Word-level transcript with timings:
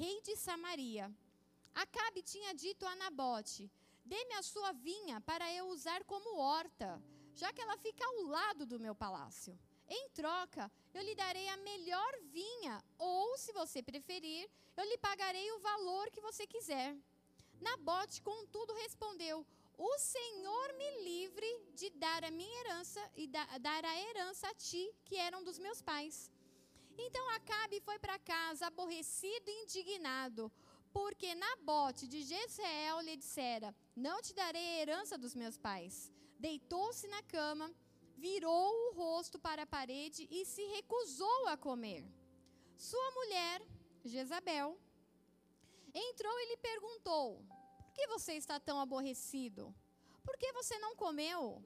rei 0.00 0.18
de 0.22 0.34
Samaria. 0.34 1.06
Acabe 1.74 2.22
tinha 2.22 2.52
dito 2.54 2.86
a 2.86 2.94
Nabote: 3.02 3.70
Dê-me 4.12 4.34
a 4.36 4.42
sua 4.42 4.72
vinha 4.72 5.20
para 5.20 5.46
eu 5.58 5.64
usar 5.74 6.00
como 6.12 6.38
horta, 6.38 6.90
já 7.40 7.52
que 7.52 7.60
ela 7.64 7.76
fica 7.76 8.04
ao 8.06 8.22
lado 8.36 8.64
do 8.70 8.80
meu 8.84 8.94
palácio. 8.94 9.52
Em 9.96 10.08
troca, 10.20 10.64
eu 10.94 11.02
lhe 11.02 11.14
darei 11.14 11.46
a 11.50 11.56
melhor 11.58 12.12
vinha, 12.38 12.82
ou, 12.98 13.36
se 13.36 13.52
você 13.52 13.82
preferir, 13.82 14.48
eu 14.78 14.84
lhe 14.90 14.96
pagarei 14.96 15.48
o 15.52 15.62
valor 15.70 16.10
que 16.10 16.26
você 16.28 16.46
quiser. 16.46 16.96
Nabote, 17.68 18.22
contudo, 18.22 18.80
respondeu: 18.84 19.46
O 19.76 19.98
Senhor 19.98 20.66
me 20.80 20.90
livre 21.10 21.50
de 21.74 21.90
dar 21.90 22.24
a 22.24 22.30
minha 22.30 22.58
herança 22.60 23.02
e 23.14 23.26
da, 23.26 23.44
dar 23.58 23.84
a 23.84 23.96
herança 24.04 24.48
a 24.48 24.54
ti, 24.54 24.84
que 25.04 25.16
eram 25.28 25.44
dos 25.44 25.58
meus 25.58 25.82
pais. 25.82 26.30
Então 27.06 27.24
Acabe 27.36 27.80
foi 27.80 27.98
para 27.98 28.18
casa, 28.18 28.66
aborrecido 28.66 29.48
e 29.50 29.62
indignado, 29.62 30.50
porque 30.92 31.34
Nabote 31.34 32.06
de 32.12 32.22
Jezreel 32.22 33.00
lhe 33.00 33.16
dissera: 33.16 33.74
Não 34.06 34.20
te 34.20 34.32
darei 34.34 34.68
a 34.68 34.80
herança 34.82 35.16
dos 35.16 35.34
meus 35.34 35.56
pais. 35.56 36.12
Deitou-se 36.38 37.06
na 37.08 37.22
cama 37.22 37.68
virou 38.20 38.70
o 38.86 38.92
rosto 38.92 39.38
para 39.38 39.62
a 39.62 39.72
parede 39.74 40.28
e 40.30 40.44
se 40.44 40.62
recusou 40.76 41.48
a 41.48 41.56
comer. 41.56 42.04
Sua 42.76 43.10
mulher, 43.12 43.62
Jezabel, 44.04 44.78
entrou 45.94 46.36
e 46.40 46.48
lhe 46.50 46.58
perguntou: 46.58 47.42
Por 47.78 47.92
que 47.94 48.06
você 48.08 48.34
está 48.34 48.60
tão 48.60 48.78
aborrecido? 48.78 49.74
Por 50.22 50.36
que 50.36 50.52
você 50.52 50.78
não 50.78 50.94
comeu? 50.94 51.64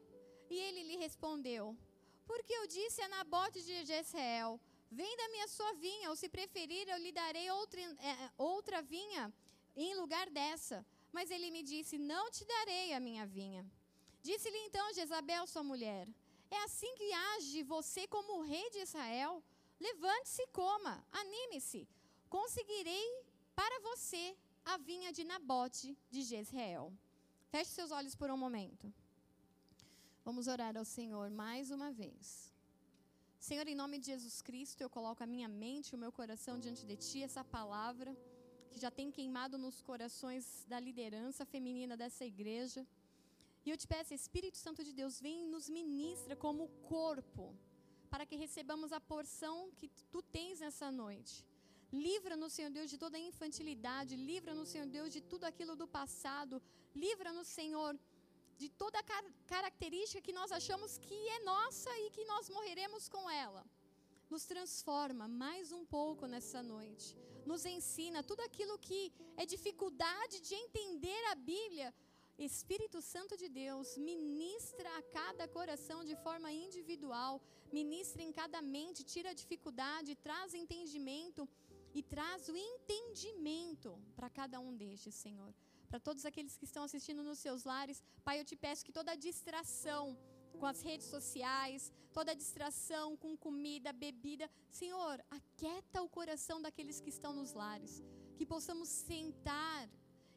E 0.49 0.57
ele 0.67 0.85
lhe 0.85 0.97
respondeu: 0.97 1.77
Porque 2.25 2.53
eu 2.53 2.69
disse 2.69 3.03
a 3.03 3.09
Nabote 3.09 3.61
de 3.65 3.85
Jezreel: 3.85 4.61
Venda-me 5.01 5.41
a 5.43 5.49
sua 5.57 5.73
vinha, 5.75 6.11
ou 6.11 6.17
se 6.17 6.29
preferir, 6.29 6.89
eu 6.89 6.99
lhe 7.05 7.13
darei 7.13 7.51
outra, 7.51 7.81
é, 7.81 8.31
outra 8.37 8.81
vinha 8.81 9.33
em 9.77 9.95
lugar 10.01 10.29
dessa. 10.31 10.77
Mas 11.13 11.31
ele 11.31 11.51
me 11.51 11.63
disse: 11.63 11.97
Não 11.99 12.31
te 12.31 12.45
darei 12.45 12.93
a 12.93 13.01
minha 13.01 13.27
vinha. 13.27 13.63
Disse-lhe 14.23 14.61
então 14.67 14.95
Jezabel, 14.95 15.47
sua 15.47 15.65
mulher: 15.73 16.07
é 16.51 16.63
assim 16.63 16.95
que 16.95 17.13
age 17.13 17.63
você 17.65 18.07
como 18.07 18.43
rei 18.43 18.71
de 18.71 18.79
Israel. 18.79 19.43
Levante-se 19.81 20.43
e 20.43 20.47
coma, 20.49 21.05
anime-se. 21.11 21.89
Conseguirei 22.29 23.07
para 23.57 23.81
você 23.81 24.37
a 24.65 24.77
vinha 24.77 25.13
de 25.13 25.25
Nabote 25.25 25.99
de 26.11 26.23
Jezreel. 26.23 26.93
Feche 27.51 27.71
seus 27.73 27.91
olhos 27.91 28.15
por 28.15 28.31
um 28.31 28.37
momento. 28.37 28.93
Vamos 30.25 30.47
orar 30.47 30.77
ao 30.77 30.85
Senhor 30.85 31.29
mais 31.29 31.73
uma 31.73 31.91
vez. 31.91 32.54
Senhor, 33.47 33.67
em 33.69 33.75
nome 33.81 33.97
de 33.99 34.07
Jesus 34.13 34.37
Cristo, 34.41 34.81
eu 34.81 34.89
coloco 34.89 35.23
a 35.23 35.27
minha 35.33 35.49
mente 35.63 35.95
o 35.95 35.99
meu 36.03 36.11
coração 36.19 36.55
diante 36.59 36.83
de 36.91 36.97
Ti, 36.97 37.19
essa 37.23 37.43
palavra 37.57 38.11
que 38.71 38.79
já 38.85 38.91
tem 38.99 39.09
queimado 39.17 39.57
nos 39.65 39.83
corações 39.89 40.45
da 40.67 40.79
liderança 40.87 41.45
feminina 41.45 41.95
dessa 42.03 42.25
igreja. 42.25 42.81
E 43.65 43.69
eu 43.69 43.77
te 43.77 43.87
peço, 43.87 44.15
Espírito 44.15 44.57
Santo 44.57 44.83
de 44.83 44.95
Deus, 45.01 45.21
vem 45.21 45.45
e 45.45 45.51
nos 45.55 45.69
ministra 45.69 46.35
como 46.45 46.71
corpo, 46.95 47.45
para 48.13 48.25
que 48.25 48.43
recebamos 48.45 48.93
a 48.99 49.01
porção 49.13 49.71
que 49.79 49.91
tu 50.11 50.23
tens 50.23 50.61
nessa 50.61 50.91
noite. 50.91 51.35
Livra-nos, 51.93 52.55
Senhor 52.55 52.71
Deus, 52.79 52.89
de 52.89 52.97
toda 53.05 53.19
a 53.19 53.27
infantilidade, 53.31 54.17
livra-nos, 54.17 54.71
Senhor 54.71 54.87
Deus, 54.87 55.13
de 55.13 55.21
tudo 55.21 55.45
aquilo 55.45 55.77
do 55.77 55.87
passado, 55.87 56.63
livra-nos, 56.95 57.49
Senhor, 57.61 57.93
de 58.59 58.69
toda 58.69 58.99
a 58.99 59.03
car 59.03 59.25
característica 59.47 60.25
que 60.27 60.33
nós 60.41 60.51
achamos 60.59 60.99
que 60.99 61.19
é 61.37 61.39
nossa 61.41 61.91
e 62.05 62.11
que 62.11 62.25
nós 62.33 62.49
morreremos 62.57 63.09
com 63.09 63.25
ela. 63.31 63.65
Nos 64.31 64.45
transforma 64.53 65.27
mais 65.29 65.73
um 65.79 65.85
pouco 65.85 66.27
nessa 66.27 66.63
noite. 66.63 67.17
Nos 67.51 67.65
ensina 67.67 68.23
tudo 68.23 68.41
aquilo 68.49 68.79
que 68.79 69.13
é 69.37 69.45
dificuldade 69.45 70.41
de 70.41 70.55
entender 70.55 71.23
a 71.33 71.35
Bíblia 71.35 71.93
Espírito 72.39 73.01
Santo 73.01 73.37
de 73.37 73.49
Deus, 73.49 73.97
ministra 73.97 74.89
a 74.99 75.03
cada 75.03 75.47
coração 75.47 76.05
de 76.05 76.17
forma 76.17 76.51
individual, 76.51 77.41
ministra 77.73 78.23
em 78.23 78.33
cada 78.33 78.61
mente, 78.61 79.05
tira 79.05 79.31
a 79.31 79.35
dificuldade, 79.35 80.17
traz 80.17 80.53
entendimento 80.53 81.49
e 81.95 82.03
traz 82.03 82.49
o 82.49 82.57
entendimento 82.57 83.97
para 84.17 84.29
cada 84.29 84.59
um 84.59 84.75
destes, 84.77 85.15
Senhor. 85.15 85.55
Para 85.95 86.01
todos 86.01 86.25
aqueles 86.27 86.57
que 86.57 86.65
estão 86.65 86.83
assistindo 86.83 87.23
nos 87.23 87.39
seus 87.39 87.63
lares, 87.63 88.03
Pai, 88.25 88.41
eu 88.41 88.45
te 88.45 88.57
peço 88.57 88.85
que 88.85 88.91
toda 88.91 89.15
distração 89.15 90.19
com 90.59 90.67
as 90.67 90.83
redes 90.83 91.07
sociais, 91.07 91.93
toda 92.13 92.35
distração 92.35 93.17
com 93.17 93.37
comida, 93.37 93.93
bebida, 93.93 94.51
Senhor, 94.69 95.25
aquieta 95.31 96.03
o 96.03 96.09
coração 96.09 96.61
daqueles 96.61 96.99
que 96.99 97.11
estão 97.11 97.33
nos 97.33 97.53
lares, 97.53 98.03
que 98.37 98.45
possamos 98.45 98.89
sentar 98.89 99.89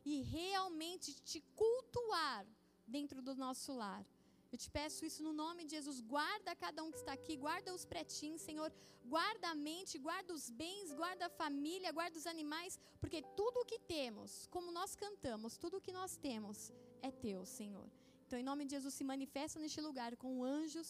e 0.06 0.22
realmente 0.22 1.16
te 1.24 1.42
cultuar 1.56 2.46
dentro 2.86 3.20
do 3.20 3.34
nosso 3.34 3.74
lar. 3.74 4.06
Eu 4.52 4.58
te 4.64 4.70
peço 4.78 5.06
isso 5.08 5.22
no 5.28 5.34
nome 5.44 5.62
de 5.66 5.72
Jesus. 5.78 5.98
Guarda 6.16 6.56
cada 6.56 6.84
um 6.84 6.92
que 6.94 7.00
está 7.04 7.14
aqui, 7.20 7.36
guarda 7.46 7.74
os 7.78 7.86
pretinhos, 7.94 8.42
Senhor. 8.42 8.72
Guarda 9.14 9.48
a 9.50 9.56
mente, 9.56 9.98
guarda 10.08 10.32
os 10.38 10.46
bens, 10.50 10.94
guarda 11.02 11.26
a 11.28 11.36
família, 11.42 11.92
guarda 11.98 12.18
os 12.22 12.28
animais, 12.28 12.78
porque 13.02 13.22
tudo 13.40 13.58
o 13.62 13.66
que 13.72 13.80
temos, 13.80 14.48
como 14.56 14.72
nós 14.80 14.96
cantamos, 15.04 15.58
tudo 15.64 15.78
o 15.78 15.84
que 15.86 15.94
nós 16.00 16.18
temos 16.28 16.72
é 17.02 17.12
teu, 17.26 17.46
Senhor. 17.46 17.88
Então, 18.26 18.38
em 18.40 18.48
nome 18.50 18.66
de 18.66 18.72
Jesus, 18.76 18.94
se 18.94 19.06
manifesta 19.14 19.60
neste 19.64 19.80
lugar 19.80 20.12
com 20.24 20.44
anjos, 20.44 20.90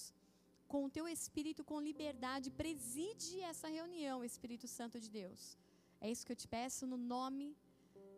com 0.67 0.85
o 0.85 0.89
teu 0.89 1.07
espírito, 1.07 1.63
com 1.63 1.79
liberdade. 1.89 2.49
Preside 2.63 3.39
essa 3.51 3.67
reunião, 3.67 4.23
Espírito 4.23 4.67
Santo 4.67 4.99
de 4.99 5.09
Deus. 5.19 5.41
É 6.01 6.09
isso 6.11 6.25
que 6.25 6.31
eu 6.31 6.41
te 6.43 6.47
peço 6.47 6.85
no 6.91 6.97
nome 6.97 7.55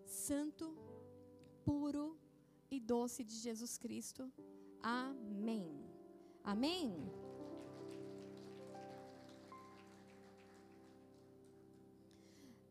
santo, 0.06 0.66
puro 1.66 2.18
e 2.72 2.80
doce 2.80 3.24
de 3.24 3.36
Jesus 3.36 3.78
Cristo. 3.78 4.24
Amém. 4.82 5.68
Amém. 6.44 7.20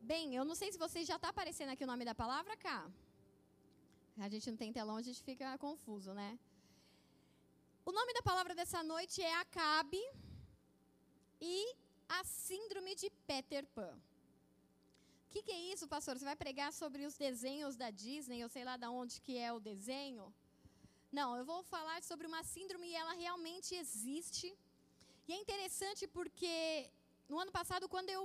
Bem, 0.00 0.34
eu 0.34 0.44
não 0.44 0.54
sei 0.54 0.72
se 0.72 0.78
vocês 0.78 1.06
já 1.06 1.16
está 1.16 1.28
aparecendo 1.28 1.70
aqui 1.70 1.84
o 1.84 1.86
nome 1.86 2.04
da 2.04 2.14
palavra 2.14 2.56
cá. 2.56 2.90
A 4.16 4.28
gente 4.28 4.50
não 4.50 4.56
tem 4.56 4.72
telão, 4.72 4.96
a 4.96 5.02
gente 5.02 5.22
fica 5.22 5.56
confuso, 5.58 6.14
né? 6.14 6.38
O 7.84 7.92
nome 7.92 8.12
da 8.14 8.22
palavra 8.22 8.54
dessa 8.54 8.82
noite 8.82 9.20
é 9.22 9.34
Acabe 9.36 10.02
e 11.40 11.74
a 12.08 12.24
síndrome 12.24 12.94
de 12.94 13.10
Peter 13.26 13.66
Pan. 13.66 13.94
O 15.26 15.30
que, 15.30 15.42
que, 15.42 15.52
é 15.52 15.60
isso, 15.72 15.86
pastor? 15.86 16.18
Você 16.18 16.24
vai 16.24 16.36
pregar 16.36 16.72
sobre 16.72 17.04
os 17.04 17.16
desenhos 17.16 17.76
da 17.76 17.90
Disney, 17.90 18.40
eu 18.40 18.48
sei 18.48 18.64
lá 18.64 18.76
de 18.78 18.86
onde 18.86 19.20
que 19.20 19.36
é 19.36 19.52
o 19.52 19.60
desenho? 19.60 20.34
Não, 21.10 21.36
eu 21.36 21.44
vou 21.44 21.62
falar 21.62 22.02
sobre 22.02 22.26
uma 22.26 22.42
síndrome 22.42 22.88
e 22.88 22.94
ela 22.94 23.12
realmente 23.12 23.74
existe. 23.74 24.48
E 25.26 25.32
é 25.32 25.36
interessante 25.36 26.06
porque 26.06 26.90
no 27.28 27.38
ano 27.38 27.50
passado, 27.50 27.88
quando 27.88 28.10
eu 28.10 28.24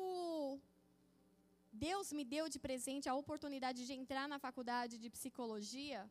Deus 1.72 2.12
me 2.14 2.24
deu 2.24 2.48
de 2.50 2.60
presente 2.60 3.10
a 3.10 3.16
oportunidade 3.16 3.86
de 3.88 3.94
entrar 3.94 4.28
na 4.28 4.38
faculdade 4.38 4.98
de 4.98 5.10
psicologia, 5.10 6.10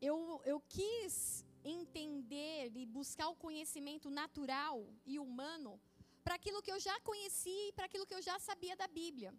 eu, 0.00 0.40
eu 0.44 0.60
quis 0.68 1.44
entender 1.64 2.72
e 2.74 2.86
buscar 2.86 3.28
o 3.28 3.36
conhecimento 3.36 4.08
natural 4.10 4.86
e 5.06 5.18
humano 5.18 5.78
para 6.24 6.34
aquilo 6.34 6.62
que 6.62 6.72
eu 6.72 6.80
já 6.80 6.98
conhecia 7.00 7.68
e 7.68 7.72
para 7.72 7.86
aquilo 7.86 8.06
que 8.06 8.14
eu 8.14 8.22
já 8.22 8.38
sabia 8.38 8.74
da 8.76 8.88
Bíblia. 8.88 9.32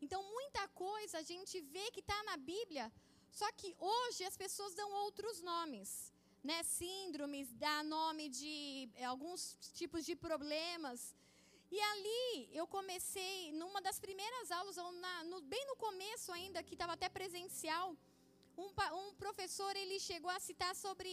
Então, 0.00 0.20
muita 0.36 0.66
coisa 0.68 1.18
a 1.18 1.22
gente 1.22 1.60
vê 1.60 1.90
que 1.90 2.00
está 2.00 2.20
na 2.24 2.36
Bíblia, 2.36 2.92
só 3.38 3.48
que 3.52 3.70
hoje 3.78 4.24
as 4.30 4.36
pessoas 4.36 4.74
dão 4.80 4.90
outros 5.04 5.40
nomes. 5.50 5.90
Né? 6.48 6.58
Síndromes, 6.62 7.48
dá 7.64 7.82
nome 7.82 8.24
de 8.28 8.54
eh, 8.96 9.04
alguns 9.04 9.40
tipos 9.78 10.04
de 10.08 10.14
problemas. 10.14 11.00
E 11.70 11.80
ali 11.92 12.50
eu 12.52 12.66
comecei, 12.76 13.52
numa 13.60 13.80
das 13.86 13.98
primeiras 14.06 14.50
aulas, 14.50 14.76
na, 15.04 15.24
no, 15.30 15.40
bem 15.52 15.64
no 15.70 15.76
começo 15.76 16.30
ainda, 16.38 16.62
que 16.62 16.74
estava 16.74 16.94
até 16.94 17.08
presencial, 17.08 17.96
um, 18.64 18.68
um 19.00 19.14
professor 19.14 19.74
ele 19.82 19.98
chegou 20.10 20.30
a 20.30 20.40
citar 20.48 20.74
sobre 20.84 21.10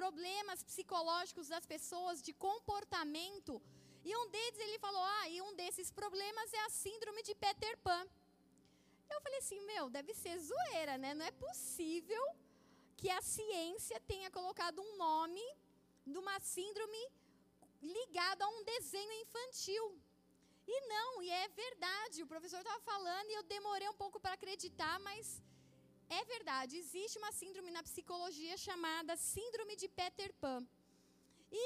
problemas 0.00 0.62
psicológicos 0.62 1.48
das 1.48 1.66
pessoas, 1.74 2.22
de 2.22 2.32
comportamento 2.32 3.60
e 4.04 4.16
um 4.16 4.28
deles 4.30 4.58
ele 4.58 4.78
falou: 4.78 5.02
Ah, 5.02 5.28
e 5.28 5.40
um 5.40 5.54
desses 5.54 5.90
problemas 5.90 6.52
é 6.52 6.60
a 6.64 6.70
síndrome 6.70 7.22
de 7.22 7.34
Peter 7.34 7.76
Pan. 7.78 8.06
Eu 9.14 9.20
falei 9.26 9.38
assim: 9.38 9.60
Meu, 9.72 9.84
deve 9.96 10.12
ser 10.22 10.36
zoeira, 10.38 10.94
né? 11.02 11.10
Não 11.14 11.24
é 11.24 11.34
possível 11.46 12.24
que 12.96 13.10
a 13.10 13.20
ciência 13.34 13.98
tenha 14.12 14.30
colocado 14.30 14.80
um 14.80 14.96
nome 14.96 15.44
de 16.12 16.18
uma 16.22 16.38
síndrome 16.54 17.02
ligada 17.94 18.44
a 18.44 18.48
um 18.56 18.62
desenho 18.72 19.12
infantil. 19.24 19.86
E 20.74 20.76
não, 20.92 21.22
e 21.22 21.30
é 21.30 21.48
verdade. 21.48 22.22
O 22.22 22.30
professor 22.32 22.60
estava 22.60 22.80
falando 22.92 23.28
e 23.30 23.34
eu 23.38 23.42
demorei 23.54 23.88
um 23.88 24.00
pouco 24.02 24.20
para 24.20 24.34
acreditar, 24.34 24.94
mas 25.00 25.42
é 26.18 26.24
verdade. 26.34 26.76
Existe 26.76 27.18
uma 27.18 27.32
síndrome 27.40 27.70
na 27.76 27.82
psicologia 27.82 28.56
chamada 28.56 29.16
Síndrome 29.16 29.74
de 29.82 29.88
Peter 29.88 30.32
Pan. 30.42 30.60
E 31.50 31.64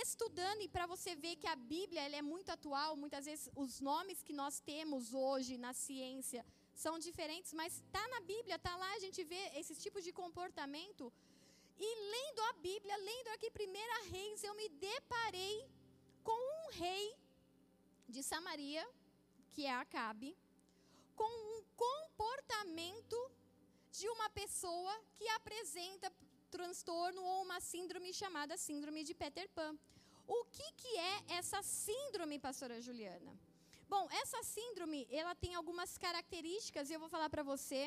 estudando 0.00 0.60
e 0.62 0.68
para 0.68 0.86
você 0.86 1.14
ver 1.14 1.36
que 1.36 1.46
a 1.46 1.56
Bíblia 1.56 2.02
ela 2.02 2.16
é 2.16 2.22
muito 2.22 2.50
atual, 2.50 2.96
muitas 2.96 3.24
vezes 3.26 3.50
os 3.54 3.80
nomes 3.80 4.22
que 4.22 4.32
nós 4.32 4.60
temos 4.60 5.12
hoje 5.12 5.56
na 5.58 5.72
ciência 5.72 6.44
são 6.74 6.98
diferentes, 6.98 7.52
mas 7.52 7.74
está 7.76 8.06
na 8.08 8.20
Bíblia, 8.20 8.56
está 8.56 8.76
lá, 8.76 8.90
a 8.94 8.98
gente 8.98 9.22
vê 9.24 9.42
esses 9.60 9.80
tipos 9.82 10.02
de 10.02 10.12
comportamento. 10.12 11.12
E 11.78 11.88
lendo 12.14 12.40
a 12.50 12.52
Bíblia, 12.54 12.96
lendo 12.96 13.28
aqui 13.28 13.50
Primeira 13.50 14.02
Reis, 14.10 14.42
eu 14.42 14.54
me 14.54 14.68
deparei 14.68 15.68
com 16.22 16.40
um 16.56 16.70
rei 16.72 17.16
de 18.08 18.22
Samaria, 18.22 18.84
que 19.52 19.66
é 19.66 19.72
Acabe, 19.72 20.36
com 21.14 21.32
um 21.56 21.62
comportamento 21.76 23.18
de 23.90 24.08
uma 24.08 24.28
pessoa 24.30 24.92
que 25.16 25.28
apresenta 25.28 26.12
transtorno 26.56 27.20
ou 27.30 27.38
uma 27.46 27.58
síndrome 27.72 28.10
chamada 28.20 28.56
síndrome 28.56 29.00
de 29.08 29.14
Peter 29.22 29.46
Pan. 29.56 29.72
O 30.36 30.40
que, 30.56 30.68
que 30.80 30.92
é 31.12 31.14
essa 31.38 31.60
síndrome, 31.62 32.36
pastora 32.46 32.76
Juliana? 32.86 33.32
Bom, 33.94 34.04
essa 34.22 34.40
síndrome, 34.56 35.00
ela 35.20 35.34
tem 35.34 35.52
algumas 35.60 35.90
características, 36.04 36.88
e 36.88 36.94
eu 36.94 37.00
vou 37.04 37.10
falar 37.14 37.28
para 37.34 37.42
você. 37.52 37.82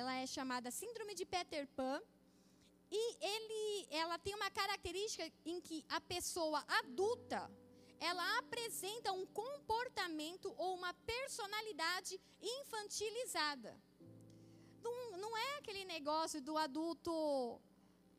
ela 0.00 0.14
é 0.22 0.26
chamada 0.26 0.70
síndrome 0.80 1.14
de 1.20 1.24
Peter 1.34 1.66
Pan. 1.78 1.96
E 3.02 3.04
ele, 3.34 3.64
ela 4.02 4.18
tem 4.24 4.34
uma 4.40 4.50
característica 4.60 5.24
em 5.52 5.58
que 5.66 5.78
a 5.88 6.00
pessoa 6.14 6.60
adulta, 6.80 7.40
ela 8.10 8.26
apresenta 8.42 9.10
um 9.20 9.24
comportamento 9.42 10.48
ou 10.58 10.70
uma 10.80 10.92
personalidade 11.14 12.20
infantilizada 12.56 13.74
não, 14.84 15.18
não 15.18 15.36
é 15.36 15.58
aquele 15.58 15.84
negócio 15.84 16.40
do 16.40 16.56
adulto 16.56 17.12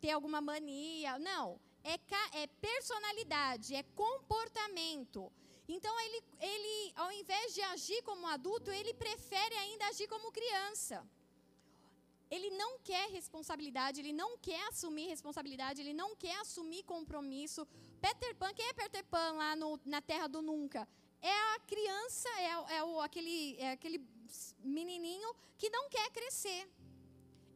ter 0.01 0.11
alguma 0.11 0.41
mania. 0.41 1.17
Não. 1.19 1.59
É, 1.83 1.95
é 2.41 2.47
personalidade, 2.47 3.75
é 3.75 3.83
comportamento. 4.03 5.31
Então, 5.67 5.93
ele, 6.05 6.23
ele, 6.39 6.93
ao 6.95 7.11
invés 7.11 7.53
de 7.53 7.61
agir 7.61 8.01
como 8.03 8.27
adulto, 8.27 8.71
ele 8.71 8.93
prefere 8.93 9.55
ainda 9.55 9.87
agir 9.87 10.07
como 10.07 10.31
criança. 10.31 11.05
Ele 12.29 12.49
não 12.51 12.79
quer 12.79 13.09
responsabilidade, 13.09 13.99
ele 13.99 14.13
não 14.13 14.37
quer 14.37 14.61
assumir 14.69 15.07
responsabilidade, 15.07 15.81
ele 15.81 15.93
não 15.93 16.15
quer 16.15 16.37
assumir 16.39 16.83
compromisso. 16.83 17.67
Peter 18.01 18.35
Pan, 18.35 18.51
quem 18.53 18.67
é 18.67 18.73
Peter 18.73 19.05
Pan 19.05 19.31
lá 19.33 19.55
no, 19.55 19.79
na 19.85 20.01
Terra 20.01 20.27
do 20.27 20.41
Nunca? 20.41 20.87
É 21.21 21.37
a 21.55 21.59
criança, 21.59 22.29
é, 22.39 22.77
é, 22.77 22.83
o, 22.83 22.99
aquele, 22.99 23.55
é 23.57 23.71
aquele 23.71 23.99
menininho 24.77 25.29
que 25.57 25.69
não 25.69 25.89
quer 25.89 26.09
crescer. 26.11 26.61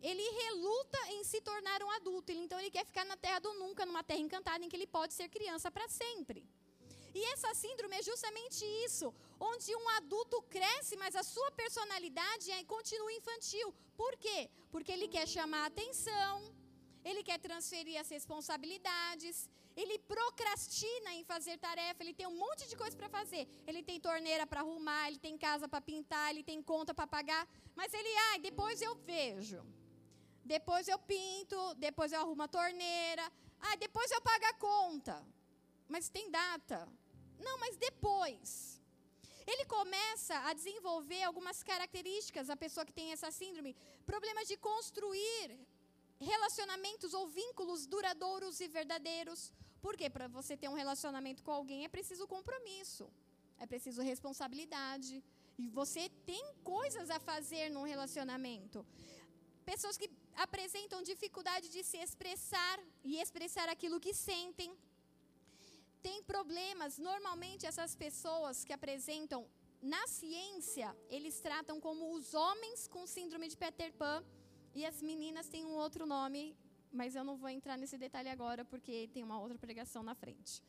Ele 0.01 0.25
reluta 0.43 0.99
em 1.15 1.23
se 1.23 1.41
tornar 1.41 1.83
um 1.83 1.91
adulto. 1.91 2.31
Então 2.31 2.59
ele 2.59 2.71
quer 2.71 2.85
ficar 2.85 3.05
na 3.05 3.17
terra 3.17 3.39
do 3.39 3.53
nunca, 3.55 3.85
numa 3.85 4.03
terra 4.03 4.19
encantada 4.19 4.63
em 4.63 4.69
que 4.69 4.75
ele 4.75 4.87
pode 4.87 5.13
ser 5.13 5.27
criança 5.29 5.69
para 5.69 5.87
sempre. 5.89 6.47
E 7.13 7.23
essa 7.33 7.53
síndrome 7.53 7.95
é 7.97 8.03
justamente 8.03 8.63
isso, 8.85 9.13
onde 9.39 9.75
um 9.75 9.89
adulto 9.97 10.41
cresce, 10.43 10.95
mas 10.95 11.15
a 11.15 11.23
sua 11.23 11.51
personalidade 11.51 12.51
é, 12.51 12.63
continua 12.63 13.11
infantil. 13.13 13.73
Por 13.97 14.15
quê? 14.17 14.49
Porque 14.71 14.91
ele 14.91 15.07
quer 15.07 15.27
chamar 15.27 15.65
atenção, 15.65 16.35
ele 17.03 17.23
quer 17.23 17.39
transferir 17.39 17.99
as 17.99 18.09
responsabilidades, 18.09 19.49
ele 19.81 19.97
procrastina 20.13 21.09
em 21.17 21.23
fazer 21.23 21.57
tarefa, 21.57 22.03
ele 22.03 22.13
tem 22.19 22.27
um 22.27 22.37
monte 22.43 22.67
de 22.67 22.75
coisa 22.75 22.95
para 22.97 23.09
fazer. 23.17 23.43
Ele 23.65 23.81
tem 23.89 23.99
torneira 24.07 24.45
para 24.45 24.61
arrumar, 24.61 25.07
ele 25.07 25.19
tem 25.25 25.37
casa 25.37 25.67
para 25.67 25.81
pintar, 25.89 26.31
ele 26.31 26.43
tem 26.43 26.61
conta 26.61 26.93
para 26.93 27.07
pagar, 27.07 27.47
mas 27.75 27.93
ele, 27.93 28.11
ai, 28.29 28.37
ah, 28.37 28.41
depois 28.47 28.81
eu 28.81 28.95
vejo. 29.11 29.61
Depois 30.53 30.87
eu 30.87 30.99
pinto, 31.13 31.57
depois 31.75 32.11
eu 32.11 32.19
arrumo 32.19 32.43
a 32.43 32.47
torneira. 32.47 33.25
Ah, 33.61 33.75
depois 33.85 34.09
eu 34.11 34.21
pago 34.29 34.45
a 34.45 34.53
conta. 34.53 35.15
Mas 35.87 36.09
tem 36.09 36.29
data. 36.29 36.79
Não, 37.39 37.57
mas 37.63 37.77
depois. 37.77 38.81
Ele 39.51 39.65
começa 39.65 40.35
a 40.49 40.53
desenvolver 40.53 41.23
algumas 41.23 41.63
características, 41.63 42.49
a 42.49 42.57
pessoa 42.57 42.85
que 42.85 42.97
tem 42.99 43.11
essa 43.11 43.31
síndrome, 43.31 43.75
problemas 44.05 44.47
de 44.47 44.57
construir 44.57 45.57
relacionamentos 46.19 47.13
ou 47.13 47.27
vínculos 47.27 47.85
duradouros 47.87 48.59
e 48.59 48.67
verdadeiros. 48.67 49.53
Porque 49.81 50.09
para 50.09 50.27
você 50.27 50.55
ter 50.61 50.69
um 50.69 50.79
relacionamento 50.83 51.43
com 51.43 51.51
alguém 51.51 51.85
é 51.85 51.89
preciso 51.97 52.27
compromisso, 52.27 53.05
é 53.57 53.65
preciso 53.65 54.01
responsabilidade. 54.01 55.23
E 55.57 55.67
você 55.79 56.03
tem 56.25 56.43
coisas 56.63 57.09
a 57.09 57.19
fazer 57.19 57.69
num 57.69 57.83
relacionamento. 57.93 58.85
Pessoas 59.65 59.97
que 59.97 60.09
apresentam 60.35 61.03
dificuldade 61.03 61.67
de 61.69 61.83
se 61.83 61.97
expressar 61.97 62.79
e 63.03 63.19
expressar 63.23 63.67
aquilo 63.69 63.99
que 63.99 64.13
sentem. 64.13 64.71
Tem 66.01 66.23
problemas, 66.23 66.97
normalmente 66.97 67.65
essas 67.65 67.93
pessoas 67.95 68.63
que 68.63 68.71
apresentam 68.71 69.45
na 69.81 70.07
ciência, 70.07 70.95
eles 71.09 71.39
tratam 71.39 71.79
como 71.79 72.13
os 72.13 72.33
homens 72.33 72.87
com 72.87 73.05
síndrome 73.05 73.47
de 73.47 73.57
Peter 73.57 73.91
Pan 73.93 74.23
e 74.73 74.85
as 74.85 75.01
meninas 75.01 75.47
têm 75.47 75.65
um 75.65 75.75
outro 75.75 76.05
nome 76.05 76.55
mas 76.91 77.15
eu 77.15 77.23
não 77.23 77.37
vou 77.37 77.49
entrar 77.49 77.77
nesse 77.77 77.97
detalhe 77.97 78.29
agora 78.29 78.63
porque 78.65 79.09
tem 79.13 79.23
uma 79.23 79.39
outra 79.39 79.57
pregação 79.57 80.01
na 80.03 80.15
frente. 80.15 80.63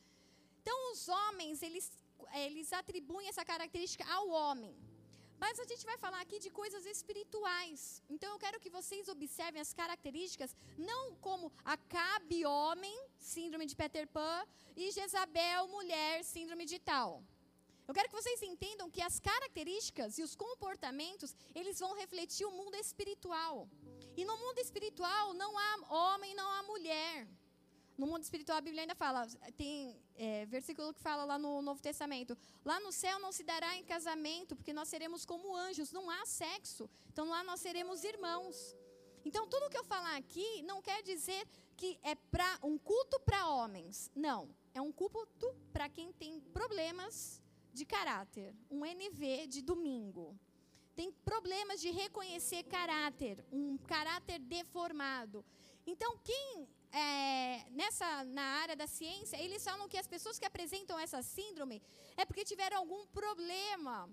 Então, 0.62 0.92
os 0.92 1.08
homens, 1.08 1.62
eles, 1.62 1.90
eles 2.34 2.72
atribuem 2.72 3.28
essa 3.28 3.44
característica 3.44 4.04
ao 4.12 4.28
homem. 4.28 4.74
Mas 5.42 5.58
a 5.58 5.64
gente 5.64 5.84
vai 5.86 5.96
falar 5.96 6.20
aqui 6.20 6.38
de 6.38 6.50
coisas 6.50 6.84
espirituais. 6.84 8.02
Então 8.14 8.28
eu 8.32 8.38
quero 8.38 8.60
que 8.60 8.68
vocês 8.78 9.08
observem 9.08 9.62
as 9.62 9.72
características, 9.72 10.54
não 10.76 11.14
como 11.26 11.50
Acabe, 11.64 12.44
homem, 12.44 12.96
síndrome 13.18 13.64
de 13.64 13.74
Peter 13.74 14.06
Pan, 14.06 14.44
e 14.76 14.90
Jezabel, 14.90 15.66
mulher, 15.68 16.22
síndrome 16.24 16.66
de 16.66 16.78
tal. 16.78 17.22
Eu 17.88 17.94
quero 17.94 18.08
que 18.10 18.20
vocês 18.22 18.42
entendam 18.42 18.90
que 18.90 19.02
as 19.02 19.18
características 19.18 20.18
e 20.18 20.22
os 20.22 20.36
comportamentos, 20.36 21.34
eles 21.54 21.80
vão 21.80 21.94
refletir 22.02 22.44
o 22.46 22.52
mundo 22.52 22.76
espiritual. 22.76 23.66
E 24.16 24.24
no 24.24 24.36
mundo 24.36 24.58
espiritual 24.58 25.32
não 25.34 25.56
há 25.56 25.94
homem, 26.14 26.34
não 26.34 26.48
há 26.50 26.62
mulher. 26.62 27.28
No 27.96 28.06
mundo 28.06 28.22
espiritual 28.22 28.58
a 28.58 28.60
Bíblia 28.62 28.82
ainda 28.82 28.94
fala, 28.94 29.26
tem 29.56 29.94
é, 30.14 30.46
versículo 30.46 30.94
que 30.94 31.00
fala 31.00 31.24
lá 31.24 31.38
no 31.38 31.60
Novo 31.60 31.82
Testamento, 31.82 32.36
lá 32.64 32.80
no 32.80 32.90
céu 32.90 33.18
não 33.18 33.30
se 33.30 33.44
dará 33.44 33.76
em 33.76 33.84
casamento, 33.84 34.56
porque 34.56 34.72
nós 34.72 34.88
seremos 34.88 35.26
como 35.26 35.54
anjos, 35.54 35.92
não 35.92 36.08
há 36.08 36.24
sexo. 36.24 36.88
Então 37.12 37.28
lá 37.28 37.44
nós 37.44 37.60
seremos 37.60 38.02
irmãos. 38.02 38.74
Então 39.22 39.46
tudo 39.46 39.68
que 39.68 39.76
eu 39.76 39.84
falar 39.84 40.16
aqui 40.16 40.62
não 40.62 40.80
quer 40.80 41.02
dizer 41.02 41.46
que 41.76 41.98
é 42.02 42.14
para 42.14 42.58
um 42.62 42.78
culto 42.78 43.20
para 43.20 43.48
homens. 43.48 44.10
Não, 44.14 44.48
é 44.72 44.80
um 44.80 44.90
culto 44.90 45.54
para 45.72 45.88
quem 45.88 46.12
tem 46.12 46.40
problemas 46.40 47.40
de 47.72 47.84
caráter, 47.84 48.54
um 48.70 48.84
NV 48.84 49.46
de 49.46 49.62
domingo 49.62 50.38
tem 51.00 51.10
problemas 51.32 51.80
de 51.80 51.90
reconhecer 51.90 52.62
caráter, 52.64 53.42
um 53.50 53.78
caráter 53.92 54.38
deformado. 54.38 55.42
Então, 55.86 56.10
quem 56.28 56.68
é, 56.92 57.64
nessa 57.70 58.08
na 58.38 58.46
área 58.62 58.76
da 58.76 58.86
ciência, 58.86 59.38
eles 59.44 59.64
falam 59.64 59.88
que 59.88 59.96
as 59.96 60.06
pessoas 60.14 60.38
que 60.38 60.44
apresentam 60.44 60.98
essa 60.98 61.22
síndrome 61.22 61.80
é 62.18 62.26
porque 62.26 62.44
tiveram 62.44 62.76
algum 62.76 63.02
problema 63.06 64.10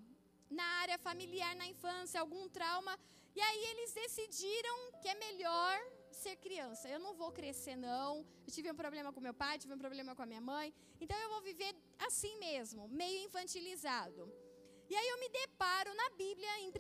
na 0.50 0.64
área 0.84 0.98
familiar 0.98 1.54
na 1.58 1.68
infância, 1.68 2.22
algum 2.22 2.48
trauma, 2.48 2.98
e 3.36 3.42
aí 3.42 3.64
eles 3.72 3.92
decidiram 3.92 4.78
que 5.02 5.10
é 5.10 5.16
melhor 5.16 5.78
ser 6.10 6.38
criança. 6.38 6.88
Eu 6.88 7.02
não 7.06 7.14
vou 7.22 7.34
crescer 7.34 7.76
não. 7.76 8.26
Eu 8.46 8.52
tive 8.58 8.72
um 8.72 8.80
problema 8.84 9.12
com 9.12 9.20
meu 9.20 9.34
pai, 9.34 9.60
tive 9.60 9.74
um 9.74 9.84
problema 9.86 10.16
com 10.16 10.24
a 10.24 10.26
minha 10.26 10.46
mãe, 10.54 10.74
então 11.02 11.18
eu 11.20 11.30
vou 11.34 11.42
viver 11.42 11.76
assim 12.08 12.38
mesmo, 12.40 12.88
meio 12.88 13.26
infantilizado. 13.28 14.47
E 14.90 14.96
aí 14.96 15.08
eu 15.10 15.20
me 15.20 15.30
deparo 15.30 15.94
na 15.94 16.10
Bíblia, 16.12 16.60
em 16.62 16.70
1 16.70 16.72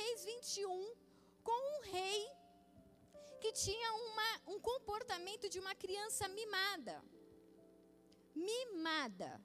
Reis 0.00 0.24
21, 0.24 0.94
com 1.42 1.60
um 1.74 1.80
rei 1.90 2.26
que 3.40 3.52
tinha 3.52 3.88
uma, 4.06 4.54
um 4.54 4.60
comportamento 4.60 5.48
de 5.48 5.58
uma 5.58 5.74
criança 5.74 6.28
mimada. 6.28 7.02
Mimada. 8.34 9.40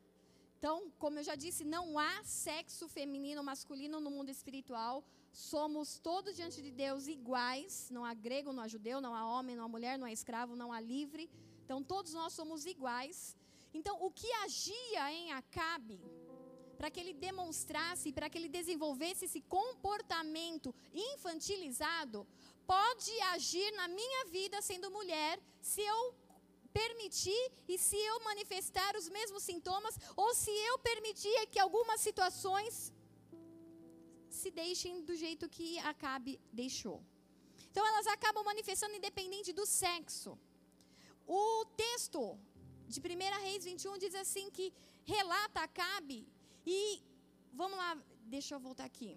Então, 0.58 0.92
como 1.00 1.20
eu 1.20 1.24
já 1.24 1.36
disse, 1.36 1.64
não 1.64 1.98
há 1.98 2.22
sexo 2.26 2.90
feminino 2.90 3.40
ou 3.40 3.46
masculino 3.46 4.02
no 4.02 4.12
mundo 4.12 4.30
espiritual. 4.30 5.02
Somos 5.32 5.98
todos 6.00 6.36
diante 6.36 6.62
de 6.62 6.72
Deus 6.72 7.08
iguais. 7.08 7.90
Não 7.90 8.04
há 8.04 8.14
grego, 8.14 8.52
não 8.52 8.64
há 8.64 8.68
judeu, 8.68 9.00
não 9.00 9.16
há 9.16 9.26
homem, 9.26 9.56
não 9.56 9.64
há 9.64 9.70
mulher, 9.70 9.98
não 9.98 10.08
há 10.08 10.12
escravo, 10.12 10.58
não 10.58 10.74
há 10.74 10.82
livre. 10.82 11.30
Então, 11.64 11.82
todos 11.82 12.14
nós 12.14 12.34
somos 12.34 12.66
iguais. 12.66 13.38
Então, 13.74 13.96
o 14.04 14.12
que 14.12 14.30
agia 14.44 15.14
em 15.14 15.32
Acabe 15.32 16.02
para 16.80 16.90
que 16.94 17.00
ele 17.04 17.14
demonstrasse, 17.28 18.14
para 18.18 18.30
que 18.30 18.38
ele 18.40 18.52
desenvolvesse 18.60 19.26
esse 19.26 19.42
comportamento 19.56 20.70
infantilizado, 21.12 22.20
pode 22.74 23.14
agir 23.34 23.70
na 23.80 23.88
minha 24.00 24.22
vida 24.38 24.58
sendo 24.70 24.94
mulher, 24.98 25.36
se 25.72 25.82
eu 25.94 26.00
permitir 26.80 27.44
e 27.74 27.78
se 27.88 27.98
eu 28.12 28.16
manifestar 28.30 28.92
os 29.00 29.10
mesmos 29.18 29.44
sintomas, 29.50 29.96
ou 30.16 30.30
se 30.44 30.54
eu 30.70 30.76
permitir 30.90 31.38
que 31.52 31.60
algumas 31.66 32.00
situações 32.08 32.94
se 34.40 34.50
deixem 34.64 35.04
do 35.10 35.16
jeito 35.24 35.54
que 35.56 35.70
Acabe 35.92 36.40
deixou. 36.62 36.98
Então 37.70 37.86
elas 37.92 38.08
acabam 38.16 38.46
manifestando 38.52 38.96
independente 39.02 39.52
do 39.60 39.66
sexo. 39.66 40.32
O 41.28 41.44
texto 41.86 42.22
de 42.88 43.00
1 43.02 43.42
Reis 43.48 43.64
21 43.66 43.98
diz 43.98 44.16
assim 44.16 44.50
que 44.50 44.68
relata 45.04 45.60
Acabe 45.70 46.20
e 46.78 47.02
vamos 47.60 47.78
lá, 47.82 47.92
deixa 48.36 48.54
eu 48.54 48.60
voltar 48.60 48.86
aqui. 48.92 49.12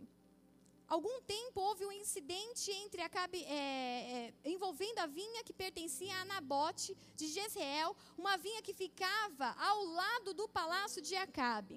Algum 0.94 1.16
tempo 1.22 1.60
houve 1.60 1.84
um 1.86 1.92
incidente 1.92 2.70
entre 2.82 3.00
Acabe, 3.02 3.40
é, 3.44 4.32
é, 4.44 4.50
envolvendo 4.54 4.98
a 5.00 5.06
vinha 5.06 5.44
que 5.44 5.52
pertencia 5.64 6.14
a 6.20 6.24
Nabote 6.24 6.90
de 7.18 7.26
Jezreel, 7.34 7.90
uma 8.16 8.36
vinha 8.36 8.62
que 8.66 8.74
ficava 8.82 9.48
ao 9.68 9.84
lado 9.84 10.34
do 10.40 10.46
palácio 10.48 11.00
de 11.08 11.14
Acabe. 11.14 11.76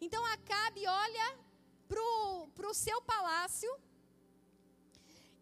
Então 0.00 0.24
Acabe 0.36 0.82
olha 0.86 1.28
para 2.56 2.68
o 2.70 2.74
seu 2.74 3.00
palácio 3.02 3.70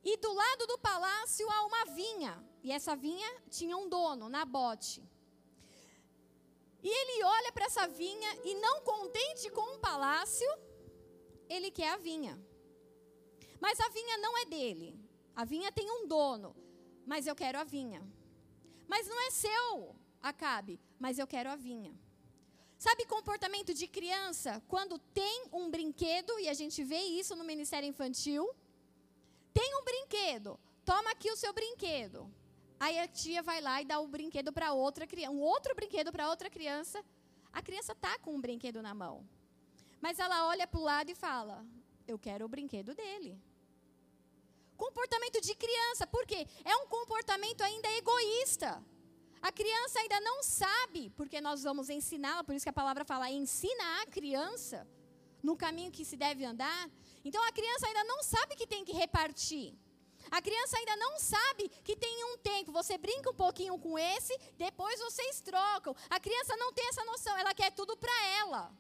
e 0.05 0.17
do 0.19 0.33
lado 0.33 0.67
do 0.67 0.79
palácio 0.79 1.51
há 1.51 1.67
uma 1.67 1.85
vinha. 2.01 2.33
E 2.63 2.73
essa 2.73 2.95
vinha 2.95 3.31
tinha 3.51 3.77
um 3.77 3.89
dono, 3.89 4.29
Nabote. 4.29 5.03
E 6.87 6.91
ele 7.01 7.25
olha 7.25 7.51
para 7.53 7.67
essa 7.67 7.85
vinha 7.89 8.31
e, 8.45 8.55
não 8.67 8.77
contente 8.91 9.51
com 9.51 9.67
o 9.75 9.79
palácio, 9.81 10.51
ele 11.49 11.69
quer 11.79 11.91
a 11.95 11.97
vinha. 11.97 12.35
Mas 13.65 13.81
a 13.81 13.89
vinha 13.89 14.17
não 14.19 14.39
é 14.39 14.45
dele. 14.45 14.89
A 15.35 15.45
vinha 15.45 15.73
tem 15.73 15.91
um 15.91 16.07
dono. 16.07 16.55
Mas 17.05 17.27
eu 17.27 17.35
quero 17.35 17.59
a 17.59 17.65
vinha. 17.65 18.01
Mas 18.87 19.09
não 19.09 19.19
é 19.27 19.31
seu, 19.33 19.97
Acabe. 20.23 20.81
Mas 20.97 21.19
eu 21.19 21.27
quero 21.27 21.51
a 21.51 21.57
vinha. 21.57 21.93
Sabe 22.79 23.05
comportamento 23.07 23.75
de 23.75 23.89
criança? 23.89 24.63
Quando 24.69 24.97
tem 25.21 25.37
um 25.53 25.69
brinquedo, 25.69 26.39
e 26.39 26.49
a 26.49 26.55
gente 26.55 26.85
vê 26.85 27.01
isso 27.21 27.35
no 27.35 27.43
Ministério 27.53 27.89
Infantil. 27.89 28.49
Tem 29.53 29.71
um 29.77 29.85
brinquedo. 29.85 30.59
Toma 30.85 31.11
aqui 31.11 31.33
o 31.33 31.37
seu 31.37 31.53
brinquedo. 31.53 32.33
Aí 32.79 32.99
a 32.99 33.09
tia 33.09 33.43
vai 33.43 33.61
lá 33.61 33.81
e 33.81 33.85
dá 33.85 33.99
o 34.01 34.07
brinquedo 34.07 34.53
para 34.53 34.73
outra 34.73 35.07
criança, 35.07 35.33
um 35.33 35.41
outro 35.41 35.75
brinquedo 35.75 36.13
para 36.13 36.29
outra 36.29 36.51
criança. 36.51 37.03
A 37.53 37.63
criança 37.63 37.95
tá 37.95 38.19
com 38.19 38.35
um 38.35 38.41
brinquedo 38.41 38.83
na 38.83 38.95
mão. 38.95 39.27
Mas 40.01 40.19
ela 40.19 40.47
olha 40.47 40.67
para 40.67 40.81
o 40.81 40.83
lado 40.83 41.11
e 41.11 41.15
fala: 41.15 41.65
Eu 42.07 42.19
quero 42.19 42.45
o 42.45 42.49
brinquedo 42.49 42.95
dele. 42.95 43.41
Comportamento 44.77 45.41
de 45.41 45.55
criança, 45.55 46.07
por 46.07 46.27
quê? 46.27 46.47
É 46.65 46.77
um 46.77 46.87
comportamento 46.87 47.63
ainda 47.63 47.89
egoísta. 47.93 48.85
A 49.41 49.51
criança 49.51 50.01
ainda 50.01 50.21
não 50.21 50.43
sabe, 50.43 51.11
porque 51.17 51.41
nós 51.41 51.63
vamos 51.63 51.89
ensiná-la, 51.89 52.45
por 52.45 52.55
isso 52.55 52.65
que 52.65 52.75
a 52.77 52.81
palavra 52.83 53.05
fala: 53.05 53.31
ensina 53.31 54.03
a 54.03 54.07
criança 54.07 54.87
no 55.43 55.57
caminho 55.57 55.91
que 55.91 56.05
se 56.05 56.17
deve 56.17 56.45
andar. 56.45 56.91
Então 57.25 57.43
a 57.43 57.53
criança 57.53 57.87
ainda 57.87 58.05
não 58.05 58.23
sabe 58.23 58.55
que 58.55 58.67
tem 58.67 58.85
que 58.85 58.93
repartir. 58.93 59.75
A 60.31 60.41
criança 60.43 60.77
ainda 60.79 60.97
não 60.97 61.19
sabe 61.19 61.69
que 61.85 61.97
tem 61.97 62.25
um 62.25 62.39
tempo. 62.39 62.73
Você 62.73 62.99
brinca 62.99 63.31
um 63.31 63.35
pouquinho 63.35 63.79
com 63.79 63.99
esse, 63.99 64.37
depois 64.57 65.01
vocês 65.01 65.41
trocam. 65.41 65.95
A 66.11 66.21
criança 66.21 66.57
não 66.57 66.73
tem 66.73 66.87
essa 66.89 67.05
noção, 67.05 67.37
ela 67.37 67.55
quer 67.55 67.71
tudo 67.73 67.97
para 67.97 68.27
ela. 68.41 68.73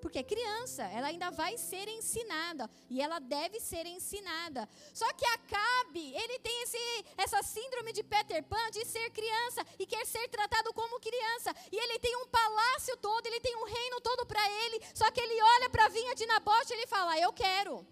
Porque 0.00 0.18
é 0.18 0.22
criança, 0.22 0.82
ela 0.84 1.08
ainda 1.08 1.30
vai 1.30 1.58
ser 1.58 1.86
ensinada. 1.88 2.70
E 2.88 3.00
ela 3.00 3.18
deve 3.18 3.60
ser 3.60 3.86
ensinada. 3.86 4.68
Só 4.94 5.12
que 5.12 5.26
Acabe, 5.26 6.14
ele 6.14 6.38
tem 6.38 6.62
esse, 6.62 7.04
essa 7.16 7.42
síndrome 7.42 7.92
de 7.92 8.02
Peter 8.02 8.42
Pan 8.44 8.70
de 8.70 8.84
ser 8.86 9.10
criança 9.10 9.64
e 9.78 9.86
quer 9.86 10.04
ser 10.06 10.26
tratado 10.28 10.72
como 10.72 11.00
criança. 11.00 11.54
E 11.70 11.76
ele 11.76 11.98
tem 11.98 12.16
um 12.16 12.26
palácio 12.28 12.96
todo, 12.96 13.26
ele 13.26 13.40
tem 13.40 13.54
um 13.56 13.64
reino 13.64 14.00
todo 14.00 14.26
para 14.26 14.44
ele. 14.64 14.80
Só 14.94 15.10
que 15.10 15.20
ele 15.20 15.40
olha 15.42 15.70
para 15.70 15.84
a 15.84 15.88
vinha 15.88 16.14
de 16.14 16.26
Nabote 16.26 16.72
e 16.72 16.76
ele 16.76 16.86
fala: 16.86 17.18
Eu 17.18 17.32
quero. 17.32 17.86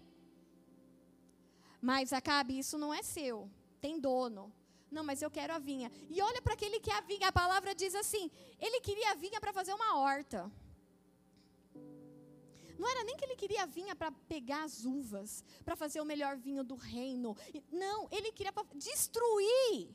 Mas 1.81 2.11
Acabe, 2.13 2.59
isso 2.59 2.77
não 2.77 2.93
é 2.93 3.01
seu, 3.01 3.49
tem 3.79 3.99
dono. 3.99 4.53
Não, 4.91 5.03
mas 5.03 5.21
eu 5.21 5.29
quero 5.29 5.53
a 5.53 5.59
vinha. 5.59 5.91
E 6.09 6.21
olha 6.21 6.41
para 6.41 6.53
aquele 6.53 6.79
que 6.79 6.91
a 6.91 7.01
vinha, 7.01 7.27
a 7.27 7.31
palavra 7.31 7.75
diz 7.75 7.93
assim: 7.93 8.29
ele 8.59 8.81
queria 8.81 9.11
a 9.11 9.15
vinha 9.15 9.39
para 9.39 9.53
fazer 9.53 9.73
uma 9.73 9.97
horta. 9.99 10.51
Não 12.79 12.89
era 12.89 13.03
nem 13.03 13.15
que 13.17 13.25
ele 13.25 13.35
queria 13.35 13.63
a 13.63 13.65
vinha 13.65 13.93
para 13.93 14.11
pegar 14.11 14.63
as 14.63 14.85
uvas, 14.85 15.43
para 15.65 15.75
fazer 15.75 15.99
o 15.99 16.05
melhor 16.05 16.37
vinho 16.37 16.63
do 16.63 16.75
reino. 16.75 17.35
Não, 17.69 18.07
ele 18.09 18.31
queria 18.31 18.53
destruir 18.73 19.89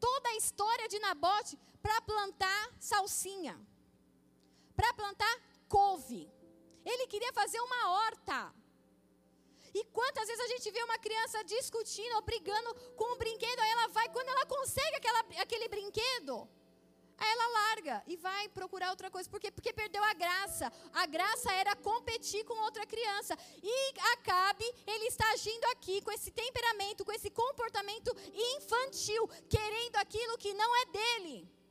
toda 0.00 0.30
a 0.30 0.36
história 0.36 0.88
de 0.88 0.98
Nabote 0.98 1.58
para 1.82 2.00
plantar 2.02 2.70
salsinha, 2.80 3.60
para 4.74 4.94
plantar 4.94 5.34
couve. 5.68 6.28
Ele 6.84 7.06
queria 7.06 7.32
fazer 7.32 7.60
uma 7.60 7.90
horta. 7.90 8.61
E 9.74 9.84
quantas 9.84 10.26
vezes 10.28 10.44
a 10.44 10.48
gente 10.48 10.70
vê 10.70 10.82
uma 10.82 10.98
criança 10.98 11.42
discutindo 11.44 12.14
ou 12.16 12.22
brigando 12.22 12.74
com 12.96 13.14
um 13.14 13.16
brinquedo, 13.16 13.58
aí 13.60 13.70
ela 13.70 13.88
vai, 13.88 14.08
quando 14.10 14.28
ela 14.28 14.46
consegue 14.46 14.96
aquela, 14.96 15.20
aquele 15.40 15.68
brinquedo, 15.68 16.48
aí 17.16 17.30
ela 17.30 17.46
larga 17.60 18.02
e 18.06 18.16
vai 18.16 18.48
procurar 18.50 18.90
outra 18.90 19.10
coisa. 19.10 19.30
Por 19.30 19.40
quê? 19.40 19.50
Porque 19.50 19.72
perdeu 19.72 20.02
a 20.04 20.12
graça. 20.12 20.70
A 20.92 21.06
graça 21.06 21.50
era 21.52 21.74
competir 21.76 22.44
com 22.44 22.54
outra 22.64 22.84
criança. 22.84 23.36
E 23.62 24.00
Acabe, 24.12 24.64
ele 24.86 25.06
está 25.06 25.30
agindo 25.32 25.64
aqui 25.66 26.02
com 26.02 26.12
esse 26.12 26.30
temperamento, 26.30 27.04
com 27.04 27.12
esse 27.12 27.30
comportamento 27.30 28.14
infantil, 28.56 29.26
querendo 29.48 29.96
aquilo 29.96 30.36
que 30.36 30.52
não 30.52 30.76
é 30.76 30.84
dele. 30.86 31.61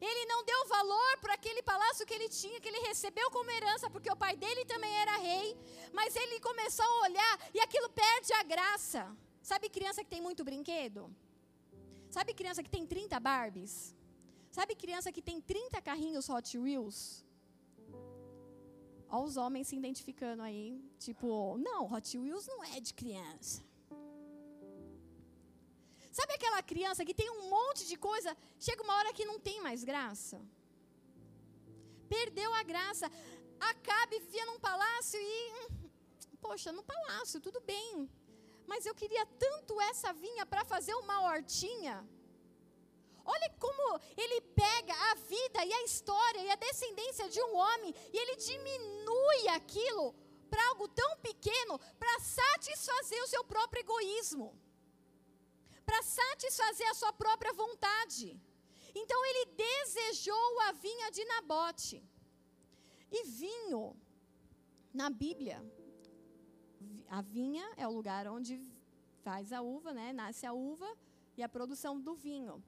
Ele 0.00 0.26
não 0.26 0.44
deu 0.44 0.66
valor 0.68 1.18
para 1.20 1.34
aquele 1.34 1.62
palácio 1.62 2.06
que 2.06 2.14
ele 2.14 2.28
tinha, 2.28 2.60
que 2.60 2.68
ele 2.68 2.86
recebeu 2.86 3.30
como 3.30 3.50
herança, 3.50 3.90
porque 3.90 4.10
o 4.10 4.16
pai 4.16 4.36
dele 4.36 4.64
também 4.64 4.94
era 4.94 5.16
rei. 5.16 5.56
Mas 5.92 6.14
ele 6.14 6.38
começou 6.40 6.84
a 6.84 7.00
olhar 7.02 7.50
e 7.52 7.60
aquilo 7.60 7.88
perde 7.90 8.32
a 8.34 8.42
graça. 8.42 9.16
Sabe 9.42 9.68
criança 9.68 10.04
que 10.04 10.10
tem 10.10 10.20
muito 10.20 10.44
brinquedo? 10.44 11.14
Sabe 12.10 12.32
criança 12.32 12.62
que 12.62 12.70
tem 12.70 12.86
30 12.86 13.18
Barbies? 13.18 13.94
Sabe 14.50 14.74
criança 14.74 15.12
que 15.12 15.22
tem 15.22 15.40
30 15.40 15.80
carrinhos 15.82 16.28
Hot 16.28 16.56
Wheels? 16.56 17.24
Olha 19.10 19.24
os 19.24 19.36
homens 19.36 19.68
se 19.68 19.76
identificando 19.76 20.42
aí. 20.42 20.82
Tipo, 20.98 21.56
não, 21.58 21.90
Hot 21.92 22.18
Wheels 22.18 22.46
não 22.46 22.62
é 22.62 22.80
de 22.80 22.92
criança. 22.94 23.67
Sabe 26.18 26.32
aquela 26.34 26.60
criança 26.70 27.04
que 27.08 27.14
tem 27.18 27.30
um 27.30 27.42
monte 27.48 27.82
de 27.90 27.96
coisa, 27.96 28.30
chega 28.66 28.82
uma 28.82 28.94
hora 28.96 29.12
que 29.16 29.24
não 29.30 29.38
tem 29.38 29.60
mais 29.66 29.84
graça? 29.90 30.36
Perdeu 32.14 32.50
a 32.54 32.62
graça. 32.70 33.06
Acabe 33.72 34.18
vivia 34.18 34.44
num 34.46 34.58
palácio 34.58 35.20
e. 35.20 35.52
Hum, 35.52 35.90
poxa, 36.40 36.72
no 36.72 36.82
palácio, 36.82 37.40
tudo 37.46 37.60
bem. 37.60 38.10
Mas 38.66 38.84
eu 38.84 38.96
queria 39.00 39.24
tanto 39.44 39.80
essa 39.90 40.12
vinha 40.24 40.44
para 40.44 40.64
fazer 40.64 40.94
uma 40.96 41.20
hortinha. 41.26 41.96
Olha 43.24 43.48
como 43.64 44.00
ele 44.16 44.40
pega 44.64 44.94
a 45.10 45.14
vida 45.34 45.64
e 45.64 45.72
a 45.72 45.84
história 45.84 46.40
e 46.40 46.50
a 46.50 46.62
descendência 46.66 47.28
de 47.28 47.40
um 47.46 47.54
homem 47.64 47.94
e 48.12 48.16
ele 48.22 48.34
diminui 48.50 49.42
aquilo 49.58 50.06
para 50.50 50.66
algo 50.70 50.88
tão 50.88 51.10
pequeno 51.18 51.78
para 52.00 52.18
satisfazer 52.18 53.22
o 53.22 53.28
seu 53.34 53.44
próprio 53.44 53.82
egoísmo 53.86 54.48
para 55.88 56.02
satisfazer 56.02 56.88
a 56.90 56.98
sua 57.00 57.12
própria 57.22 57.52
vontade. 57.62 58.26
Então 59.00 59.18
ele 59.28 59.44
desejou 59.64 60.60
a 60.66 60.72
vinha 60.72 61.08
de 61.16 61.24
Nabote. 61.32 61.96
E 63.16 63.20
vinho, 63.42 63.82
na 65.00 65.08
Bíblia, 65.08 65.58
a 67.08 67.22
vinha 67.22 67.66
é 67.82 67.86
o 67.88 67.94
lugar 67.98 68.26
onde 68.36 68.54
faz 69.26 69.52
a 69.58 69.62
uva, 69.76 69.94
né? 69.98 70.12
Nasce 70.12 70.44
a 70.44 70.52
uva 70.52 70.90
e 71.38 71.42
a 71.42 71.48
produção 71.56 71.94
do 71.98 72.14
vinho. 72.14 72.62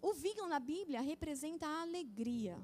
O 0.00 0.12
vinho 0.24 0.46
na 0.54 0.60
Bíblia 0.72 1.02
representa 1.12 1.66
a 1.66 1.82
alegria. 1.82 2.56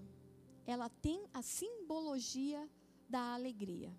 Ela 0.67 0.89
tem 0.89 1.21
a 1.35 1.43
simbologia 1.43 2.61
da 3.07 3.35
alegria. 3.35 3.93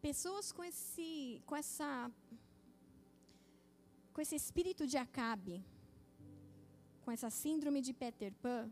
Pessoas 0.00 0.52
com 0.52 0.62
esse 0.62 1.42
com 1.46 1.56
essa 1.56 1.90
com 4.18 4.22
esse 4.22 4.34
espírito 4.34 4.84
de 4.84 4.96
Acabe, 4.96 5.64
com 7.02 7.10
essa 7.12 7.30
síndrome 7.30 7.80
de 7.80 7.92
Peter 7.92 8.32
Pan, 8.42 8.68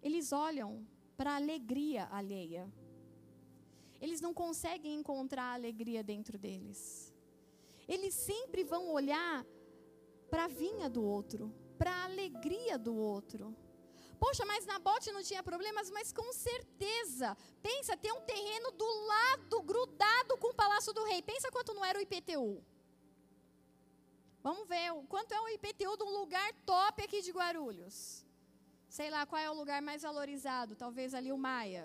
eles 0.00 0.30
olham 0.30 0.86
para 1.16 1.32
a 1.32 1.34
alegria 1.42 2.06
alheia. 2.12 2.72
Eles 4.00 4.20
não 4.20 4.32
conseguem 4.32 4.94
encontrar 4.94 5.46
a 5.46 5.54
alegria 5.54 6.00
dentro 6.04 6.38
deles. 6.38 7.12
Eles 7.88 8.14
sempre 8.14 8.62
vão 8.62 8.92
olhar 8.92 9.44
para 10.30 10.44
a 10.44 10.52
vinha 10.62 10.88
do 10.88 11.02
outro, 11.02 11.52
para 11.76 11.90
a 11.90 12.04
alegria 12.04 12.78
do 12.78 12.94
outro. 12.94 13.52
Poxa, 14.16 14.46
mas 14.46 14.64
Nabote 14.64 15.10
não 15.10 15.24
tinha 15.24 15.42
problemas, 15.42 15.90
mas 15.90 16.12
com 16.12 16.32
certeza. 16.32 17.36
Pensa, 17.60 17.96
ter 17.96 18.12
um 18.12 18.20
terreno 18.20 18.70
do 18.70 18.90
lado, 19.12 19.60
grudado 19.62 20.38
com 20.38 20.50
o 20.52 20.54
palácio 20.62 20.92
do 20.92 21.02
rei. 21.02 21.20
Pensa 21.20 21.50
quanto 21.50 21.74
não 21.74 21.84
era 21.84 21.98
o 21.98 22.02
IPTU. 22.02 22.64
Vamos 24.46 24.64
ver 24.72 24.86
quanto 25.12 25.32
é 25.36 25.40
o 25.40 25.48
IPTU 25.56 25.96
de 26.00 26.04
um 26.08 26.14
lugar 26.20 26.48
top 26.72 27.02
aqui 27.02 27.20
de 27.26 27.32
Guarulhos. 27.38 27.96
Sei 28.96 29.08
lá 29.14 29.20
qual 29.30 29.40
é 29.46 29.50
o 29.50 29.58
lugar 29.60 29.80
mais 29.88 30.02
valorizado, 30.08 30.80
talvez 30.84 31.14
ali 31.18 31.30
o 31.32 31.42
Maia. 31.46 31.84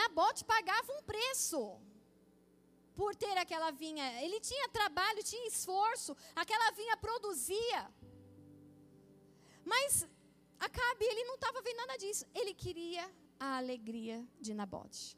Nabote 0.00 0.42
pagava 0.54 0.90
um 0.98 1.02
preço. 1.12 1.62
por 3.00 3.12
ter 3.22 3.36
aquela 3.42 3.70
vinha. 3.82 4.06
Ele 4.22 4.38
tinha 4.48 4.72
trabalho, 4.78 5.28
tinha 5.30 5.46
esforço, 5.52 6.12
aquela 6.42 6.70
vinha 6.78 6.96
produzia. 7.04 7.80
Mas 9.72 10.06
Acabe, 10.60 11.06
ele 11.06 11.24
não 11.24 11.36
estava 11.36 11.62
vendo 11.62 11.78
nada 11.78 11.96
disso. 11.96 12.26
Ele 12.34 12.52
queria 12.52 13.10
a 13.38 13.56
alegria 13.56 14.22
de 14.38 14.52
Nabote. 14.52 15.16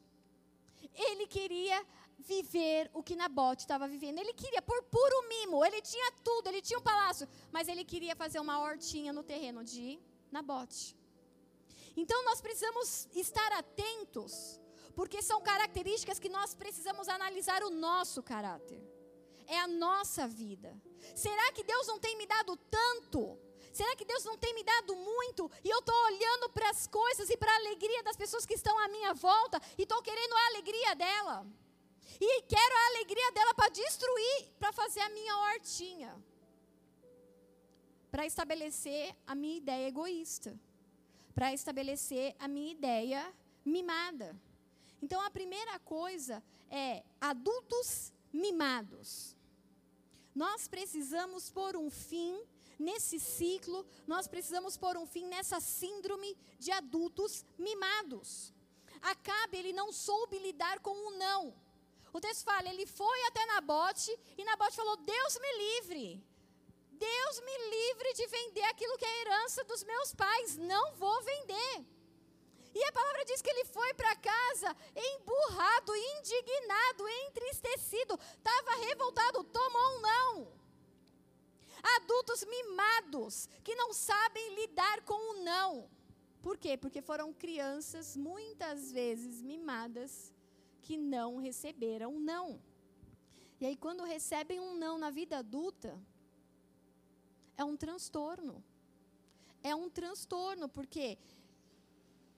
Ele 1.07 1.27
queria 1.27 1.85
viver 2.17 2.89
o 2.93 3.03
que 3.03 3.15
Nabote 3.15 3.63
estava 3.63 3.87
vivendo. 3.87 4.19
Ele 4.19 4.33
queria, 4.33 4.61
por 4.61 4.81
puro 4.83 5.27
mimo, 5.27 5.63
ele 5.65 5.81
tinha 5.81 6.11
tudo, 6.23 6.47
ele 6.47 6.61
tinha 6.61 6.79
um 6.79 6.81
palácio, 6.81 7.27
mas 7.51 7.67
ele 7.67 7.83
queria 7.83 8.15
fazer 8.15 8.39
uma 8.39 8.59
hortinha 8.59 9.11
no 9.11 9.23
terreno 9.23 9.63
de 9.63 9.99
Nabote. 10.31 10.95
Então 11.95 12.23
nós 12.25 12.41
precisamos 12.41 13.07
estar 13.13 13.51
atentos 13.53 14.59
porque 14.95 15.21
são 15.21 15.41
características 15.41 16.19
que 16.19 16.29
nós 16.29 16.53
precisamos 16.53 17.07
analisar 17.07 17.63
o 17.63 17.69
nosso 17.69 18.21
caráter. 18.21 18.81
É 19.47 19.59
a 19.59 19.67
nossa 19.67 20.27
vida. 20.27 20.75
Será 21.15 21.51
que 21.51 21.63
Deus 21.63 21.87
não 21.87 21.99
tem 21.99 22.15
me 22.17 22.25
dado 22.25 22.55
tanto? 22.69 23.37
Será 23.71 23.95
que 23.95 24.05
Deus 24.05 24.23
não 24.23 24.37
tem 24.37 24.53
me 24.53 24.63
dado 24.63 24.95
muito? 24.95 25.49
E 25.63 25.69
eu 25.69 25.79
estou 25.79 25.95
olhando 26.05 26.49
para 26.49 26.69
as 26.69 26.85
coisas 26.87 27.29
e 27.29 27.35
para 27.35 27.51
a 27.51 27.55
alegria 27.55 28.03
das 28.03 28.15
pessoas 28.15 28.45
que 28.45 28.53
estão 28.53 28.77
à 28.77 28.87
minha 28.87 29.13
volta 29.13 29.59
e 29.77 29.83
estou 29.83 30.01
querendo 30.01 30.33
a 30.33 30.47
alegria 30.47 30.95
dela. 30.95 31.47
E 32.19 32.41
quero 32.43 32.75
a 32.75 32.87
alegria 32.87 33.31
dela 33.31 33.53
para 33.53 33.69
destruir, 33.69 34.49
para 34.59 34.71
fazer 34.71 35.01
a 35.01 35.09
minha 35.09 35.37
hortinha. 35.37 36.23
Para 38.11 38.25
estabelecer 38.25 39.15
a 39.25 39.35
minha 39.35 39.57
ideia 39.57 39.87
egoísta. 39.87 40.57
Para 41.33 41.53
estabelecer 41.53 42.35
a 42.39 42.47
minha 42.47 42.71
ideia 42.71 43.33
mimada. 43.65 44.35
Então 45.01 45.19
a 45.21 45.29
primeira 45.29 45.79
coisa 45.79 46.43
é 46.69 47.03
adultos 47.19 48.13
mimados. 48.31 49.35
Nós 50.33 50.67
precisamos 50.67 51.49
pôr 51.49 51.75
um 51.75 51.89
fim 51.89 52.41
nesse 52.79 53.19
ciclo, 53.19 53.85
nós 54.07 54.27
precisamos 54.27 54.77
pôr 54.77 54.97
um 54.97 55.05
fim 55.05 55.25
nessa 55.27 55.59
síndrome 55.59 56.35
de 56.59 56.71
adultos 56.71 57.45
mimados. 57.57 58.53
Acabe, 59.01 59.57
ele 59.57 59.73
não 59.73 59.91
soube 59.91 60.39
lidar 60.39 60.79
com 60.79 60.95
o 61.07 61.17
não. 61.17 61.53
O 62.13 62.21
texto 62.21 62.43
fala, 62.43 62.69
ele 62.69 62.85
foi 62.85 63.23
até 63.25 63.43
Nabote 63.47 64.11
e 64.37 64.45
Nabote 64.45 64.75
falou: 64.75 64.97
Deus 64.97 65.39
me 65.39 65.57
livre. 65.57 66.23
Deus 66.91 67.39
me 67.41 67.57
livre 67.69 68.13
de 68.13 68.27
vender 68.27 68.63
aquilo 68.65 68.97
que 68.97 69.05
é 69.05 69.21
herança 69.21 69.63
dos 69.63 69.83
meus 69.83 70.13
pais. 70.13 70.55
Não 70.57 70.93
vou 70.93 71.21
vender. 71.23 71.85
E 72.75 72.83
a 72.83 72.91
palavra 72.91 73.25
diz 73.25 73.41
que 73.41 73.49
ele 73.49 73.65
foi 73.65 73.93
para 73.93 74.15
casa 74.15 74.75
emburrado, 74.95 75.95
indignado, 75.95 77.07
entristecido, 77.27 78.19
estava 78.37 78.85
revoltado, 78.87 79.43
tomou 79.43 79.97
um 79.97 80.01
não. 80.01 80.63
Adultos 81.97 82.43
mimados 82.45 83.47
que 83.63 83.75
não 83.75 83.93
sabem 83.93 84.55
lidar 84.55 85.01
com 85.01 85.13
o 85.31 85.43
não. 85.43 85.89
Por 86.41 86.57
quê? 86.57 86.75
Porque 86.77 87.01
foram 87.01 87.33
crianças 87.33 88.17
muitas 88.17 88.91
vezes 88.91 89.41
mimadas 89.41 90.32
que 90.83 90.97
não 90.97 91.37
receberam 91.37 92.19
não. 92.19 92.61
E 93.59 93.65
aí, 93.65 93.75
quando 93.75 94.03
recebem 94.03 94.59
um 94.59 94.75
não 94.75 94.97
na 94.97 95.09
vida 95.09 95.37
adulta, 95.37 95.97
é 97.55 97.63
um 97.63 97.77
transtorno. 97.77 98.63
É 99.63 99.73
um 99.73 99.89
transtorno, 99.89 100.67
porque 100.67 101.17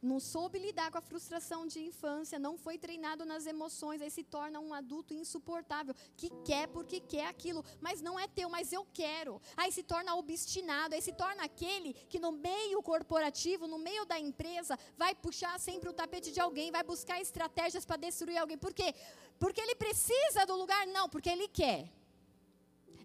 não 0.06 0.20
soube 0.20 0.60
lidar 0.60 0.92
com 0.92 0.98
a 0.98 1.02
frustração 1.02 1.66
de 1.66 1.80
infância, 1.80 2.38
não 2.38 2.58
foi 2.58 2.78
treinado 2.78 3.26
nas 3.26 3.46
emoções, 3.46 4.02
aí 4.02 4.10
se 4.10 4.24
torna 4.24 4.60
um 4.60 4.74
adulto 4.74 5.14
insuportável, 5.14 5.96
que 6.16 6.30
quer 6.44 6.68
porque 6.68 7.00
quer 7.00 7.28
aquilo, 7.28 7.64
mas 7.82 8.02
não 8.02 8.20
é 8.20 8.28
teu, 8.28 8.50
mas 8.50 8.72
eu 8.72 8.86
quero. 8.94 9.42
Aí 9.58 9.72
se 9.72 9.84
torna 9.84 10.16
obstinado, 10.16 10.96
aí 10.96 11.02
se 11.02 11.14
torna 11.14 11.44
aquele 11.44 11.94
que 11.94 12.20
no 12.20 12.32
meio 12.32 12.82
corporativo, 12.82 13.68
no 13.68 13.78
meio 13.78 14.06
da 14.06 14.20
empresa, 14.20 14.78
vai 14.98 15.16
puxar 15.16 15.60
sempre 15.60 15.90
o 15.90 15.94
tapete 15.94 16.32
de 16.32 16.40
alguém, 16.40 16.72
vai 16.72 16.84
buscar 16.84 17.20
estratégias 17.22 17.86
para 17.86 17.98
destruir 17.98 18.38
alguém. 18.38 18.58
Por 18.58 18.74
quê? 18.74 18.94
Porque 19.40 19.62
ele 19.62 19.76
precisa 19.76 20.46
do 20.46 20.56
lugar? 20.56 20.86
Não, 20.88 21.10
porque 21.10 21.30
ele 21.30 21.48
quer. 21.48 21.92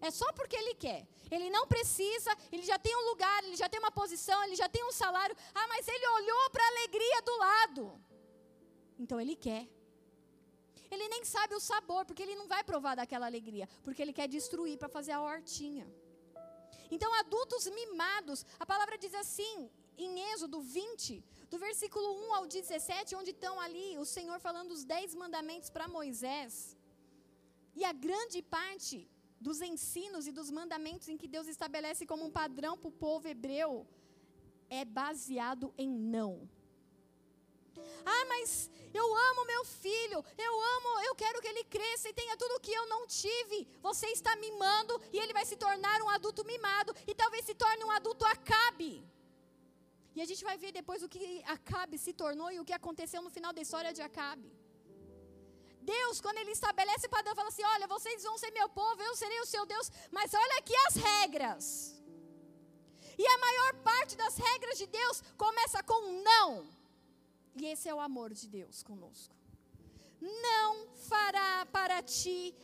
É 0.01 0.09
só 0.09 0.27
porque 0.33 0.55
ele 0.55 0.73
quer. 0.85 1.07
Ele 1.29 1.49
não 1.49 1.65
precisa, 1.73 2.31
ele 2.51 2.63
já 2.63 2.77
tem 2.85 2.95
um 2.95 3.05
lugar, 3.09 3.43
ele 3.43 3.55
já 3.55 3.69
tem 3.69 3.79
uma 3.79 3.91
posição, 3.91 4.43
ele 4.43 4.55
já 4.55 4.67
tem 4.67 4.83
um 4.83 4.91
salário. 4.91 5.35
Ah, 5.53 5.67
mas 5.67 5.87
ele 5.87 6.07
olhou 6.19 6.49
para 6.49 6.63
a 6.63 6.71
alegria 6.73 7.21
do 7.21 7.37
lado. 7.37 7.83
Então 8.99 9.19
ele 9.21 9.35
quer. 9.35 9.63
Ele 10.93 11.07
nem 11.07 11.23
sabe 11.23 11.53
o 11.55 11.59
sabor, 11.59 12.03
porque 12.05 12.23
ele 12.23 12.35
não 12.35 12.47
vai 12.53 12.63
provar 12.63 12.95
daquela 12.95 13.25
alegria, 13.25 13.67
porque 13.83 14.01
ele 14.01 14.11
quer 14.11 14.27
destruir 14.27 14.77
para 14.77 14.89
fazer 14.89 15.13
a 15.13 15.21
hortinha. 15.21 15.87
Então, 16.95 17.13
adultos 17.13 17.65
mimados, 17.67 18.45
a 18.59 18.65
palavra 18.65 18.97
diz 18.97 19.13
assim, 19.13 19.71
em 19.97 20.19
Êxodo 20.31 20.59
20, 20.59 21.23
do 21.49 21.57
versículo 21.57 22.07
1 22.27 22.33
ao 22.33 22.45
17, 22.45 23.15
onde 23.15 23.31
estão 23.31 23.57
ali 23.65 23.97
o 23.97 24.05
Senhor 24.05 24.37
falando 24.47 24.71
os 24.71 24.83
dez 24.83 25.15
mandamentos 25.15 25.69
para 25.69 25.87
Moisés. 25.87 26.75
E 27.73 27.85
a 27.85 27.93
grande 27.93 28.41
parte 28.41 29.09
dos 29.47 29.59
ensinos 29.71 30.27
e 30.27 30.31
dos 30.31 30.49
mandamentos 30.59 31.07
em 31.09 31.17
que 31.21 31.27
Deus 31.35 31.47
estabelece 31.47 32.05
como 32.11 32.23
um 32.25 32.33
padrão 32.39 32.73
para 32.77 32.89
o 32.89 32.97
povo 33.05 33.27
hebreu 33.27 33.71
é 34.79 34.83
baseado 34.85 35.73
em 35.83 35.89
não. 36.15 36.33
Ah, 38.13 38.25
mas 38.31 38.69
eu 38.99 39.05
amo 39.29 39.49
meu 39.51 39.63
filho, 39.65 40.19
eu 40.47 40.53
amo, 40.75 40.89
eu 41.07 41.13
quero 41.15 41.41
que 41.41 41.49
ele 41.51 41.63
cresça 41.75 42.09
e 42.09 42.17
tenha 42.19 42.37
tudo 42.37 42.53
o 42.55 42.63
que 42.65 42.73
eu 42.79 42.85
não 42.93 43.01
tive. 43.07 43.59
Você 43.87 44.07
está 44.17 44.35
mimando 44.35 44.93
e 45.11 45.17
ele 45.17 45.33
vai 45.33 45.45
se 45.51 45.57
tornar 45.65 45.97
um 46.01 46.09
adulto 46.17 46.45
mimado 46.45 46.93
e 47.07 47.15
talvez 47.15 47.45
se 47.45 47.55
torne 47.55 47.83
um 47.83 47.91
adulto 47.99 48.25
acabe. 48.25 48.93
E 50.15 50.21
a 50.21 50.25
gente 50.29 50.43
vai 50.43 50.57
ver 50.63 50.71
depois 50.79 51.01
o 51.03 51.09
que 51.13 51.41
Acabe 51.55 51.97
se 51.97 52.13
tornou 52.21 52.51
e 52.51 52.59
o 52.59 52.65
que 52.65 52.73
aconteceu 52.73 53.21
no 53.21 53.29
final 53.29 53.53
da 53.53 53.61
história 53.61 53.93
de 53.97 54.01
Acabe. 54.01 54.51
Deus, 55.81 56.21
quando 56.21 56.37
Ele 56.37 56.51
estabelece 56.51 57.07
padrão, 57.07 57.35
fala 57.35 57.49
assim: 57.49 57.63
olha, 57.63 57.87
vocês 57.87 58.23
vão 58.23 58.37
ser 58.37 58.51
meu 58.51 58.69
povo, 58.69 59.01
eu 59.01 59.15
serei 59.15 59.39
o 59.41 59.45
seu 59.45 59.65
Deus, 59.65 59.91
mas 60.11 60.33
olha 60.33 60.57
aqui 60.59 60.75
as 60.87 60.95
regras. 60.95 62.01
E 63.17 63.27
a 63.27 63.37
maior 63.37 63.73
parte 63.83 64.15
das 64.15 64.37
regras 64.37 64.77
de 64.77 64.87
Deus 64.87 65.21
começa 65.37 65.83
com 65.83 66.23
não. 66.23 66.67
E 67.55 67.65
esse 67.65 67.89
é 67.89 67.93
o 67.93 67.99
amor 67.99 68.33
de 68.33 68.47
Deus 68.47 68.81
conosco. 68.83 69.35
Não 70.19 70.87
fará 71.09 71.65
para 71.65 72.01
ti 72.01 72.55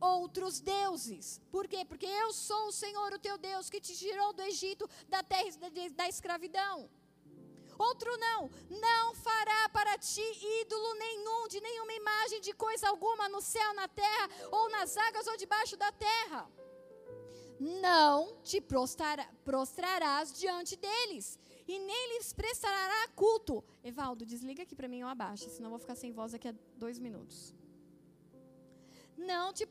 outros 0.00 0.60
deuses. 0.60 1.40
Por 1.50 1.66
quê? 1.66 1.84
Porque 1.84 2.06
eu 2.06 2.32
sou 2.32 2.68
o 2.68 2.72
Senhor, 2.72 3.12
o 3.12 3.18
teu 3.18 3.36
Deus, 3.36 3.68
que 3.68 3.80
te 3.80 3.96
tirou 3.96 4.32
do 4.32 4.42
Egito, 4.42 4.88
da 5.08 5.22
terra 5.22 5.70
da 5.94 6.08
escravidão. 6.08 6.88
Outro 7.78 8.10
não, 8.18 8.50
não 8.68 9.14
fará 9.14 9.68
para 9.68 9.96
ti 9.98 10.26
ídolo 10.60 10.94
nenhum, 10.94 11.48
de 11.48 11.60
nenhuma 11.60 11.92
imagem 11.92 12.40
de 12.40 12.52
coisa 12.52 12.88
alguma 12.88 13.28
no 13.28 13.40
céu, 13.40 13.72
na 13.74 13.86
terra, 13.86 14.28
ou 14.50 14.68
nas 14.70 14.96
águas, 14.96 15.26
ou 15.26 15.36
debaixo 15.36 15.76
da 15.76 15.92
terra. 15.92 16.50
Não 17.60 18.36
te 18.42 18.60
prostrarás 18.60 20.32
diante 20.32 20.76
deles, 20.76 21.38
e 21.66 21.78
nem 21.78 22.14
lhes 22.14 22.32
prestará 22.32 23.08
culto. 23.14 23.64
Evaldo, 23.82 24.24
desliga 24.24 24.62
aqui 24.62 24.74
para 24.74 24.88
mim 24.88 25.02
ou 25.02 25.08
abaixa, 25.08 25.48
senão 25.48 25.66
eu 25.66 25.70
vou 25.70 25.78
ficar 25.78 25.96
sem 25.96 26.12
voz 26.12 26.32
daqui 26.32 26.48
a 26.48 26.54
dois 26.76 26.98
minutos 26.98 27.57
não 29.18 29.52
te 29.52 29.66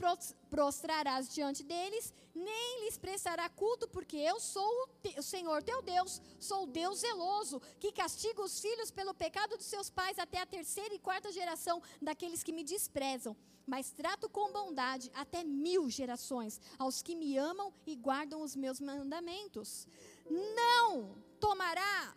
prostrarás 0.50 1.34
diante 1.34 1.64
deles, 1.64 2.14
nem 2.36 2.84
lhes 2.84 2.98
prestará 2.98 3.50
culto, 3.50 3.88
porque 3.88 4.18
eu 4.18 4.40
sou 4.40 4.70
o, 5.18 5.24
Senhor 5.24 5.64
teu 5.64 5.82
Deus, 5.82 6.22
sou 6.40 6.64
o 6.64 6.68
Deus 6.68 7.00
zeloso, 7.00 7.62
que 7.80 7.92
castiga 7.92 8.42
os 8.42 8.60
filhos 8.60 8.92
pelo 8.92 9.14
pecado 9.14 9.58
dos 9.58 9.66
seus 9.66 9.90
pais 9.90 10.20
até 10.20 10.40
a 10.42 10.46
terceira 10.46 10.94
e 10.94 11.00
quarta 11.00 11.32
geração 11.32 11.82
daqueles 12.02 12.44
que 12.44 12.52
me 12.52 12.64
desprezam. 12.64 13.36
Mas 13.66 13.92
trato 13.92 14.30
com 14.30 14.52
bondade 14.52 15.12
até 15.14 15.44
mil 15.44 15.90
gerações 15.90 16.60
aos 16.78 17.02
que 17.02 17.16
me 17.16 17.38
amam 17.38 17.74
e 17.86 17.96
guardam 17.96 18.42
os 18.42 18.56
meus 18.56 18.80
mandamentos. 18.80 19.88
Não 20.30 21.16
tomará 21.40 22.16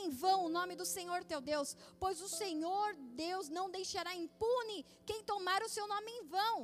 em 0.00 0.10
vão 0.10 0.44
o 0.44 0.48
nome 0.48 0.74
do 0.74 0.84
Senhor 0.84 1.22
teu 1.24 1.40
Deus, 1.40 1.76
pois 1.98 2.20
o 2.20 2.28
Senhor 2.28 2.94
Deus 3.24 3.48
não 3.48 3.70
deixará 3.70 4.14
impune 4.14 4.84
quem 5.06 5.22
tomar 5.22 5.62
o 5.62 5.68
seu 5.68 5.86
nome 5.86 6.10
em 6.10 6.24
vão. 6.24 6.56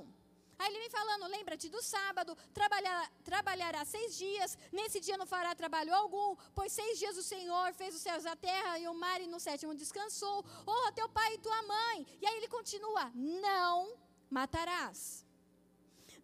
Aí 0.59 0.69
ele 0.71 0.81
vem 0.81 0.90
falando: 0.90 1.27
lembra-te 1.27 1.69
do 1.69 1.83
sábado, 1.83 2.37
trabalhar, 2.53 3.11
trabalhará 3.25 3.85
seis 3.85 4.16
dias, 4.16 4.59
nesse 4.71 5.01
dia 5.01 5.16
não 5.16 5.27
fará 5.27 5.55
trabalho 5.55 5.95
algum, 5.95 6.37
pois 6.55 6.73
seis 6.73 6.99
dias 6.99 7.16
o 7.16 7.23
Senhor 7.23 7.73
fez 7.75 7.95
os 7.95 8.03
céus, 8.03 8.27
a 8.27 8.37
terra 8.37 8.79
e 8.79 8.87
o 8.87 8.95
mar, 8.95 9.21
e 9.21 9.27
no 9.27 9.40
sétimo 9.40 9.75
descansou. 9.75 10.45
Honra 10.66 10.93
teu 10.93 11.09
pai 11.09 11.35
e 11.35 11.38
tua 11.38 11.62
mãe. 11.62 12.07
E 12.21 12.27
aí 12.27 12.37
ele 12.37 12.49
continua: 12.49 13.11
não 13.14 13.97
matarás, 14.29 15.25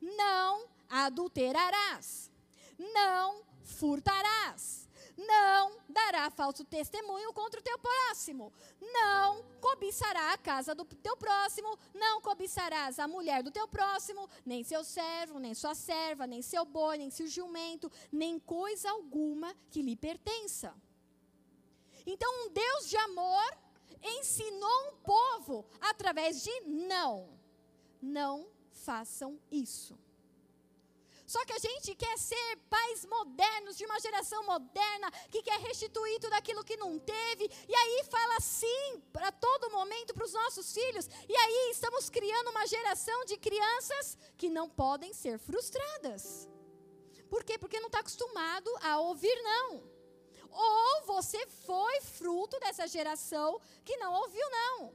não 0.00 0.68
adulterarás, 0.88 2.30
não 2.78 3.42
furtarás 3.62 4.85
Não 5.16 5.80
dará 5.88 6.30
falso 6.30 6.64
testemunho 6.64 7.32
contra 7.32 7.58
o 7.58 7.62
teu 7.62 7.78
próximo. 7.78 8.52
Não 8.80 9.42
cobiçará 9.60 10.32
a 10.32 10.38
casa 10.38 10.74
do 10.74 10.84
teu 10.84 11.16
próximo. 11.16 11.78
Não 11.94 12.20
cobiçarás 12.20 12.98
a 12.98 13.08
mulher 13.08 13.42
do 13.42 13.50
teu 13.50 13.66
próximo, 13.66 14.28
nem 14.44 14.62
seu 14.62 14.84
servo, 14.84 15.38
nem 15.38 15.54
sua 15.54 15.74
serva, 15.74 16.26
nem 16.26 16.42
seu 16.42 16.64
boi, 16.64 16.98
nem 16.98 17.10
seu 17.10 17.26
jumento, 17.26 17.90
nem 18.12 18.38
coisa 18.38 18.90
alguma 18.90 19.54
que 19.70 19.80
lhe 19.80 19.96
pertença. 19.96 20.74
Então, 22.06 22.46
um 22.46 22.50
Deus 22.50 22.88
de 22.88 22.96
amor 22.98 23.58
ensinou 24.02 24.88
um 24.88 24.96
povo 24.98 25.66
através 25.80 26.42
de 26.42 26.60
não. 26.60 27.36
Não 28.00 28.46
façam 28.70 29.40
isso. 29.50 29.98
Só 31.26 31.44
que 31.44 31.52
a 31.52 31.58
gente 31.58 31.94
quer 31.94 32.16
ser 32.18 32.56
pais 32.70 33.04
modernos, 33.04 33.76
de 33.76 33.84
uma 33.84 33.98
geração 33.98 34.44
moderna, 34.46 35.10
que 35.30 35.42
quer 35.42 35.58
restituir 35.60 36.20
tudo 36.20 36.34
aquilo 36.34 36.64
que 36.64 36.76
não 36.76 36.98
teve, 36.98 37.50
e 37.68 37.74
aí 37.74 38.04
fala 38.08 38.40
sim 38.40 39.02
para 39.12 39.32
todo 39.32 39.70
momento 39.70 40.14
para 40.14 40.24
os 40.24 40.32
nossos 40.32 40.72
filhos, 40.72 41.08
e 41.28 41.36
aí 41.36 41.70
estamos 41.72 42.08
criando 42.08 42.50
uma 42.50 42.66
geração 42.66 43.24
de 43.24 43.36
crianças 43.36 44.16
que 44.36 44.48
não 44.48 44.68
podem 44.68 45.12
ser 45.12 45.38
frustradas. 45.38 46.48
Por 47.28 47.42
quê? 47.42 47.58
Porque 47.58 47.80
não 47.80 47.88
está 47.88 48.00
acostumado 48.00 48.70
a 48.80 49.00
ouvir 49.00 49.36
não. 49.42 49.82
Ou 50.50 51.02
você 51.06 51.44
foi 51.46 52.00
fruto 52.00 52.58
dessa 52.60 52.86
geração 52.86 53.60
que 53.84 53.96
não 53.96 54.14
ouviu 54.14 54.48
não. 54.50 54.94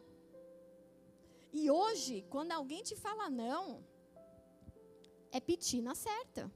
E 1.52 1.70
hoje, 1.70 2.26
quando 2.30 2.54
alguém 2.54 2.82
te 2.82 2.96
fala 2.96 3.30
não, 3.30 3.86
é 5.32 5.40
pedir 5.40 5.82
na 5.82 5.96
certa. 5.96 6.52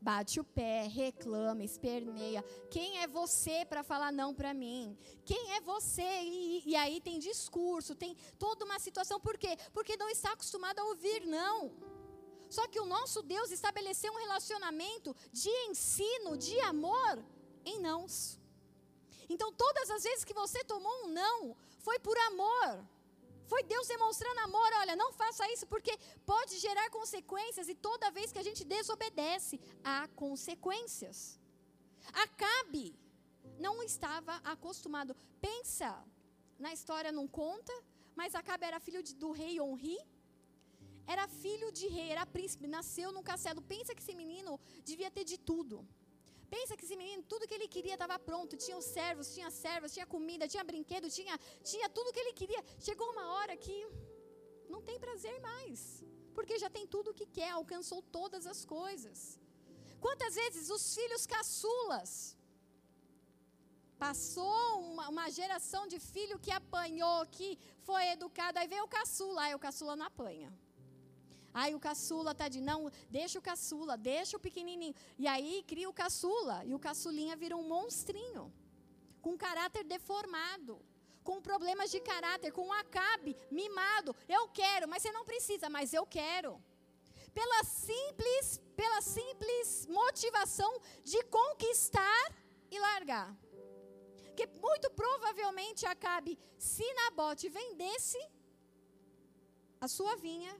Bate 0.00 0.40
o 0.40 0.44
pé, 0.44 0.86
reclama, 0.86 1.62
esperneia. 1.62 2.42
Quem 2.70 2.98
é 3.02 3.06
você 3.06 3.66
para 3.66 3.82
falar 3.82 4.10
não 4.10 4.34
para 4.34 4.54
mim? 4.54 4.96
Quem 5.26 5.52
é 5.52 5.60
você? 5.60 6.22
E, 6.22 6.62
e, 6.70 6.74
aí 6.74 7.02
tem 7.02 7.18
discurso, 7.18 7.94
tem 7.94 8.16
toda 8.38 8.64
uma 8.64 8.78
situação. 8.78 9.20
Por 9.20 9.36
quê? 9.36 9.58
Porque 9.74 9.98
não 9.98 10.08
está 10.08 10.32
acostumado 10.32 10.78
a 10.78 10.84
ouvir 10.84 11.26
não. 11.26 11.72
Só 12.48 12.66
que 12.66 12.80
o 12.80 12.86
nosso 12.86 13.22
Deus 13.22 13.50
estabeleceu 13.50 14.10
um 14.12 14.18
relacionamento 14.18 15.14
de 15.30 15.50
ensino, 15.68 16.36
de 16.36 16.58
amor, 16.60 17.22
em 17.64 17.78
nãos. 17.78 18.40
Então, 19.28 19.52
todas 19.52 19.90
as 19.90 20.02
vezes 20.02 20.24
que 20.24 20.34
você 20.34 20.64
tomou 20.64 21.04
um 21.04 21.08
não, 21.08 21.54
foi 21.78 21.98
por 21.98 22.16
amor. 22.18 22.84
Foi 23.50 23.62
Deus 23.72 23.86
demonstrando 23.94 24.40
amor. 24.48 24.70
Olha, 24.80 24.94
não 25.02 25.10
faça 25.20 25.44
isso 25.54 25.66
porque 25.72 25.92
pode 26.32 26.54
gerar 26.66 26.88
consequências 26.98 27.68
e 27.72 27.74
toda 27.88 28.14
vez 28.18 28.30
que 28.32 28.40
a 28.42 28.46
gente 28.48 28.62
desobedece, 28.76 29.54
há 29.92 30.00
consequências. 30.24 31.16
Acabe 32.24 32.86
não 33.66 33.74
estava 33.90 34.34
acostumado. 34.54 35.16
Pensa, 35.48 35.90
na 36.64 36.72
história 36.76 37.12
não 37.18 37.26
conta, 37.42 37.74
mas 38.20 38.36
Acabe 38.40 38.66
era 38.70 38.80
filho 38.86 39.02
de, 39.02 39.14
do 39.22 39.30
rei 39.40 39.54
Onri. 39.60 39.98
Era 41.14 41.26
filho 41.42 41.68
de 41.78 41.86
rei, 41.96 42.08
era 42.14 42.24
príncipe, 42.36 42.68
nasceu 42.78 43.10
num 43.16 43.24
castelo. 43.30 43.60
Pensa 43.74 43.94
que 43.96 44.02
esse 44.04 44.14
menino 44.22 44.60
devia 44.90 45.10
ter 45.10 45.24
de 45.32 45.38
tudo. 45.50 45.76
Pensa 46.54 46.76
que 46.76 46.84
esse 46.86 46.96
menino, 47.02 47.22
tudo 47.32 47.46
que 47.48 47.56
ele 47.58 47.68
queria 47.74 47.96
estava 47.96 48.18
pronto. 48.28 48.56
Tinha 48.64 48.76
os 48.82 48.88
servos, 48.98 49.32
tinha 49.34 49.50
servas, 49.64 49.92
tinha 49.96 50.06
comida, 50.14 50.48
tinha 50.52 50.64
brinquedo, 50.70 51.08
tinha, 51.18 51.36
tinha 51.70 51.88
tudo 51.96 52.12
que 52.14 52.22
ele 52.24 52.34
queria. 52.40 52.62
Chegou 52.86 53.08
uma 53.14 53.26
hora 53.34 53.56
que 53.64 53.76
não 54.74 54.82
tem 54.88 54.98
prazer 55.06 55.36
mais. 55.50 55.80
Porque 56.36 56.58
já 56.64 56.70
tem 56.76 56.86
tudo 56.94 57.10
o 57.10 57.18
que 57.20 57.26
quer, 57.38 57.50
alcançou 57.50 58.00
todas 58.18 58.46
as 58.52 58.60
coisas. 58.76 59.38
Quantas 60.04 60.34
vezes 60.40 60.70
os 60.76 60.84
filhos 60.96 61.24
caçulas 61.34 62.12
passou 64.04 64.62
uma, 64.90 65.06
uma, 65.14 65.26
geração 65.38 65.82
de 65.92 65.98
filho 66.12 66.38
que 66.44 66.52
apanhou, 66.60 67.18
que 67.36 67.48
foi 67.88 68.04
educado, 68.16 68.58
aí 68.58 68.66
veio 68.66 68.84
o 68.84 68.92
caçula, 68.98 69.42
aí 69.42 69.54
o 69.54 69.64
caçula 69.66 69.94
não 69.94 70.06
apanha. 70.06 70.50
Ai, 71.52 71.74
o 71.74 71.80
caçula 71.80 72.34
tá 72.34 72.48
de 72.48 72.60
não, 72.60 72.90
deixa 73.10 73.38
o 73.38 73.42
caçula, 73.42 73.96
deixa 73.96 74.36
o 74.36 74.40
pequenininho. 74.40 74.94
E 75.18 75.26
aí 75.26 75.64
cria 75.66 75.88
o 75.88 75.92
caçula, 75.92 76.64
e 76.64 76.74
o 76.74 76.78
caçulinha 76.78 77.36
vira 77.36 77.56
um 77.56 77.66
monstrinho, 77.66 78.52
com 79.20 79.36
caráter 79.36 79.84
deformado, 79.84 80.80
com 81.24 81.42
problemas 81.42 81.90
de 81.90 82.00
caráter, 82.00 82.52
com 82.52 82.66
um 82.68 82.72
acabe, 82.72 83.36
mimado. 83.50 84.14
Eu 84.28 84.48
quero, 84.48 84.88
mas 84.88 85.02
você 85.02 85.12
não 85.12 85.24
precisa, 85.24 85.68
mas 85.68 85.92
eu 85.92 86.06
quero. 86.06 86.62
Pela 87.34 87.62
simples, 87.64 88.60
pela 88.74 89.00
simples 89.00 89.86
motivação 89.86 90.72
de 91.04 91.22
conquistar 91.24 92.34
e 92.70 92.78
largar. 92.78 93.36
Que 94.36 94.46
muito 94.46 94.90
provavelmente 94.90 95.84
Acabe, 95.84 96.38
se 96.58 96.86
Nabote 96.94 97.48
vendesse 97.48 98.18
a 99.80 99.88
sua 99.88 100.16
vinha, 100.16 100.54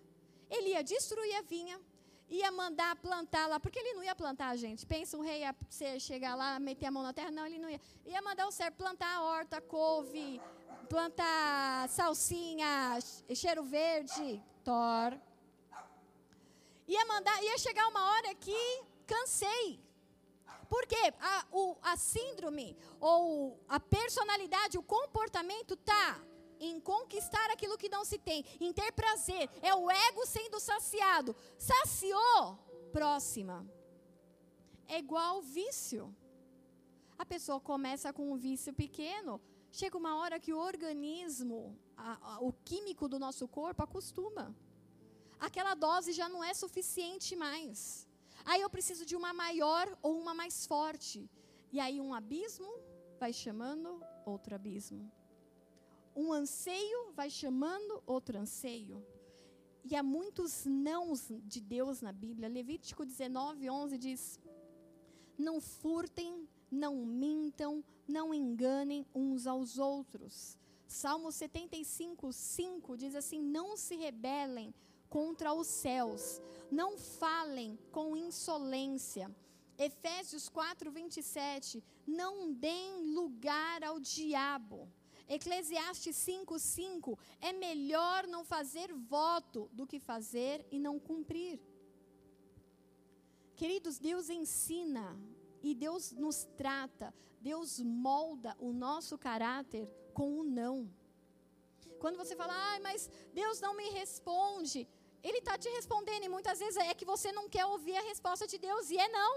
ele 0.51 0.71
ia 0.71 0.83
destruir 0.83 1.35
a 1.37 1.43
vinha, 1.43 1.81
ia 2.29 2.51
mandar 2.53 2.95
plantar 2.97 3.47
lá, 3.47 3.59
porque 3.59 3.79
ele 3.79 3.95
não 3.95 4.05
ia 4.05 4.15
plantar, 4.15 4.57
gente. 4.57 4.87
Pensa 4.87 5.17
um 5.17 5.23
rei 5.23 5.41
ia 5.41 5.55
chegar 5.99 6.35
lá, 6.35 6.59
meter 6.59 6.87
a 6.87 6.91
mão 6.91 7.03
na 7.03 7.13
terra, 7.13 7.31
não, 7.31 7.47
ele 7.47 7.59
não 7.59 7.69
ia. 7.69 7.81
Ia 8.07 8.23
mandar 8.23 8.47
o 8.47 8.53
servo 8.53 8.77
plantar 8.77 9.17
a 9.17 9.23
horta, 9.23 9.61
couve, 9.61 10.41
plantar 10.89 11.89
salsinha, 11.89 12.99
cheiro 13.35 13.63
verde, 13.63 14.43
tor. 14.65 15.19
Ia 16.87 17.05
mandar, 17.07 17.43
ia 17.43 17.59
chegar 17.59 17.87
uma 17.89 18.05
hora 18.11 18.35
que 18.35 18.83
cansei. 19.07 19.81
Porque 20.69 20.97
a, 21.21 21.47
o, 21.51 21.77
a 21.83 21.97
síndrome 21.97 22.77
ou 23.01 23.61
a 23.69 23.81
personalidade, 23.81 24.79
o 24.79 24.83
comportamento 24.83 25.75
tá 25.77 26.21
em 26.61 26.79
conquistar 26.79 27.51
aquilo 27.51 27.79
que 27.79 27.89
não 27.89 28.05
se 28.05 28.19
tem, 28.19 28.45
em 28.61 28.73
ter 28.73 28.93
prazer. 28.93 29.49
É 29.63 29.75
o 29.75 29.91
ego 29.91 30.27
sendo 30.27 30.61
saciado. 30.61 31.35
Saciou, 31.59 32.59
próxima. 32.93 33.67
É 34.87 34.99
igual 34.99 35.41
vício. 35.41 36.15
A 37.19 37.25
pessoa 37.25 37.61
começa 37.61 38.13
com 38.13 38.33
um 38.33 38.37
vício 38.37 38.73
pequeno, 38.73 39.41
chega 39.71 39.97
uma 39.97 40.17
hora 40.17 40.41
que 40.41 40.53
o 40.53 40.59
organismo, 40.59 41.79
a, 41.97 42.35
a, 42.35 42.41
o 42.41 42.53
químico 42.53 43.09
do 43.09 43.19
nosso 43.19 43.47
corpo 43.49 43.83
acostuma. 43.83 44.55
Aquela 45.39 45.75
dose 45.75 46.13
já 46.13 46.29
não 46.29 46.43
é 46.45 46.53
suficiente 46.53 47.35
mais. 47.35 48.07
Aí 48.45 48.61
eu 48.61 48.71
preciso 48.71 49.05
de 49.07 49.17
uma 49.17 49.33
maior 49.33 49.87
ou 50.03 50.19
uma 50.19 50.35
mais 50.35 50.67
forte. 50.67 51.31
E 51.73 51.79
aí 51.79 52.01
um 52.01 52.13
abismo 52.13 52.73
vai 53.19 53.33
chamando 53.33 54.03
outro 54.25 54.55
abismo 54.55 55.11
um 56.15 56.33
anseio 56.33 57.13
vai 57.15 57.31
chamando 57.31 58.03
outro 58.07 58.39
anseio. 58.39 59.05
E 59.85 59.97
há 59.97 60.03
muitos 60.03 60.65
nãos 60.67 61.31
de 61.45 61.61
Deus 61.61 62.01
na 62.01 62.13
Bíblia. 62.13 62.49
Levítico 62.49 63.05
19, 63.05 63.71
11 63.71 63.99
diz: 63.99 64.39
Não 65.39 65.61
furtem, 65.61 66.49
não 66.71 67.05
mintam, 67.07 67.83
não 68.07 68.35
enganem 68.35 69.07
uns 69.15 69.47
aos 69.47 69.79
outros. 69.79 70.59
Salmo 70.87 71.31
75, 71.33 72.33
5 72.33 72.97
diz 72.97 73.15
assim: 73.15 73.41
Não 73.41 73.77
se 73.77 73.97
rebelem 73.97 74.75
contra 75.09 75.53
os 75.53 75.67
céus, 75.67 76.41
não 76.71 76.99
falem 76.99 77.79
com 77.91 78.17
insolência. 78.17 79.35
Efésios 79.79 80.49
4, 80.49 80.91
27, 80.91 81.83
não 82.07 82.53
deem 82.53 83.15
lugar 83.15 83.83
ao 83.83 83.99
diabo. 83.99 84.87
Eclesiastes 85.37 86.17
5:5 86.17 87.17
é 87.41 87.53
melhor 87.53 88.27
não 88.27 88.43
fazer 88.45 88.93
voto 89.17 89.61
do 89.73 89.87
que 89.91 90.01
fazer 90.01 90.67
e 90.75 90.79
não 90.87 90.99
cumprir. 90.99 91.61
Queridos, 93.61 93.97
Deus 94.09 94.29
ensina 94.29 95.07
e 95.63 95.71
Deus 95.85 96.11
nos 96.25 96.39
trata, 96.63 97.15
Deus 97.41 97.79
molda 97.79 98.57
o 98.59 98.73
nosso 98.73 99.17
caráter 99.29 99.85
com 100.19 100.29
o 100.41 100.43
não. 100.43 100.77
Quando 102.03 102.17
você 102.17 102.35
fala, 102.35 102.55
ah, 102.69 102.81
mas 102.81 103.09
Deus 103.41 103.61
não 103.61 103.73
me 103.81 103.89
responde, 104.01 104.89
Ele 105.23 105.39
está 105.39 105.57
te 105.59 105.69
respondendo 105.79 106.25
e 106.25 106.35
muitas 106.37 106.59
vezes 106.59 106.79
é 106.79 106.95
que 107.01 107.11
você 107.15 107.31
não 107.31 107.49
quer 107.55 107.67
ouvir 107.67 107.97
a 107.99 108.09
resposta 108.13 108.47
de 108.53 108.59
Deus 108.59 108.91
e 108.91 108.99
é 108.99 109.09
não. 109.09 109.35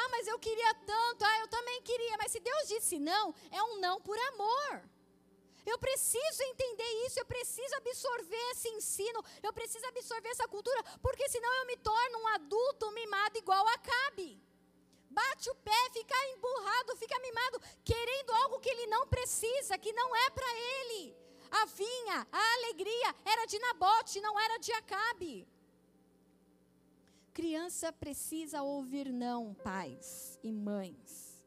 Ah, 0.00 0.08
mas 0.14 0.26
eu 0.26 0.38
queria 0.46 0.72
tanto. 0.92 1.24
Ah, 1.24 1.38
eu 1.42 1.48
também 1.56 1.82
queria. 1.82 2.16
Mas 2.20 2.32
se 2.32 2.40
Deus 2.40 2.68
disse 2.72 2.98
não, 2.98 3.34
é 3.50 3.62
um 3.62 3.74
não 3.84 3.96
por 4.00 4.18
amor. 4.32 4.72
Eu 5.72 5.78
preciso 5.78 6.42
entender 6.50 6.90
isso, 7.06 7.20
eu 7.20 7.26
preciso 7.26 7.74
absorver 7.76 8.44
esse 8.52 8.68
ensino, 8.76 9.22
eu 9.42 9.52
preciso 9.52 9.84
absorver 9.86 10.30
essa 10.30 10.48
cultura, 10.48 10.82
porque 11.02 11.28
senão 11.28 11.52
eu 11.56 11.66
me 11.66 11.76
torno 11.76 12.20
um 12.20 12.28
adulto 12.28 12.90
mimado 12.92 13.36
igual 13.36 13.66
a 13.68 13.78
Cabe. 13.90 14.30
Bate 15.10 15.50
o 15.50 15.54
pé, 15.56 15.80
fica 15.92 16.16
emburrado, 16.32 16.96
fica 16.96 17.18
mimado, 17.18 17.60
querendo 17.84 18.30
algo 18.42 18.60
que 18.60 18.70
ele 18.70 18.86
não 18.86 19.06
precisa, 19.08 19.76
que 19.76 19.92
não 19.92 20.08
é 20.24 20.30
para 20.30 20.50
ele. 20.76 21.16
A 21.50 21.64
vinha, 21.66 22.26
a 22.30 22.52
alegria 22.56 23.14
era 23.24 23.44
de 23.46 23.58
Nabote, 23.58 24.20
não 24.20 24.38
era 24.40 24.58
de 24.58 24.72
Acabe. 24.72 25.46
Criança 27.38 27.92
precisa 27.92 28.62
ouvir 28.64 29.12
não, 29.12 29.54
pais 29.62 30.36
e 30.42 30.50
mães, 30.50 31.46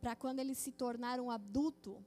para 0.00 0.14
quando 0.14 0.38
ele 0.38 0.54
se 0.54 0.70
tornar 0.70 1.18
um 1.18 1.28
adulto, 1.28 2.00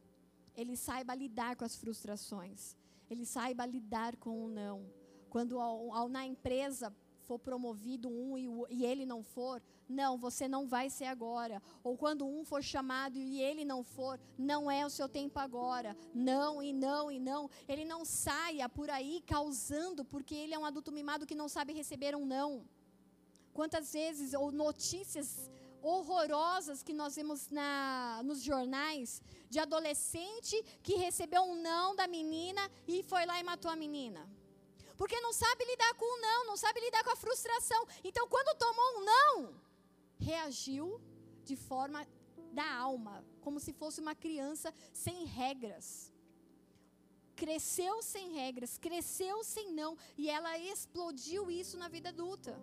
ele 0.55 0.77
saiba 0.77 1.13
lidar 1.13 1.57
com 1.57 1.65
as 1.65 1.75
frustrações, 1.75 2.73
ele 3.09 3.25
saiba 3.25 3.65
lidar 3.65 4.15
com 4.15 4.45
o 4.45 4.47
não. 4.47 4.89
Quando 5.29 5.59
ao, 5.59 5.93
ao, 5.93 6.07
na 6.07 6.25
empresa 6.25 6.95
for 7.23 7.37
promovido 7.37 8.07
um 8.07 8.37
e, 8.37 8.47
e, 8.69 8.85
ele 8.85 9.05
não 9.05 9.21
for, 9.21 9.61
não, 9.89 10.17
você 10.17 10.47
não 10.47 10.65
vai 10.65 10.89
ser 10.89 11.07
agora. 11.07 11.61
Ou 11.83 11.97
quando 11.97 12.25
um 12.25 12.45
for 12.45 12.63
chamado 12.63 13.17
e 13.17 13.41
ele 13.41 13.65
não 13.65 13.83
for, 13.83 14.17
não 14.37 14.71
é 14.71 14.85
o 14.85 14.89
seu 14.89 15.09
tempo 15.09 15.37
agora. 15.37 15.97
Não 16.13 16.63
e 16.63 16.71
não 16.71 17.11
e 17.11 17.19
não. 17.19 17.49
Ele 17.67 17.83
não 17.83 18.05
saia 18.05 18.69
por 18.69 18.89
aí 18.89 19.21
causando, 19.27 20.05
porque 20.05 20.33
ele 20.33 20.53
é 20.53 20.57
um 20.57 20.63
adulto 20.63 20.93
mimado 20.93 21.25
que 21.25 21.35
não 21.35 21.49
sabe 21.49 21.73
receber 21.73 22.15
um 22.15 22.25
não. 22.25 22.65
Quantas 23.57 23.91
vezes, 23.99 24.35
ou 24.39 24.51
notícias 24.51 25.27
horrorosas 25.81 26.83
que 26.83 26.93
nós 26.93 27.15
vemos 27.15 27.49
na, 27.49 28.21
nos 28.23 28.39
jornais, 28.49 29.19
de 29.49 29.57
adolescente 29.57 30.55
que 30.83 30.95
recebeu 31.05 31.41
um 31.41 31.55
não 31.69 31.95
da 31.95 32.07
menina 32.07 32.63
e 32.87 33.01
foi 33.01 33.25
lá 33.25 33.39
e 33.39 33.43
matou 33.43 33.71
a 33.71 33.75
menina. 33.75 34.21
Porque 34.99 35.19
não 35.21 35.33
sabe 35.33 35.65
lidar 35.65 35.91
com 35.95 36.05
o 36.05 36.21
não, 36.27 36.39
não 36.49 36.57
sabe 36.63 36.79
lidar 36.81 37.03
com 37.03 37.09
a 37.09 37.15
frustração. 37.15 37.81
Então, 38.03 38.27
quando 38.27 38.57
tomou 38.59 38.89
um 38.97 39.05
não, 39.13 39.61
reagiu 40.19 41.01
de 41.43 41.55
forma 41.55 42.07
da 42.53 42.69
alma, 42.75 43.25
como 43.41 43.59
se 43.59 43.73
fosse 43.73 43.99
uma 43.99 44.13
criança 44.13 44.71
sem 44.93 45.25
regras. 45.25 46.13
Cresceu 47.35 48.03
sem 48.03 48.33
regras, 48.33 48.77
cresceu 48.77 49.43
sem 49.43 49.71
não, 49.71 49.97
e 50.15 50.29
ela 50.29 50.57
explodiu 50.59 51.49
isso 51.49 51.75
na 51.75 51.87
vida 51.87 52.09
adulta. 52.09 52.55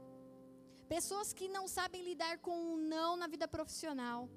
Pessoas 0.88 1.32
que 1.32 1.48
não 1.48 1.66
sabem 1.66 2.02
lidar 2.04 2.38
com 2.38 2.74
o 2.74 2.76
não 2.76 3.16
na 3.16 3.26
vida 3.26 3.46
profissional. 3.48 4.28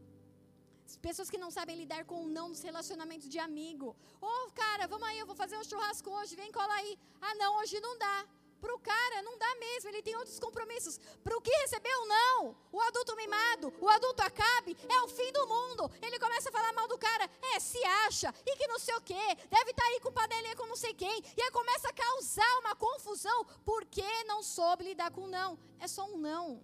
Pessoas 1.02 1.30
que 1.30 1.38
não 1.38 1.52
sabem 1.52 1.76
lidar 1.76 2.06
com 2.06 2.24
o 2.24 2.30
não 2.30 2.48
nos 2.50 2.62
relacionamentos 2.62 3.28
de 3.28 3.40
amigo. 3.40 3.96
Ô, 4.22 4.28
oh, 4.28 4.52
cara, 4.52 4.88
vamos 4.88 5.08
aí, 5.08 5.20
eu 5.20 5.26
vou 5.26 5.36
fazer 5.36 5.58
um 5.58 5.64
churrasco 5.64 6.10
hoje, 6.10 6.36
vem 6.36 6.52
cola 6.52 6.74
aí. 6.76 6.98
Ah, 7.22 7.36
não, 7.36 7.58
hoje 7.60 7.80
não 7.82 7.98
dá. 7.98 8.26
Para 8.60 8.74
o 8.74 8.80
cara, 8.80 9.22
não 9.22 9.38
dá 9.38 9.56
mesmo, 9.56 9.90
ele 9.90 10.02
tem 10.02 10.16
outros 10.16 10.40
compromissos. 10.40 11.00
Para 11.24 11.38
o 11.38 11.42
que 11.42 11.52
recebeu, 11.64 12.06
não. 12.08 12.56
O 12.72 12.82
adulto 12.82 13.16
mimado, 13.16 13.74
o 13.80 13.88
adulto 13.88 14.22
acabe, 14.24 14.76
é 14.90 15.02
o 15.02 15.08
fim 15.08 15.32
do 15.32 15.48
mundo. 15.48 15.92
Ele 16.02 16.20
começa 16.20 16.50
a 16.50 16.52
falar 16.52 16.74
mal 16.74 16.88
do 16.88 16.98
cara, 16.98 17.30
é, 17.54 17.60
se 17.60 17.84
acha, 18.08 18.34
e 18.46 18.56
que 18.56 18.68
não 18.68 18.80
sei 18.80 18.96
o 18.96 19.02
quê, 19.02 19.26
deve 19.50 19.72
estar 19.72 19.84
tá 19.84 19.90
aí 19.90 20.00
com 20.00 20.12
panelinha 20.12 20.56
com 20.56 20.66
não 20.66 20.76
sei 20.76 20.94
quem. 20.94 21.24
E 21.38 21.42
aí 21.42 21.52
começa 21.52 21.88
a 21.90 21.94
causar 21.94 22.60
uma 22.60 22.76
confusão, 22.76 23.46
porque 23.64 24.08
não 24.26 24.42
soube 24.42 24.86
lidar 24.86 25.12
com 25.12 25.28
não. 25.28 25.58
É 25.80 25.88
só 25.88 26.06
um 26.06 26.18
não. 26.18 26.62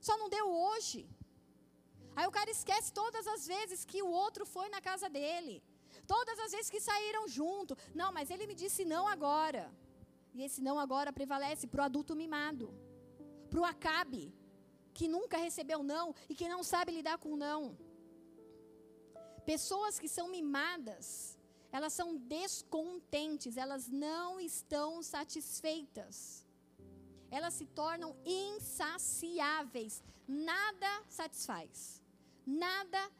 Só 0.00 0.16
não 0.16 0.28
deu 0.28 0.46
hoje. 0.50 1.08
Aí 2.16 2.26
o 2.26 2.36
cara 2.38 2.50
esquece 2.50 2.92
todas 2.92 3.26
as 3.26 3.46
vezes 3.46 3.84
que 3.84 4.02
o 4.02 4.10
outro 4.10 4.44
foi 4.44 4.68
na 4.68 4.80
casa 4.80 5.08
dele. 5.08 5.62
Todas 6.06 6.38
as 6.40 6.50
vezes 6.52 6.70
que 6.70 6.80
saíram 6.80 7.28
junto. 7.28 7.76
Não, 7.94 8.10
mas 8.12 8.30
ele 8.30 8.46
me 8.46 8.54
disse 8.62 8.84
não 8.84 9.06
agora. 9.06 9.70
E 10.34 10.42
esse 10.42 10.60
não 10.62 10.78
agora 10.78 11.12
prevalece 11.12 11.66
para 11.66 11.82
o 11.82 11.84
adulto 11.84 12.14
mimado, 12.16 12.72
para 13.50 13.60
o 13.60 13.64
acabe, 13.64 14.34
que 14.94 15.08
nunca 15.08 15.36
recebeu 15.36 15.82
não 15.82 16.14
e 16.28 16.34
que 16.34 16.48
não 16.48 16.62
sabe 16.62 16.92
lidar 16.92 17.18
com 17.18 17.36
não. 17.36 17.76
Pessoas 19.44 19.98
que 19.98 20.08
são 20.08 20.28
mimadas, 20.28 21.38
elas 21.70 21.92
são 21.92 22.16
descontentes, 22.16 23.56
elas 23.56 23.88
não 23.88 24.40
estão 24.40 25.02
satisfeitas. 25.02 26.46
Elas 27.30 27.54
se 27.54 27.66
tornam 27.66 28.14
insaciáveis. 28.24 30.02
Nada 30.28 30.92
satisfaz. 31.08 32.02
Nada 32.46 33.10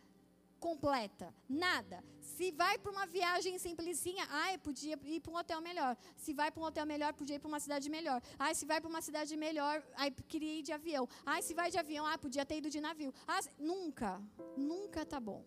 completa. 0.66 1.26
Nada. 1.48 1.96
Se 2.34 2.46
vai 2.62 2.74
para 2.82 2.92
uma 2.96 3.06
viagem 3.16 3.54
simplesinha, 3.66 4.24
ai, 4.42 4.52
podia 4.66 4.96
ir 5.16 5.20
para 5.20 5.32
um 5.32 5.38
hotel 5.40 5.60
melhor. 5.68 5.92
Se 6.24 6.32
vai 6.40 6.48
para 6.52 6.62
um 6.62 6.66
hotel 6.68 6.86
melhor, 6.92 7.12
podia 7.20 7.36
ir 7.36 7.40
para 7.42 7.52
uma 7.52 7.62
cidade 7.64 7.88
melhor. 7.96 8.18
Ai, 8.38 8.54
se 8.54 8.64
vai 8.70 8.78
para 8.80 8.92
uma 8.94 9.02
cidade 9.08 9.36
melhor, 9.36 9.74
ai, 10.02 10.10
queria 10.32 10.54
ir 10.58 10.62
de 10.68 10.72
avião. 10.72 11.04
Ai, 11.26 11.40
se 11.46 11.52
vai 11.60 11.68
de 11.74 11.78
avião, 11.84 12.06
ah, 12.06 12.16
podia 12.26 12.46
ter 12.46 12.58
ido 12.62 12.70
de 12.70 12.80
navio. 12.80 13.12
Ah, 13.26 13.40
nunca, 13.58 14.10
nunca 14.56 15.04
tá 15.04 15.20
bom. 15.30 15.44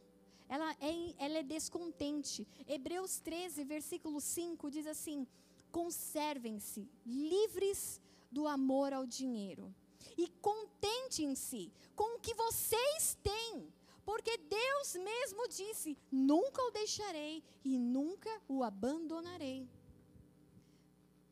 Ela 0.50 0.70
é, 0.92 0.94
ela 1.26 1.38
é 1.40 1.44
descontente. 1.44 2.48
Hebreus 2.68 3.20
13, 3.20 3.64
versículo 3.64 4.20
5 4.20 4.70
diz 4.70 4.86
assim: 4.96 5.26
Conservem-se 5.72 6.82
livres 7.06 8.02
do 8.30 8.46
amor 8.48 8.92
ao 8.94 9.06
dinheiro 9.08 9.74
e 10.18 10.28
contentem-se 10.50 11.72
com 11.96 12.18
o 12.18 12.20
que 12.20 12.34
vocês 12.34 13.18
têm 13.24 13.74
porque 14.06 14.38
Deus 14.38 14.96
mesmo 14.96 15.48
disse: 15.48 15.98
Nunca 16.12 16.62
o 16.62 16.72
deixarei 16.72 17.44
e 17.64 17.78
nunca 17.78 18.30
o 18.48 18.64
abandonarei. 18.64 19.68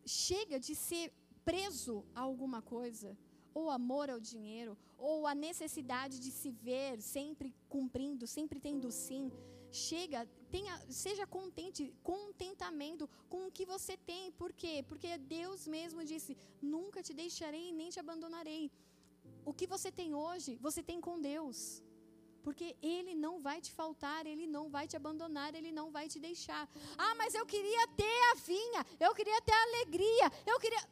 Chega 0.05 0.59
de 0.59 0.75
ser 0.75 1.13
preso 1.45 2.03
a 2.15 2.21
alguma 2.21 2.62
coisa, 2.62 3.17
ou 3.53 3.69
amor 3.69 4.09
ao 4.09 4.19
dinheiro, 4.19 4.77
ou 4.97 5.27
a 5.27 5.36
necessidade 5.36 6.19
de 6.19 6.31
se 6.31 6.49
ver 6.51 6.99
sempre 7.01 7.53
cumprindo, 7.69 8.25
sempre 8.25 8.59
tendo 8.59 8.91
sim. 8.91 9.31
Chega, 9.71 10.27
tenha, 10.51 10.75
seja 10.89 11.25
contente, 11.25 11.93
contentamento 12.03 13.09
com 13.29 13.47
o 13.47 13.51
que 13.51 13.65
você 13.65 13.95
tem. 13.97 14.31
Por 14.31 14.51
quê? 14.51 14.83
Porque 14.89 15.17
Deus 15.17 15.67
mesmo 15.67 16.03
disse: 16.03 16.36
Nunca 16.62 17.03
te 17.03 17.13
deixarei 17.13 17.71
nem 17.71 17.89
te 17.89 17.99
abandonarei. 17.99 18.71
O 19.45 19.53
que 19.53 19.67
você 19.67 19.91
tem 19.91 20.13
hoje, 20.15 20.57
você 20.67 20.81
tem 20.81 20.99
com 20.99 21.19
Deus. 21.19 21.83
Porque 22.43 22.75
Ele 22.82 23.13
não 23.15 23.36
vai 23.47 23.60
te 23.65 23.71
faltar, 23.71 24.25
Ele 24.25 24.45
não 24.56 24.69
vai 24.69 24.86
te 24.88 24.95
abandonar, 25.01 25.56
Ele 25.56 25.71
não 25.71 25.88
vai 25.91 26.08
te 26.08 26.19
deixar. 26.19 26.63
Ah, 26.97 27.15
mas 27.15 27.34
eu 27.34 27.45
queria 27.45 27.88
ter 28.01 28.19
a 28.32 28.36
vinha, 28.36 28.86
eu 28.99 29.13
queria 29.15 29.41
ter 29.41 29.53
a 29.53 29.63
alegria, 29.69 30.32
eu 30.45 30.60
queria. 30.60 30.84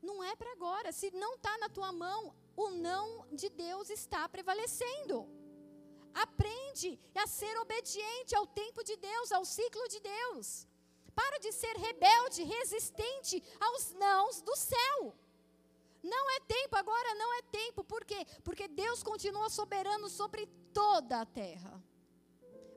Não 0.00 0.22
é 0.22 0.34
para 0.36 0.52
agora. 0.52 0.92
Se 0.92 1.10
não 1.10 1.34
está 1.34 1.56
na 1.58 1.68
tua 1.68 1.90
mão, 1.92 2.32
o 2.56 2.70
não 2.70 3.26
de 3.32 3.48
Deus 3.48 3.90
está 3.90 4.28
prevalecendo. 4.28 5.26
Aprende 6.14 6.98
a 7.14 7.26
ser 7.26 7.54
obediente 7.58 8.34
ao 8.34 8.46
tempo 8.46 8.82
de 8.82 8.96
Deus, 8.96 9.32
ao 9.32 9.44
ciclo 9.44 9.86
de 9.88 10.00
Deus. 10.00 10.66
Para 11.14 11.38
de 11.38 11.50
ser 11.52 11.76
rebelde, 11.76 12.44
resistente 12.44 13.42
aos 13.60 13.92
nãos 13.94 14.40
do 14.40 14.54
céu. 14.56 15.14
Não 16.02 16.30
é 16.30 16.40
tempo, 16.40 16.76
agora 16.76 17.14
não 17.14 17.38
é 17.38 17.42
tempo. 17.42 17.82
Por 17.84 18.04
quê? 18.04 18.24
Porque 18.44 18.68
Deus 18.68 19.02
continua 19.02 19.48
soberano 19.50 20.08
sobre 20.08 20.46
toda 20.72 21.20
a 21.20 21.26
terra. 21.26 21.82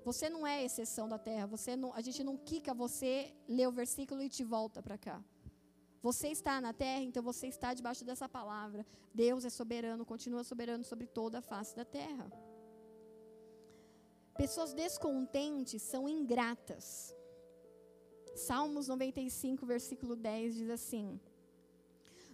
Você 0.03 0.29
não 0.29 0.45
é 0.45 0.63
exceção 0.63 1.07
da 1.07 1.19
terra. 1.19 1.45
Você 1.47 1.75
não, 1.75 1.93
a 1.93 2.01
gente 2.01 2.23
não 2.23 2.35
quica 2.35 2.73
você, 2.73 3.33
lê 3.47 3.65
o 3.67 3.71
versículo 3.71 4.21
e 4.21 4.29
te 4.29 4.43
volta 4.43 4.81
para 4.81 4.97
cá. 4.97 5.23
Você 6.01 6.29
está 6.29 6.59
na 6.59 6.73
terra, 6.73 7.03
então 7.03 7.21
você 7.21 7.47
está 7.47 7.73
debaixo 7.73 8.03
dessa 8.03 8.27
palavra. 8.27 8.85
Deus 9.13 9.45
é 9.45 9.49
soberano, 9.49 10.03
continua 10.03 10.43
soberano 10.43 10.83
sobre 10.83 11.05
toda 11.05 11.37
a 11.37 11.41
face 11.41 11.75
da 11.75 11.85
terra. 11.85 12.31
Pessoas 14.35 14.73
descontentes 14.73 15.83
são 15.83 16.09
ingratas. 16.09 17.15
Salmos 18.33 18.87
95, 18.87 19.65
versículo 19.65 20.15
10 20.15 20.55
diz 20.55 20.69
assim: 20.71 21.19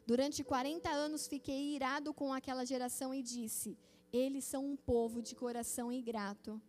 Durante 0.09 0.41
40 0.41 0.89
anos 0.89 1.27
fiquei 1.27 1.75
irado 1.75 2.13
com 2.13 2.31
aquela 2.31 2.65
geração 2.65 3.13
e 3.13 3.21
disse: 3.21 3.77
Eles 4.21 4.45
são 4.45 4.61
um 4.65 4.77
povo 4.77 5.21
de 5.21 5.35
coração 5.35 5.91
ingrato. 5.91 6.61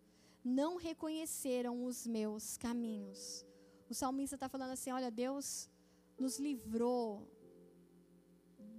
Não 0.44 0.72
reconheceram 0.76 1.84
os 1.84 2.04
meus 2.04 2.56
caminhos. 2.56 3.46
O 3.88 3.94
salmista 3.94 4.34
está 4.34 4.48
falando 4.48 4.72
assim: 4.72 4.90
Olha, 4.90 5.08
Deus 5.08 5.70
nos 6.18 6.40
livrou 6.40 7.28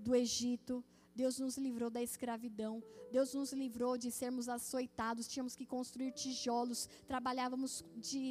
do 0.06 0.14
Egito, 0.14 0.84
Deus 1.22 1.38
nos 1.44 1.56
livrou 1.66 1.90
da 1.90 2.02
escravidão. 2.10 2.74
Deus 3.16 3.34
nos 3.34 3.52
livrou 3.62 3.94
de 4.04 4.10
sermos 4.20 4.48
açoitados. 4.48 5.28
Tínhamos 5.28 5.56
que 5.60 5.66
construir 5.76 6.12
tijolos. 6.24 6.82
Trabalhávamos 7.12 7.72
de 8.08 8.22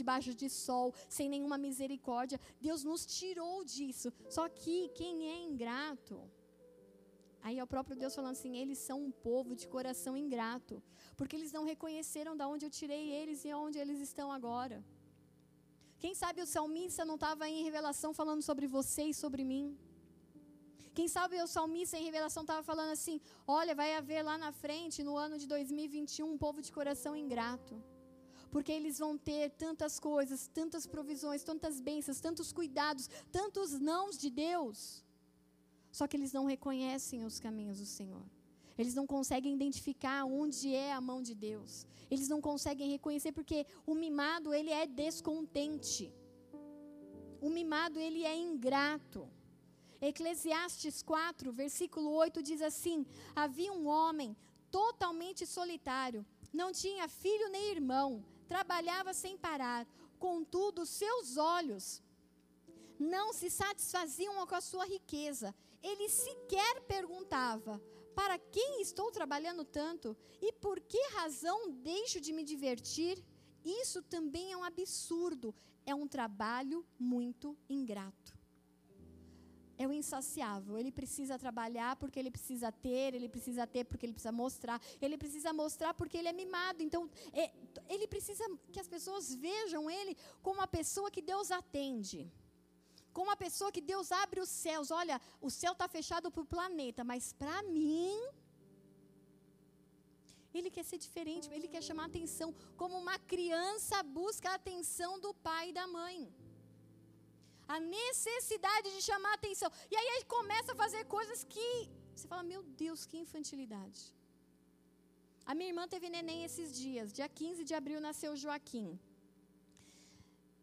debaixo 0.00 0.32
de 0.40 0.48
sol, 0.48 0.94
sem 1.16 1.28
nenhuma 1.34 1.58
misericórdia. 1.66 2.40
Deus 2.60 2.84
nos 2.90 3.04
tirou 3.18 3.56
disso. 3.64 4.12
Só 4.36 4.44
que 4.60 4.76
quem 5.00 5.14
é 5.34 5.38
ingrato, 5.50 6.16
Aí 7.46 7.56
é 7.58 7.64
o 7.64 7.72
próprio 7.72 7.96
Deus 8.02 8.14
falando 8.14 8.36
assim: 8.38 8.54
eles 8.62 8.78
são 8.78 8.98
um 9.06 9.10
povo 9.10 9.52
de 9.60 9.66
coração 9.74 10.14
ingrato, 10.22 10.82
porque 11.16 11.36
eles 11.36 11.52
não 11.56 11.64
reconheceram 11.72 12.36
de 12.36 12.44
onde 12.52 12.66
eu 12.66 12.70
tirei 12.78 13.04
eles 13.20 13.44
e 13.44 13.52
onde 13.54 13.78
eles 13.78 14.00
estão 14.08 14.30
agora. 14.38 14.78
Quem 16.02 16.14
sabe 16.22 16.42
o 16.42 16.46
salmista 16.46 17.04
não 17.04 17.14
estava 17.14 17.48
em 17.48 17.64
revelação 17.68 18.12
falando 18.12 18.42
sobre 18.42 18.66
você 18.66 19.04
e 19.04 19.14
sobre 19.22 19.44
mim? 19.52 19.66
Quem 20.98 21.06
sabe 21.06 21.40
o 21.40 21.46
salmista 21.46 21.96
em 21.96 22.02
revelação 22.02 22.42
estava 22.42 22.60
falando 22.60 22.90
assim: 22.90 23.20
olha, 23.46 23.72
vai 23.80 23.90
haver 23.94 24.20
lá 24.28 24.36
na 24.36 24.50
frente, 24.50 25.04
no 25.08 25.16
ano 25.16 25.38
de 25.38 25.46
2021, 25.46 26.26
um 26.28 26.36
povo 26.36 26.60
de 26.60 26.72
coração 26.72 27.14
ingrato. 27.14 27.74
Porque 28.50 28.72
eles 28.72 28.98
vão 28.98 29.12
ter 29.16 29.50
tantas 29.50 30.00
coisas, 30.00 30.48
tantas 30.48 30.88
provisões, 30.88 31.44
tantas 31.44 31.78
bênçãos, 31.88 32.18
tantos 32.18 32.50
cuidados, 32.52 33.08
tantos 33.30 33.78
nãos 33.78 34.18
de 34.18 34.28
Deus. 34.28 35.04
Só 35.92 36.08
que 36.08 36.16
eles 36.16 36.32
não 36.32 36.46
reconhecem 36.46 37.24
os 37.24 37.38
caminhos 37.38 37.78
do 37.78 37.86
Senhor. 37.86 38.24
Eles 38.76 38.96
não 38.96 39.06
conseguem 39.06 39.54
identificar 39.54 40.24
onde 40.24 40.74
é 40.74 40.92
a 40.92 41.00
mão 41.00 41.22
de 41.22 41.32
Deus. 41.32 41.86
Eles 42.10 42.28
não 42.28 42.40
conseguem 42.40 42.90
reconhecer 42.90 43.30
porque 43.30 43.64
o 43.86 43.94
mimado, 43.94 44.52
ele 44.52 44.70
é 44.70 44.84
descontente. 44.84 46.12
O 47.40 47.48
mimado, 47.48 48.00
ele 48.00 48.24
é 48.24 48.36
ingrato. 48.36 49.30
Eclesiastes 50.00 51.02
4, 51.02 51.52
versículo 51.52 52.10
8 52.12 52.42
diz 52.42 52.62
assim: 52.62 53.04
Havia 53.34 53.72
um 53.72 53.86
homem 53.86 54.36
totalmente 54.70 55.44
solitário, 55.44 56.24
não 56.52 56.72
tinha 56.72 57.08
filho 57.08 57.48
nem 57.48 57.70
irmão, 57.70 58.24
trabalhava 58.46 59.12
sem 59.12 59.36
parar, 59.36 59.86
contudo, 60.18 60.86
seus 60.86 61.36
olhos 61.36 62.02
não 62.98 63.32
se 63.32 63.48
satisfaziam 63.48 64.44
com 64.46 64.54
a 64.54 64.60
sua 64.60 64.84
riqueza. 64.84 65.54
Ele 65.82 66.08
sequer 66.08 66.80
perguntava: 66.82 67.80
Para 68.14 68.38
quem 68.38 68.80
estou 68.80 69.10
trabalhando 69.10 69.64
tanto? 69.64 70.16
E 70.40 70.52
por 70.52 70.80
que 70.80 71.00
razão 71.14 71.70
deixo 71.70 72.20
de 72.20 72.32
me 72.32 72.44
divertir? 72.44 73.22
Isso 73.64 74.00
também 74.02 74.52
é 74.52 74.56
um 74.56 74.64
absurdo. 74.64 75.54
É 75.84 75.94
um 75.94 76.06
trabalho 76.06 76.86
muito 76.98 77.56
ingrato 77.68 78.37
é 79.78 79.86
o 79.86 79.92
insaciável. 79.92 80.76
Ele 80.76 80.90
precisa 80.90 81.38
trabalhar 81.44 81.92
porque 81.96 82.18
ele 82.18 82.32
precisa 82.36 82.70
ter, 82.86 83.14
ele 83.14 83.28
precisa 83.28 83.66
ter 83.74 83.84
porque 83.84 84.04
ele 84.04 84.12
precisa 84.12 84.32
mostrar, 84.32 84.78
ele 85.00 85.16
precisa 85.22 85.52
mostrar 85.52 85.94
porque 85.94 86.18
ele 86.18 86.28
é 86.28 86.32
mimado. 86.32 86.82
Então, 86.82 87.08
é, 87.32 87.44
ele 87.88 88.06
precisa 88.14 88.44
que 88.72 88.80
as 88.80 88.88
pessoas 88.88 89.34
vejam 89.34 89.88
ele 89.98 90.16
como 90.42 90.58
uma 90.60 90.66
pessoa 90.66 91.10
que 91.10 91.22
Deus 91.22 91.50
atende. 91.60 92.20
Como 93.12 93.30
uma 93.30 93.36
pessoa 93.36 93.70
que 93.76 93.80
Deus 93.92 94.10
abre 94.10 94.40
os 94.40 94.48
céus. 94.48 94.90
Olha, 94.90 95.20
o 95.40 95.50
céu 95.60 95.72
está 95.72 95.88
fechado 95.88 96.30
para 96.30 96.42
o 96.42 96.52
planeta, 96.56 97.04
mas 97.04 97.32
para 97.32 97.62
mim. 97.62 98.18
Ele 100.52 100.70
quer 100.70 100.84
ser 100.84 100.98
diferente, 100.98 101.48
ele 101.52 101.68
quer 101.68 101.82
chamar 101.88 102.06
atenção. 102.06 102.52
Como 102.76 102.94
uma 102.98 103.16
criança 103.32 104.02
busca 104.02 104.50
a 104.50 104.54
atenção 104.54 105.20
do 105.20 105.32
pai 105.32 105.70
e 105.70 105.72
da 105.72 105.86
mãe 105.86 106.18
a 107.74 107.78
necessidade 107.78 108.88
de 108.96 109.02
chamar 109.08 109.32
atenção. 109.34 109.70
E 109.92 109.96
aí 109.98 110.08
ele 110.14 110.24
começa 110.36 110.72
a 110.72 110.80
fazer 110.82 111.02
coisas 111.16 111.40
que 111.54 111.70
você 112.14 112.26
fala, 112.32 112.42
meu 112.52 112.62
Deus, 112.84 113.00
que 113.08 113.18
infantilidade. 113.24 114.00
A 115.50 115.54
minha 115.54 115.70
irmã 115.72 115.84
teve 115.94 116.08
neném 116.16 116.40
esses 116.48 116.68
dias, 116.82 117.12
dia 117.18 117.28
15 117.28 117.64
de 117.68 117.74
abril 117.80 118.00
nasceu 118.08 118.32
Joaquim. 118.42 118.88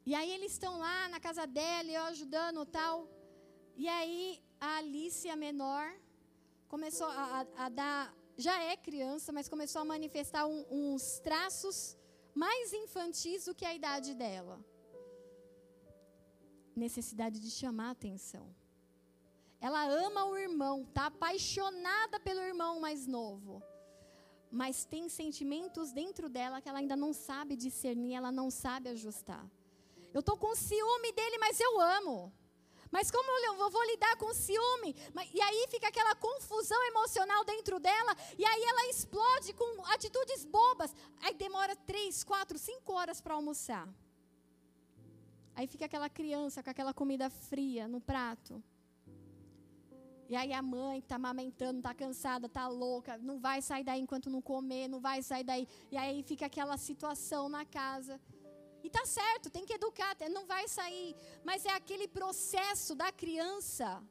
E 0.10 0.14
aí 0.14 0.32
eles 0.36 0.52
estão 0.58 0.74
lá 0.86 0.98
na 1.14 1.20
casa 1.28 1.46
dela, 1.58 1.90
eu 1.92 2.04
ajudando 2.14 2.66
tal. 2.80 2.96
E 3.76 3.88
aí 3.88 4.20
a 4.60 4.78
Alice, 4.78 5.28
a 5.30 5.38
menor, 5.48 5.86
começou 6.68 7.08
a, 7.08 7.26
a, 7.40 7.66
a 7.66 7.70
dar, 7.70 8.14
já 8.46 8.56
é 8.72 8.76
criança, 8.76 9.32
mas 9.32 9.50
começou 9.56 9.82
a 9.82 9.86
manifestar 9.96 10.46
um, 10.46 10.60
uns 10.70 11.20
traços 11.20 11.98
mais 12.34 12.74
infantis 12.74 13.46
do 13.46 13.56
que 13.56 13.66
a 13.66 13.74
idade 13.74 14.14
dela 14.14 14.58
necessidade 16.76 17.40
de 17.40 17.50
chamar 17.50 17.92
atenção. 17.92 18.46
Ela 19.60 19.86
ama 19.88 20.26
o 20.26 20.38
irmão, 20.38 20.84
está 20.84 21.08
apaixonada 21.08 22.20
pelo 22.20 22.42
irmão 22.42 22.80
mais 22.80 23.08
novo. 23.08 23.64
Mas 24.52 24.86
tem 24.86 25.10
sentimentos 25.10 25.92
dentro 25.92 26.30
dela 26.30 26.62
que 26.62 26.70
ela 26.70 26.80
ainda 26.80 26.96
não 26.96 27.14
sabe 27.14 27.56
discernir, 27.56 28.14
ela 28.14 28.32
não 28.32 28.52
sabe 28.52 28.90
ajustar. 28.90 29.46
Eu 30.14 30.20
estou 30.20 30.38
com 30.38 30.56
ciúme 30.56 31.12
dele, 31.12 31.38
mas 31.40 31.60
eu 31.60 31.80
amo. 31.80 32.32
Mas 32.92 33.12
como 33.12 33.30
eu 33.46 33.70
vou 33.70 33.84
lidar 33.88 34.16
com 34.16 34.34
ciúme? 34.34 34.96
E 35.34 35.42
aí 35.42 35.68
fica 35.70 35.88
aquela 35.90 36.16
confusão 36.16 36.82
emocional 36.86 37.44
dentro 37.44 37.80
dela, 37.80 38.16
e 38.38 38.46
aí 38.46 38.64
ela 38.64 38.90
explode 38.90 39.52
com 39.54 39.86
atitudes 39.88 40.46
bobas. 40.46 40.96
Aí 41.22 41.34
demora 41.34 41.76
três, 41.76 42.24
quatro, 42.24 42.58
cinco 42.58 42.94
horas 42.94 43.20
para 43.20 43.34
almoçar. 43.34 43.86
Aí 45.56 45.68
fica 45.68 45.86
aquela 45.86 46.10
criança 46.10 46.62
com 46.62 46.70
aquela 46.70 46.94
comida 46.94 47.30
fria 47.30 47.88
no 47.88 48.02
prato. 48.02 48.62
E 50.28 50.36
aí 50.36 50.52
a 50.52 50.62
mãe 50.62 51.00
está 51.00 51.16
amamentando, 51.16 51.80
está 51.80 51.94
cansada, 51.94 52.48
está 52.48 52.68
louca, 52.68 53.18
não 53.18 53.40
vai 53.40 53.62
sair 53.62 53.84
daí 53.84 54.02
enquanto 54.02 54.30
não 54.30 54.42
comer, 54.42 54.88
não 54.88 55.00
vai 55.00 55.22
sair 55.22 55.44
daí. 55.44 55.68
E 55.92 55.98
aí 55.98 56.24
fica 56.24 56.48
aquela 56.48 56.78
situação 56.78 57.48
na 57.48 57.64
casa. 57.64 58.20
E 58.84 58.90
tá 58.90 59.06
certo, 59.06 59.50
tem 59.50 59.66
que 59.66 59.74
educar, 59.74 60.16
não 60.32 60.46
vai 60.46 60.68
sair. 60.68 61.16
Mas 61.44 61.66
é 61.66 61.74
aquele 61.74 62.08
processo 62.08 62.96
da 62.96 63.12
criança. 63.12 64.04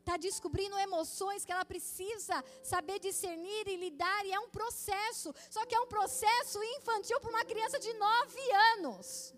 Está 0.00 0.16
descobrindo 0.16 0.78
emoções 0.78 1.44
que 1.44 1.52
ela 1.52 1.66
precisa 1.66 2.42
saber 2.62 2.98
discernir 2.98 3.68
e 3.68 3.76
lidar, 3.76 4.24
e 4.24 4.32
é 4.32 4.40
um 4.40 4.48
processo. 4.48 5.34
Só 5.50 5.66
que 5.66 5.74
é 5.74 5.80
um 5.80 5.86
processo 5.86 6.58
infantil 6.76 7.20
para 7.20 7.30
uma 7.30 7.44
criança 7.44 7.78
de 7.78 7.92
9 7.92 8.52
anos. 8.74 9.34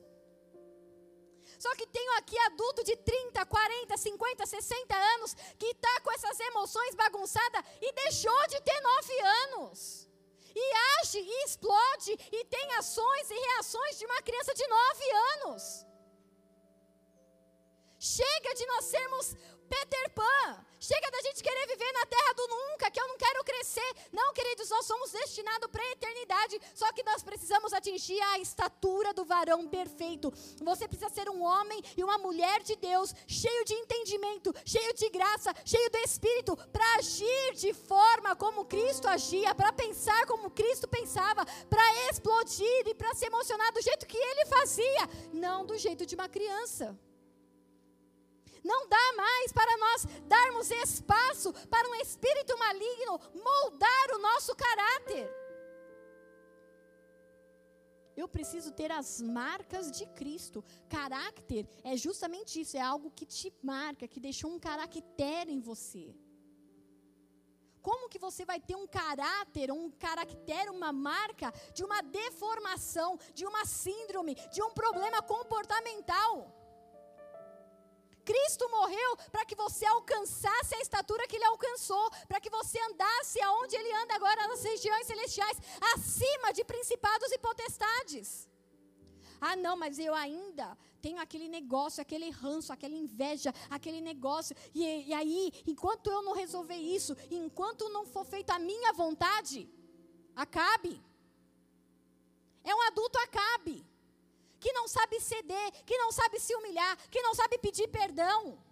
Só 1.65 1.71
que 1.77 1.87
tenho 1.87 2.13
aqui 2.17 2.39
adulto 2.47 2.83
de 2.83 2.97
30, 2.97 3.45
40, 3.45 3.97
50, 3.97 4.47
60 4.47 4.97
anos 5.15 5.35
que 5.59 5.67
está 5.67 6.01
com 6.01 6.11
essas 6.13 6.41
emoções 6.41 6.95
bagunçadas 6.95 7.63
e 7.83 7.93
deixou 7.93 8.47
de 8.49 8.59
ter 8.63 8.81
9 8.81 9.21
anos. 9.43 10.09
E 10.63 10.65
age 11.01 11.19
e 11.19 11.45
explode 11.45 12.13
e 12.33 12.45
tem 12.47 12.73
ações 12.79 13.31
e 13.31 13.35
reações 13.35 13.99
de 13.99 14.07
uma 14.07 14.23
criança 14.23 14.55
de 14.55 14.67
9 14.67 15.11
anos. 15.35 15.87
Chega 17.99 18.55
de 18.55 18.65
nós 18.65 18.87
sermos 18.87 19.37
Peter 19.71 20.11
Pan. 20.11 20.67
Chega 20.81 21.11
da 21.11 21.21
gente 21.21 21.43
querer 21.43 21.67
viver 21.67 21.93
na 21.93 22.07
terra 22.07 22.33
do 22.35 22.49
nunca, 22.49 22.91
que 22.91 22.99
eu 22.99 23.07
não 23.07 23.19
quero 23.19 23.45
crescer. 23.45 23.95
Não, 24.11 24.33
queridos, 24.33 24.71
nós 24.71 24.87
somos 24.87 25.13
destinados 25.13 25.71
para 25.71 25.83
a 25.83 25.91
eternidade. 25.93 26.59
Só 26.75 26.91
que 26.93 27.05
nós 27.05 27.23
precisamos 27.23 27.75
atingir 27.75 28.19
a 28.33 28.39
estatura 28.39 29.13
do 29.13 29.25
varão 29.25 29.69
perfeito. 29.69 30.33
Você 30.63 30.89
precisa 30.89 31.11
ser 31.11 31.29
um 31.29 31.43
homem 31.43 31.83
e 31.97 32.03
uma 32.03 32.17
mulher 32.17 32.63
de 32.63 32.77
Deus, 32.77 33.15
cheio 33.27 33.65
de 33.67 33.75
entendimento, 33.75 34.55
cheio 34.65 34.95
de 34.95 35.09
graça, 35.11 35.55
cheio 35.67 35.91
do 35.91 35.99
Espírito, 35.99 36.57
para 36.73 36.95
agir 36.97 37.55
de 37.55 37.75
forma 37.75 38.35
como 38.35 38.65
Cristo 38.65 39.07
agia, 39.07 39.55
para 39.55 39.75
pensar 39.75 40.25
como 40.27 40.51
Cristo 40.51 40.89
pensava, 40.89 41.45
para 41.69 42.09
explodir 42.09 42.89
e 42.89 42.95
para 42.95 43.15
se 43.15 43.27
emocionar 43.27 43.71
do 43.73 43.83
jeito 43.83 44.07
que 44.07 44.17
ele 44.17 44.47
fazia, 44.47 45.09
não 45.31 45.67
do 45.67 45.77
jeito 45.77 46.07
de 46.07 46.15
uma 46.15 46.29
criança. 46.29 46.99
Não 48.63 48.89
dá 48.89 49.13
mais 49.17 49.53
para 49.53 49.77
nós 49.79 50.05
darmos 50.27 50.71
espaço 50.71 51.53
para 51.69 51.89
um 51.89 51.95
espírito 51.97 52.59
maligno 52.59 53.21
moldar 53.35 54.15
o 54.15 54.19
nosso 54.19 54.55
caráter. 54.55 55.41
Eu 58.17 58.29
preciso 58.29 58.71
ter 58.73 58.91
as 58.93 59.23
marcas 59.23 59.91
de 59.91 60.05
Cristo. 60.07 60.63
Caráter 60.89 61.67
é 61.83 61.97
justamente 61.97 62.61
isso, 62.61 62.77
é 62.77 62.81
algo 62.81 63.11
que 63.11 63.25
te 63.25 63.53
marca, 63.63 64.07
que 64.07 64.21
deixou 64.21 64.51
um 64.51 64.59
caractere 64.59 65.51
em 65.53 65.61
você. 65.61 66.15
Como 67.81 68.11
que 68.11 68.19
você 68.19 68.45
vai 68.45 68.61
ter 68.61 68.77
um 68.77 68.87
caráter, 68.87 69.73
um 69.73 69.91
caractere, 69.91 70.69
uma 70.69 70.93
marca 70.93 71.51
de 71.73 71.83
uma 71.83 72.03
deformação, 72.03 73.19
de 73.33 73.47
uma 73.47 73.65
síndrome, 73.65 74.35
de 74.53 74.63
um 74.63 74.71
problema 74.71 75.23
comportamental? 75.23 76.60
Cristo 78.31 78.69
morreu 78.71 79.11
para 79.33 79.45
que 79.45 79.57
você 79.57 79.85
alcançasse 79.87 80.73
a 80.77 80.81
estatura 80.81 81.27
que 81.27 81.35
ele 81.35 81.45
alcançou, 81.47 82.05
para 82.29 82.41
que 82.41 82.49
você 82.49 82.79
andasse 82.89 83.43
aonde 83.43 83.75
ele 83.75 83.93
anda 84.03 84.15
agora 84.15 84.47
nas 84.47 84.63
regiões 84.63 85.05
celestiais, 85.05 85.59
acima 85.95 86.53
de 86.53 86.63
principados 86.63 87.33
e 87.33 87.39
potestades. 87.39 88.49
Ah, 89.41 89.57
não, 89.57 89.77
mas 89.77 89.99
eu 89.99 90.15
ainda 90.15 90.79
tenho 91.03 91.19
aquele 91.19 91.49
negócio, 91.49 92.01
aquele 92.01 92.31
ranço, 92.31 92.73
aquela 92.73 92.95
inveja, 92.95 93.53
aquele 93.69 94.01
negócio. 94.01 94.55
E, 94.73 95.09
e 95.09 95.13
aí, 95.13 95.53
enquanto 95.67 96.09
eu 96.09 96.23
não 96.23 96.33
resolver 96.33 96.77
isso, 96.77 97.17
enquanto 97.33 97.89
não 97.89 98.07
for 98.07 98.25
feita 98.25 98.55
a 98.55 98.61
minha 98.61 98.93
vontade, 98.93 99.69
acabe. 100.37 101.03
É 102.63 102.73
um 102.73 102.83
adulto 102.83 103.19
acabe 103.19 103.90
que 104.61 104.73
não 104.73 104.87
sabe 104.87 105.19
ceder, 105.21 105.69
que 105.85 105.97
não 105.97 106.13
sabe 106.13 106.39
se 106.39 106.55
humilhar, 106.55 106.97
que 107.09 107.23
não 107.23 107.35
sabe 107.35 107.57
pedir 107.59 107.89
perdão. 107.89 108.63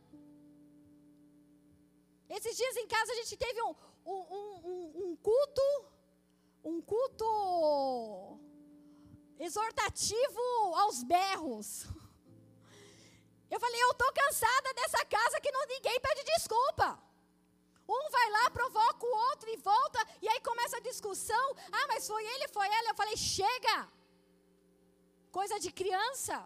Esses 2.29 2.55
dias 2.57 2.77
em 2.77 2.87
casa 2.87 3.11
a 3.13 3.15
gente 3.17 3.37
teve 3.37 3.63
um, 3.63 3.75
um, 4.05 4.21
um, 4.71 4.93
um 5.03 5.17
culto, 5.17 5.69
um 6.63 6.81
culto 6.83 8.39
exortativo 9.39 10.43
aos 10.83 11.03
berros. 11.03 11.87
Eu 13.51 13.59
falei, 13.59 13.83
eu 13.83 13.93
estou 13.93 14.13
cansada 14.13 14.75
dessa 14.75 15.03
casa 15.07 15.41
que 15.41 15.51
não, 15.51 15.67
ninguém 15.69 15.99
pede 16.01 16.23
desculpa. 16.23 17.03
Um 17.89 18.11
vai 18.11 18.31
lá, 18.31 18.51
provoca 18.51 19.07
o 19.07 19.17
outro 19.31 19.49
e 19.49 19.57
volta, 19.57 20.07
e 20.21 20.29
aí 20.29 20.39
começa 20.43 20.77
a 20.77 20.81
discussão. 20.81 21.57
Ah, 21.73 21.87
mas 21.89 22.07
foi 22.07 22.23
ele, 22.27 22.49
foi 22.49 22.67
ela. 22.69 22.91
Eu 22.91 22.95
falei, 22.95 23.17
chega 23.17 23.91
coisa 25.29 25.59
de 25.59 25.71
criança. 25.71 26.37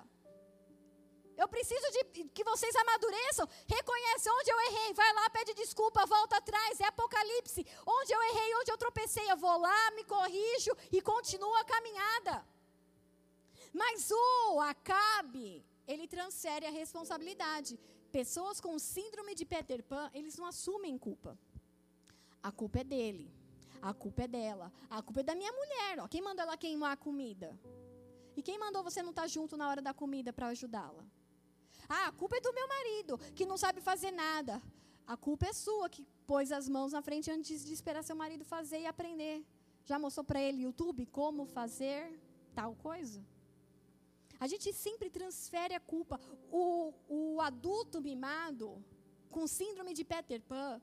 Eu 1.36 1.48
preciso 1.48 1.86
de 1.90 2.24
que 2.36 2.44
vocês 2.44 2.74
amadureçam. 2.76 3.48
Reconhece 3.66 4.30
onde 4.30 4.50
eu 4.50 4.60
errei. 4.60 4.92
Vai 4.92 5.12
lá, 5.14 5.30
pede 5.30 5.54
desculpa, 5.54 6.06
volta 6.06 6.36
atrás. 6.36 6.80
É 6.80 6.84
Apocalipse. 6.84 7.66
Onde 7.86 8.12
eu 8.12 8.22
errei, 8.22 8.54
onde 8.56 8.70
eu 8.70 8.78
tropecei. 8.78 9.30
Eu 9.30 9.36
vou 9.36 9.56
lá, 9.58 9.90
me 9.92 10.04
corrijo 10.04 10.72
e 10.90 11.00
continuo 11.00 11.54
a 11.54 11.64
caminhada. 11.64 12.44
Mas 13.72 14.10
o 14.10 14.60
Acabe, 14.60 15.64
ele 15.86 16.06
transfere 16.06 16.66
a 16.66 16.70
responsabilidade. 16.70 17.78
Pessoas 18.10 18.60
com 18.60 18.78
síndrome 18.78 19.34
de 19.34 19.46
Peter 19.46 19.82
Pan, 19.82 20.10
eles 20.12 20.36
não 20.36 20.46
assumem 20.46 20.98
culpa. 20.98 21.38
A 22.42 22.52
culpa 22.52 22.80
é 22.80 22.84
dele. 22.84 23.32
A 23.80 23.94
culpa 23.94 24.22
é 24.24 24.28
dela. 24.28 24.70
A 24.90 25.00
culpa 25.02 25.20
é 25.20 25.22
da 25.22 25.34
minha 25.34 25.52
mulher. 25.52 25.98
Ó. 26.00 26.06
Quem 26.06 26.20
mandou 26.20 26.42
ela 26.42 26.56
queimar 26.56 26.92
a 26.92 26.96
comida? 26.96 27.58
E 28.36 28.42
quem 28.42 28.58
mandou 28.58 28.82
você 28.82 29.02
não 29.02 29.10
estar 29.10 29.22
tá 29.22 29.28
junto 29.28 29.56
na 29.56 29.68
hora 29.68 29.82
da 29.82 29.92
comida 29.92 30.32
para 30.32 30.48
ajudá-la? 30.48 31.04
Ah, 31.88 32.06
a 32.06 32.12
culpa 32.12 32.36
é 32.36 32.40
do 32.40 32.52
meu 32.52 32.66
marido, 32.68 33.18
que 33.34 33.44
não 33.44 33.56
sabe 33.56 33.80
fazer 33.80 34.10
nada. 34.10 34.62
A 35.06 35.16
culpa 35.16 35.46
é 35.46 35.52
sua, 35.52 35.88
que 35.88 36.06
pôs 36.26 36.52
as 36.52 36.68
mãos 36.68 36.92
na 36.92 37.02
frente 37.02 37.30
antes 37.30 37.64
de 37.64 37.72
esperar 37.72 38.02
seu 38.02 38.16
marido 38.16 38.44
fazer 38.44 38.80
e 38.80 38.86
aprender. 38.86 39.44
Já 39.84 39.98
mostrou 39.98 40.24
para 40.24 40.40
ele 40.40 40.62
YouTube 40.62 41.04
como 41.06 41.44
fazer 41.44 42.18
tal 42.54 42.74
coisa? 42.76 43.24
A 44.38 44.46
gente 44.46 44.72
sempre 44.72 45.10
transfere 45.10 45.74
a 45.74 45.80
culpa. 45.80 46.20
O, 46.50 46.92
o 47.08 47.40
adulto 47.40 48.00
mimado, 48.00 48.82
com 49.30 49.46
síndrome 49.46 49.92
de 49.94 50.04
Peter 50.04 50.40
Pan, 50.42 50.80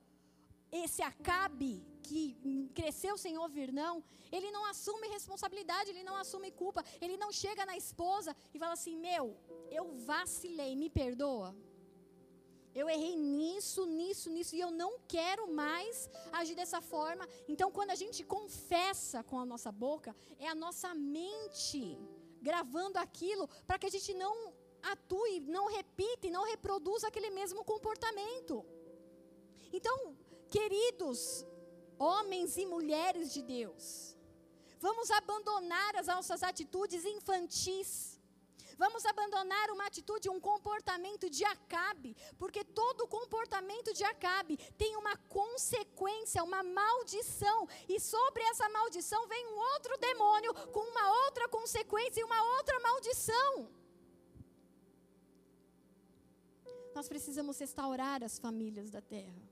esse 0.72 1.02
Acabe 1.02 1.84
que 2.04 2.72
cresceu 2.74 3.18
sem 3.18 3.38
ouvir 3.38 3.72
não, 3.72 4.04
ele 4.32 4.52
não 4.52 4.66
assume 4.66 5.08
responsabilidade, 5.08 5.90
ele 5.90 6.04
não 6.04 6.16
assume 6.16 6.52
culpa, 6.52 6.84
ele 7.02 7.18
não 7.18 7.32
chega 7.32 7.66
na 7.66 7.76
esposa 7.78 8.36
e 8.54 8.60
fala 8.60 8.74
assim: 8.74 8.96
Meu, 8.96 9.38
eu 9.70 9.86
vacilei, 10.12 10.76
me 10.76 10.90
perdoa. 10.90 11.56
Eu 12.74 12.88
errei 12.88 13.16
nisso, 13.16 13.86
nisso, 13.86 14.30
nisso, 14.30 14.56
e 14.56 14.60
eu 14.60 14.70
não 14.70 15.00
quero 15.08 15.52
mais 15.52 16.10
agir 16.32 16.56
dessa 16.56 16.80
forma. 16.80 17.28
Então, 17.48 17.72
quando 17.72 17.90
a 17.90 17.96
gente 17.96 18.24
confessa 18.24 19.24
com 19.24 19.40
a 19.40 19.46
nossa 19.46 19.72
boca, 19.72 20.16
é 20.38 20.48
a 20.48 20.56
nossa 20.56 20.94
mente 20.94 21.98
gravando 22.42 22.98
aquilo 23.00 23.48
para 23.68 23.80
que 23.80 23.88
a 23.88 23.90
gente 23.90 24.14
não 24.14 24.54
atue, 24.82 25.40
não 25.42 25.66
repita 25.68 26.28
e 26.28 26.32
não 26.32 26.44
reproduza 26.46 27.08
aquele 27.08 27.32
mesmo 27.32 27.64
comportamento. 27.66 28.64
Então, 29.74 30.16
queridos, 30.50 31.46
homens 31.98 32.58
e 32.58 32.66
mulheres 32.66 33.34
de 33.34 33.42
Deus. 33.42 34.16
Vamos 34.80 35.12
abandonar 35.12 35.96
as 35.96 36.08
nossas 36.08 36.42
atitudes 36.42 37.04
infantis. 37.06 38.20
Vamos 38.78 39.06
abandonar 39.06 39.72
uma 39.72 39.86
atitude, 39.88 40.30
um 40.30 40.40
comportamento 40.40 41.30
de 41.30 41.44
Acabe, 41.44 42.16
porque 42.38 42.64
todo 42.64 43.06
comportamento 43.08 43.94
de 43.94 44.06
Acabe 44.06 44.56
tem 44.78 44.96
uma 44.96 45.18
consequência, 45.40 46.42
uma 46.42 46.64
maldição, 46.64 47.68
e 47.90 48.00
sobre 48.00 48.42
essa 48.44 48.70
maldição 48.70 49.28
vem 49.28 49.46
um 49.48 49.58
outro 49.74 49.98
demônio 49.98 50.54
com 50.72 50.80
uma 50.80 51.26
outra 51.26 51.50
consequência 51.50 52.22
e 52.22 52.24
uma 52.24 52.42
outra 52.56 52.80
maldição. 52.80 53.70
Nós 56.96 57.10
precisamos 57.10 57.60
restaurar 57.60 58.24
as 58.24 58.40
famílias 58.40 58.90
da 58.90 59.02
terra. 59.02 59.49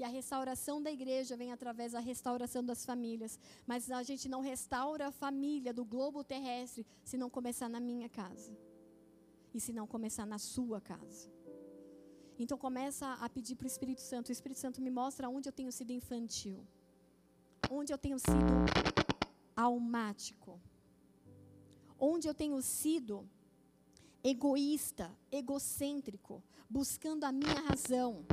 E 0.00 0.04
a 0.08 0.08
restauração 0.08 0.76
da 0.84 0.90
igreja 0.90 1.36
vem 1.36 1.52
através 1.52 1.92
da 1.92 2.00
restauração 2.00 2.64
das 2.64 2.86
famílias. 2.86 3.38
Mas 3.66 3.90
a 3.90 4.02
gente 4.02 4.30
não 4.30 4.40
restaura 4.40 5.08
a 5.08 5.12
família 5.12 5.74
do 5.74 5.84
globo 5.84 6.24
terrestre 6.24 6.86
se 7.04 7.18
não 7.18 7.28
começar 7.28 7.68
na 7.68 7.78
minha 7.78 8.08
casa. 8.08 8.50
E 9.52 9.60
se 9.60 9.74
não 9.74 9.86
começar 9.86 10.24
na 10.24 10.38
sua 10.38 10.80
casa. 10.80 11.30
Então 12.38 12.56
começa 12.56 13.12
a 13.12 13.28
pedir 13.28 13.56
para 13.56 13.66
o 13.66 13.72
Espírito 13.74 14.00
Santo. 14.00 14.30
O 14.30 14.32
Espírito 14.32 14.58
Santo 14.64 14.80
me 14.80 14.90
mostra 14.90 15.28
onde 15.28 15.50
eu 15.50 15.52
tenho 15.52 15.70
sido 15.70 15.90
infantil. 15.90 16.66
Onde 17.70 17.92
eu 17.92 17.98
tenho 17.98 18.18
sido 18.18 18.54
almático. 19.54 20.58
Onde 21.98 22.26
eu 22.26 22.32
tenho 22.32 22.62
sido 22.62 23.28
egoísta, 24.24 25.14
egocêntrico, 25.30 26.42
buscando 26.70 27.24
a 27.24 27.32
minha 27.32 27.60
razão 27.68 28.24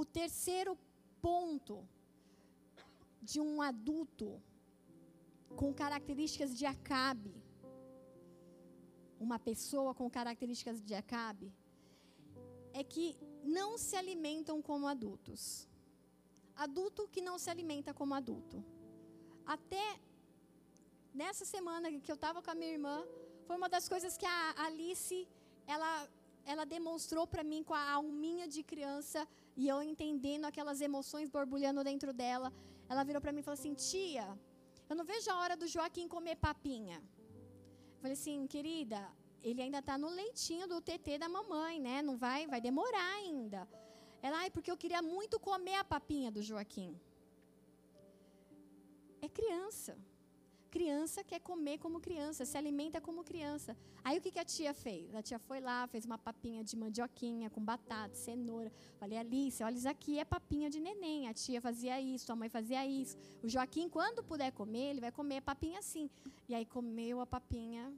o 0.00 0.04
terceiro 0.04 0.72
ponto 1.20 1.76
de 3.20 3.38
um 3.40 3.60
adulto 3.60 4.28
com 5.56 5.70
características 5.74 6.50
de 6.58 6.64
Acabe, 6.72 7.34
uma 9.18 9.38
pessoa 9.40 9.92
com 9.98 10.08
características 10.18 10.80
de 10.88 10.94
Acabe, 10.94 11.52
é 12.72 12.84
que 12.92 13.06
não 13.42 13.70
se 13.76 13.96
alimentam 14.02 14.62
como 14.68 14.86
adultos. 14.86 15.42
Adulto 16.54 17.08
que 17.08 17.20
não 17.28 17.36
se 17.36 17.50
alimenta 17.50 17.92
como 17.92 18.14
adulto. 18.14 18.64
Até 19.44 19.86
nessa 21.12 21.44
semana 21.44 21.90
que 22.04 22.12
eu 22.12 22.20
estava 22.20 22.40
com 22.40 22.52
a 22.52 22.58
minha 22.60 22.74
irmã, 22.76 22.96
foi 23.48 23.56
uma 23.56 23.68
das 23.68 23.88
coisas 23.88 24.16
que 24.16 24.26
a 24.26 24.64
Alice, 24.64 25.26
ela, 25.66 26.08
ela 26.44 26.64
demonstrou 26.64 27.26
para 27.26 27.42
mim 27.42 27.64
com 27.64 27.74
a 27.74 27.90
alminha 27.98 28.46
de 28.46 28.62
criança 28.62 29.26
e 29.60 29.64
eu 29.72 29.78
entendendo 29.90 30.44
aquelas 30.46 30.80
emoções 30.88 31.28
borbulhando 31.36 31.82
dentro 31.90 32.10
dela, 32.20 32.48
ela 32.90 33.02
virou 33.08 33.20
para 33.22 33.32
mim 33.32 33.40
e 33.42 33.46
falou 33.48 33.58
assim: 33.60 33.74
Tia, 33.86 34.26
eu 34.88 34.96
não 34.98 35.04
vejo 35.12 35.28
a 35.30 35.38
hora 35.40 35.54
do 35.62 35.66
Joaquim 35.72 36.06
comer 36.16 36.36
papinha. 36.36 36.98
Eu 37.94 37.98
falei 38.02 38.16
assim, 38.18 38.46
querida, 38.46 39.00
ele 39.42 39.60
ainda 39.64 39.80
está 39.80 39.98
no 39.98 40.10
leitinho 40.20 40.66
do 40.72 40.80
TT 40.80 41.18
da 41.18 41.28
mamãe, 41.28 41.80
né? 41.86 41.96
Não 42.08 42.16
vai, 42.16 42.46
vai 42.46 42.60
demorar 42.60 43.10
ainda. 43.16 43.68
Ela, 44.22 44.38
ai, 44.42 44.50
porque 44.50 44.70
eu 44.70 44.76
queria 44.76 45.02
muito 45.02 45.38
comer 45.48 45.74
a 45.74 45.84
papinha 45.94 46.30
do 46.30 46.40
Joaquim. 46.48 46.90
É 49.20 49.28
criança. 49.28 49.98
Criança 50.70 51.24
quer 51.24 51.40
comer 51.40 51.78
como 51.78 51.98
criança, 51.98 52.44
se 52.44 52.56
alimenta 52.56 53.00
como 53.00 53.24
criança. 53.24 53.76
Aí 54.04 54.18
o 54.18 54.20
que, 54.20 54.30
que 54.30 54.38
a 54.38 54.44
tia 54.44 54.74
fez? 54.74 55.14
A 55.14 55.22
tia 55.22 55.38
foi 55.38 55.60
lá, 55.60 55.86
fez 55.86 56.04
uma 56.04 56.18
papinha 56.18 56.62
de 56.62 56.76
mandioquinha 56.76 57.48
com 57.48 57.64
batata, 57.64 58.14
cenoura. 58.14 58.70
Falei, 58.98 59.16
Alice, 59.18 59.62
olha 59.62 59.76
isso 59.76 59.88
aqui, 59.88 60.18
é 60.18 60.24
papinha 60.24 60.68
de 60.68 60.78
neném. 60.78 61.26
A 61.26 61.32
tia 61.32 61.60
fazia 61.60 62.00
isso, 62.00 62.30
a 62.30 62.36
mãe 62.36 62.48
fazia 62.48 62.86
isso. 62.86 63.16
O 63.42 63.48
Joaquim, 63.48 63.88
quando 63.88 64.22
puder 64.22 64.52
comer, 64.52 64.90
ele 64.90 65.00
vai 65.00 65.10
comer 65.10 65.40
papinha 65.40 65.78
assim. 65.78 66.10
E 66.48 66.54
aí 66.54 66.66
comeu 66.66 67.20
a 67.20 67.26
papinha 67.26 67.92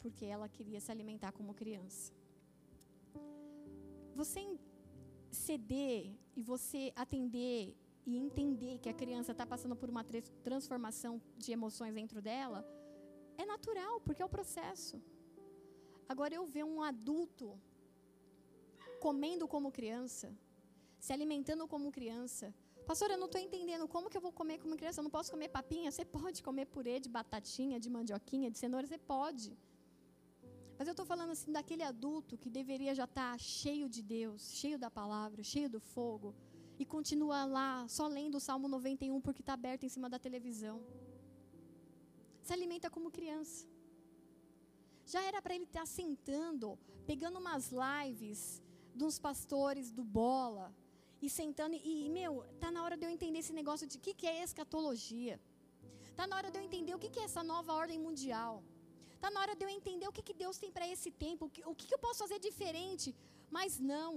porque 0.00 0.24
ela 0.24 0.48
queria 0.48 0.80
se 0.80 0.90
alimentar 0.90 1.32
como 1.32 1.52
criança. 1.52 2.12
Você 4.14 4.40
ceder 5.30 6.12
e 6.36 6.42
você 6.42 6.92
atender 6.96 7.76
e 8.10 8.16
entender 8.26 8.74
que 8.82 8.88
a 8.88 8.98
criança 9.02 9.32
está 9.32 9.46
passando 9.52 9.76
por 9.80 9.88
uma 9.94 10.04
transformação 10.48 11.12
de 11.42 11.52
emoções 11.56 11.94
dentro 11.94 12.20
dela, 12.28 12.60
é 13.42 13.44
natural, 13.54 13.94
porque 14.00 14.22
é 14.22 14.26
o 14.28 14.34
processo. 14.36 14.96
Agora, 16.12 16.34
eu 16.34 16.44
ver 16.54 16.64
um 16.72 16.82
adulto 16.82 17.46
comendo 19.06 19.46
como 19.54 19.76
criança, 19.78 20.26
se 21.04 21.12
alimentando 21.16 21.68
como 21.72 21.92
criança. 21.98 22.46
Pastor, 22.90 23.08
eu 23.10 23.20
não 23.22 23.28
estou 23.30 23.40
entendendo 23.40 23.86
como 23.94 24.10
que 24.10 24.16
eu 24.18 24.24
vou 24.26 24.32
comer 24.40 24.58
como 24.62 24.76
criança. 24.80 25.00
Eu 25.00 25.06
não 25.08 25.14
posso 25.18 25.30
comer 25.34 25.48
papinha. 25.48 25.90
Você 25.90 26.04
pode 26.04 26.42
comer 26.42 26.66
purê 26.74 26.98
de 27.04 27.08
batatinha, 27.08 27.78
de 27.84 27.88
mandioquinha, 27.96 28.50
de 28.50 28.58
cenoura, 28.58 28.86
você 28.86 28.98
pode. 28.98 29.50
Mas 30.76 30.88
eu 30.88 30.92
estou 30.92 31.06
falando 31.12 31.30
assim 31.36 31.52
daquele 31.52 31.84
adulto 31.92 32.38
que 32.42 32.50
deveria 32.50 32.92
já 33.00 33.04
estar 33.04 33.32
tá 33.32 33.38
cheio 33.38 33.86
de 33.88 34.02
Deus, 34.02 34.50
cheio 34.60 34.78
da 34.84 34.90
palavra, 34.90 35.42
cheio 35.42 35.68
do 35.74 35.78
fogo, 35.78 36.34
e 36.82 36.84
continua 36.86 37.44
lá 37.44 37.86
só 37.88 38.06
lendo 38.06 38.36
o 38.36 38.40
Salmo 38.40 38.66
91 38.66 39.20
porque 39.20 39.42
está 39.42 39.52
aberto 39.52 39.84
em 39.84 39.92
cima 39.94 40.08
da 40.08 40.18
televisão. 40.18 40.76
Se 42.42 42.52
alimenta 42.54 42.88
como 42.88 43.10
criança. 43.10 43.68
Já 45.12 45.22
era 45.30 45.42
para 45.42 45.54
ele 45.54 45.64
estar 45.64 45.80
tá 45.80 45.86
sentando, 45.86 46.78
pegando 47.06 47.38
umas 47.38 47.70
lives 47.84 48.62
uns 49.08 49.18
pastores 49.18 49.90
do 49.90 50.04
Bola 50.04 50.66
e 51.20 51.28
sentando 51.28 51.74
e, 51.76 52.08
meu, 52.08 52.32
tá 52.58 52.70
na 52.70 52.82
hora 52.84 52.96
de 52.96 53.04
eu 53.06 53.10
entender 53.10 53.40
esse 53.40 53.52
negócio 53.60 53.86
de 53.86 53.96
o 53.98 54.00
que, 54.00 54.14
que 54.14 54.26
é 54.26 54.42
escatologia. 54.42 55.38
Tá 56.16 56.26
na 56.26 56.36
hora 56.36 56.50
de 56.50 56.58
eu 56.58 56.62
entender 56.62 56.94
o 56.94 56.98
que, 56.98 57.10
que 57.10 57.20
é 57.20 57.24
essa 57.24 57.42
nova 57.42 57.72
ordem 57.74 57.98
mundial. 57.98 58.62
Tá 59.20 59.30
na 59.30 59.40
hora 59.40 59.54
de 59.54 59.64
eu 59.64 59.68
entender 59.68 60.06
o 60.08 60.12
que, 60.12 60.22
que 60.22 60.40
Deus 60.42 60.56
tem 60.58 60.70
para 60.76 60.88
esse 60.88 61.10
tempo, 61.10 61.46
o 61.46 61.50
que, 61.50 61.62
o 61.70 61.74
que, 61.74 61.86
que 61.86 61.94
eu 61.94 62.02
posso 62.06 62.20
fazer 62.24 62.38
diferente. 62.38 63.14
Mas 63.50 63.78
não 63.78 64.12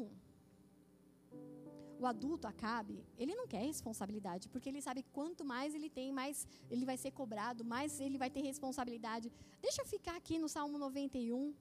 o 2.03 2.07
adulto 2.13 2.47
Acabe, 2.47 2.97
ele 3.17 3.33
não 3.39 3.47
quer 3.51 3.63
responsabilidade, 3.71 4.49
porque 4.49 4.69
ele 4.69 4.81
sabe 4.87 5.03
que 5.03 5.11
quanto 5.17 5.43
mais 5.53 5.73
ele 5.77 5.89
tem, 5.99 6.11
mais 6.21 6.47
ele 6.69 6.85
vai 6.89 6.97
ser 7.03 7.11
cobrado, 7.19 7.63
mais 7.73 7.99
ele 8.05 8.17
vai 8.23 8.29
ter 8.35 8.41
responsabilidade. 8.51 9.31
Deixa 9.61 9.81
eu 9.81 9.87
ficar 9.95 10.15
aqui 10.21 10.37
no 10.43 10.49
Salmo 10.55 10.77
91. 10.77 11.53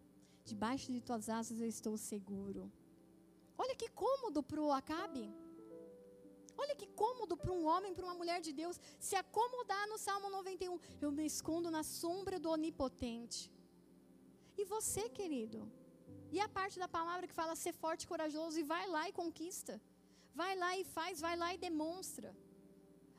Debaixo 0.51 0.88
de 0.95 1.01
tuas 1.09 1.28
asas 1.38 1.61
eu 1.61 1.68
estou 1.76 1.97
seguro. 1.97 2.62
Olha 3.62 3.76
que 3.80 3.88
cômodo 4.05 4.43
para 4.43 4.61
o 4.61 4.72
Acabe. 4.80 5.24
Olha 6.62 6.74
que 6.80 6.88
cômodo 7.03 7.36
para 7.43 7.53
um 7.59 7.64
homem, 7.70 7.95
para 7.95 8.07
uma 8.09 8.18
mulher 8.20 8.40
de 8.47 8.53
Deus, 8.61 8.76
se 9.07 9.14
acomodar 9.22 9.84
no 9.93 9.99
Salmo 10.07 10.28
91. 10.30 10.78
Eu 11.05 11.12
me 11.18 11.24
escondo 11.32 11.70
na 11.76 11.82
sombra 11.82 12.38
do 12.45 12.51
Onipotente. 12.57 13.40
E 14.61 14.64
você, 14.74 15.05
querido? 15.18 15.61
E 16.34 16.40
a 16.40 16.49
parte 16.59 16.76
da 16.82 16.88
palavra 16.99 17.28
que 17.28 17.38
fala 17.40 17.55
ser 17.55 17.74
forte 17.84 18.05
e 18.05 18.11
corajoso 18.12 18.59
e 18.59 18.68
vai 18.74 18.84
lá 18.95 19.03
e 19.09 19.12
conquista. 19.22 19.74
Vai 20.35 20.55
lá 20.57 20.76
e 20.76 20.85
faz, 20.85 21.20
vai 21.20 21.37
lá 21.37 21.53
e 21.55 21.59
demonstra. 21.59 22.35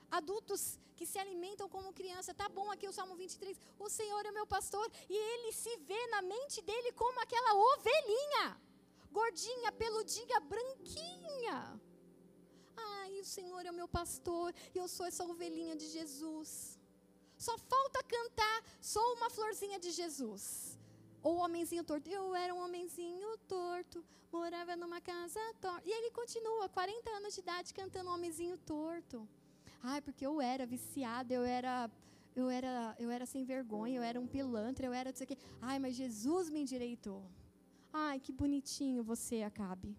Adultos 0.09 0.79
que 0.97 1.05
se 1.05 1.17
alimentam 1.19 1.67
como 1.69 1.93
criança. 1.99 2.33
Tá 2.33 2.47
bom 2.49 2.71
aqui 2.71 2.87
o 2.87 2.93
Salmo 2.93 3.15
23. 3.15 3.57
O 3.79 3.89
Senhor 3.89 4.25
é 4.25 4.31
meu 4.31 4.45
pastor 4.55 4.85
e 5.09 5.15
ele 5.31 5.51
se 5.51 5.75
vê 5.89 6.07
na 6.07 6.21
mente 6.21 6.61
dele 6.61 6.91
como 6.93 7.19
aquela 7.21 7.53
ovelhinha. 7.71 8.45
Gordinha, 9.11 9.71
peludinha, 9.71 10.39
branquinha. 10.39 11.81
Ai, 12.75 13.19
o 13.19 13.25
Senhor 13.25 13.65
é 13.65 13.71
o 13.71 13.79
meu 13.81 13.87
pastor 13.87 14.53
e 14.73 14.77
eu 14.77 14.87
sou 14.87 15.05
essa 15.05 15.23
ovelhinha 15.25 15.75
de 15.75 15.87
Jesus. 15.89 16.79
Só 17.37 17.57
falta 17.57 18.01
cantar, 18.03 18.63
sou 18.81 19.05
uma 19.15 19.29
florzinha 19.29 19.79
de 19.79 19.91
Jesus. 19.91 20.72
Ou 21.23 21.37
homenzinho 21.37 21.83
torto. 21.83 22.09
Eu 22.09 22.35
era 22.35 22.53
um 22.53 22.61
homenzinho 22.63 23.37
torto, 23.47 24.03
morava 24.31 24.75
numa 24.75 24.99
casa 24.99 25.39
torta. 25.61 25.81
E 25.85 25.91
ele 25.91 26.11
continua, 26.11 26.67
40 26.69 27.09
anos 27.11 27.33
de 27.33 27.39
idade, 27.39 27.73
cantando 27.73 28.09
homenzinho 28.09 28.57
torto. 28.57 29.27
Ai, 29.81 30.01
porque 30.01 30.25
eu 30.25 30.39
era 30.41 30.65
viciada, 30.65 31.33
eu 31.33 31.43
era 31.43 31.89
eu 32.35 32.49
era 32.49 32.95
eu 32.97 33.09
era 33.11 33.25
sem 33.25 33.43
vergonha, 33.43 33.97
eu 33.97 34.03
era 34.03 34.19
um 34.19 34.27
pilantra, 34.27 34.85
eu 34.85 34.93
era 34.93 35.09
não 35.11 35.17
sei 35.17 35.25
o 35.25 35.27
quê. 35.27 35.37
Ai, 35.61 35.79
mas 35.79 35.95
Jesus 35.95 36.49
me 36.49 36.61
endireitou. 36.61 37.23
Ai, 37.91 38.19
que 38.19 38.31
bonitinho 38.31 39.03
você, 39.03 39.43
Acabe. 39.43 39.95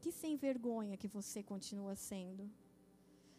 Que 0.00 0.12
sem 0.12 0.36
vergonha 0.36 0.96
que 0.96 1.08
você 1.08 1.42
continua 1.42 1.96
sendo 1.96 2.48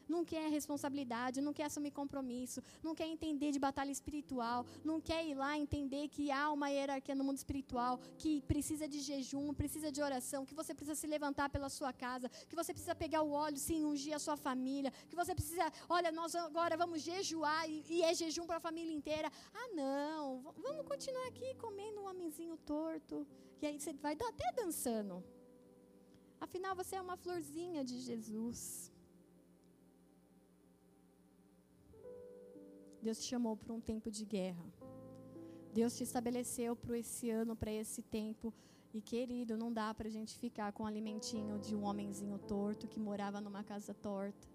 não 0.07 0.23
quer 0.23 0.49
responsabilidade, 0.49 1.41
não 1.41 1.53
quer 1.53 1.65
assumir 1.65 1.91
compromisso, 1.91 2.61
não 2.83 2.93
quer 2.95 3.07
entender 3.07 3.51
de 3.51 3.59
batalha 3.59 3.91
espiritual, 3.91 4.65
não 4.83 4.99
quer 4.99 5.25
ir 5.25 5.35
lá 5.35 5.57
entender 5.57 6.07
que 6.09 6.31
há 6.31 6.51
uma 6.51 6.69
hierarquia 6.69 7.15
no 7.15 7.23
mundo 7.23 7.37
espiritual, 7.37 7.99
que 8.17 8.41
precisa 8.41 8.87
de 8.87 8.99
jejum, 8.99 9.53
precisa 9.53 9.91
de 9.91 10.01
oração, 10.01 10.45
que 10.45 10.55
você 10.55 10.73
precisa 10.73 10.95
se 10.95 11.07
levantar 11.07 11.49
pela 11.49 11.69
sua 11.69 11.91
casa, 11.93 12.29
que 12.49 12.55
você 12.55 12.73
precisa 12.73 12.95
pegar 12.95 13.21
o 13.21 13.31
óleo, 13.31 13.57
sim, 13.57 13.83
ungir 13.83 14.13
a 14.15 14.19
sua 14.19 14.37
família, 14.37 14.91
que 15.09 15.15
você 15.15 15.33
precisa, 15.33 15.71
olha, 15.89 16.11
nós 16.11 16.35
agora 16.35 16.75
vamos 16.77 17.01
jejuar 17.01 17.69
e, 17.69 17.83
e 17.89 18.03
é 18.03 18.13
jejum 18.13 18.45
para 18.45 18.57
a 18.57 18.59
família 18.59 18.93
inteira. 18.93 19.31
Ah, 19.53 19.69
não, 19.75 20.41
vamos 20.57 20.85
continuar 20.85 21.27
aqui 21.27 21.55
comendo 21.55 22.01
um 22.01 22.07
homenzinho 22.09 22.57
torto. 22.57 23.25
E 23.61 23.65
aí 23.65 23.79
você 23.79 23.93
vai 23.93 24.13
até 24.13 24.51
dançando. 24.53 25.23
Afinal, 26.39 26.75
você 26.75 26.95
é 26.95 27.01
uma 27.01 27.17
florzinha 27.17 27.83
de 27.83 27.99
Jesus. 27.99 28.91
Deus 33.07 33.19
te 33.19 33.27
chamou 33.33 33.55
para 33.55 33.73
um 33.73 33.79
tempo 33.79 34.11
de 34.11 34.25
guerra. 34.25 34.65
Deus 35.73 35.95
te 35.95 36.03
estabeleceu 36.03 36.75
para 36.75 36.97
esse 36.97 37.29
ano, 37.29 37.55
para 37.55 37.71
esse 37.71 38.01
tempo. 38.01 38.53
E 38.93 38.99
querido, 39.01 39.55
não 39.55 39.71
dá 39.71 39.93
para 39.93 40.09
a 40.09 40.11
gente 40.11 40.37
ficar 40.37 40.73
com 40.73 40.83
o 40.83 40.85
alimentinho 40.85 41.57
de 41.57 41.73
um 41.73 41.85
homenzinho 41.85 42.37
torto 42.37 42.85
que 42.85 42.99
morava 42.99 43.39
numa 43.39 43.63
casa 43.63 43.93
torta. 43.93 44.45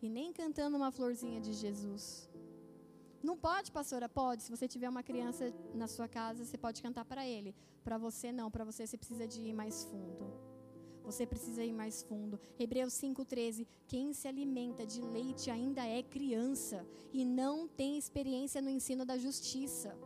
E 0.00 0.08
nem 0.08 0.32
cantando 0.32 0.76
uma 0.76 0.92
florzinha 0.92 1.40
de 1.40 1.52
Jesus. 1.52 2.30
Não 3.24 3.36
pode, 3.36 3.72
pastora? 3.72 4.08
Pode. 4.08 4.44
Se 4.44 4.52
você 4.54 4.68
tiver 4.68 4.88
uma 4.88 5.02
criança 5.02 5.52
na 5.74 5.88
sua 5.88 6.06
casa, 6.06 6.44
você 6.44 6.56
pode 6.56 6.80
cantar 6.80 7.04
para 7.04 7.26
ele. 7.26 7.56
Para 7.82 7.98
você, 7.98 8.30
não. 8.30 8.52
Para 8.52 8.64
você, 8.64 8.86
você 8.86 8.96
precisa 8.96 9.26
de 9.26 9.42
ir 9.42 9.52
mais 9.52 9.82
fundo. 9.82 10.32
Você 11.06 11.24
precisa 11.24 11.64
ir 11.64 11.72
mais 11.72 12.02
fundo. 12.02 12.38
Hebreus 12.58 12.94
5,13. 12.94 13.64
Quem 13.86 14.12
se 14.12 14.26
alimenta 14.26 14.84
de 14.84 15.00
leite 15.00 15.50
ainda 15.50 15.86
é 15.86 16.02
criança 16.02 16.84
e 17.12 17.24
não 17.24 17.68
tem 17.68 17.96
experiência 17.96 18.60
no 18.60 18.68
ensino 18.68 19.04
da 19.04 19.16
justiça. 19.16 19.96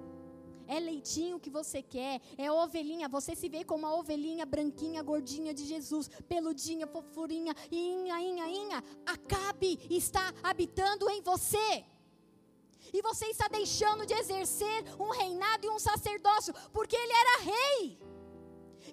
É 0.69 0.79
leitinho 0.79 1.41
que 1.41 1.51
você 1.51 1.83
quer, 1.83 2.21
é 2.37 2.53
ovelhinha. 2.53 3.09
Você 3.09 3.35
se 3.35 3.49
vê 3.49 3.65
como 3.65 3.87
a 3.87 3.95
ovelhinha 3.99 4.45
branquinha, 4.45 5.03
gordinha 5.03 5.55
de 5.55 5.65
Jesus, 5.65 6.09
peludinha, 6.29 6.87
fofurinha, 6.87 7.55
inha, 7.73 8.21
inha, 8.21 8.47
inha. 8.49 8.85
Acabe 9.07 9.81
está 9.91 10.33
habitando 10.43 11.09
em 11.09 11.23
você. 11.23 11.85
E 12.93 13.01
você 13.03 13.27
está 13.27 13.49
deixando 13.49 14.05
de 14.05 14.15
exercer 14.15 14.85
um 14.99 15.11
reinado 15.11 15.67
e 15.67 15.71
um 15.71 15.79
sacerdócio, 15.79 16.55
porque 16.73 16.95
ele 16.95 17.13
era 17.13 17.43
rei. 17.43 17.99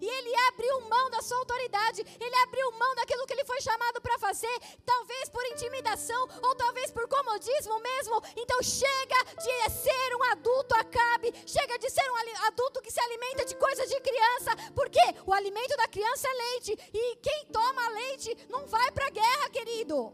E 0.01 0.07
ele 0.07 0.35
abriu 0.49 0.81
mão 0.81 1.09
da 1.09 1.21
sua 1.21 1.37
autoridade, 1.37 2.05
ele 2.19 2.35
abriu 2.43 2.71
mão 2.73 2.95
daquilo 2.95 3.25
que 3.25 3.33
ele 3.33 3.45
foi 3.45 3.59
chamado 3.61 4.01
para 4.01 4.19
fazer, 4.19 4.59
talvez 4.85 5.29
por 5.29 5.45
intimidação 5.47 6.27
ou 6.43 6.55
talvez 6.55 6.91
por 6.91 7.07
comodismo 7.07 7.79
mesmo. 7.79 8.21
Então 8.35 8.61
chega 8.61 9.23
de 9.35 9.69
ser 9.71 10.15
um 10.15 10.23
adulto 10.31 10.75
acabe, 10.75 11.33
chega 11.45 11.77
de 11.79 11.89
ser 11.89 12.09
um 12.11 12.45
adulto 12.47 12.81
que 12.81 12.91
se 12.91 12.99
alimenta 12.99 13.45
de 13.45 13.55
coisas 13.55 13.89
de 13.89 13.99
criança, 14.01 14.55
porque 14.73 15.01
o 15.25 15.33
alimento 15.33 15.75
da 15.77 15.87
criança 15.87 16.27
é 16.27 16.33
leite 16.33 16.89
e 16.93 17.15
quem 17.17 17.45
toma 17.51 17.89
leite 17.89 18.37
não 18.49 18.65
vai 18.67 18.91
para 18.91 19.07
a 19.07 19.11
guerra, 19.11 19.49
querido. 19.49 20.13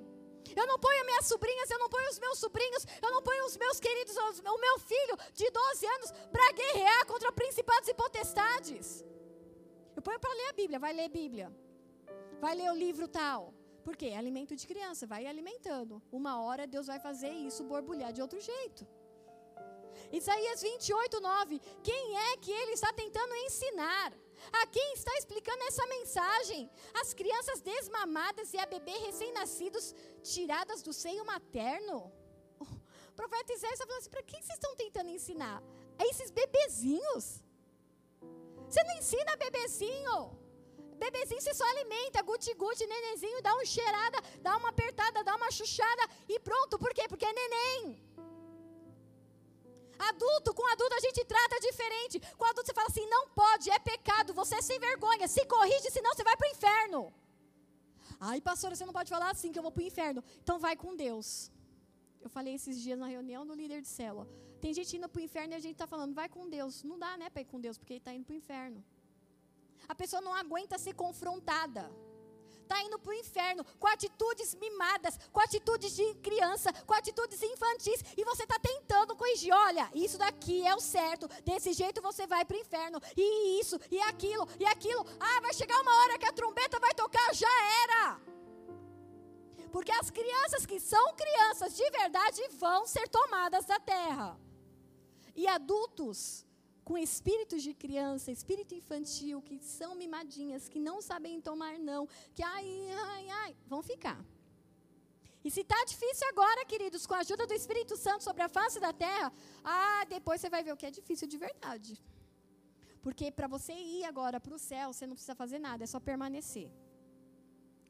Eu 0.55 0.67
não 0.67 0.77
ponho 0.77 1.05
minhas 1.05 1.25
sobrinhas, 1.25 1.69
eu 1.71 1.79
não 1.79 1.89
ponho 1.89 2.09
os 2.09 2.19
meus 2.19 2.37
sobrinhos, 2.37 2.85
eu 3.01 3.11
não 3.11 3.21
ponho 3.21 3.45
os 3.45 3.57
meus 3.57 3.79
queridos, 3.79 4.15
o 4.17 4.57
meu 4.57 4.79
filho 4.79 5.17
de 5.33 5.49
12 5.49 5.85
anos 5.87 6.11
para 6.31 6.51
guerrear 6.51 7.05
contra 7.07 7.31
principados 7.31 7.89
e 7.89 7.93
potestades. 7.93 9.03
Ponho 10.03 10.19
para 10.19 10.33
ler 10.39 10.49
a 10.49 10.53
Bíblia, 10.61 10.79
vai 10.85 10.93
ler 10.93 11.09
Bíblia. 11.09 11.47
Vai 12.39 12.55
ler 12.55 12.69
o 12.71 12.75
livro 12.75 13.07
tal. 13.07 13.53
Por 13.85 13.95
quê? 13.99 14.07
É 14.07 14.17
alimento 14.17 14.55
de 14.55 14.65
criança, 14.71 15.05
vai 15.13 15.25
alimentando. 15.25 16.01
Uma 16.19 16.41
hora 16.41 16.67
Deus 16.75 16.87
vai 16.87 16.99
fazer 16.99 17.31
isso 17.47 17.63
borbulhar 17.63 18.11
de 18.13 18.21
outro 18.21 18.39
jeito. 18.39 18.87
Isaías 20.11 20.61
28, 20.61 21.19
9. 21.19 21.59
Quem 21.83 22.17
é 22.17 22.37
que 22.37 22.51
ele 22.51 22.73
está 22.73 22.91
tentando 22.93 23.35
ensinar? 23.35 24.13
A 24.51 24.65
quem 24.67 24.93
está 24.93 25.13
explicando 25.17 25.63
essa 25.63 25.85
mensagem? 25.87 26.69
As 27.01 27.13
crianças 27.13 27.61
desmamadas 27.61 28.53
e 28.53 28.57
a 28.57 28.65
bebê 28.65 28.91
recém-nascidos 29.07 29.93
tiradas 30.21 30.81
do 30.81 30.93
seio 30.93 31.25
materno? 31.25 32.11
O 33.13 33.15
profeta 33.15 33.53
Isaías 33.53 33.73
está 33.73 33.85
falando 33.85 34.01
assim: 34.01 34.09
para 34.09 34.23
quem 34.23 34.41
vocês 34.41 34.57
estão 34.57 34.75
tentando 34.75 35.07
ensinar? 35.07 35.61
A 35.99 36.05
esses 36.07 36.31
bebezinhos? 36.31 37.42
Você 38.73 38.83
não 38.89 38.95
ensina 39.01 39.35
bebezinho. 39.43 40.15
Bebezinho 41.03 41.41
você 41.41 41.53
só 41.53 41.65
alimenta, 41.73 42.23
guti-guti, 42.23 42.87
nenenzinho, 42.87 43.39
dá 43.47 43.53
uma 43.53 43.65
cheirada, 43.73 44.17
dá 44.45 44.57
uma 44.57 44.69
apertada, 44.69 45.23
dá 45.23 45.35
uma 45.35 45.51
chuchada 45.57 46.03
e 46.27 46.39
pronto. 46.39 46.79
Por 46.83 46.91
quê? 46.91 47.03
Porque 47.07 47.27
é 47.31 47.33
neném. 47.41 48.01
Adulto, 50.09 50.55
com 50.55 50.65
adulto 50.71 50.95
a 50.95 51.03
gente 51.05 51.23
trata 51.33 51.59
diferente. 51.67 52.19
Com 52.39 52.45
adulto 52.45 52.65
você 52.65 52.73
fala 52.73 52.87
assim: 52.93 53.05
não 53.15 53.23
pode, 53.41 53.69
é 53.69 53.77
pecado, 53.77 54.33
você 54.33 54.55
é 54.55 54.63
sem 54.69 54.79
vergonha, 54.79 55.27
se 55.27 55.45
corrige, 55.45 55.91
senão 55.91 56.13
você 56.13 56.23
vai 56.29 56.35
para 56.35 56.47
o 56.47 56.51
inferno. 56.55 57.13
Ai, 58.19 58.41
pastora, 58.41 58.75
você 58.75 58.85
não 58.89 58.97
pode 58.99 59.11
falar 59.15 59.29
assim 59.29 59.51
que 59.51 59.59
eu 59.59 59.65
vou 59.67 59.71
para 59.71 59.83
o 59.83 59.89
inferno. 59.91 60.23
Então 60.41 60.57
vai 60.65 60.75
com 60.75 60.95
Deus. 60.95 61.51
Eu 62.25 62.29
falei 62.37 62.55
esses 62.55 62.81
dias 62.81 62.97
na 62.97 63.09
reunião 63.15 63.45
do 63.45 63.53
líder 63.53 63.81
de 63.81 63.87
célula. 63.99 64.27
Tem 64.63 64.73
gente 64.73 64.95
indo 64.95 65.09
para 65.09 65.19
o 65.19 65.25
inferno 65.27 65.53
e 65.53 65.57
a 65.57 65.63
gente 65.65 65.73
está 65.73 65.85
falando, 65.85 66.13
vai 66.19 66.29
com 66.29 66.49
Deus. 66.49 66.83
Não 66.89 66.97
dá, 66.97 67.17
né, 67.17 67.29
para 67.29 67.41
ir 67.41 67.49
com 67.53 67.59
Deus, 67.59 67.77
porque 67.77 67.93
ele 67.93 68.03
está 68.03 68.13
indo 68.13 68.23
para 68.27 68.33
o 68.33 68.37
inferno. 68.37 68.81
A 69.89 69.93
pessoa 69.93 70.21
não 70.21 70.33
aguenta 70.33 70.77
ser 70.77 70.93
confrontada. 70.93 71.83
Está 72.61 72.81
indo 72.81 72.97
para 72.97 73.11
o 73.11 73.13
inferno 73.13 73.65
com 73.77 73.87
atitudes 73.87 74.55
mimadas, 74.55 75.19
com 75.33 75.41
atitudes 75.41 75.93
de 75.93 76.05
criança, 76.27 76.71
com 76.85 76.93
atitudes 76.93 77.43
infantis. 77.43 77.99
E 78.15 78.23
você 78.23 78.43
está 78.43 78.57
tentando 78.57 79.17
corrigir. 79.17 79.53
Olha, 79.53 79.91
isso 79.93 80.17
daqui 80.17 80.65
é 80.65 80.73
o 80.73 80.79
certo. 80.79 81.27
Desse 81.43 81.73
jeito 81.73 82.01
você 82.01 82.25
vai 82.25 82.45
para 82.45 82.55
o 82.55 82.61
inferno. 82.61 83.01
E 83.17 83.59
isso, 83.59 83.77
e 83.91 83.99
aquilo, 84.11 84.47
e 84.57 84.65
aquilo. 84.65 85.05
Ah, 85.19 85.41
vai 85.41 85.53
chegar 85.53 85.77
uma 85.81 85.93
hora 86.03 86.17
que 86.17 86.25
a 86.25 86.31
trombeta 86.31 86.79
vai 86.79 86.93
tocar. 86.93 87.35
Já 87.35 87.53
era. 87.83 88.21
Porque 89.73 89.91
as 89.91 90.09
crianças 90.09 90.65
que 90.65 90.79
são 90.79 91.13
crianças 91.15 91.75
de 91.75 91.89
verdade 91.91 92.41
vão 92.51 92.85
ser 92.85 93.09
tomadas 93.09 93.65
da 93.65 93.77
terra. 93.77 94.39
E 95.35 95.47
adultos 95.47 96.45
com 96.83 96.97
espíritos 96.97 97.63
de 97.63 97.73
criança, 97.73 98.31
espírito 98.31 98.75
infantil, 98.75 99.41
que 99.41 99.57
são 99.59 99.95
mimadinhas, 99.95 100.67
que 100.67 100.79
não 100.79 101.01
sabem 101.01 101.41
tomar 101.41 101.79
não, 101.79 102.07
que 102.35 102.43
ai, 102.43 102.67
ai, 102.91 103.29
ai, 103.29 103.55
vão 103.67 103.81
ficar. 103.81 104.19
E 105.43 105.51
se 105.51 105.61
está 105.61 105.79
difícil 105.85 106.25
agora, 106.29 106.65
queridos, 106.65 107.05
com 107.05 107.15
a 107.15 107.19
ajuda 107.19 107.45
do 107.45 107.53
Espírito 107.53 107.95
Santo 107.97 108.23
sobre 108.23 108.43
a 108.43 108.49
face 108.49 108.79
da 108.79 108.93
terra, 108.93 109.31
ah, 109.63 110.05
depois 110.05 110.39
você 110.39 110.49
vai 110.49 110.63
ver 110.63 110.73
o 110.73 110.77
que 110.77 110.85
é 110.85 110.91
difícil 110.91 111.27
de 111.27 111.37
verdade. 111.37 112.01
Porque 113.01 113.29
para 113.29 113.47
você 113.47 113.73
ir 113.73 114.05
agora 114.05 114.39
para 114.39 114.55
o 114.55 114.59
céu, 114.59 114.93
você 114.93 115.05
não 115.05 115.15
precisa 115.15 115.35
fazer 115.35 115.59
nada, 115.59 115.83
é 115.83 115.87
só 115.87 115.99
permanecer. 115.99 116.71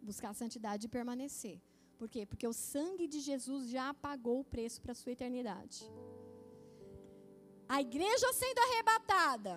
Buscar 0.02 0.30
a 0.32 0.34
santidade 0.34 0.88
e 0.88 0.90
permanecer. 0.90 1.62
Por 2.00 2.10
quê? 2.10 2.26
Porque 2.26 2.48
o 2.48 2.54
sangue 2.54 3.08
de 3.08 3.20
Jesus 3.20 3.70
já 3.70 3.94
pagou 3.94 4.40
o 4.40 4.44
preço 4.44 4.82
para 4.82 4.94
a 4.94 4.96
sua 4.96 5.12
eternidade 5.12 5.86
a 7.76 7.82
igreja 7.82 8.32
sendo 8.34 8.60
arrebatada, 8.66 9.54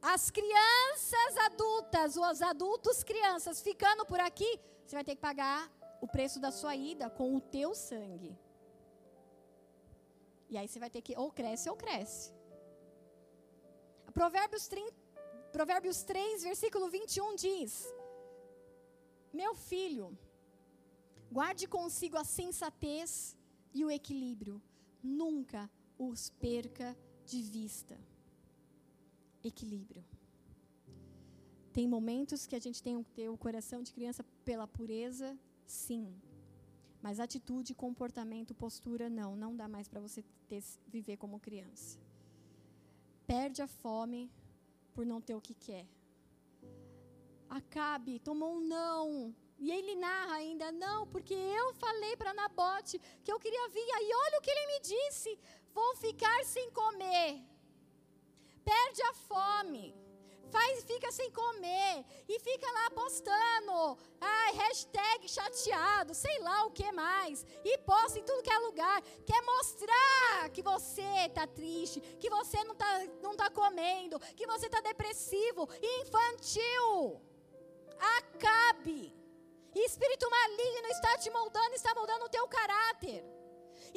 as 0.00 0.24
crianças 0.30 1.32
adultas, 1.46 2.16
os 2.16 2.40
adultos 2.50 3.02
crianças 3.02 3.60
ficando 3.68 4.02
por 4.10 4.20
aqui, 4.20 4.50
você 4.84 4.94
vai 4.94 5.04
ter 5.08 5.16
que 5.16 5.20
pagar 5.20 5.60
o 6.00 6.06
preço 6.06 6.38
da 6.44 6.52
sua 6.58 6.76
ida 6.76 7.06
com 7.18 7.34
o 7.34 7.40
teu 7.40 7.70
sangue. 7.74 8.32
E 10.48 10.56
aí 10.56 10.68
você 10.68 10.78
vai 10.78 10.90
ter 10.94 11.02
que, 11.02 11.16
ou 11.16 11.32
cresce 11.38 11.68
ou 11.68 11.76
cresce. 11.76 12.32
Provérbios 14.18 14.68
30, 14.68 14.94
Provérbios 15.56 16.04
3, 16.04 16.44
versículo 16.44 16.88
21 16.88 17.34
diz: 17.34 17.72
Meu 19.32 19.56
filho, 19.56 20.06
guarde 21.32 21.66
consigo 21.66 22.16
a 22.16 22.22
sensatez 22.22 23.36
e 23.72 23.84
o 23.84 23.90
equilíbrio, 23.90 24.62
nunca 25.02 25.68
os 25.98 26.30
perca 26.46 26.96
de 27.26 27.42
vista. 27.42 27.98
Equilíbrio. 29.42 30.04
Tem 31.72 31.88
momentos 31.88 32.46
que 32.46 32.56
a 32.56 32.60
gente 32.60 32.82
tem 32.82 33.02
que 33.02 33.10
ter 33.10 33.28
o 33.28 33.36
coração 33.36 33.82
de 33.82 33.92
criança 33.92 34.24
pela 34.44 34.66
pureza, 34.66 35.36
sim. 35.66 36.14
Mas 37.02 37.20
atitude, 37.20 37.74
comportamento, 37.74 38.54
postura, 38.54 39.10
não. 39.10 39.36
Não 39.36 39.54
dá 39.54 39.66
mais 39.68 39.88
para 39.88 40.00
você 40.00 40.24
ter, 40.48 40.62
viver 40.86 41.16
como 41.16 41.40
criança. 41.40 41.98
Perde 43.26 43.60
a 43.60 43.66
fome 43.66 44.30
por 44.94 45.04
não 45.04 45.20
ter 45.20 45.34
o 45.34 45.40
que 45.40 45.54
quer. 45.54 45.86
Acabe, 47.50 48.18
tomou 48.20 48.56
um 48.56 48.60
não. 48.60 49.34
E 49.58 49.70
ele 49.70 49.94
narra 49.94 50.34
ainda, 50.34 50.70
não, 50.72 51.06
porque 51.06 51.34
eu 51.34 51.74
falei 51.74 52.16
para 52.16 52.34
Nabote 52.34 53.00
que 53.22 53.32
eu 53.32 53.38
queria 53.38 53.68
vir. 53.68 53.86
E 53.86 54.14
olha 54.14 54.38
o 54.38 54.42
que 54.42 54.50
ele 54.50 54.66
me 54.72 54.80
disse: 54.80 55.38
vou 55.74 55.96
ficar 55.96 56.44
sem 56.44 56.70
comer. 56.70 57.42
Perde 58.64 59.02
a 59.02 59.14
fome 59.28 60.04
faz, 60.54 60.84
fica 60.84 61.10
sem 61.10 61.30
comer 61.32 62.04
e 62.28 62.38
fica 62.38 62.70
lá 62.78 62.90
postando, 62.90 63.98
ai, 64.20 64.52
hashtag 64.52 65.28
chateado, 65.28 66.14
sei 66.14 66.38
lá 66.38 66.64
o 66.66 66.70
que 66.70 66.90
mais, 66.92 67.44
e 67.64 67.76
posta 67.78 68.20
em 68.20 68.22
tudo 68.22 68.42
que 68.42 68.52
é 68.52 68.58
lugar, 68.58 69.02
quer 69.26 69.42
mostrar 69.42 70.48
que 70.52 70.62
você 70.62 71.10
está 71.26 71.44
triste, 71.46 72.00
que 72.20 72.30
você 72.30 72.62
não 72.62 72.74
está 72.74 72.92
não 73.20 73.34
tá 73.36 73.50
comendo, 73.50 74.20
que 74.36 74.46
você 74.46 74.66
está 74.66 74.80
depressivo, 74.80 75.68
infantil. 76.00 77.20
Acabe. 78.18 79.12
Espírito 79.74 80.30
maligno 80.30 80.88
está 80.88 81.18
te 81.18 81.30
moldando, 81.30 81.74
está 81.74 81.92
moldando 81.94 82.26
o 82.26 82.28
teu 82.28 82.46
caráter. 82.46 83.33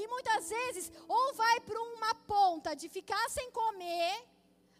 E 0.01 0.07
muitas 0.07 0.49
vezes, 0.49 0.91
ou 1.07 1.33
vai 1.33 1.59
para 1.61 1.81
uma 1.81 2.13
ponta 2.33 2.75
de 2.75 2.87
ficar 2.87 3.29
sem 3.29 3.49
comer, 3.51 4.13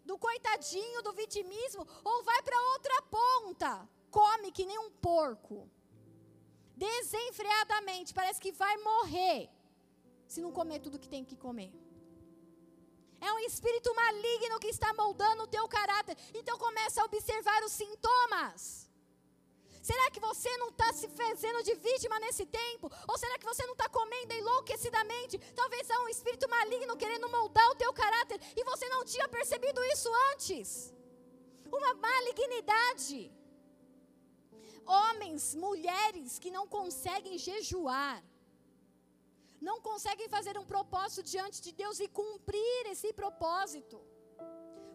do 0.05 0.17
coitadinho, 0.17 1.01
do 1.01 1.11
vitimismo, 1.11 1.85
ou 2.03 2.23
vai 2.23 2.41
para 2.43 2.61
outra 2.73 3.01
ponta, 3.17 3.89
come 4.09 4.51
que 4.51 4.65
nem 4.65 4.79
um 4.79 4.91
porco, 4.91 5.69
desenfreadamente, 6.75 8.13
parece 8.13 8.39
que 8.39 8.51
vai 8.51 8.77
morrer, 8.77 9.49
se 10.27 10.39
não 10.41 10.51
comer 10.51 10.79
tudo 10.79 10.99
que 10.99 11.09
tem 11.09 11.25
que 11.25 11.35
comer. 11.35 11.73
É 13.19 13.31
um 13.33 13.39
espírito 13.39 13.93
maligno 13.95 14.59
que 14.59 14.67
está 14.67 14.93
moldando 14.93 15.43
o 15.43 15.47
teu 15.47 15.67
caráter. 15.67 16.15
Então 16.33 16.55
começa 16.57 17.01
a 17.01 17.05
observar 17.05 17.63
os 17.63 17.71
sintomas. 17.71 18.86
Será 19.87 20.05
que 20.13 20.21
você 20.27 20.51
não 20.61 20.69
está 20.73 20.89
se 20.99 21.07
fazendo 21.19 21.59
de 21.67 21.73
vítima 21.87 22.15
nesse 22.23 22.45
tempo? 22.61 22.85
Ou 23.09 23.15
será 23.21 23.35
que 23.39 23.49
você 23.51 23.63
não 23.69 23.75
está 23.77 23.87
comendo 23.97 24.33
enlouquecidamente? 24.41 25.35
Talvez 25.59 25.89
há 25.91 25.97
um 26.03 26.09
espírito 26.15 26.47
maligno 26.55 26.99
querendo 27.03 27.29
moldar 27.35 27.67
o 27.71 27.77
teu 27.81 27.91
caráter 28.01 28.37
e 28.59 28.63
você 28.71 28.87
não 28.95 29.01
tinha 29.11 29.27
percebido 29.37 29.81
isso 29.93 30.09
antes. 30.31 30.69
Uma 31.79 31.93
malignidade. 32.07 33.19
Homens, 34.99 35.43
mulheres 35.67 36.37
que 36.43 36.51
não 36.57 36.65
conseguem 36.77 37.37
jejuar, 37.47 38.17
não 39.69 39.77
conseguem 39.89 40.29
fazer 40.35 40.55
um 40.61 40.67
propósito 40.73 41.23
diante 41.33 41.57
de 41.65 41.71
Deus 41.81 41.99
e 42.05 42.13
cumprir 42.21 42.81
esse 42.93 43.11
propósito. 43.21 43.97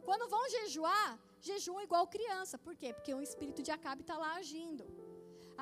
Quando 0.09 0.30
vão 0.34 0.45
jejuar, 0.59 1.11
jejum 1.49 1.78
igual 1.86 2.07
criança. 2.16 2.57
Por 2.66 2.74
quê? 2.80 2.90
Porque 2.97 3.14
um 3.18 3.24
espírito 3.28 3.62
de 3.66 3.72
Acabe 3.76 4.03
está 4.03 4.16
lá 4.24 4.32
agindo. 4.43 4.84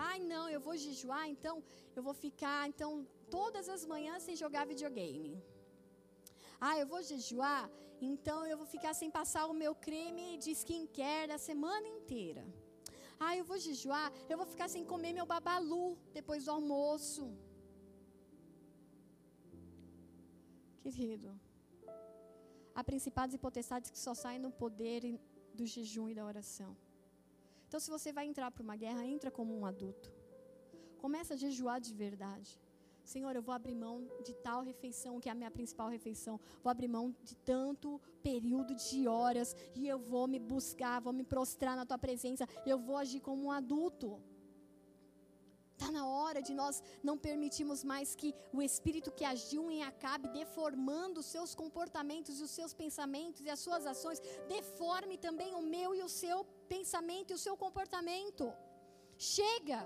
Ai, 0.08 0.18
não, 0.32 0.44
eu 0.54 0.60
vou 0.66 0.76
jejuar, 0.86 1.24
então 1.34 1.54
eu 1.96 2.02
vou 2.08 2.14
ficar 2.24 2.60
então 2.72 2.90
todas 3.36 3.68
as 3.74 3.84
manhãs 3.92 4.22
sem 4.26 4.36
jogar 4.42 4.70
videogame. 4.72 5.32
Ah, 6.66 6.76
eu 6.80 6.86
vou 6.92 7.02
jejuar, 7.10 7.64
então 8.08 8.38
eu 8.50 8.56
vou 8.60 8.68
ficar 8.74 8.92
sem 9.00 9.10
passar 9.18 9.44
o 9.52 9.58
meu 9.62 9.74
creme 9.86 10.26
de 10.44 10.50
skincare 10.60 11.28
da 11.32 11.38
semana 11.48 11.86
inteira. 11.96 12.44
Ah, 13.18 13.34
eu 13.38 13.44
vou 13.50 13.58
jejuar, 13.68 14.08
eu 14.30 14.36
vou 14.40 14.46
ficar 14.52 14.68
sem 14.74 14.84
comer 14.92 15.12
meu 15.18 15.26
babalu 15.34 15.86
depois 16.18 16.44
do 16.44 16.52
almoço. 16.56 17.24
Querido, 20.82 21.28
há 22.74 22.82
principados 22.90 23.34
e 23.34 23.38
potestades 23.46 23.90
que 23.90 23.98
só 24.06 24.14
saem 24.22 24.40
no 24.44 24.50
poder 24.62 25.04
do 25.54 25.66
jejum 25.66 26.08
e 26.08 26.14
da 26.14 26.24
oração. 26.24 26.76
Então, 27.66 27.78
se 27.78 27.90
você 27.90 28.12
vai 28.12 28.26
entrar 28.26 28.50
para 28.50 28.62
uma 28.62 28.76
guerra, 28.76 29.06
entra 29.06 29.30
como 29.30 29.56
um 29.56 29.64
adulto. 29.64 30.12
Começa 30.98 31.34
a 31.34 31.36
jejuar 31.36 31.80
de 31.80 31.94
verdade. 31.94 32.58
Senhor, 33.04 33.34
eu 33.34 33.42
vou 33.42 33.54
abrir 33.54 33.74
mão 33.74 34.06
de 34.24 34.34
tal 34.34 34.62
refeição, 34.62 35.18
que 35.20 35.28
é 35.28 35.32
a 35.32 35.34
minha 35.34 35.50
principal 35.50 35.88
refeição. 35.88 36.38
Vou 36.62 36.70
abrir 36.70 36.88
mão 36.88 37.14
de 37.24 37.34
tanto 37.36 38.00
período 38.22 38.74
de 38.74 39.08
horas. 39.08 39.56
E 39.74 39.88
eu 39.88 39.98
vou 39.98 40.28
me 40.28 40.38
buscar, 40.38 41.00
vou 41.00 41.12
me 41.12 41.24
prostrar 41.24 41.76
na 41.76 41.86
tua 41.86 41.98
presença. 41.98 42.46
Eu 42.66 42.78
vou 42.78 42.96
agir 42.96 43.20
como 43.20 43.44
um 43.44 43.50
adulto. 43.50 44.20
Está 45.80 45.90
na 45.92 46.06
hora 46.06 46.40
de 46.46 46.52
nós 46.58 46.76
não 47.08 47.16
permitirmos 47.26 47.82
mais 47.90 48.08
que 48.20 48.30
o 48.56 48.60
espírito 48.66 49.14
que 49.18 49.24
agiu 49.24 49.62
em 49.74 49.82
Acabe, 49.82 50.28
deformando 50.40 51.20
os 51.20 51.28
seus 51.34 51.54
comportamentos 51.60 52.38
e 52.38 52.42
os 52.46 52.50
seus 52.58 52.72
pensamentos 52.80 53.46
e 53.46 53.48
as 53.54 53.60
suas 53.66 53.86
ações, 53.92 54.20
deforme 54.46 55.16
também 55.26 55.54
o 55.60 55.62
meu 55.62 55.94
e 55.98 56.02
o 56.02 56.10
seu 56.22 56.38
pensamento 56.74 57.30
e 57.30 57.38
o 57.38 57.42
seu 57.46 57.56
comportamento. 57.56 58.52
Chega! 59.16 59.80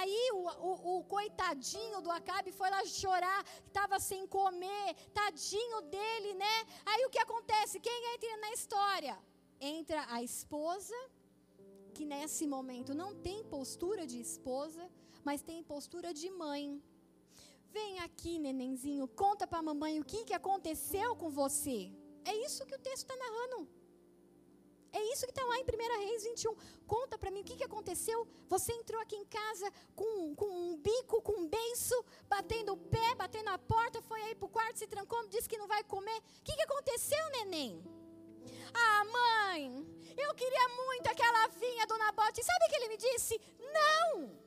Aí 0.00 0.22
o, 0.32 0.40
o, 0.70 0.72
o, 0.92 1.04
coitadinho 1.04 2.00
do 2.00 2.10
Acabe 2.10 2.50
foi 2.50 2.70
lá 2.70 2.82
chorar, 2.86 3.40
estava 3.66 4.00
sem 4.00 4.26
comer, 4.26 4.94
tadinho 5.12 5.82
dele, 5.96 6.32
né? 6.44 6.56
Aí 6.86 7.04
o 7.04 7.10
que 7.10 7.18
acontece? 7.26 7.84
Quem 7.88 8.14
entra 8.14 8.34
na 8.38 8.52
história? 8.52 9.18
Entra 9.60 10.06
a 10.08 10.22
esposa, 10.22 10.96
que 11.92 12.06
nesse 12.06 12.46
momento 12.46 12.94
não 12.94 13.14
tem 13.14 13.44
postura 13.44 14.06
de 14.06 14.18
esposa, 14.18 14.90
mas 15.24 15.42
tem 15.42 15.62
postura 15.62 16.12
de 16.12 16.30
mãe. 16.30 16.82
Vem 17.70 18.00
aqui, 18.00 18.38
nenenzinho, 18.38 19.08
conta 19.08 19.46
para 19.46 19.60
a 19.60 19.68
mamãe 19.70 19.98
o 19.98 20.04
que, 20.04 20.24
que 20.24 20.34
aconteceu 20.34 21.16
com 21.16 21.30
você. 21.30 21.90
É 22.24 22.34
isso 22.46 22.66
que 22.66 22.74
o 22.74 22.78
texto 22.78 23.04
está 23.04 23.16
narrando. 23.16 23.68
É 24.92 25.02
isso 25.12 25.24
que 25.24 25.32
está 25.32 25.42
lá 25.44 25.56
em 25.58 25.64
1 25.64 26.06
Reis 26.06 26.24
21. 26.24 26.54
Conta 26.86 27.16
para 27.16 27.30
mim 27.30 27.40
o 27.40 27.44
que, 27.44 27.56
que 27.56 27.64
aconteceu. 27.64 28.28
Você 28.48 28.72
entrou 28.72 29.00
aqui 29.00 29.16
em 29.16 29.24
casa 29.24 29.72
com, 29.96 30.34
com 30.34 30.46
um 30.46 30.76
bico, 30.76 31.22
com 31.22 31.32
um 31.32 31.48
beiço, 31.48 32.04
batendo 32.28 32.74
o 32.74 32.76
pé, 32.76 33.14
batendo 33.14 33.48
a 33.48 33.58
porta, 33.58 34.02
foi 34.02 34.20
aí 34.22 34.34
para 34.34 34.46
o 34.46 34.50
quarto, 34.50 34.78
se 34.78 34.86
trancou, 34.86 35.26
disse 35.28 35.48
que 35.48 35.56
não 35.56 35.66
vai 35.66 35.82
comer. 35.84 36.18
O 36.18 36.42
que, 36.44 36.54
que 36.54 36.62
aconteceu, 36.62 37.30
neném? 37.30 37.82
Ah, 38.74 39.04
mãe, 39.04 39.86
eu 40.16 40.34
queria 40.34 40.68
muito 40.68 41.06
aquela 41.08 41.48
vinha 41.48 41.86
do 41.86 41.96
Nabote. 41.96 42.44
Sabe 42.44 42.66
o 42.66 42.68
que 42.68 42.76
ele 42.76 42.88
me 42.88 42.96
disse? 42.98 43.40
Não! 43.58 44.41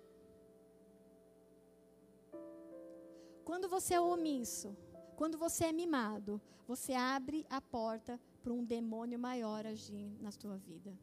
Quando 3.46 3.70
você 3.70 3.94
é 3.94 4.02
omisso, 4.02 4.76
quando 5.16 5.38
você 5.38 5.66
é 5.66 5.72
mimado, 5.72 6.42
você 6.68 6.94
abre 6.94 7.46
a 7.48 7.62
porta 7.62 8.20
para 8.42 8.52
um 8.52 8.64
demônio 8.64 9.20
maior 9.20 9.68
agir 9.68 10.10
na 10.20 10.32
sua 10.32 10.58
vida. 10.58 10.98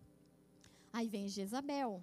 Aí 0.93 1.09
vem 1.09 1.29
Jezabel. 1.29 2.03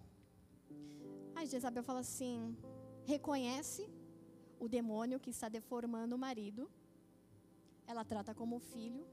Aí 1.35 1.45
Jezabel 1.45 1.83
fala 1.83 1.99
assim: 1.99 2.57
reconhece 3.03 3.89
o 4.59 4.69
demônio 4.69 5.19
que 5.19 5.29
está 5.29 5.49
deformando 5.49 6.15
o 6.15 6.19
marido. 6.19 6.71
Ela 7.85 8.05
trata 8.05 8.33
como 8.33 8.59
filho. 8.59 9.05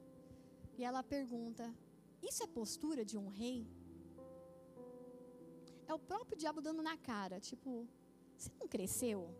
E 0.79 0.85
ela 0.85 1.03
pergunta: 1.03 1.75
Isso 2.23 2.45
é 2.45 2.47
postura 2.47 3.05
de 3.05 3.19
um 3.19 3.27
rei? 3.29 3.67
É 5.89 5.93
o 5.93 5.99
próprio 5.99 6.39
diabo 6.39 6.61
dando 6.61 6.83
na 6.83 6.97
cara, 6.97 7.41
tipo, 7.41 7.89
você 8.37 8.51
não 8.61 8.69
cresceu? 8.69 9.35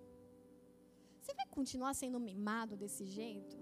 Você 1.27 1.35
vai 1.35 1.47
continuar 1.47 1.93
sendo 1.93 2.19
mimado 2.21 2.77
desse 2.77 3.05
jeito? 3.05 3.57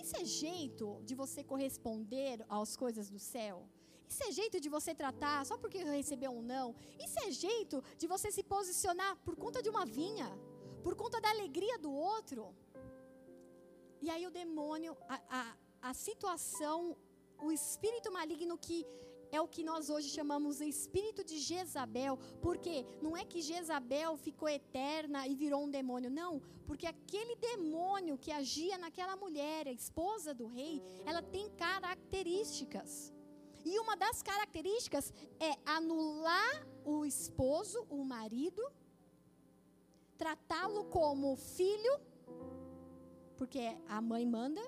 Isso 0.00 0.14
é 0.18 0.22
jeito 0.22 0.86
de 1.02 1.14
você 1.14 1.42
corresponder 1.42 2.44
às 2.46 2.76
coisas 2.76 3.08
do 3.08 3.18
céu? 3.18 3.66
Isso 4.06 4.22
é 4.22 4.30
jeito 4.30 4.60
de 4.60 4.68
você 4.68 4.94
tratar 4.94 5.46
só 5.46 5.56
porque 5.56 5.78
recebeu 5.82 6.30
um 6.30 6.42
não? 6.42 6.74
Isso 7.02 7.18
é 7.26 7.30
jeito 7.30 7.82
de 7.96 8.06
você 8.06 8.30
se 8.30 8.42
posicionar 8.42 9.16
por 9.24 9.34
conta 9.34 9.62
de 9.62 9.70
uma 9.70 9.86
vinha? 9.86 10.28
Por 10.82 10.94
conta 10.94 11.22
da 11.22 11.30
alegria 11.30 11.78
do 11.78 11.90
outro? 11.90 12.54
E 14.02 14.10
aí 14.10 14.26
o 14.26 14.30
demônio, 14.42 14.94
a, 15.08 15.18
a, 15.40 15.56
a 15.90 15.94
situação, 15.94 16.94
o 17.38 17.50
espírito 17.50 18.12
maligno 18.12 18.58
que 18.58 18.86
é 19.34 19.40
o 19.40 19.48
que 19.54 19.64
nós 19.64 19.90
hoje 19.90 20.08
chamamos 20.08 20.58
de 20.58 20.66
espírito 20.66 21.24
de 21.30 21.38
Jezabel, 21.38 22.16
porque 22.40 22.86
não 23.02 23.16
é 23.16 23.24
que 23.24 23.42
Jezabel 23.42 24.16
ficou 24.16 24.48
eterna 24.48 25.26
e 25.26 25.34
virou 25.34 25.64
um 25.64 25.70
demônio, 25.78 26.10
não, 26.10 26.40
porque 26.68 26.86
aquele 26.86 27.34
demônio 27.36 28.16
que 28.16 28.30
agia 28.30 28.78
naquela 28.78 29.16
mulher, 29.16 29.66
a 29.66 29.72
esposa 29.72 30.32
do 30.32 30.46
rei, 30.46 30.80
ela 31.04 31.22
tem 31.22 31.50
características. 31.50 33.12
E 33.64 33.78
uma 33.78 33.96
das 33.96 34.22
características 34.22 35.12
é 35.40 35.52
anular 35.64 36.54
o 36.84 37.04
esposo, 37.04 37.84
o 37.88 38.04
marido, 38.04 38.62
tratá-lo 40.16 40.84
como 40.84 41.34
filho, 41.34 41.94
porque 43.36 43.76
a 43.88 44.00
mãe 44.00 44.24
manda, 44.24 44.62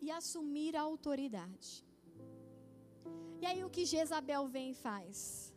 e 0.00 0.10
assumir 0.10 0.76
a 0.76 0.82
autoridade. 0.82 1.91
E 3.42 3.46
aí 3.50 3.60
o 3.64 3.70
que 3.74 3.84
Jezabel 3.84 4.46
vem 4.46 4.70
e 4.70 4.74
faz? 4.86 5.52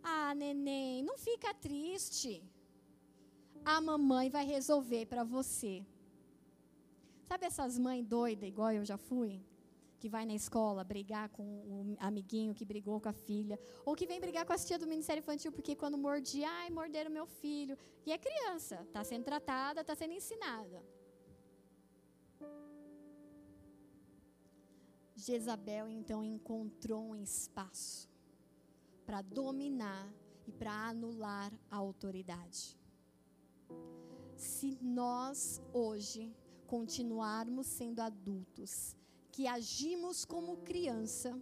Ah, 0.00 0.32
neném, 0.42 1.02
não 1.02 1.16
fica 1.18 1.52
triste. 1.52 2.32
A 3.64 3.80
mamãe 3.80 4.30
vai 4.30 4.44
resolver 4.46 5.06
para 5.06 5.24
você. 5.24 5.84
Sabe 7.28 7.44
essas 7.44 7.76
mães 7.86 8.06
doidas, 8.06 8.48
igual 8.48 8.70
eu 8.70 8.84
já 8.84 8.96
fui? 8.96 9.32
Que 9.98 10.08
vai 10.08 10.24
na 10.24 10.34
escola 10.34 10.84
brigar 10.84 11.28
com 11.30 11.42
o 11.42 11.96
amiguinho 11.98 12.54
que 12.54 12.64
brigou 12.64 13.00
com 13.00 13.08
a 13.08 13.12
filha. 13.12 13.58
Ou 13.84 13.96
que 13.96 14.06
vem 14.06 14.20
brigar 14.20 14.44
com 14.46 14.52
a 14.52 14.58
tia 14.58 14.78
do 14.78 14.86
Ministério 14.86 15.20
Infantil, 15.20 15.50
porque 15.50 15.74
quando 15.74 15.98
mordi, 15.98 16.44
ai, 16.44 16.70
morderam 16.70 17.10
meu 17.10 17.26
filho. 17.26 17.76
E 18.06 18.12
é 18.12 18.18
criança, 18.18 18.76
está 18.86 19.02
sendo 19.02 19.24
tratada, 19.24 19.80
está 19.80 19.96
sendo 19.96 20.12
ensinada. 20.12 20.80
Jezabel 25.16 25.88
então 25.88 26.22
encontrou 26.22 27.02
um 27.02 27.16
espaço 27.16 28.08
para 29.06 29.22
dominar 29.22 30.12
e 30.46 30.52
para 30.52 30.88
anular 30.88 31.52
a 31.70 31.76
autoridade. 31.76 32.78
Se 34.36 34.76
nós 34.82 35.62
hoje 35.72 36.36
continuarmos 36.66 37.66
sendo 37.66 38.00
adultos, 38.00 38.94
que 39.32 39.46
agimos 39.46 40.24
como 40.24 40.58
criança, 40.58 41.40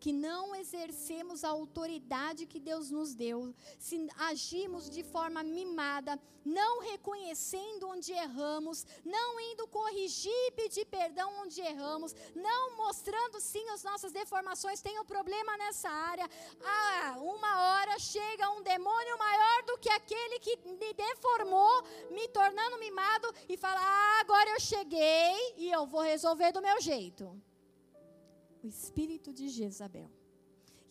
que 0.00 0.12
não 0.12 0.54
exercemos 0.54 1.44
a 1.44 1.48
autoridade 1.48 2.46
que 2.46 2.60
Deus 2.60 2.90
nos 2.90 3.14
deu, 3.14 3.54
se 3.78 4.06
agimos 4.18 4.88
de 4.90 5.02
forma 5.02 5.42
mimada, 5.42 6.20
não 6.44 6.80
reconhecendo 6.80 7.88
onde 7.88 8.12
erramos, 8.12 8.86
não 9.04 9.40
indo 9.40 9.66
corrigir 9.66 10.30
e 10.30 10.52
pedir 10.52 10.84
perdão 10.86 11.28
onde 11.42 11.60
erramos, 11.60 12.14
não 12.34 12.76
mostrando 12.76 13.40
sim 13.40 13.68
as 13.70 13.82
nossas 13.82 14.12
deformações, 14.12 14.80
tem 14.80 14.98
um 15.00 15.04
problema 15.04 15.56
nessa 15.56 15.90
área. 15.90 16.28
Ah, 16.62 17.16
uma 17.18 17.60
hora 17.60 17.98
chega 17.98 18.50
um 18.50 18.62
demônio 18.62 19.18
maior 19.18 19.62
do 19.64 19.78
que 19.78 19.90
aquele 19.90 20.38
que 20.38 20.56
me 20.68 20.94
deformou, 20.94 21.82
me 22.10 22.28
tornando 22.28 22.78
mimado 22.78 23.34
e 23.48 23.56
fala: 23.56 23.80
ah, 23.80 24.20
agora 24.20 24.50
eu 24.50 24.60
cheguei 24.60 25.54
e 25.56 25.70
eu 25.70 25.84
vou 25.86 26.00
resolver 26.00 26.52
do 26.52 26.62
meu 26.62 26.80
jeito 26.80 27.36
o 28.66 28.68
espírito 28.68 29.32
de 29.32 29.48
Jezabel. 29.48 30.10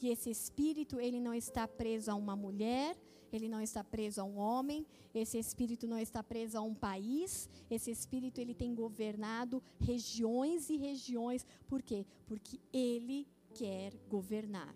E 0.01 0.07
esse 0.09 0.29
espírito, 0.29 0.99
ele 0.99 1.19
não 1.19 1.33
está 1.33 1.67
preso 1.67 2.09
a 2.09 2.15
uma 2.15 2.35
mulher, 2.35 2.97
ele 3.33 3.49
não 3.49 3.61
está 3.61 3.83
preso 3.83 4.21
a 4.21 4.23
um 4.23 4.37
homem, 4.37 4.85
esse 5.13 5.37
espírito 5.37 5.85
não 5.85 5.99
está 5.99 6.23
preso 6.23 6.57
a 6.57 6.61
um 6.61 6.73
país, 6.73 7.49
esse 7.69 7.91
espírito 7.91 8.39
ele 8.39 8.53
tem 8.53 8.73
governado 8.73 9.61
regiões 9.77 10.69
e 10.69 10.77
regiões. 10.77 11.45
Por 11.67 11.81
quê? 11.81 12.05
Porque 12.25 12.59
ele 12.71 13.27
quer 13.53 13.93
governar. 14.07 14.73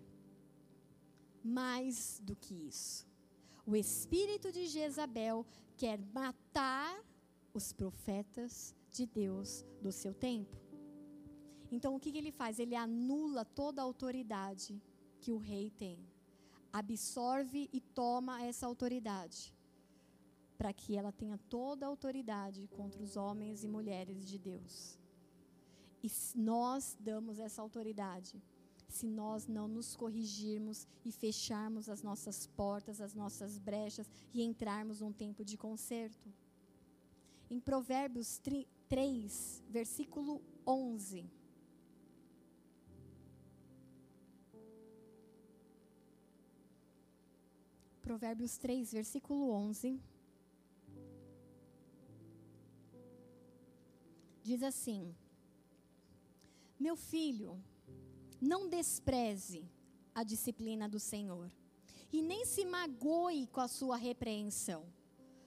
Mais 1.42 2.20
do 2.22 2.36
que 2.36 2.54
isso. 2.54 3.06
O 3.64 3.74
espírito 3.74 4.52
de 4.52 4.66
Jezabel 4.66 5.46
quer 5.74 5.98
matar 6.12 7.02
os 7.54 7.72
profetas 7.72 8.74
de 8.90 9.06
Deus 9.06 9.64
do 9.80 9.90
seu 9.90 10.12
tempo. 10.12 10.69
Então, 11.70 11.94
o 11.94 12.00
que, 12.00 12.10
que 12.12 12.18
ele 12.18 12.32
faz? 12.32 12.58
Ele 12.58 12.74
anula 12.74 13.44
toda 13.44 13.80
a 13.80 13.84
autoridade 13.84 14.82
que 15.20 15.32
o 15.32 15.38
rei 15.38 15.70
tem. 15.70 15.98
Absorve 16.72 17.68
e 17.72 17.80
toma 17.80 18.42
essa 18.42 18.66
autoridade. 18.66 19.54
Para 20.58 20.72
que 20.72 20.96
ela 20.96 21.12
tenha 21.12 21.38
toda 21.48 21.86
a 21.86 21.88
autoridade 21.88 22.68
contra 22.68 23.02
os 23.02 23.16
homens 23.16 23.64
e 23.64 23.68
mulheres 23.68 24.26
de 24.26 24.38
Deus. 24.38 24.98
E 26.02 26.10
nós 26.34 26.96
damos 27.00 27.38
essa 27.38 27.62
autoridade 27.62 28.42
se 28.90 29.06
nós 29.06 29.46
não 29.46 29.68
nos 29.68 29.94
corrigirmos 29.94 30.86
e 31.04 31.12
fecharmos 31.12 31.88
as 31.88 32.02
nossas 32.02 32.46
portas, 32.46 33.00
as 33.00 33.14
nossas 33.14 33.58
brechas 33.58 34.10
e 34.34 34.42
entrarmos 34.42 35.00
num 35.00 35.12
tempo 35.12 35.44
de 35.44 35.56
conserto. 35.56 36.28
Em 37.48 37.60
Provérbios 37.60 38.40
3, 38.88 39.62
versículo 39.68 40.42
11. 40.66 41.30
Provérbios 48.10 48.58
3, 48.58 48.90
versículo 48.92 49.52
11. 49.52 50.00
Diz 54.42 54.64
assim: 54.64 55.14
Meu 56.76 56.96
filho, 56.96 57.52
não 58.40 58.68
despreze 58.68 59.62
a 60.12 60.24
disciplina 60.24 60.88
do 60.88 60.98
Senhor, 60.98 61.52
e 62.12 62.20
nem 62.20 62.44
se 62.44 62.64
magoe 62.64 63.46
com 63.46 63.60
a 63.60 63.68
sua 63.68 63.96
repreensão. 63.96 64.82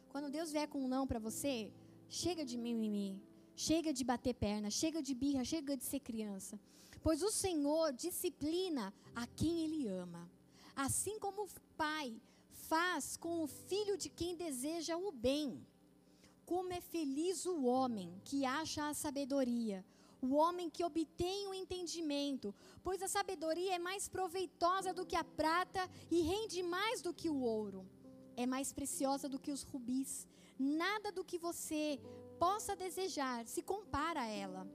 Quando 0.07 0.31
Deus 0.31 0.53
vier 0.53 0.69
com 0.69 0.85
um 0.85 0.87
não 0.87 1.05
para 1.05 1.19
você, 1.19 1.69
chega 2.07 2.45
de 2.45 2.57
mimimi, 2.57 3.21
chega 3.57 3.91
de 3.91 4.05
bater 4.05 4.35
perna, 4.35 4.69
chega 4.71 5.01
de 5.03 5.13
birra, 5.13 5.43
chega 5.43 5.75
de 5.75 5.83
ser 5.83 5.99
criança. 5.99 6.57
Pois 7.01 7.21
o 7.21 7.29
Senhor 7.29 7.91
disciplina 7.91 8.93
a 9.13 9.27
quem 9.27 9.65
Ele 9.65 9.89
ama. 9.89 10.31
Assim 10.73 11.19
como 11.19 11.43
o 11.43 11.49
pai 11.75 12.21
faz 12.53 13.17
com 13.17 13.43
o 13.43 13.47
filho 13.47 13.97
de 13.97 14.09
quem 14.09 14.35
deseja 14.35 14.97
o 14.97 15.11
bem. 15.11 15.65
Como 16.45 16.71
é 16.73 16.81
feliz 16.81 17.45
o 17.45 17.65
homem 17.65 18.21
que 18.23 18.45
acha 18.45 18.87
a 18.87 18.93
sabedoria, 18.93 19.85
o 20.21 20.35
homem 20.35 20.69
que 20.69 20.83
obtém 20.83 21.47
o 21.47 21.53
entendimento, 21.53 22.53
pois 22.83 23.01
a 23.01 23.07
sabedoria 23.07 23.75
é 23.75 23.79
mais 23.79 24.07
proveitosa 24.07 24.93
do 24.93 25.05
que 25.05 25.15
a 25.15 25.23
prata 25.23 25.89
e 26.09 26.21
rende 26.21 26.61
mais 26.63 27.01
do 27.01 27.13
que 27.13 27.29
o 27.29 27.41
ouro. 27.41 27.85
É 28.35 28.45
mais 28.45 28.71
preciosa 28.71 29.27
do 29.27 29.39
que 29.39 29.51
os 29.51 29.63
rubis. 29.63 30.27
Nada 30.57 31.11
do 31.11 31.23
que 31.23 31.37
você 31.37 31.99
possa 32.39 32.75
desejar 32.75 33.45
se 33.47 33.61
compara 33.61 34.21
a 34.21 34.27
ela. 34.27 34.67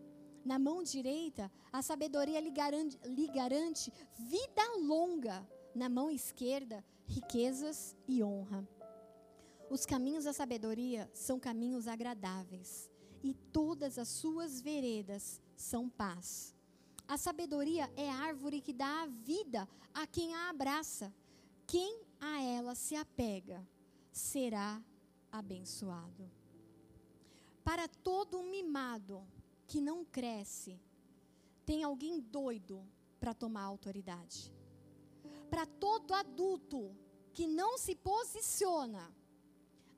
Na 0.44 0.58
mão 0.58 0.82
direita, 0.82 1.50
a 1.72 1.82
sabedoria 1.82 2.40
lhe 2.40 2.50
garante, 2.50 2.98
lhe 3.04 3.26
garante 3.28 3.92
vida 4.18 4.62
longa. 4.78 5.46
Na 5.74 5.88
mão 5.88 6.10
esquerda, 6.10 6.84
riquezas 7.08 7.96
e 8.06 8.22
honra. 8.22 8.68
Os 9.70 9.84
caminhos 9.84 10.24
da 10.24 10.32
sabedoria 10.32 11.10
são 11.12 11.40
caminhos 11.40 11.88
agradáveis, 11.88 12.90
e 13.22 13.34
todas 13.34 13.98
as 13.98 14.08
suas 14.08 14.60
veredas 14.60 15.40
são 15.56 15.88
paz. 15.88 16.54
A 17.06 17.16
sabedoria 17.16 17.90
é 17.96 18.08
árvore 18.08 18.60
que 18.60 18.72
dá 18.72 19.02
a 19.02 19.06
vida 19.06 19.66
a 19.92 20.06
quem 20.06 20.34
a 20.34 20.50
abraça. 20.50 21.12
Quem 21.66 22.02
a 22.20 22.42
ela 22.42 22.74
se 22.74 22.94
apega 22.94 23.66
será 24.12 24.82
abençoado. 25.32 26.30
Para 27.64 27.88
todo 27.88 28.42
mimado 28.42 29.26
que 29.66 29.80
não 29.80 30.04
cresce, 30.04 30.80
tem 31.66 31.82
alguém 31.82 32.20
doido 32.20 32.86
para 33.20 33.34
tomar 33.34 33.62
autoridade 33.62 34.52
para 35.50 35.66
todo 35.66 36.14
adulto 36.14 36.96
que 37.32 37.46
não 37.46 37.78
se 37.78 37.94
posiciona, 37.94 39.14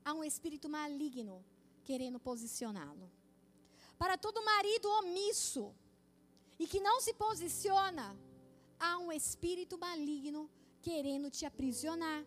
há 0.05 0.13
um 0.13 0.23
espírito 0.23 0.67
maligno 0.69 1.43
querendo 1.83 2.19
posicioná-lo. 2.19 3.11
Para 3.97 4.17
todo 4.17 4.43
marido 4.43 4.89
omisso 4.99 5.75
e 6.57 6.65
que 6.67 6.79
não 6.79 6.99
se 7.01 7.13
posiciona, 7.13 8.17
há 8.79 8.97
um 8.97 9.11
espírito 9.11 9.77
maligno 9.77 10.49
querendo 10.81 11.29
te 11.29 11.45
aprisionar. 11.45 12.25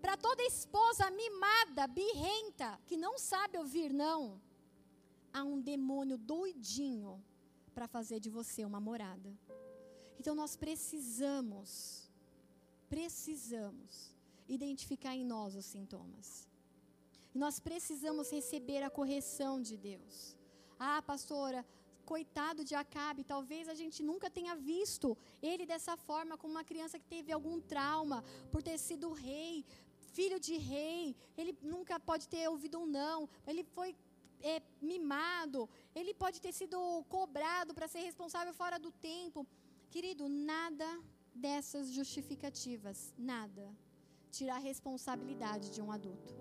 Para 0.00 0.16
toda 0.16 0.42
esposa 0.42 1.10
mimada, 1.10 1.86
birrenta, 1.86 2.80
que 2.86 2.96
não 2.96 3.18
sabe 3.18 3.58
ouvir 3.58 3.92
não, 3.92 4.40
há 5.32 5.42
um 5.42 5.60
demônio 5.60 6.16
doidinho 6.16 7.22
para 7.74 7.88
fazer 7.88 8.20
de 8.20 8.30
você 8.30 8.64
uma 8.64 8.80
morada. 8.80 9.36
Então 10.18 10.34
nós 10.34 10.56
precisamos 10.56 12.05
precisamos 12.88 14.14
identificar 14.48 15.14
em 15.14 15.24
nós 15.24 15.54
os 15.54 15.66
sintomas. 15.66 16.48
E 17.34 17.38
nós 17.38 17.58
precisamos 17.60 18.30
receber 18.30 18.82
a 18.82 18.90
correção 18.90 19.60
de 19.60 19.76
Deus. 19.76 20.36
Ah, 20.78 21.02
pastora, 21.02 21.66
coitado 22.04 22.64
de 22.64 22.74
Acabe, 22.74 23.24
talvez 23.24 23.68
a 23.68 23.74
gente 23.74 24.02
nunca 24.02 24.30
tenha 24.30 24.54
visto 24.54 25.16
ele 25.42 25.66
dessa 25.66 25.96
forma, 25.96 26.38
como 26.38 26.54
uma 26.54 26.64
criança 26.64 26.98
que 26.98 27.08
teve 27.16 27.32
algum 27.32 27.60
trauma 27.60 28.22
por 28.52 28.62
ter 28.62 28.78
sido 28.78 29.12
rei, 29.12 29.64
filho 30.14 30.38
de 30.38 30.56
rei. 30.56 31.16
Ele 31.36 31.52
nunca 31.60 31.98
pode 31.98 32.28
ter 32.28 32.48
ouvido 32.48 32.78
um 32.78 32.86
não. 32.86 33.28
Ele 33.46 33.64
foi 33.64 33.94
é, 34.40 34.62
mimado. 34.80 35.68
Ele 35.94 36.14
pode 36.14 36.40
ter 36.40 36.52
sido 36.52 36.78
cobrado 37.08 37.74
para 37.74 37.88
ser 37.88 38.00
responsável 38.00 38.54
fora 38.54 38.78
do 38.78 38.90
tempo. 38.90 39.46
Querido, 39.90 40.28
nada 40.28 40.88
dessas 41.44 41.92
justificativas, 41.98 43.12
nada, 43.16 43.66
tira 44.30 44.54
a 44.56 44.64
responsabilidade 44.70 45.70
de 45.74 45.80
um 45.82 45.92
adulto. 45.92 46.34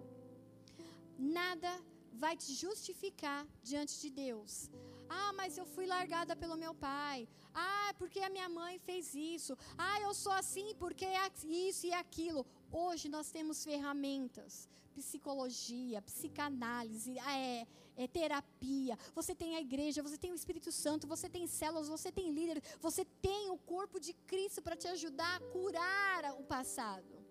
Nada 1.18 1.72
vai 2.14 2.36
te 2.38 2.54
justificar 2.54 3.46
diante 3.62 4.00
de 4.02 4.10
Deus. 4.10 4.70
Ah, 5.10 5.32
mas 5.34 5.58
eu 5.58 5.66
fui 5.66 5.86
largada 5.86 6.36
pelo 6.36 6.58
meu 6.58 6.74
pai. 6.74 7.28
Ah, 7.54 7.94
porque 8.00 8.20
a 8.20 8.30
minha 8.30 8.50
mãe 8.50 8.80
fez 8.80 9.14
isso. 9.14 9.58
Ah, 9.78 10.00
eu 10.02 10.14
sou 10.14 10.32
assim 10.32 10.74
porque 10.76 11.06
é 11.06 11.32
isso 11.44 11.86
e 11.86 11.94
aquilo. 11.94 12.46
Hoje 12.72 13.10
nós 13.10 13.32
temos 13.32 13.64
ferramentas, 13.64 14.68
psicologia, 14.94 16.02
psicanálise, 16.02 17.18
é, 17.20 17.68
é, 17.98 18.08
terapia. 18.08 18.98
Você 19.14 19.34
tem 19.36 19.56
a 19.56 19.62
igreja, 19.62 20.02
você 20.02 20.18
tem 20.18 20.32
o 20.32 20.36
Espírito 20.36 20.72
Santo, 20.72 21.08
você 21.08 21.30
tem 21.30 21.48
células, 21.48 21.88
você 21.88 22.12
tem 22.12 22.32
líderes, 22.32 22.64
você 22.80 23.06
tem 23.22 23.50
o 23.50 23.58
corpo 23.58 24.00
de 24.00 24.14
Cristo 24.14 24.62
para 24.62 24.76
te 24.76 24.88
ajudar 24.88 25.36
a 25.36 25.40
curar 25.52 26.34
o 26.40 26.44
passado. 26.44 27.26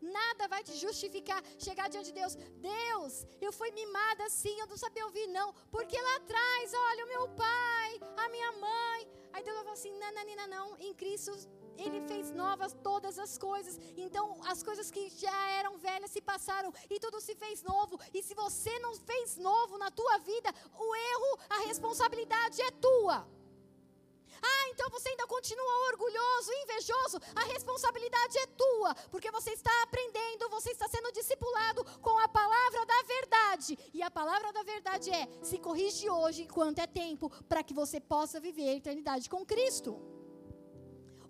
Nada 0.00 0.46
vai 0.48 0.62
te 0.62 0.74
justificar 0.76 1.42
chegar 1.58 1.88
diante 1.88 2.12
de 2.12 2.12
Deus. 2.20 2.34
Deus, 2.60 3.26
eu 3.40 3.50
fui 3.50 3.70
mimada 3.70 4.24
assim, 4.24 4.54
eu 4.60 4.66
não 4.66 4.76
sabia 4.76 5.06
ouvir, 5.06 5.26
não. 5.28 5.52
Porque 5.70 5.98
lá 6.00 6.16
atrás, 6.16 6.74
olha, 6.74 7.04
o 7.06 7.08
meu 7.08 7.28
pai, 7.30 8.00
a 8.24 8.28
minha 8.28 8.52
mãe. 8.52 9.08
Aí 9.32 9.42
Deus 9.42 9.56
vai 9.56 9.64
falar 9.64 9.72
assim: 9.72 9.98
não, 9.98 10.12
não, 10.12 10.36
não, 10.36 10.48
não. 10.56 10.76
Em 10.78 10.92
Cristo 10.94 11.32
ele 11.76 12.00
fez 12.08 12.30
novas 12.30 12.72
todas 12.82 13.18
as 13.18 13.36
coisas. 13.38 13.78
Então, 13.96 14.40
as 14.46 14.62
coisas 14.62 14.90
que 14.90 15.08
já 15.10 15.48
eram 15.50 15.78
velhas 15.78 16.10
se 16.10 16.20
passaram 16.20 16.72
e 16.90 16.98
tudo 16.98 17.20
se 17.20 17.34
fez 17.34 17.62
novo. 17.62 17.98
E 18.12 18.22
se 18.22 18.34
você 18.34 18.78
não 18.78 18.94
fez 18.96 19.36
novo 19.36 19.78
na 19.78 19.90
tua 19.90 20.18
vida, 20.18 20.52
o 20.78 20.94
erro, 20.94 21.38
a 21.50 21.58
responsabilidade 21.66 22.60
é 22.62 22.70
tua. 22.70 23.26
Ah, 24.46 24.68
então 24.70 24.90
você 24.90 25.08
ainda 25.08 25.26
continua 25.26 25.86
orgulhoso, 25.92 26.52
invejoso. 26.64 27.18
A 27.34 27.44
responsabilidade 27.44 28.38
é 28.38 28.46
tua, 28.46 28.94
porque 29.10 29.30
você 29.30 29.50
está 29.52 29.70
aprendendo, 29.82 30.50
você 30.50 30.70
está 30.70 30.86
sendo 30.86 31.10
discipulado 31.12 31.82
com 32.00 32.18
a 32.18 32.28
palavra 32.28 32.84
da 32.84 33.02
verdade. 33.02 33.78
E 33.94 34.02
a 34.02 34.10
palavra 34.10 34.52
da 34.52 34.62
verdade 34.62 35.10
é: 35.10 35.28
se 35.42 35.58
corrige 35.58 36.10
hoje 36.10 36.42
enquanto 36.42 36.78
é 36.80 36.86
tempo, 36.86 37.30
para 37.48 37.62
que 37.62 37.72
você 37.72 37.98
possa 38.00 38.38
viver 38.38 38.68
a 38.68 38.74
eternidade 38.74 39.30
com 39.30 39.46
Cristo. 39.46 40.13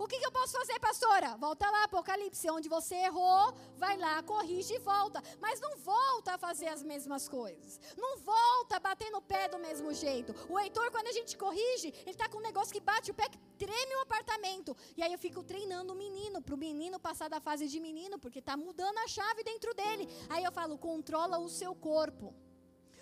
O 0.05 0.07
que, 0.07 0.19
que, 0.19 0.27
eu 0.27 0.31
posso 0.31 0.53
fazer, 0.53 0.79
pastora? 0.81 1.35
Volta 1.39 1.71
lá, 1.71 1.85
Apocalipse, 1.85 2.51
onde 2.51 2.69
você 2.69 2.95
errou, 2.95 3.55
vai 3.75 3.97
lá, 3.97 4.23
corrige 4.23 4.75
e 4.75 4.79
volta. 4.79 5.23
Mas 5.41 5.63
não 5.63 5.79
volta 5.79 6.35
a 6.35 6.39
fazer 6.39 6.69
as 6.69 6.83
mesmas 6.83 7.27
coisas. 7.27 7.81
Não 7.97 8.19
volta 8.19 8.77
a 8.77 8.81
bater 8.81 9.11
no 9.11 9.23
pé 9.23 9.49
do 9.49 9.59
mesmo 9.59 9.95
jeito. 9.95 10.35
O 10.47 10.61
Heitor, 10.61 10.91
quando 10.91 11.07
a 11.07 11.13
gente 11.13 11.39
corrige, 11.39 11.89
ele 12.03 12.11
está 12.11 12.29
com 12.29 12.37
um 12.37 12.43
negócio 12.43 12.71
que 12.71 12.81
bate 12.81 13.13
o 13.13 13.15
pé, 13.15 13.31
que 13.31 13.39
treme 13.57 13.97
o 13.97 14.03
apartamento. 14.03 14.77
E 14.95 15.03
aí 15.03 15.11
eu 15.11 15.19
fico 15.19 15.43
treinando 15.43 15.95
o 15.95 15.97
menino, 15.97 16.43
para 16.43 16.55
o 16.55 16.59
menino 16.59 17.01
passar 17.01 17.31
da 17.31 17.41
fase 17.41 17.67
de 17.67 17.81
menino, 17.81 18.19
porque 18.19 18.41
está 18.41 18.59
mudando 18.59 18.99
a 18.99 19.09
chave 19.09 19.43
dentro 19.43 19.73
dele. 19.73 20.07
Aí 20.29 20.45
eu 20.45 20.53
falo, 20.53 20.77
controla 20.77 21.39
o 21.39 21.49
seu 21.49 21.75
corpo 21.75 22.35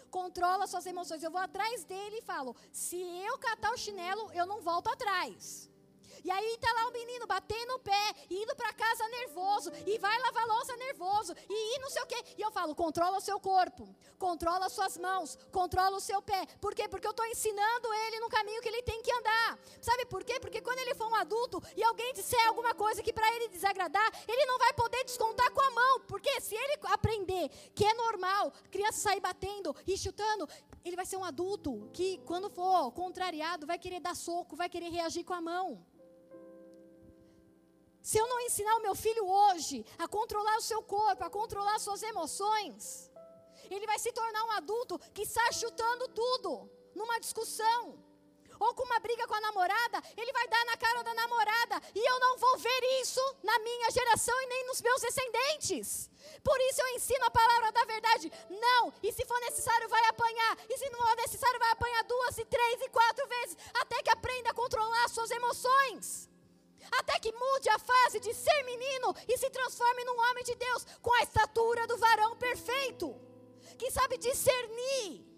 controla 0.08 0.66
suas 0.66 0.84
emoções. 0.84 1.22
Eu 1.22 1.30
vou 1.30 1.40
atrás 1.40 1.84
dele 1.84 2.18
e 2.18 2.22
falo: 2.22 2.54
se 2.70 3.00
eu 3.26 3.38
catar 3.38 3.72
o 3.72 3.78
chinelo, 3.78 4.30
eu 4.34 4.44
não 4.46 4.60
volto 4.60 4.88
atrás. 4.88 5.71
E 6.24 6.30
aí 6.30 6.58
tá 6.58 6.72
lá 6.72 6.88
o 6.88 6.92
menino 6.92 7.26
batendo 7.26 7.74
o 7.74 7.78
pé, 7.78 8.14
indo 8.30 8.54
para 8.54 8.72
casa 8.72 9.08
nervoso, 9.08 9.70
e 9.86 9.98
vai 9.98 10.18
lavar 10.20 10.46
louça 10.46 10.76
nervoso, 10.76 11.34
e, 11.48 11.76
e 11.76 11.78
não 11.80 11.90
sei 11.90 12.02
o 12.02 12.06
quê. 12.06 12.24
E 12.38 12.42
eu 12.42 12.50
falo: 12.50 12.74
controla 12.74 13.18
o 13.18 13.20
seu 13.20 13.38
corpo, 13.40 13.88
controla 14.18 14.66
as 14.66 14.72
suas 14.72 14.96
mãos, 14.96 15.36
controla 15.50 15.96
o 15.96 16.00
seu 16.00 16.22
pé. 16.22 16.46
Por 16.60 16.74
quê? 16.74 16.88
Porque 16.88 17.06
eu 17.06 17.10
estou 17.10 17.26
ensinando 17.26 17.92
ele 18.06 18.20
no 18.20 18.28
caminho 18.28 18.62
que 18.62 18.68
ele 18.68 18.82
tem 18.82 19.02
que 19.02 19.12
andar. 19.12 19.58
Sabe 19.80 20.06
por 20.06 20.22
quê? 20.24 20.38
Porque 20.40 20.60
quando 20.60 20.78
ele 20.78 20.94
for 20.94 21.08
um 21.08 21.14
adulto 21.14 21.62
e 21.76 21.82
alguém 21.82 22.12
disser 22.12 22.46
alguma 22.46 22.74
coisa 22.74 23.02
que 23.02 23.12
para 23.12 23.28
ele 23.34 23.48
desagradar, 23.48 24.10
ele 24.28 24.46
não 24.46 24.58
vai 24.58 24.72
poder 24.72 25.04
descontar 25.04 25.50
com 25.50 25.60
a 25.60 25.70
mão. 25.70 26.00
Porque 26.00 26.40
se 26.40 26.54
ele 26.54 26.78
aprender 26.84 27.48
que 27.74 27.84
é 27.84 27.94
normal 27.94 28.52
criança 28.70 28.98
sair 28.98 29.20
batendo 29.20 29.74
e 29.86 29.96
chutando, 29.96 30.48
ele 30.84 30.96
vai 30.96 31.06
ser 31.06 31.16
um 31.16 31.24
adulto 31.24 31.88
que, 31.92 32.18
quando 32.26 32.50
for 32.50 32.90
contrariado, 32.92 33.66
vai 33.66 33.78
querer 33.78 34.00
dar 34.00 34.14
soco, 34.14 34.56
vai 34.56 34.68
querer 34.68 34.90
reagir 34.90 35.24
com 35.24 35.34
a 35.34 35.40
mão. 35.40 35.84
Se 38.02 38.18
eu 38.18 38.26
não 38.26 38.40
ensinar 38.40 38.74
o 38.76 38.82
meu 38.82 38.94
filho 38.96 39.24
hoje 39.24 39.86
a 39.96 40.08
controlar 40.08 40.56
o 40.56 40.62
seu 40.70 40.82
corpo, 40.82 41.22
a 41.24 41.30
controlar 41.30 41.78
suas 41.78 42.02
emoções, 42.02 43.08
ele 43.70 43.86
vai 43.86 43.98
se 43.98 44.12
tornar 44.12 44.44
um 44.44 44.50
adulto 44.52 44.98
que 45.14 45.22
está 45.22 45.52
chutando 45.52 46.08
tudo 46.08 46.68
numa 46.96 47.20
discussão. 47.20 48.02
Ou 48.58 48.74
com 48.74 48.84
uma 48.84 48.98
briga 49.00 49.26
com 49.26 49.34
a 49.34 49.40
namorada, 49.40 50.02
ele 50.16 50.32
vai 50.32 50.46
dar 50.48 50.64
na 50.66 50.76
cara 50.76 51.02
da 51.02 51.14
namorada. 51.14 51.80
E 51.94 52.10
eu 52.10 52.20
não 52.20 52.38
vou 52.38 52.58
ver 52.58 53.00
isso 53.00 53.20
na 53.42 53.58
minha 53.60 53.90
geração 53.90 54.40
e 54.40 54.46
nem 54.46 54.66
nos 54.66 54.80
meus 54.80 55.00
descendentes. 55.00 56.10
Por 56.44 56.60
isso 56.60 56.80
eu 56.80 56.88
ensino 56.96 57.24
a 57.24 57.30
palavra 57.30 57.72
da 57.72 57.84
verdade. 57.84 58.32
Não, 58.50 58.92
e 59.02 59.12
se 59.12 59.24
for 59.24 59.40
necessário, 59.40 59.88
vai 59.88 60.04
apanhar. 60.06 60.58
E 60.68 60.78
se 60.78 60.90
não 60.90 61.00
for 61.00 61.16
necessário, 61.16 61.58
vai 61.58 61.70
apanhar 61.70 62.04
duas, 62.04 62.38
e 62.38 62.44
três 62.44 62.82
e 62.82 62.88
quatro 62.88 63.26
vezes. 63.26 63.56
Até 63.74 64.02
que 64.02 64.10
aprenda 64.10 64.50
a 64.50 64.54
controlar 64.54 65.08
suas 65.08 65.30
emoções 65.30 66.31
até 66.90 67.18
que 67.18 67.32
mude 67.32 67.68
a 67.68 67.78
fase 67.78 68.18
de 68.20 68.32
ser 68.34 68.62
menino 68.64 69.14
e 69.28 69.36
se 69.38 69.48
transforme 69.50 70.04
num 70.04 70.18
homem 70.24 70.44
de 70.44 70.54
Deus 70.54 70.84
com 71.00 71.12
a 71.14 71.22
estatura 71.22 71.86
do 71.86 71.96
varão 71.98 72.36
perfeito, 72.36 73.14
que 73.78 73.90
sabe 73.90 74.18
discernir. 74.18 75.32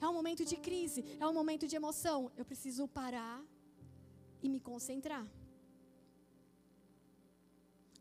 É 0.00 0.06
um 0.08 0.12
momento 0.12 0.44
de 0.44 0.56
crise, 0.56 1.04
é 1.18 1.26
um 1.26 1.32
momento 1.32 1.66
de 1.66 1.76
emoção. 1.76 2.30
Eu 2.36 2.44
preciso 2.44 2.86
parar 2.86 3.42
e 4.42 4.48
me 4.48 4.60
concentrar. 4.60 5.26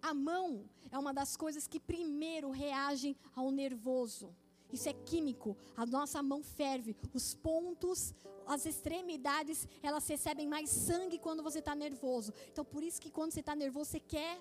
A 0.01 0.14
mão 0.14 0.70
é 0.91 0.99
uma 0.99 1.14
das 1.14 1.36
coisas 1.36 1.68
que 1.68 1.80
primeiro 1.80 2.51
reagem 2.51 3.16
ao 3.36 3.49
nervoso. 3.49 4.36
Isso 4.72 4.89
é 4.89 4.93
químico. 4.93 5.58
A 5.76 5.86
nossa 5.86 6.22
mão 6.22 6.43
ferve. 6.43 6.95
Os 7.14 7.34
pontos, 7.34 8.14
as 8.48 8.66
extremidades, 8.66 9.68
elas 9.82 10.08
recebem 10.08 10.48
mais 10.48 10.70
sangue 10.70 11.18
quando 11.18 11.43
você 11.43 11.60
está 11.60 11.76
nervoso. 11.76 12.34
Então, 12.52 12.64
por 12.64 12.84
isso 12.84 13.02
que 13.02 13.12
quando 13.12 13.32
você 13.32 13.39
está 13.39 13.56
nervoso, 13.56 13.91
você 13.91 14.00
quer. 14.00 14.39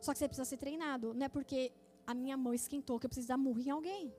Só 0.00 0.12
que 0.12 0.18
você 0.18 0.28
precisa 0.28 0.44
ser 0.44 0.56
treinado. 0.56 1.14
Não 1.14 1.26
é 1.26 1.28
porque 1.28 1.72
a 2.06 2.14
minha 2.14 2.36
mão 2.36 2.54
esquentou 2.54 2.98
que 2.98 3.06
eu 3.06 3.10
preciso 3.10 3.28
dar 3.28 3.38
murro 3.38 3.60
em 3.60 3.70
alguém. 3.70 4.14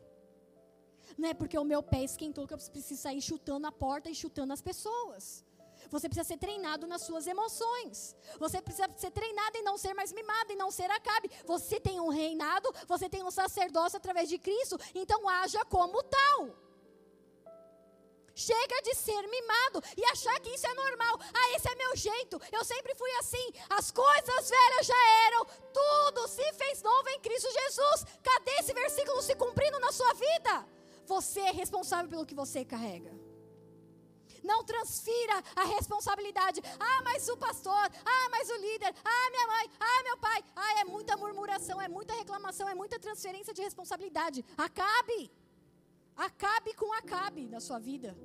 Não 1.17 1.29
é 1.29 1.33
porque 1.33 1.57
o 1.57 1.63
meu 1.63 1.83
pé 1.83 2.03
esquentou 2.03 2.47
que 2.47 2.53
eu 2.53 2.57
preciso 2.57 3.01
sair 3.01 3.21
chutando 3.21 3.67
a 3.67 3.71
porta 3.71 4.09
e 4.09 4.15
chutando 4.15 4.53
as 4.53 4.61
pessoas. 4.61 5.45
Você 5.89 6.09
precisa 6.09 6.27
ser 6.27 6.37
treinado 6.37 6.87
nas 6.87 7.03
suas 7.03 7.27
emoções. 7.27 8.15
Você 8.39 8.61
precisa 8.61 8.89
ser 8.97 9.11
treinado 9.11 9.57
em 9.57 9.63
não 9.63 9.77
ser 9.77 9.93
mais 9.93 10.11
mimado, 10.11 10.51
em 10.51 10.55
não 10.55 10.71
ser 10.71 10.89
acabe. 10.89 11.29
Você 11.45 11.79
tem 11.79 11.99
um 11.99 12.09
reinado, 12.09 12.73
você 12.87 13.07
tem 13.07 13.23
um 13.23 13.31
sacerdócio 13.31 13.97
através 13.97 14.27
de 14.27 14.39
Cristo, 14.39 14.79
então 14.93 15.29
haja 15.29 15.63
como 15.65 16.01
tal. 16.03 16.64
Chega 18.35 18.81
de 18.81 18.93
ser 18.95 19.21
mimado 19.29 19.81
e 19.95 20.03
achar 20.11 20.37
que 20.41 20.49
isso 20.49 20.67
é 20.67 20.73
normal. 20.73 21.17
Ah, 21.33 21.55
esse 21.55 21.69
é 21.69 21.75
meu 21.75 21.95
jeito. 21.95 22.39
Eu 22.51 22.65
sempre 22.65 22.93
fui 22.93 23.09
assim. 23.13 23.53
As 23.69 23.91
coisas 23.91 24.49
velhas 24.49 24.85
já 24.85 25.01
eram. 25.27 25.45
Tudo 25.73 26.27
se 26.27 26.53
fez 26.53 26.81
novo 26.81 27.07
em 27.09 27.19
Cristo 27.21 27.49
Jesus. 27.49 28.05
Cadê 28.21 28.51
esse 28.59 28.73
versículo 28.73 29.21
se 29.21 29.35
cumprindo 29.35 29.79
na 29.79 29.91
sua 29.93 30.13
vida? 30.13 30.67
Você 31.05 31.39
é 31.39 31.51
responsável 31.51 32.09
pelo 32.09 32.25
que 32.25 32.35
você 32.35 32.65
carrega. 32.65 33.13
Não 34.43 34.65
transfira 34.65 35.41
a 35.55 35.63
responsabilidade. 35.63 36.61
Ah, 36.77 37.01
mas 37.03 37.29
o 37.29 37.37
pastor. 37.37 37.89
Ah, 38.05 38.27
mas 38.29 38.49
o 38.49 38.57
líder. 38.57 38.93
Ah, 39.03 39.29
minha 39.31 39.47
mãe. 39.47 39.71
Ah, 39.79 40.03
meu 40.03 40.17
pai. 40.17 40.43
Ah, 40.55 40.81
é 40.81 40.83
muita 40.83 41.15
murmuração, 41.15 41.81
é 41.81 41.87
muita 41.87 42.13
reclamação, 42.13 42.67
é 42.67 42.75
muita 42.75 42.99
transferência 42.99 43.53
de 43.53 43.61
responsabilidade. 43.61 44.43
Acabe. 44.57 45.31
Acabe 46.15 46.73
com 46.73 46.91
acabe 46.93 47.47
na 47.47 47.59
sua 47.59 47.79
vida. 47.79 48.17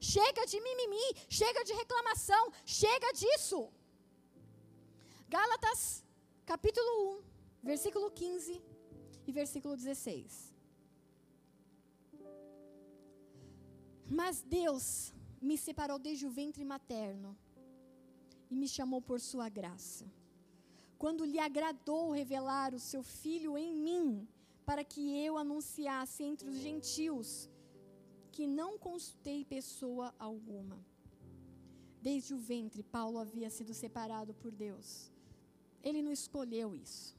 Chega 0.00 0.44
de 0.46 0.60
mimimi, 0.60 1.06
chega 1.28 1.64
de 1.64 1.72
reclamação, 1.72 2.52
chega 2.64 3.12
disso. 3.12 3.70
Gálatas, 5.28 6.04
capítulo 6.46 7.18
1, 7.18 7.22
versículo 7.62 8.10
15 8.10 8.62
e 9.26 9.32
versículo 9.32 9.76
16. 9.76 10.54
Mas 14.08 14.40
Deus 14.42 15.12
me 15.40 15.58
separou 15.58 15.98
desde 15.98 16.26
o 16.26 16.30
ventre 16.30 16.64
materno 16.64 17.36
e 18.50 18.56
me 18.56 18.66
chamou 18.66 19.02
por 19.02 19.20
sua 19.20 19.48
graça. 19.48 20.06
Quando 20.96 21.24
lhe 21.24 21.38
agradou 21.38 22.10
revelar 22.10 22.74
o 22.74 22.80
seu 22.80 23.02
filho 23.02 23.56
em 23.56 23.74
mim, 23.74 24.28
para 24.68 24.84
que 24.84 25.02
eu 25.24 25.38
anunciasse 25.38 26.22
entre 26.22 26.46
os 26.46 26.56
gentios 26.56 27.48
que 28.30 28.46
não 28.46 28.76
consultei 28.76 29.42
pessoa 29.42 30.14
alguma. 30.18 30.78
Desde 32.02 32.34
o 32.34 32.38
ventre, 32.38 32.82
Paulo 32.82 33.18
havia 33.18 33.48
sido 33.48 33.72
separado 33.72 34.34
por 34.34 34.52
Deus. 34.54 35.10
Ele 35.82 36.02
não 36.02 36.12
escolheu 36.12 36.74
isso. 36.76 37.16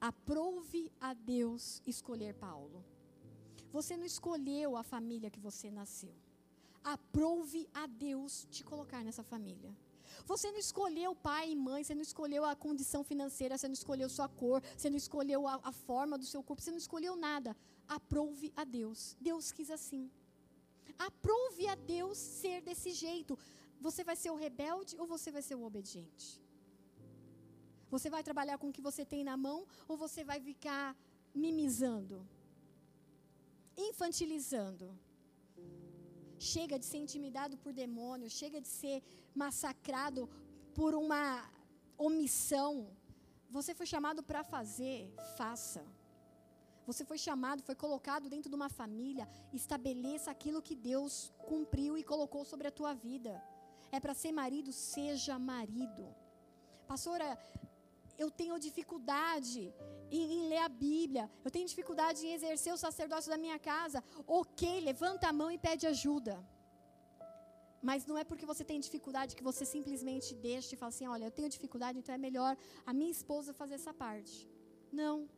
Aprove 0.00 0.90
a 1.00 1.14
Deus 1.14 1.80
escolher 1.86 2.34
Paulo. 2.34 2.84
Você 3.70 3.96
não 3.96 4.04
escolheu 4.04 4.76
a 4.76 4.82
família 4.82 5.30
que 5.30 5.38
você 5.38 5.70
nasceu. 5.70 6.16
Aprove 6.82 7.68
a 7.72 7.86
Deus 7.86 8.44
te 8.50 8.64
colocar 8.64 9.04
nessa 9.04 9.22
família. 9.22 9.72
Você 10.26 10.50
não 10.50 10.58
escolheu 10.58 11.14
pai 11.14 11.50
e 11.50 11.56
mãe, 11.56 11.82
você 11.82 11.94
não 11.94 12.02
escolheu 12.02 12.44
a 12.44 12.54
condição 12.54 13.02
financeira, 13.02 13.58
você 13.58 13.68
não 13.68 13.74
escolheu 13.74 14.08
sua 14.08 14.28
cor, 14.28 14.62
você 14.76 14.88
não 14.88 14.96
escolheu 14.96 15.46
a, 15.46 15.60
a 15.62 15.72
forma 15.72 16.16
do 16.16 16.24
seu 16.24 16.42
corpo, 16.42 16.62
você 16.62 16.70
não 16.70 16.78
escolheu 16.78 17.16
nada. 17.16 17.56
Aprove 17.88 18.52
a 18.56 18.64
Deus. 18.64 19.16
Deus 19.20 19.52
quis 19.52 19.70
assim. 19.70 20.10
Aprove 20.98 21.66
a 21.68 21.74
Deus 21.74 22.18
ser 22.18 22.60
desse 22.62 22.92
jeito. 22.92 23.38
Você 23.80 24.04
vai 24.04 24.16
ser 24.16 24.30
o 24.30 24.36
rebelde 24.36 24.96
ou 24.98 25.06
você 25.06 25.30
vai 25.30 25.42
ser 25.42 25.56
o 25.56 25.64
obediente? 25.64 26.40
Você 27.90 28.08
vai 28.08 28.22
trabalhar 28.22 28.58
com 28.58 28.68
o 28.68 28.72
que 28.72 28.80
você 28.80 29.04
tem 29.04 29.22
na 29.22 29.36
mão 29.36 29.66
ou 29.88 29.96
você 29.96 30.24
vai 30.24 30.40
ficar 30.40 30.96
mimizando? 31.34 32.26
Infantilizando? 33.76 34.98
Chega 36.50 36.76
de 36.80 36.86
ser 36.90 36.98
intimidado 37.06 37.54
por 37.62 37.72
demônios, 37.72 38.32
chega 38.40 38.60
de 38.60 38.70
ser 38.80 38.96
massacrado 39.42 40.22
por 40.76 40.92
uma 41.02 41.24
omissão. 42.06 42.72
Você 43.56 43.72
foi 43.78 43.86
chamado 43.86 44.20
para 44.30 44.42
fazer, 44.54 44.98
faça. 45.38 45.82
Você 46.88 47.04
foi 47.10 47.18
chamado, 47.26 47.62
foi 47.68 47.76
colocado 47.84 48.28
dentro 48.28 48.50
de 48.50 48.56
uma 48.60 48.68
família, 48.68 49.28
estabeleça 49.52 50.32
aquilo 50.32 50.64
que 50.68 50.74
Deus 50.74 51.32
cumpriu 51.50 51.96
e 51.96 52.02
colocou 52.12 52.44
sobre 52.44 52.66
a 52.66 52.76
tua 52.78 52.92
vida. 52.92 53.32
É 53.96 54.00
para 54.00 54.14
ser 54.22 54.32
marido, 54.32 54.72
seja 54.72 55.38
marido. 55.38 56.04
Pastora, 56.88 57.38
eu 58.18 58.30
tenho 58.30 58.58
dificuldade 58.58 59.72
em, 60.10 60.24
em, 60.34 60.48
ler 60.48 60.62
a 60.68 60.68
Bíblia, 60.68 61.30
eu 61.44 61.50
tenho 61.50 61.66
dificuldade 61.66 62.26
em 62.26 62.32
exercer 62.34 62.72
o 62.72 62.76
sacerdócio 62.76 63.30
da 63.30 63.38
minha 63.38 63.58
casa. 63.58 64.02
Ok, 64.26 64.80
levanta 64.80 65.28
a 65.28 65.32
mão 65.32 65.50
e 65.50 65.58
pede 65.58 65.86
ajuda. 65.86 66.34
Mas 67.88 68.06
não 68.06 68.16
é 68.16 68.24
porque 68.30 68.46
você 68.46 68.64
tem 68.70 68.78
dificuldade 68.78 69.34
que 69.38 69.42
você 69.50 69.64
simplesmente 69.64 70.34
deixa 70.34 70.74
e 70.74 70.78
fala 70.78 70.90
assim: 70.90 71.08
olha, 71.14 71.24
eu 71.24 71.34
tenho 71.38 71.48
dificuldade, 71.56 71.98
então 71.98 72.14
é 72.14 72.18
melhor 72.18 72.56
a 72.86 72.92
minha 72.92 73.10
esposa 73.10 73.58
fazer 73.62 73.74
essa 73.80 73.94
parte. 74.04 74.48
Não. 74.92 75.28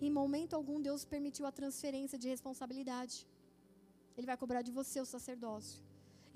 Em 0.00 0.10
momento 0.10 0.54
algum, 0.54 0.78
Deus 0.88 1.04
permitiu 1.04 1.46
a 1.46 1.52
transferência 1.52 2.18
de 2.18 2.28
responsabilidade. 2.28 3.26
Ele 4.16 4.26
vai 4.26 4.36
cobrar 4.36 4.62
de 4.62 4.72
você 4.72 5.00
o 5.00 5.06
sacerdócio. 5.14 5.85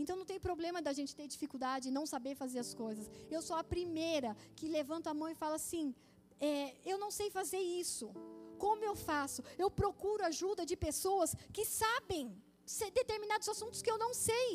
Então 0.00 0.16
não 0.20 0.28
tem 0.30 0.40
problema 0.48 0.80
da 0.86 0.92
gente 0.98 1.14
ter 1.18 1.26
dificuldade 1.34 1.88
e 1.88 1.96
não 1.98 2.04
saber 2.14 2.34
fazer 2.42 2.60
as 2.66 2.72
coisas. 2.82 3.06
Eu 3.36 3.42
sou 3.48 3.56
a 3.56 3.64
primeira 3.74 4.30
que 4.58 4.74
levanta 4.78 5.10
a 5.10 5.18
mão 5.20 5.28
e 5.28 5.40
fala 5.42 5.56
assim: 5.62 5.94
é, 6.50 6.52
eu 6.92 6.96
não 7.04 7.10
sei 7.18 7.28
fazer 7.38 7.62
isso. 7.82 8.06
Como 8.64 8.82
eu 8.90 8.94
faço? 9.10 9.42
Eu 9.62 9.70
procuro 9.80 10.24
ajuda 10.32 10.64
de 10.70 10.76
pessoas 10.88 11.30
que 11.56 11.64
sabem 11.82 12.24
determinados 13.00 13.48
assuntos 13.54 13.82
que 13.82 13.90
eu 13.90 13.98
não 14.04 14.12
sei. 14.14 14.48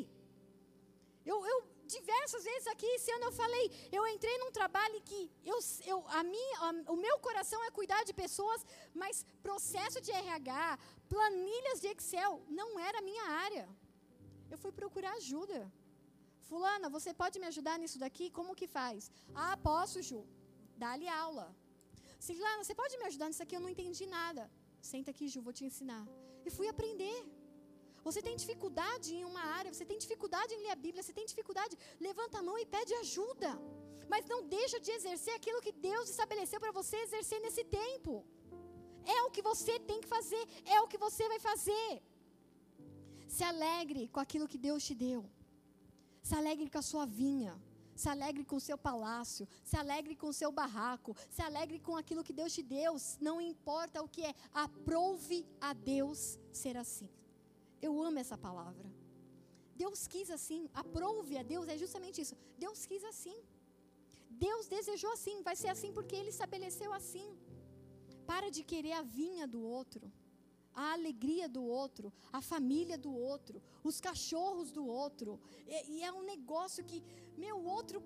Eu, 1.32 1.38
eu, 1.52 1.58
diversas 1.96 2.43
vezes 2.50 2.68
aqui 2.74 2.88
esse 2.98 3.12
ano 3.16 3.26
eu 3.26 3.32
falei, 3.32 3.66
eu 3.91 4.04
entrei 4.08 4.36
num 4.41 4.52
trabalho 4.60 5.00
que 5.10 5.20
eu, 5.43 5.58
eu, 5.91 5.98
a 6.20 6.24
minha, 6.24 6.58
a, 6.68 6.70
o 6.96 6.98
meu 7.06 7.18
coração 7.28 7.64
é 7.64 7.72
cuidar 7.80 8.04
de 8.04 8.14
pessoas, 8.14 8.62
mas 8.93 9.26
processo 9.41 10.00
de 10.02 10.12
RH, 10.12 10.80
planilhas 11.10 11.82
de 11.82 11.88
Excel, 11.88 12.43
não 12.60 12.70
era 12.80 13.00
a 13.00 13.08
minha 13.10 13.26
área. 13.46 13.68
Eu 14.56 14.62
fui 14.64 14.72
procurar 14.82 15.14
ajuda. 15.22 15.60
Fulana, 16.47 16.88
você 16.95 17.12
pode 17.22 17.38
me 17.41 17.47
ajudar 17.51 17.76
nisso 17.82 17.97
daqui? 18.03 18.26
Como 18.38 18.58
que 18.60 18.68
faz? 18.76 19.12
Ah, 19.45 19.56
posso, 19.70 20.03
Ju. 20.08 20.20
Dá-lhe 20.84 21.08
aula. 21.24 21.47
Ciclana, 22.26 22.62
você 22.64 22.76
pode 22.82 22.93
me 22.99 23.06
ajudar 23.10 23.28
nisso 23.30 23.43
aqui? 23.45 23.56
Eu 23.58 23.64
não 23.66 23.74
entendi 23.74 24.06
nada. 24.20 24.43
Senta 24.91 25.12
aqui, 25.14 25.26
Ju, 25.34 25.41
vou 25.47 25.56
te 25.58 25.66
ensinar. 25.70 26.03
E 26.45 26.49
fui 26.58 26.68
aprender. 26.74 27.18
Você 28.08 28.22
tem 28.28 28.36
dificuldade 28.43 29.10
em 29.20 29.26
uma 29.32 29.43
área, 29.58 29.74
você 29.74 29.86
tem 29.91 29.99
dificuldade 30.06 30.53
em 30.56 30.62
ler 30.64 30.74
a 30.76 30.82
Bíblia, 30.86 31.03
você 31.03 31.16
tem 31.20 31.26
dificuldade, 31.34 31.76
levanta 32.08 32.38
a 32.39 32.45
mão 32.47 32.58
e 32.64 32.66
pede 32.78 32.93
ajuda. 33.03 33.51
Mas 34.14 34.32
não 34.34 34.41
deixa 34.58 34.80
de 34.86 34.91
exercer 34.97 35.34
aquilo 35.39 35.64
que 35.68 35.74
Deus 35.89 36.08
estabeleceu 36.16 36.60
para 36.64 36.76
você 36.80 36.97
exercer 37.06 37.39
nesse 37.45 37.64
tempo. 37.80 38.14
É 39.18 39.20
o 39.24 39.32
que 39.36 39.41
você 39.51 39.76
tem 39.89 39.99
que 40.03 40.12
fazer, 40.18 40.43
é 40.76 40.80
o 40.82 40.89
que 40.91 40.99
você 41.06 41.26
vai 41.34 41.39
fazer. 41.49 41.89
Se 43.36 43.43
alegre 43.43 44.03
com 44.13 44.21
aquilo 44.25 44.49
que 44.51 44.59
Deus 44.65 44.81
te 44.88 44.95
deu. 45.05 45.21
Se 46.27 46.36
alegre 46.41 46.67
com 46.73 46.79
a 46.83 46.89
sua 46.91 47.05
vinha. 47.21 47.53
Se 48.01 48.07
alegre 48.13 48.43
com 48.49 48.57
o 48.57 48.65
seu 48.67 48.77
palácio, 48.77 49.47
se 49.69 49.75
alegre 49.81 50.15
com 50.21 50.27
o 50.31 50.38
seu 50.39 50.51
barraco, 50.59 51.11
se 51.36 51.41
alegre 51.41 51.77
com 51.86 51.95
aquilo 52.01 52.25
que 52.27 52.33
Deus 52.39 52.53
te 52.55 52.63
deu, 52.77 52.93
não 53.27 53.36
importa 53.51 54.03
o 54.05 54.09
que 54.15 54.23
é, 54.29 54.33
aprove 54.65 55.38
a 55.61 55.71
Deus 55.71 56.38
ser 56.61 56.75
assim. 56.83 57.07
Eu 57.81 57.93
amo 58.07 58.19
essa 58.23 58.38
palavra. 58.47 58.88
Deus 59.83 60.01
quis 60.13 60.29
assim, 60.38 60.61
aprove 60.73 61.38
a 61.38 61.43
Deus, 61.53 61.69
é 61.75 61.77
justamente 61.83 62.19
isso. 62.25 62.36
Deus 62.65 62.86
quis 62.86 63.05
assim. 63.11 63.38
Deus 64.47 64.67
desejou 64.75 65.11
assim, 65.13 65.41
vai 65.49 65.55
ser 65.55 65.69
assim 65.75 65.93
porque 65.97 66.17
Ele 66.17 66.33
estabeleceu 66.36 66.91
assim. 66.99 67.29
Para 68.31 68.49
de 68.57 68.61
querer 68.71 68.95
a 69.01 69.03
vinha 69.19 69.47
do 69.47 69.61
outro, 69.77 70.11
a 70.76 70.93
alegria 70.93 71.47
do 71.47 71.63
outro, 71.63 72.11
a 72.32 72.41
família 72.41 72.97
do 72.97 73.13
outro, 73.32 73.61
os 73.84 73.99
cachorros 74.07 74.71
do 74.71 74.86
outro. 74.86 75.39
E, 75.67 75.93
e 75.93 76.03
é 76.03 76.11
um 76.11 76.23
negócio 76.23 76.84
que, 76.84 77.01
meu, 77.38 77.57
outro 77.78 78.03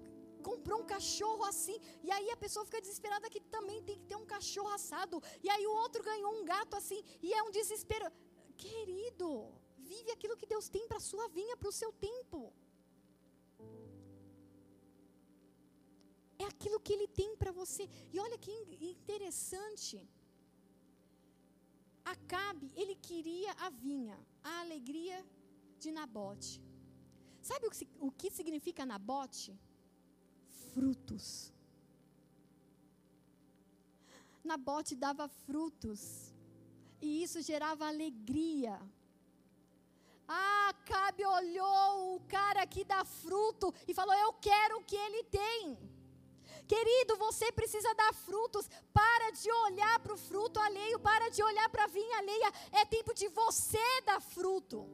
comprou 0.50 0.80
um 0.82 0.86
cachorro 0.86 1.44
assim, 1.44 1.78
e 2.04 2.12
aí 2.12 2.30
a 2.32 2.38
pessoa 2.38 2.66
fica 2.66 2.82
desesperada 2.86 3.30
que 3.30 3.42
também 3.56 3.84
tem 3.84 3.98
que 4.00 4.06
ter 4.06 4.16
um 4.16 4.26
cachorro 4.26 4.70
assado, 4.70 5.22
e 5.44 5.50
aí 5.50 5.66
o 5.68 5.76
outro 5.84 6.02
ganhou 6.04 6.32
um 6.40 6.46
gato 6.46 6.76
assim, 6.78 7.04
e 7.22 7.34
é 7.34 7.44
um 7.44 7.52
desespero. 7.52 8.06
Querido, 8.56 9.30
vive 9.78 10.12
aquilo 10.12 10.38
que 10.38 10.46
Deus 10.54 10.68
tem 10.70 10.88
para 10.88 10.98
a 10.98 11.08
sua 11.12 11.28
vinha, 11.30 11.58
para 11.58 11.70
o 11.70 11.78
seu 11.82 11.92
tempo. 12.08 12.54
É 16.38 16.46
aquilo 16.46 16.80
que 16.80 16.94
Ele 16.94 17.08
tem 17.08 17.36
para 17.36 17.52
você. 17.52 17.84
E 18.14 18.20
olha 18.26 18.38
que 18.38 18.52
interessante. 18.94 19.96
Acabe, 22.12 22.72
ele 22.76 22.96
queria 22.96 23.52
a 23.66 23.70
vinha, 23.70 24.18
a 24.44 24.62
alegria 24.62 25.18
de 25.80 25.92
Nabote. 25.92 26.62
Sabe 27.42 27.68
o 28.08 28.12
que, 28.12 28.30
significa 28.32 28.86
Nabote? 28.86 29.52
Frutos. 30.74 31.54
Nabote 34.44 34.96
dava 34.96 35.28
frutos. 35.28 36.34
E 37.02 37.24
isso 37.24 37.42
gerava 37.42 37.88
alegria 37.88 38.78
ah, 40.32 40.72
Cabe 40.86 41.26
olhou 41.26 42.16
o 42.16 42.20
cara 42.28 42.66
que 42.68 42.84
dá 42.84 43.04
fruto 43.04 43.74
e 43.88 43.94
falou: 43.96 44.14
Eu 44.14 44.34
quero 44.34 44.78
o 44.78 44.84
que 44.84 44.96
ele 44.96 45.24
tem. 45.24 45.78
Querido, 46.70 47.18
você 47.18 47.52
precisa 47.52 47.92
dar 47.96 48.14
frutos. 48.14 48.70
Para 48.94 49.32
de 49.32 49.52
olhar 49.52 50.00
para 50.02 50.14
o 50.14 50.18
fruto 50.18 50.60
alheio, 50.60 51.00
para 51.00 51.30
de 51.30 51.42
olhar 51.42 51.68
para 51.70 51.86
a 51.86 51.88
vinha 51.88 52.18
alheia. 52.20 52.54
É 52.72 52.86
tempo 52.86 53.12
de 53.12 53.28
você 53.28 54.02
dar 54.06 54.22
fruto. 54.22 54.88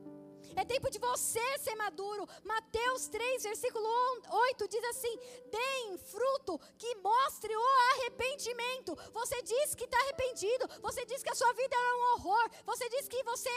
É 0.55 0.63
tempo 0.63 0.89
de 0.89 0.97
você 0.97 1.45
ser 1.57 1.75
maduro. 1.75 2.25
Mateus 2.45 3.09
3, 3.09 3.43
versículo 3.43 3.89
8 4.29 4.69
diz 4.69 4.83
assim: 4.85 5.19
Deem 5.51 5.97
fruto 5.97 6.57
que 6.77 6.95
mostre 6.95 7.53
o 7.53 7.67
arrependimento. 7.91 8.95
Você 9.11 9.41
diz 9.41 9.75
que 9.75 9.83
está 9.83 9.99
arrependido. 9.99 10.69
Você 10.81 11.05
diz 11.05 11.21
que 11.21 11.29
a 11.29 11.35
sua 11.35 11.51
vida 11.51 11.75
era 11.75 11.97
um 11.97 12.13
horror. 12.13 12.49
Você 12.65 12.87
diz 12.87 13.05
que 13.09 13.21
você 13.23 13.51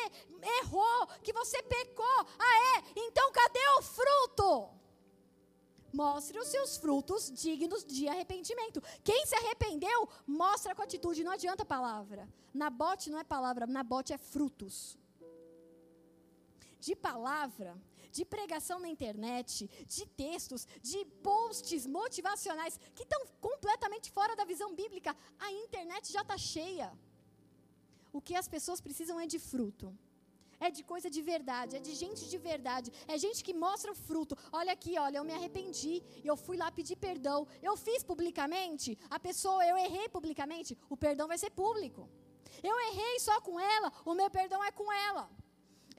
errou, 0.61 1.07
que 1.23 1.33
você 1.33 1.63
pecou. 1.63 2.27
Ah, 2.37 2.79
é? 2.79 2.83
Então 2.97 3.31
cadê 3.31 3.69
o 3.79 3.83
fruto? 3.83 4.88
Mostre 6.03 6.39
os 6.39 6.49
seus 6.55 6.77
frutos 6.77 7.23
dignos 7.45 7.83
de 7.85 8.05
arrependimento. 8.13 8.81
Quem 9.09 9.27
se 9.27 9.35
arrependeu, 9.41 10.01
mostra 10.43 10.75
com 10.75 10.83
atitude. 10.83 11.25
Não 11.25 11.33
adianta 11.33 11.65
palavra. 11.77 12.23
Nabote 12.63 13.11
não 13.11 13.19
é 13.19 13.25
palavra, 13.25 13.67
nabote 13.67 14.13
é 14.13 14.19
frutos 14.19 14.77
de 16.81 16.95
palavra, 16.95 17.71
de 18.17 18.25
pregação 18.25 18.79
na 18.79 18.89
internet, 18.89 19.69
de 19.95 20.07
textos, 20.07 20.67
de 20.81 21.05
posts 21.29 21.87
motivacionais 21.87 22.79
que 22.95 23.03
estão 23.03 23.21
completamente 23.41 24.11
fora 24.11 24.37
da 24.37 24.45
visão 24.45 24.75
bíblica. 24.75 25.17
A 25.39 25.51
internet 25.53 26.13
já 26.13 26.23
está 26.23 26.39
cheia. 26.39 26.93
O 28.13 28.21
que 28.21 28.35
as 28.35 28.49
pessoas 28.49 28.81
precisam 28.81 29.19
é 29.21 29.27
de 29.27 29.39
fruto. 29.39 29.97
É 30.61 30.71
de 30.71 30.83
coisa 30.83 31.09
de 31.09 31.23
verdade, 31.23 31.77
é 31.77 31.81
de 31.81 31.95
gente 31.95 32.29
de 32.29 32.39
verdade, 32.39 32.93
é 33.07 33.17
gente 33.17 33.43
que 33.45 33.55
mostra 33.55 33.93
o 33.93 33.95
fruto. 33.95 34.37
Olha 34.53 34.73
aqui, 34.73 34.99
olha, 34.99 35.19
eu 35.19 35.25
me 35.25 35.33
arrependi, 35.33 36.03
eu 36.25 36.37
fui 36.37 36.57
lá 36.57 36.71
pedir 36.71 36.97
perdão, 36.97 37.47
eu 37.63 37.77
fiz 37.77 38.03
publicamente, 38.03 38.99
a 39.09 39.19
pessoa, 39.21 39.65
eu 39.67 39.77
errei 39.77 40.09
publicamente, 40.09 40.77
o 40.89 40.97
perdão 40.97 41.29
vai 41.29 41.39
ser 41.39 41.51
público. 41.51 42.09
Eu 42.63 42.79
errei 42.89 43.21
só 43.21 43.41
com 43.41 43.59
ela, 43.61 43.93
o 44.05 44.15
meu 44.15 44.31
perdão 44.31 44.63
é 44.65 44.73
com 44.73 44.93
ela 44.93 45.31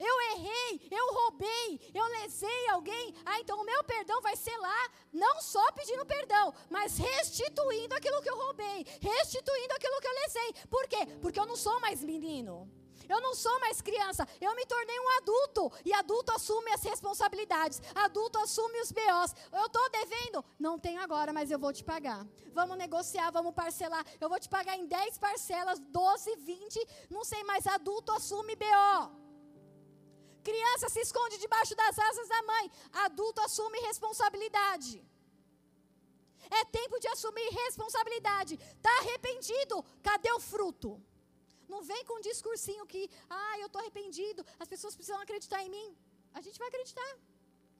eu 0.00 0.20
errei, 0.32 0.88
eu 0.90 1.12
roubei, 1.12 1.78
eu 1.92 2.06
lesei 2.06 2.68
alguém, 2.70 3.14
ah, 3.26 3.38
então 3.38 3.60
o 3.60 3.64
meu 3.64 3.84
perdão 3.84 4.22
vai 4.22 4.34
ser 4.34 4.56
lá, 4.56 4.90
não 5.12 5.42
só 5.42 5.70
pedindo 5.72 6.06
perdão, 6.06 6.54
mas 6.70 6.96
restituindo 6.96 7.94
aquilo 7.94 8.22
que 8.22 8.30
eu 8.30 8.36
roubei, 8.36 8.86
restituindo 8.98 9.74
aquilo 9.74 10.00
que 10.00 10.08
eu 10.08 10.14
lesei. 10.22 10.54
Por 10.70 10.88
quê? 10.88 11.06
Porque 11.20 11.38
eu 11.38 11.44
não 11.44 11.56
sou 11.56 11.78
mais 11.80 12.02
menino. 12.02 12.79
Eu 13.12 13.20
não 13.20 13.34
sou 13.34 13.56
mais 13.64 13.80
criança, 13.88 14.26
eu 14.40 14.54
me 14.54 14.64
tornei 14.72 14.98
um 15.00 15.10
adulto. 15.18 15.62
E 15.84 15.92
adulto 15.92 16.32
assume 16.32 16.70
as 16.72 16.82
responsabilidades, 16.90 17.82
adulto 18.06 18.38
assume 18.38 18.80
os 18.80 18.92
BOs. 18.92 19.34
Eu 19.60 19.66
estou 19.66 19.86
devendo? 19.90 20.44
Não 20.66 20.78
tenho 20.78 21.00
agora, 21.06 21.32
mas 21.32 21.50
eu 21.50 21.58
vou 21.58 21.72
te 21.72 21.82
pagar. 21.82 22.24
Vamos 22.58 22.78
negociar, 22.84 23.30
vamos 23.30 23.52
parcelar. 23.52 24.04
Eu 24.20 24.28
vou 24.28 24.38
te 24.38 24.48
pagar 24.48 24.76
em 24.76 24.86
10 24.86 25.18
parcelas, 25.18 25.80
12, 25.80 26.36
20, 26.36 26.86
não 27.10 27.24
sei 27.24 27.42
mais. 27.42 27.66
Adulto 27.66 28.12
assume 28.12 28.54
BO. 28.54 29.00
Criança 30.48 30.88
se 30.88 31.00
esconde 31.00 31.36
debaixo 31.38 31.74
das 31.74 31.98
asas 31.98 32.28
da 32.28 32.42
mãe. 32.42 32.70
Adulto 33.06 33.40
assume 33.42 33.78
responsabilidade. 33.80 35.04
É 36.50 36.64
tempo 36.64 36.98
de 36.98 37.08
assumir 37.08 37.48
responsabilidade. 37.64 38.54
Está 38.54 38.90
arrependido? 38.98 39.84
Cadê 40.02 40.32
o 40.32 40.40
fruto? 40.40 40.90
Não 41.72 41.80
vem 41.90 42.02
com 42.08 42.14
um 42.18 42.26
discursinho 42.30 42.84
que, 42.92 43.02
ah, 43.40 43.54
eu 43.62 43.66
estou 43.66 43.80
arrependido, 43.80 44.44
as 44.62 44.68
pessoas 44.72 44.96
precisam 44.98 45.20
acreditar 45.26 45.60
em 45.66 45.70
mim. 45.76 45.88
A 46.38 46.40
gente 46.44 46.58
vai 46.62 46.68
acreditar. 46.68 47.10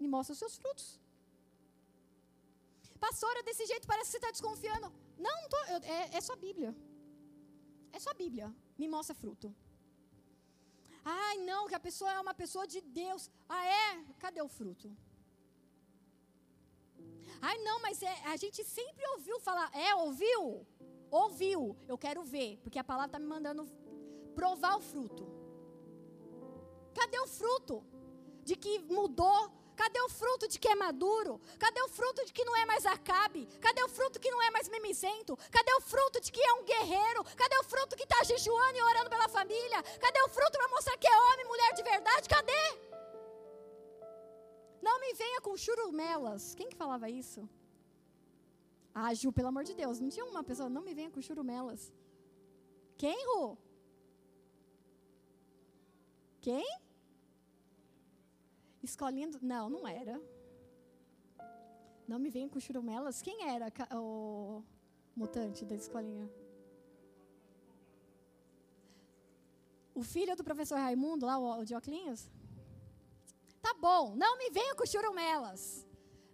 Me 0.00 0.08
mostra 0.14 0.32
os 0.34 0.40
seus 0.42 0.56
frutos. 0.60 0.86
Pastora, 3.06 3.42
desse 3.48 3.64
jeito 3.72 3.86
parece 3.92 4.06
que 4.06 4.12
você 4.12 4.18
está 4.18 4.30
desconfiando. 4.36 4.88
Não, 5.26 5.38
tô, 5.52 5.58
eu, 5.72 5.78
é, 5.96 6.16
é 6.18 6.20
só 6.28 6.36
Bíblia. 6.46 6.70
É 7.92 7.98
só 7.98 8.12
Bíblia. 8.22 8.48
Me 8.78 8.86
mostra 8.94 9.14
fruto. 9.22 9.54
Ai, 11.04 11.36
não, 11.50 11.66
que 11.66 11.74
a 11.74 11.84
pessoa 11.88 12.12
é 12.12 12.20
uma 12.20 12.34
pessoa 12.42 12.66
de 12.66 12.80
Deus. 12.80 13.30
Ah, 13.48 13.64
é? 13.64 14.04
Cadê 14.18 14.42
o 14.42 14.48
fruto? 14.48 14.88
Ai, 17.40 17.56
não, 17.58 17.80
mas 17.80 18.02
é, 18.02 18.14
a 18.26 18.36
gente 18.36 18.62
sempre 18.64 19.04
ouviu 19.14 19.40
falar. 19.40 19.70
É, 19.74 19.94
ouviu? 19.94 20.66
Ouviu. 21.10 21.76
Eu 21.88 21.96
quero 21.98 22.22
ver, 22.22 22.58
porque 22.62 22.78
a 22.78 22.84
palavra 22.84 23.08
está 23.08 23.18
me 23.18 23.26
mandando 23.26 23.66
provar 24.30 24.76
o 24.76 24.80
fruto. 24.80 25.24
Cadê 26.94 27.18
o 27.20 27.26
fruto 27.26 27.84
de 28.42 28.56
que 28.56 28.78
mudou? 28.80 29.40
Cadê 29.80 30.00
o 30.02 30.10
fruto 30.10 30.46
de 30.46 30.58
que 30.58 30.68
é 30.68 30.74
maduro? 30.74 31.40
Cadê 31.58 31.80
o 31.82 31.88
fruto 31.88 32.24
de 32.26 32.32
que 32.32 32.44
não 32.44 32.54
é 32.54 32.66
mais 32.66 32.84
Acabe? 32.84 33.46
Cadê 33.66 33.82
o 33.82 33.88
fruto 33.88 34.20
que 34.20 34.30
não 34.30 34.42
é 34.42 34.50
mais 34.50 34.68
mimizento? 34.68 35.36
Cadê 35.50 35.72
o 35.74 35.80
fruto 35.80 36.20
de 36.20 36.30
que 36.30 36.42
é 36.50 36.52
um 36.58 36.64
guerreiro? 36.64 37.24
Cadê 37.42 37.56
o 37.58 37.64
fruto 37.64 37.96
que 37.96 38.02
está 38.02 38.22
jejuando 38.24 38.76
e 38.76 38.82
orando 38.82 39.08
pela 39.08 39.28
família? 39.28 39.82
Cadê 40.04 40.20
o 40.22 40.28
fruto 40.28 40.58
para 40.58 40.68
mostrar 40.68 40.98
que 40.98 41.08
é 41.08 41.16
homem, 41.26 41.46
mulher 41.46 41.72
de 41.72 41.82
verdade? 41.82 42.28
Cadê? 42.28 42.62
Não 44.82 45.00
me 45.00 45.14
venha 45.14 45.40
com 45.40 45.56
churumelas. 45.56 46.54
Quem 46.54 46.68
que 46.68 46.76
falava 46.76 47.08
isso? 47.08 47.48
Ah, 48.94 49.14
Ju, 49.14 49.32
pelo 49.32 49.48
amor 49.48 49.64
de 49.64 49.74
Deus, 49.74 49.98
não 50.00 50.10
tinha 50.10 50.24
uma 50.24 50.42
pessoa, 50.42 50.68
não 50.68 50.82
me 50.82 50.92
venha 50.92 51.10
com 51.10 51.22
churumelas. 51.22 51.92
Quem, 52.98 53.18
Ru? 53.28 53.56
Quem? 56.40 56.66
Escolinha 58.82 59.28
do... 59.28 59.38
Não, 59.42 59.68
não 59.68 59.86
era. 59.86 60.20
Não 62.08 62.18
me 62.18 62.30
venha 62.30 62.48
com 62.48 62.58
churumelas. 62.58 63.22
Quem 63.22 63.48
era 63.48 63.72
o 63.94 64.62
mutante 65.14 65.64
da 65.64 65.74
escolinha? 65.74 66.28
O 69.94 70.02
filho 70.02 70.34
do 70.34 70.42
professor 70.42 70.78
Raimundo, 70.78 71.26
lá, 71.26 71.36
o 71.38 71.64
de 71.64 71.74
Oclinhos? 71.74 72.28
Tá 73.60 73.74
bom, 73.74 74.16
não 74.16 74.38
me 74.38 74.48
venha 74.50 74.74
com 74.74 74.86
churumelas. 74.86 75.86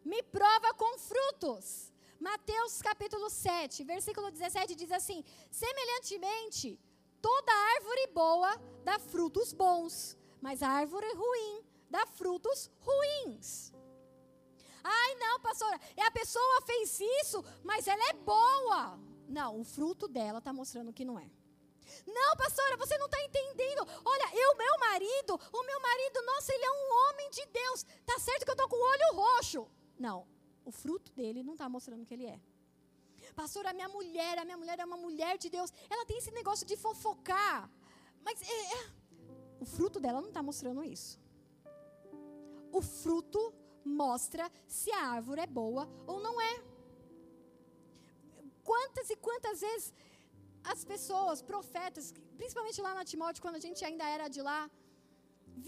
Me 0.05 0.23
prova 0.23 0.73
com 0.75 0.97
frutos. 0.99 1.93
Mateus 2.21 2.81
capítulo 2.81 3.29
7, 3.29 3.85
versículo 3.85 4.31
17 4.31 4.75
diz 4.75 4.93
assim: 4.93 5.23
Semelhantemente, 5.51 6.79
toda 7.27 7.53
árvore 7.75 8.07
boa 8.15 8.57
dá 8.85 9.01
frutos 9.01 9.53
bons, 9.53 10.17
mas 10.41 10.63
a 10.63 10.69
árvore 10.69 11.13
ruim 11.13 11.65
dá 11.91 12.07
frutos 12.07 12.71
ruins. 12.79 13.73
Ai, 14.85 15.15
não, 15.17 15.41
pastora, 15.41 15.81
é 15.97 16.05
a 16.05 16.11
pessoa 16.13 16.63
fez 16.65 17.01
isso, 17.21 17.45
mas 17.65 17.89
ela 17.89 18.11
é 18.11 18.13
boa. 18.13 18.97
Não, 19.29 19.61
o 19.61 19.65
fruto 19.65 20.07
dela 20.07 20.39
está 20.39 20.53
mostrando 20.53 20.93
que 20.93 21.05
não 21.05 21.19
é. 21.19 21.29
Não, 22.07 22.37
pastora, 22.37 22.77
você 22.77 22.97
não 22.97 23.07
está 23.07 23.21
entendendo. 23.25 23.83
Olha, 24.05 24.31
eu, 24.33 24.57
meu 24.57 24.79
marido, 24.79 25.35
o 25.53 25.63
meu 25.65 25.81
marido, 25.81 26.23
nossa, 26.23 26.55
ele 26.55 26.65
é 26.65 26.71
um 26.71 27.11
homem 27.11 27.31
de 27.31 27.45
Deus. 27.47 27.85
Tá 28.05 28.21
certo 28.21 28.45
que 28.45 28.51
eu 28.51 28.55
estou 28.55 28.69
com 28.69 28.77
o 28.77 28.89
olho 28.89 29.17
roxo. 29.17 29.69
Não, 29.99 30.29
o 30.65 30.71
fruto 30.71 31.11
dele 31.13 31.43
não 31.43 31.55
está 31.55 31.69
mostrando 31.69 32.07
que 32.07 32.15
ele 32.15 32.27
é. 32.27 32.41
Pastor, 33.41 33.65
a 33.67 33.75
minha 33.79 33.89
mulher, 33.97 34.35
a 34.39 34.45
minha 34.49 34.57
mulher 34.63 34.79
é 34.81 34.85
uma 34.91 35.01
mulher 35.07 35.35
de 35.43 35.49
Deus. 35.57 35.71
Ela 35.91 36.07
tem 36.07 36.17
esse 36.21 36.33
negócio 36.39 36.67
de 36.71 36.77
fofocar. 36.85 37.71
Mas 38.27 38.41
é, 38.43 38.61
é, 38.79 38.83
o 39.61 39.67
fruto 39.75 40.01
dela 40.05 40.21
não 40.23 40.31
está 40.31 40.43
mostrando 40.43 40.83
isso. 40.83 41.21
O 42.79 42.81
fruto 42.81 43.43
mostra 43.85 44.51
se 44.67 44.91
a 44.91 45.03
árvore 45.17 45.43
é 45.43 45.47
boa 45.61 45.85
ou 46.07 46.19
não 46.27 46.35
é. 46.41 46.55
Quantas 48.71 49.11
e 49.11 49.17
quantas 49.27 49.61
vezes 49.67 49.93
as 50.73 50.83
pessoas, 50.93 51.43
profetas, 51.53 52.07
principalmente 52.39 52.81
lá 52.87 52.95
na 52.95 53.05
Timóteo, 53.05 53.43
quando 53.45 53.61
a 53.61 53.65
gente 53.67 53.85
ainda 53.89 54.07
era 54.17 54.29
de 54.37 54.41
lá, 54.49 54.61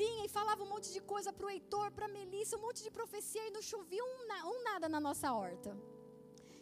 vinha 0.00 0.24
e 0.24 0.34
falava 0.38 0.64
um 0.64 0.70
monte 0.74 0.90
de 0.96 1.00
coisa 1.12 1.32
para 1.32 1.46
o 1.46 1.50
Heitor, 1.50 1.90
para 1.92 2.08
Melissa, 2.16 2.56
um 2.56 2.64
monte 2.66 2.82
de 2.82 2.90
profecia 2.98 3.46
e 3.46 3.54
não 3.56 3.62
chovia 3.62 4.02
um, 4.04 4.16
um 4.52 4.62
nada 4.70 4.88
na 4.88 5.00
nossa 5.08 5.32
horta. 5.32 5.72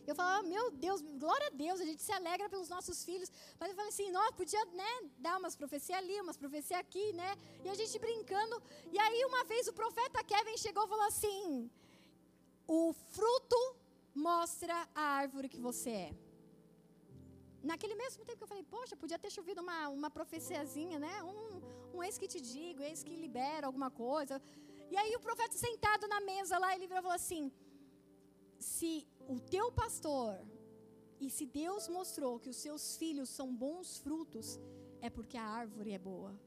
Eu 0.07 0.15
falava, 0.15 0.43
meu 0.55 0.71
Deus, 0.71 1.01
glória 1.25 1.49
a 1.49 1.51
Deus, 1.51 1.81
a 1.81 1.85
gente 1.85 2.03
se 2.03 2.13
alegra 2.13 2.49
pelos 2.49 2.69
nossos 2.69 3.05
filhos. 3.05 3.31
Mas 3.59 3.71
eu 3.71 3.77
falei 3.77 3.91
assim, 3.91 4.11
nós 4.11 4.31
podia 4.41 4.65
né, 4.67 4.93
dar 5.19 5.39
umas 5.39 5.57
profecias 5.57 5.99
ali, 5.99 6.21
umas 6.21 6.37
profecias 6.37 6.79
aqui, 6.79 7.13
né? 7.13 7.31
E 7.65 7.69
a 7.69 7.75
gente 7.75 7.99
brincando. 7.99 8.63
E 8.93 8.99
aí 8.99 9.25
uma 9.25 9.43
vez 9.45 9.67
o 9.67 9.73
profeta 9.73 10.23
Kevin 10.23 10.57
chegou 10.57 10.85
e 10.85 10.89
falou 10.89 11.07
assim: 11.07 11.71
o 12.67 12.93
fruto 12.93 13.61
mostra 14.15 14.77
a 14.95 15.03
árvore 15.23 15.49
que 15.49 15.61
você 15.61 15.91
é. 15.91 16.15
Naquele 17.63 17.97
mesmo 17.97 18.25
tempo 18.25 18.39
que 18.39 18.45
eu 18.45 18.53
falei, 18.55 18.63
poxa, 18.63 18.97
podia 18.97 19.19
ter 19.19 19.31
chovido 19.31 19.61
uma, 19.61 19.89
uma 19.89 20.11
profeciazinha, 20.11 20.99
né? 21.01 21.15
Um, 21.25 21.97
um 21.97 22.03
ex 22.05 22.17
que 22.17 22.29
te 22.29 22.41
digo, 22.41 22.83
ex 22.83 23.03
que 23.03 23.15
libera 23.17 23.67
alguma 23.67 23.91
coisa. 23.91 24.41
E 24.91 24.97
aí 24.97 25.13
o 25.17 25.21
profeta 25.21 25.55
sentado 25.57 26.07
na 26.07 26.21
mesa 26.21 26.59
lá, 26.59 26.75
ele 26.75 26.87
virou 26.87 27.01
e 27.01 27.07
falou 27.09 27.17
assim: 27.17 27.51
se 28.59 29.07
o 29.29 29.39
teu 29.41 29.71
pastor 29.73 30.39
e 31.21 31.31
se 31.31 31.47
Deus 31.47 31.89
mostrou 31.89 32.39
que 32.39 32.51
os 32.51 32.57
seus 32.57 32.97
filhos 32.97 33.29
são 33.29 33.55
bons 33.55 33.99
frutos, 33.99 34.59
é 35.01 35.09
porque 35.09 35.37
a 35.37 35.45
árvore 35.45 35.93
é 35.93 35.99
boa. 35.99 36.39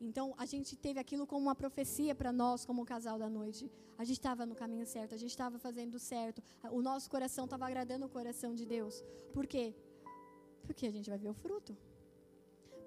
Então 0.00 0.34
a 0.38 0.46
gente 0.46 0.76
teve 0.76 0.98
aquilo 0.98 1.26
como 1.26 1.42
uma 1.42 1.54
profecia 1.54 2.14
para 2.14 2.32
nós, 2.32 2.64
como 2.64 2.84
casal 2.84 3.18
da 3.18 3.28
noite. 3.28 3.70
A 3.98 4.04
gente 4.04 4.18
estava 4.18 4.46
no 4.46 4.54
caminho 4.54 4.86
certo, 4.86 5.14
a 5.14 5.18
gente 5.18 5.30
estava 5.30 5.58
fazendo 5.58 5.98
certo. 5.98 6.42
O 6.70 6.80
nosso 6.80 7.10
coração 7.10 7.44
estava 7.44 7.66
agradando 7.66 8.06
o 8.06 8.08
coração 8.08 8.54
de 8.54 8.64
Deus. 8.64 9.04
Por 9.34 9.46
quê? 9.46 9.74
Porque 10.62 10.86
a 10.86 10.90
gente 10.90 11.10
vai 11.10 11.18
ver 11.18 11.28
o 11.28 11.34
fruto 11.34 11.76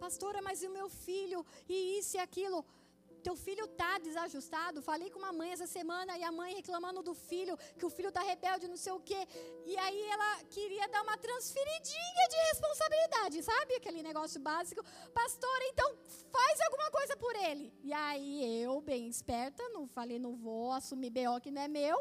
pastora, 0.03 0.41
mas 0.41 0.61
e 0.61 0.67
o 0.67 0.75
meu 0.77 0.89
filho, 0.89 1.45
e 1.69 1.97
isso 1.99 2.17
e 2.17 2.19
aquilo. 2.19 2.59
Teu 3.23 3.35
filho 3.35 3.65
está 3.65 3.97
desajustado. 4.07 4.81
Falei 4.81 5.09
com 5.09 5.19
uma 5.19 5.33
mãe 5.39 5.51
essa 5.51 5.65
semana 5.65 6.17
e 6.17 6.23
a 6.23 6.31
mãe 6.31 6.53
reclamando 6.55 7.01
do 7.01 7.13
filho, 7.13 7.57
que 7.77 7.85
o 7.85 7.89
filho 7.89 8.09
está 8.09 8.21
rebelde, 8.21 8.67
não 8.67 8.77
sei 8.85 8.93
o 8.93 8.99
quê. 8.99 9.21
E 9.65 9.77
aí 9.77 10.01
ela 10.15 10.43
queria 10.55 10.87
dar 10.89 11.03
uma 11.03 11.17
transferidinha 11.17 12.25
de 12.33 12.37
responsabilidade, 12.51 13.43
sabe? 13.43 13.75
Aquele 13.75 14.03
negócio 14.03 14.39
básico. 14.41 14.83
Pastora, 15.13 15.65
então 15.71 15.89
faz 16.31 16.61
alguma 16.61 16.91
coisa 16.91 17.15
por 17.17 17.35
ele. 17.35 17.73
E 17.81 17.93
aí 17.93 18.61
eu, 18.61 18.81
bem 18.81 19.07
esperta, 19.07 19.67
não 19.69 19.87
falei, 19.87 20.19
não 20.19 20.35
vou 20.35 20.71
assumir 20.71 21.09
BO 21.09 21.39
que 21.41 21.51
não 21.51 21.61
é 21.61 21.67
meu. 21.67 21.97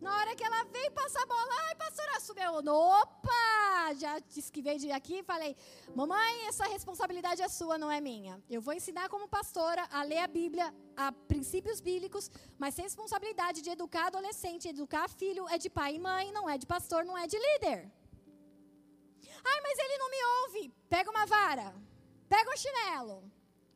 Na 0.00 0.16
hora 0.16 0.34
que 0.34 0.42
ela 0.42 0.64
veio 0.64 0.90
passar 0.92 1.22
a 1.22 1.26
bola, 1.26 1.54
ai, 1.66 1.74
pastora, 1.74 2.20
subiu. 2.20 2.52
Opa! 2.74 3.94
Já 3.98 4.18
esquivei 4.34 4.78
de 4.78 4.90
aqui 4.90 5.18
e 5.18 5.22
falei, 5.22 5.54
mamãe, 5.94 6.46
essa 6.46 6.64
responsabilidade 6.64 7.42
é 7.42 7.48
sua, 7.48 7.76
não 7.76 7.90
é 7.90 8.00
minha. 8.00 8.42
Eu 8.48 8.62
vou 8.62 8.72
ensinar 8.72 9.10
como 9.10 9.28
pastora 9.28 9.86
a 9.90 10.02
ler 10.02 10.18
a 10.18 10.26
Bíblia, 10.26 10.74
a 10.96 11.12
princípios 11.12 11.80
bíblicos, 11.82 12.30
mas 12.58 12.76
responsabilidade 12.76 13.60
de 13.60 13.70
educar 13.70 14.06
adolescente, 14.06 14.68
educar 14.68 15.06
filho 15.08 15.46
é 15.48 15.58
de 15.58 15.68
pai 15.68 15.96
e 15.96 15.98
mãe, 15.98 16.32
não 16.32 16.48
é 16.48 16.56
de 16.56 16.66
pastor, 16.66 17.04
não 17.04 17.18
é 17.18 17.26
de 17.26 17.38
líder. 17.38 17.92
Ai, 19.44 19.60
mas 19.62 19.78
ele 19.78 19.98
não 19.98 20.10
me 20.10 20.24
ouve. 20.40 20.74
Pega 20.88 21.10
uma 21.10 21.26
vara, 21.26 21.74
pega 22.26 22.50
um 22.50 22.56
chinelo. 22.56 23.30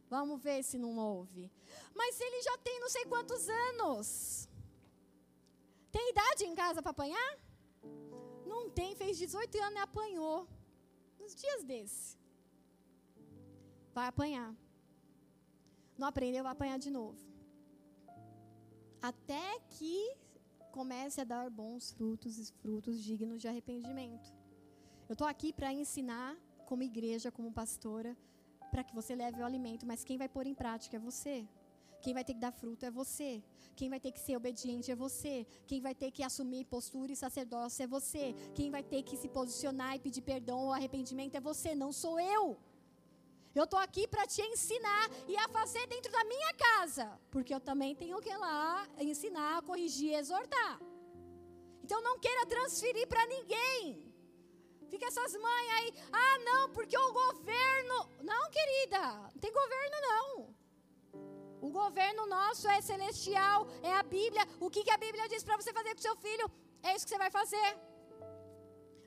Vamos 0.09 0.41
ver 0.43 0.63
se 0.63 0.79
não 0.79 0.97
ouve. 0.97 1.51
Mas 1.95 2.19
ele 2.21 2.41
já 2.43 2.57
tem 2.59 2.81
não 2.81 2.89
sei 2.89 3.05
quantos 3.05 3.49
anos. 3.49 4.49
Tem 5.95 6.11
idade 6.11 6.43
em 6.45 6.55
casa 6.63 6.83
para 6.83 6.91
apanhar? 6.97 7.31
Não 8.53 8.63
tem, 8.79 8.97
fez 9.01 9.17
18 9.17 9.63
anos 9.67 9.79
e 9.79 9.83
apanhou. 9.89 10.39
Nos 11.21 11.35
dias 11.43 11.63
desse. 11.71 12.19
Vai 13.97 14.07
apanhar. 14.09 14.51
Não 15.97 16.09
aprendeu, 16.09 16.43
vai 16.43 16.53
apanhar 16.53 16.79
de 16.87 16.91
novo. 16.91 17.21
Até 19.11 19.45
que 19.77 19.95
comece 20.73 21.21
a 21.21 21.29
dar 21.33 21.49
bons 21.49 21.93
frutos 21.93 22.39
e 22.43 22.53
frutos 22.63 22.97
dignos 23.09 23.41
de 23.41 23.47
arrependimento. 23.47 24.29
Eu 25.09 25.13
estou 25.13 25.29
aqui 25.29 25.53
para 25.53 25.73
ensinar, 25.73 26.31
como 26.69 26.83
igreja, 26.83 27.31
como 27.31 27.53
pastora, 27.53 28.17
para 28.73 28.83
que 28.83 28.97
você 29.01 29.15
leve 29.15 29.41
o 29.41 29.45
alimento, 29.45 29.87
mas 29.87 30.03
quem 30.03 30.19
vai 30.23 30.29
pôr 30.29 30.47
em 30.49 30.57
prática 30.63 30.97
é 30.97 31.07
você. 31.11 31.37
Quem 32.05 32.13
vai 32.17 32.25
ter 32.29 32.35
que 32.35 32.41
dar 32.47 32.53
fruto 32.53 32.85
é 32.85 32.91
você. 32.91 33.43
Quem 33.75 33.89
vai 33.93 33.99
ter 34.05 34.13
que 34.13 34.21
ser 34.21 34.37
obediente 34.37 34.91
é 34.91 34.97
você. 35.05 35.47
Quem 35.67 35.81
vai 35.81 35.95
ter 35.95 36.11
que 36.17 36.23
assumir 36.23 36.67
postura 36.67 37.11
e 37.13 37.17
sacerdócio 37.17 37.83
é 37.83 37.87
você. 37.87 38.35
Quem 38.55 38.71
vai 38.71 38.83
ter 38.83 39.03
que 39.03 39.17
se 39.17 39.29
posicionar 39.29 39.97
e 39.97 40.01
pedir 40.07 40.21
perdão 40.21 40.59
ou 40.65 40.73
arrependimento 40.73 41.35
é 41.35 41.41
você, 41.41 41.75
não 41.75 41.91
sou 41.93 42.21
eu. 42.21 42.59
Eu 43.55 43.65
estou 43.65 43.79
aqui 43.79 44.07
para 44.07 44.27
te 44.27 44.43
ensinar 44.43 45.05
e 45.27 45.35
a 45.37 45.49
fazer 45.49 45.87
dentro 45.87 46.13
da 46.13 46.25
minha 46.25 46.53
casa, 46.55 47.07
porque 47.31 47.55
eu 47.55 47.61
também 47.61 47.95
tenho 47.95 48.21
que 48.21 48.29
ir 48.29 48.37
lá 48.37 48.87
ensinar, 48.99 49.63
corrigir, 49.63 50.13
exortar. 50.13 50.75
Então 51.83 52.03
não 52.03 52.19
queira 52.19 52.45
transferir 52.45 53.07
para 53.09 53.25
ninguém. 53.27 54.13
Fica 54.91 55.07
essas 55.07 55.33
mães 55.47 55.71
aí, 55.77 55.95
ah 56.13 56.39
não, 56.49 56.63
porque 56.71 56.99
o 56.99 57.13
governo. 57.13 57.97
Não, 58.23 58.51
querida, 58.51 59.03
não 59.33 59.41
tem 59.41 59.53
governo 59.53 59.97
não. 60.11 60.54
O 61.67 61.71
governo 61.71 62.23
nosso 62.37 62.65
é 62.77 62.79
celestial, 62.91 63.59
é 63.91 63.93
a 64.01 64.03
Bíblia. 64.17 64.45
O 64.65 64.69
que, 64.73 64.85
que 64.87 64.95
a 64.95 65.03
Bíblia 65.05 65.27
diz 65.33 65.43
para 65.47 65.57
você 65.61 65.73
fazer 65.79 65.93
com 65.95 66.03
seu 66.07 66.17
filho? 66.25 66.47
É 66.83 66.95
isso 66.95 67.07
que 67.07 67.13
você 67.13 67.23
vai 67.25 67.31
fazer. 67.39 67.71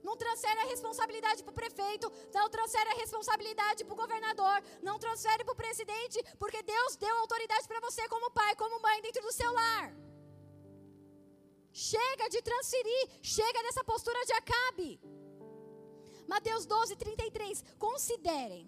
Não 0.08 0.16
transfere 0.24 0.60
a 0.62 0.70
responsabilidade 0.74 1.44
para 1.44 1.54
o 1.54 1.60
prefeito, 1.62 2.08
não 2.38 2.46
transfere 2.56 2.90
a 2.94 2.98
responsabilidade 3.04 3.84
para 3.86 3.96
o 3.96 4.02
governador, 4.04 4.58
não 4.88 4.98
transfere 5.06 5.44
para 5.46 5.56
o 5.56 5.62
presidente, 5.64 6.18
porque 6.42 6.64
Deus 6.64 6.96
deu 6.96 7.16
autoridade 7.18 7.68
para 7.68 7.84
você 7.88 8.04
como 8.14 8.32
pai, 8.32 8.56
como 8.56 8.82
mãe 8.88 9.02
dentro 9.08 9.22
do 9.28 9.34
seu 9.40 9.52
lar. 9.60 9.88
Chega 11.72 12.28
de 12.36 12.42
transferir, 12.50 13.04
chega 13.22 13.62
dessa 13.68 13.84
postura 13.84 14.20
de 14.30 14.34
Acabe. 14.42 14.92
Mateus 16.34 16.66
12, 16.66 16.96
33. 16.96 17.64
Considerem. 17.78 18.64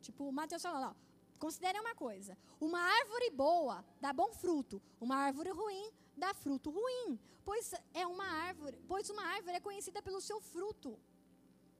Tipo, 0.00 0.32
Mateus 0.32 0.62
falando, 0.62 0.88
ó, 0.92 1.05
considerem 1.38 1.80
uma 1.80 1.94
coisa: 1.94 2.36
uma 2.60 2.80
árvore 2.80 3.30
boa 3.30 3.84
dá 4.00 4.12
bom 4.12 4.32
fruto, 4.32 4.82
uma 5.00 5.16
árvore 5.16 5.50
ruim 5.50 5.92
dá 6.16 6.32
fruto 6.34 6.70
ruim, 6.70 7.18
pois 7.44 7.72
é 7.92 8.06
uma 8.06 8.26
árvore, 8.48 8.78
pois 8.88 9.10
uma 9.10 9.24
árvore 9.36 9.56
é 9.56 9.66
conhecida 9.68 10.00
pelo 10.02 10.20
seu 10.20 10.40
fruto. 10.40 10.98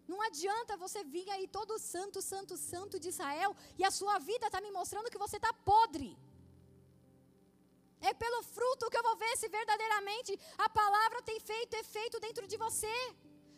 Não 0.06 0.20
adianta 0.22 0.76
você 0.76 1.02
vir 1.02 1.28
aí 1.30 1.48
todo 1.48 1.78
santo, 1.78 2.22
santo, 2.22 2.56
santo 2.56 3.00
de 3.00 3.08
Israel 3.08 3.56
e 3.78 3.84
a 3.84 3.90
sua 3.90 4.18
vida 4.18 4.46
está 4.46 4.60
me 4.60 4.70
mostrando 4.70 5.10
que 5.10 5.22
você 5.24 5.36
está 5.36 5.52
podre. 5.70 6.16
É 8.00 8.12
pelo 8.14 8.42
fruto 8.54 8.90
que 8.90 8.98
eu 8.98 9.02
vou 9.02 9.16
ver 9.16 9.34
se 9.36 9.48
verdadeiramente 9.48 10.38
a 10.58 10.68
palavra 10.68 11.22
tem 11.22 11.40
feito 11.40 11.74
efeito 11.74 12.20
dentro 12.20 12.46
de 12.46 12.56
você, 12.56 12.96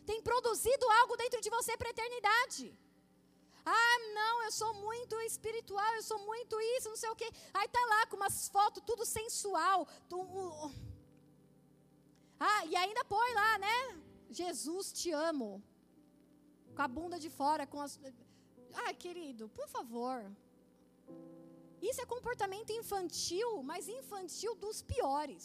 tem 0.07 0.23
produzido 0.23 0.91
algo 1.01 1.17
dentro 1.17 1.41
de 1.41 1.51
você 1.51 1.77
para 1.77 1.89
a 1.89 1.97
eternidade. 1.97 2.67
Ah, 3.77 3.99
não, 4.19 4.35
eu 4.47 4.53
sou 4.61 4.73
muito 4.87 5.15
espiritual, 5.31 5.91
eu 5.95 6.05
sou 6.11 6.19
muito 6.31 6.55
isso, 6.75 6.93
não 6.93 7.01
sei 7.03 7.11
o 7.11 7.19
quê. 7.21 7.29
Aí 7.59 7.69
tá 7.77 7.83
lá 7.93 8.01
com 8.07 8.17
umas 8.21 8.37
fotos 8.55 8.83
tudo 8.91 9.05
sensual. 9.19 9.79
Ah, 12.51 12.63
e 12.71 12.75
ainda 12.83 13.05
põe 13.15 13.31
lá, 13.41 13.53
né? 13.67 13.79
Jesus 14.41 14.93
te 14.99 15.11
amo. 15.31 15.49
Com 16.77 16.83
a 16.87 16.89
bunda 16.97 17.19
de 17.25 17.31
fora, 17.41 17.67
com 17.73 17.81
as. 17.87 17.99
Ah, 18.83 18.93
querido, 19.05 19.45
por 19.59 19.69
favor. 19.77 20.19
Isso 21.89 22.01
é 22.03 22.13
comportamento 22.15 22.71
infantil, 22.81 23.51
mas 23.71 23.89
infantil 24.01 24.55
dos 24.65 24.79
piores. 24.93 25.45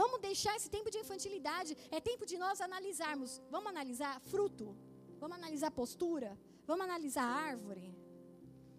Vamos 0.00 0.20
deixar 0.28 0.54
esse 0.56 0.70
tempo 0.74 0.90
de 0.94 0.98
infantilidade. 1.04 1.72
É 1.96 2.00
tempo 2.10 2.24
de 2.30 2.36
nós 2.44 2.60
analisarmos. 2.68 3.30
Vamos 3.54 3.70
analisar 3.74 4.14
fruto. 4.32 4.66
Vamos 5.20 5.36
analisar 5.36 5.70
postura? 5.70 6.38
Vamos 6.66 6.84
analisar 6.84 7.24
a 7.24 7.34
árvore? 7.50 7.94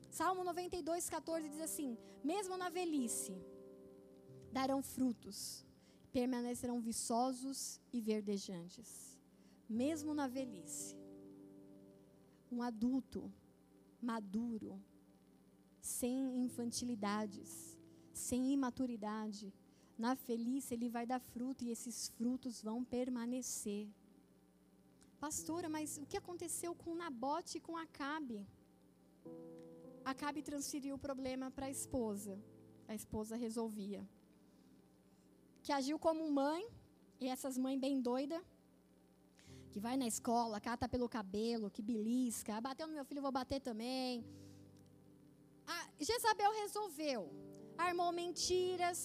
Salmo 0.10 0.44
92, 0.44 1.10
14 1.10 1.50
diz 1.50 1.60
assim: 1.60 1.98
Mesmo 2.24 2.56
na 2.58 2.70
velhice, 2.70 3.36
darão 4.52 4.82
frutos, 4.82 5.66
permanecerão 6.12 6.80
viçosos 6.80 7.80
e 7.92 8.00
verdejantes. 8.02 9.20
Mesmo 9.68 10.14
na 10.14 10.28
velhice, 10.28 10.96
um 12.52 12.64
adulto 12.64 13.32
maduro, 14.02 14.82
sem 15.80 16.38
infantilidades, 16.44 17.78
sem 18.14 18.52
imaturidade, 18.52 19.54
na 19.98 20.14
velhice 20.14 20.74
ele 20.74 20.90
vai 20.90 21.06
dar 21.06 21.20
fruto 21.20 21.64
e 21.64 21.72
esses 21.72 22.08
frutos 22.10 22.62
vão 22.62 22.84
permanecer. 22.84 23.88
Pastora, 25.26 25.68
mas 25.76 25.98
o 26.02 26.06
que 26.10 26.18
aconteceu 26.22 26.72
com 26.82 26.96
Nabote 26.96 27.58
e 27.58 27.62
com 27.62 27.76
Acabe? 27.86 28.38
Acabe 30.12 30.42
transferiu 30.50 30.96
o 30.96 31.04
problema 31.08 31.52
para 31.56 31.66
a 31.68 31.76
esposa. 31.78 32.34
A 32.88 32.96
esposa 32.96 33.36
resolvia. 33.36 34.02
Que 35.62 35.74
agiu 35.74 35.98
como 36.00 36.32
mãe, 36.32 36.64
e 37.20 37.28
essas 37.28 37.58
mães 37.58 37.80
bem 37.86 37.96
doida, 38.02 38.40
que 39.72 39.80
vai 39.86 39.96
na 40.02 40.08
escola, 40.14 40.62
cata 40.68 40.88
pelo 40.94 41.08
cabelo, 41.18 41.70
que 41.76 41.82
belisca, 41.82 42.62
bateu 42.68 42.88
no 42.88 42.94
meu 42.98 43.06
filho, 43.10 43.22
vou 43.22 43.32
bater 43.40 43.60
também. 43.70 44.26
A 45.76 45.80
Jezabel 46.08 46.52
resolveu, 46.64 47.22
armou 47.78 48.12
mentiras, 48.12 49.00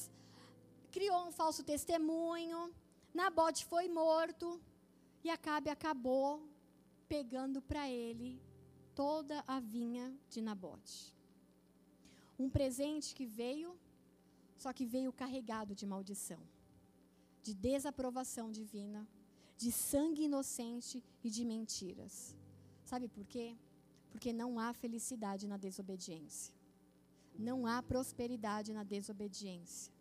criou 0.92 1.18
um 1.26 1.32
falso 1.40 1.62
testemunho, 1.72 2.60
Nabote 3.12 3.62
foi 3.72 3.88
morto, 3.88 4.46
e 5.24 5.30
Acabe 5.30 5.70
acabou 5.70 6.46
pegando 7.08 7.62
para 7.62 7.90
ele 7.90 8.40
toda 8.94 9.42
a 9.46 9.58
vinha 9.58 10.14
de 10.28 10.42
Nabote. 10.42 11.14
Um 12.38 12.50
presente 12.50 13.14
que 13.14 13.24
veio, 13.24 13.74
só 14.58 14.70
que 14.72 14.84
veio 14.84 15.12
carregado 15.12 15.74
de 15.74 15.86
maldição, 15.86 16.40
de 17.42 17.54
desaprovação 17.54 18.50
divina, 18.50 19.08
de 19.56 19.72
sangue 19.72 20.24
inocente 20.24 21.02
e 21.22 21.30
de 21.30 21.42
mentiras. 21.44 22.36
Sabe 22.84 23.08
por 23.08 23.24
quê? 23.24 23.56
Porque 24.10 24.32
não 24.32 24.58
há 24.58 24.74
felicidade 24.74 25.46
na 25.48 25.56
desobediência. 25.56 26.54
Não 27.38 27.66
há 27.66 27.82
prosperidade 27.82 28.72
na 28.72 28.84
desobediência. 28.84 29.92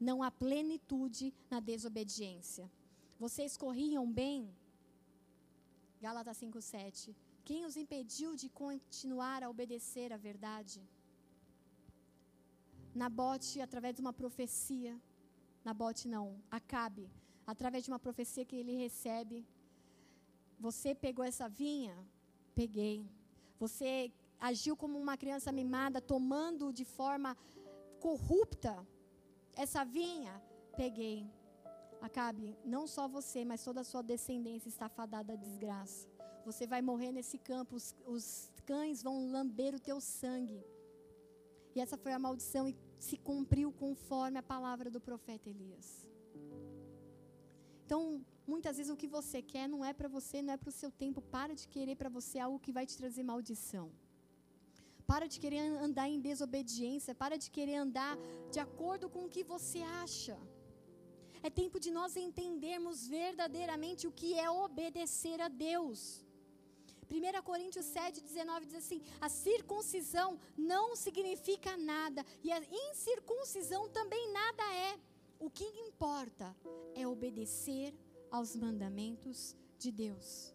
Não 0.00 0.22
há 0.22 0.30
plenitude 0.30 1.32
na 1.48 1.60
desobediência. 1.60 2.70
Vocês 3.18 3.56
corriam 3.56 4.10
bem 4.10 4.50
Gálatas 6.04 6.36
5:7. 6.42 7.14
Quem 7.48 7.60
os 7.68 7.76
impediu 7.82 8.30
de 8.42 8.48
continuar 8.62 9.40
a 9.42 9.50
obedecer 9.54 10.08
à 10.16 10.18
verdade? 10.28 10.80
Nabote, 13.02 13.56
através 13.66 13.92
de 13.96 14.02
uma 14.04 14.14
profecia, 14.22 14.94
Nabote 15.68 16.04
não, 16.14 16.26
Acabe, 16.58 17.04
através 17.52 17.84
de 17.84 17.90
uma 17.92 18.00
profecia 18.06 18.44
que 18.48 18.56
ele 18.60 18.74
recebe, 18.84 19.38
você 20.66 20.90
pegou 21.04 21.24
essa 21.30 21.48
vinha? 21.62 21.96
Peguei. 22.60 22.98
Você 23.64 24.12
agiu 24.50 24.74
como 24.82 24.96
uma 25.04 25.16
criança 25.22 25.50
mimada, 25.60 26.00
tomando 26.14 26.72
de 26.80 26.84
forma 26.98 27.30
corrupta 28.06 28.74
essa 29.64 29.82
vinha? 29.98 30.34
Peguei. 30.82 31.18
Acabe, 32.08 32.56
não 32.64 32.84
só 32.94 33.06
você, 33.16 33.44
mas 33.44 33.62
toda 33.62 33.80
a 33.82 33.84
sua 33.84 34.02
descendência 34.02 34.68
está 34.68 34.88
fadada 34.88 35.34
à 35.34 35.36
desgraça. 35.36 36.08
Você 36.44 36.66
vai 36.66 36.82
morrer 36.82 37.12
nesse 37.12 37.38
campo, 37.38 37.76
os, 37.76 37.94
os 38.14 38.26
cães 38.66 39.02
vão 39.06 39.30
lamber 39.30 39.72
o 39.74 39.84
teu 39.88 40.00
sangue. 40.00 40.60
E 41.74 41.80
essa 41.80 41.96
foi 41.96 42.12
a 42.12 42.18
maldição 42.18 42.68
e 42.68 42.76
se 42.98 43.16
cumpriu 43.28 43.68
conforme 43.84 44.38
a 44.40 44.42
palavra 44.54 44.90
do 44.90 45.00
profeta 45.00 45.48
Elias. 45.48 45.88
Então, 47.84 48.02
muitas 48.52 48.76
vezes 48.78 48.92
o 48.92 48.96
que 49.02 49.08
você 49.18 49.40
quer 49.40 49.68
não 49.68 49.84
é 49.84 49.92
para 49.92 50.08
você, 50.08 50.42
não 50.42 50.54
é 50.54 50.56
para 50.56 50.72
o 50.72 50.78
seu 50.82 50.90
tempo. 50.90 51.22
Para 51.36 51.54
de 51.54 51.66
querer 51.68 51.96
para 52.00 52.08
você 52.08 52.38
algo 52.38 52.58
que 52.58 52.72
vai 52.78 52.84
te 52.84 52.96
trazer 52.96 53.22
maldição. 53.22 53.86
Para 55.06 55.26
de 55.32 55.38
querer 55.38 55.60
andar 55.86 56.08
em 56.08 56.20
desobediência. 56.20 57.14
Para 57.14 57.36
de 57.36 57.48
querer 57.56 57.76
andar 57.76 58.16
de 58.50 58.58
acordo 58.58 59.08
com 59.08 59.24
o 59.26 59.30
que 59.34 59.44
você 59.44 59.82
acha. 60.04 60.36
É 61.42 61.50
tempo 61.50 61.80
de 61.80 61.90
nós 61.90 62.16
entendermos 62.16 63.06
verdadeiramente 63.06 64.06
o 64.06 64.12
que 64.12 64.34
é 64.38 64.48
obedecer 64.50 65.40
a 65.40 65.48
Deus. 65.48 66.24
1 67.10 67.42
Coríntios 67.42 67.84
7, 67.86 68.22
19 68.22 68.66
diz 68.66 68.76
assim: 68.76 69.02
a 69.20 69.28
circuncisão 69.28 70.38
não 70.56 70.96
significa 70.96 71.76
nada, 71.76 72.24
e 72.42 72.50
a 72.50 72.60
incircuncisão 72.90 73.88
também 73.88 74.32
nada 74.32 74.62
é. 74.74 74.98
O 75.38 75.50
que 75.50 75.64
importa 75.64 76.56
é 76.94 77.06
obedecer 77.06 77.92
aos 78.30 78.54
mandamentos 78.54 79.56
de 79.78 79.90
Deus. 79.90 80.54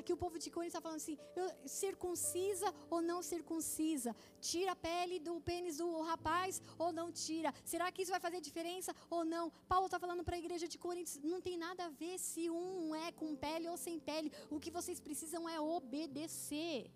Aqui 0.00 0.12
o 0.14 0.20
povo 0.22 0.38
de 0.42 0.50
Corinto 0.54 0.72
está 0.74 0.80
falando 0.80 1.02
assim: 1.02 1.18
circuncisa 1.66 2.68
ou 2.94 3.00
não 3.10 3.20
circuncisa? 3.30 4.10
Tira 4.50 4.72
a 4.72 4.76
pele 4.88 5.18
do 5.26 5.34
pênis 5.48 5.76
do 5.80 5.88
rapaz 6.10 6.62
ou 6.78 6.90
não 6.98 7.08
tira? 7.12 7.52
Será 7.72 7.86
que 7.92 8.02
isso 8.02 8.14
vai 8.14 8.22
fazer 8.26 8.40
diferença 8.40 8.94
ou 9.16 9.24
não? 9.24 9.44
Paulo 9.68 9.86
está 9.86 9.98
falando 10.04 10.24
para 10.24 10.36
a 10.36 10.42
igreja 10.44 10.66
de 10.66 10.78
Corinto: 10.78 11.20
não 11.32 11.40
tem 11.46 11.56
nada 11.66 11.84
a 11.86 11.90
ver 12.02 12.16
se 12.18 12.48
um 12.48 12.94
é 12.94 13.12
com 13.12 13.36
pele 13.36 13.68
ou 13.68 13.76
sem 13.76 13.98
pele. 14.10 14.32
O 14.50 14.58
que 14.58 14.70
vocês 14.78 15.00
precisam 15.08 15.48
é 15.48 15.60
obedecer. 15.60 16.90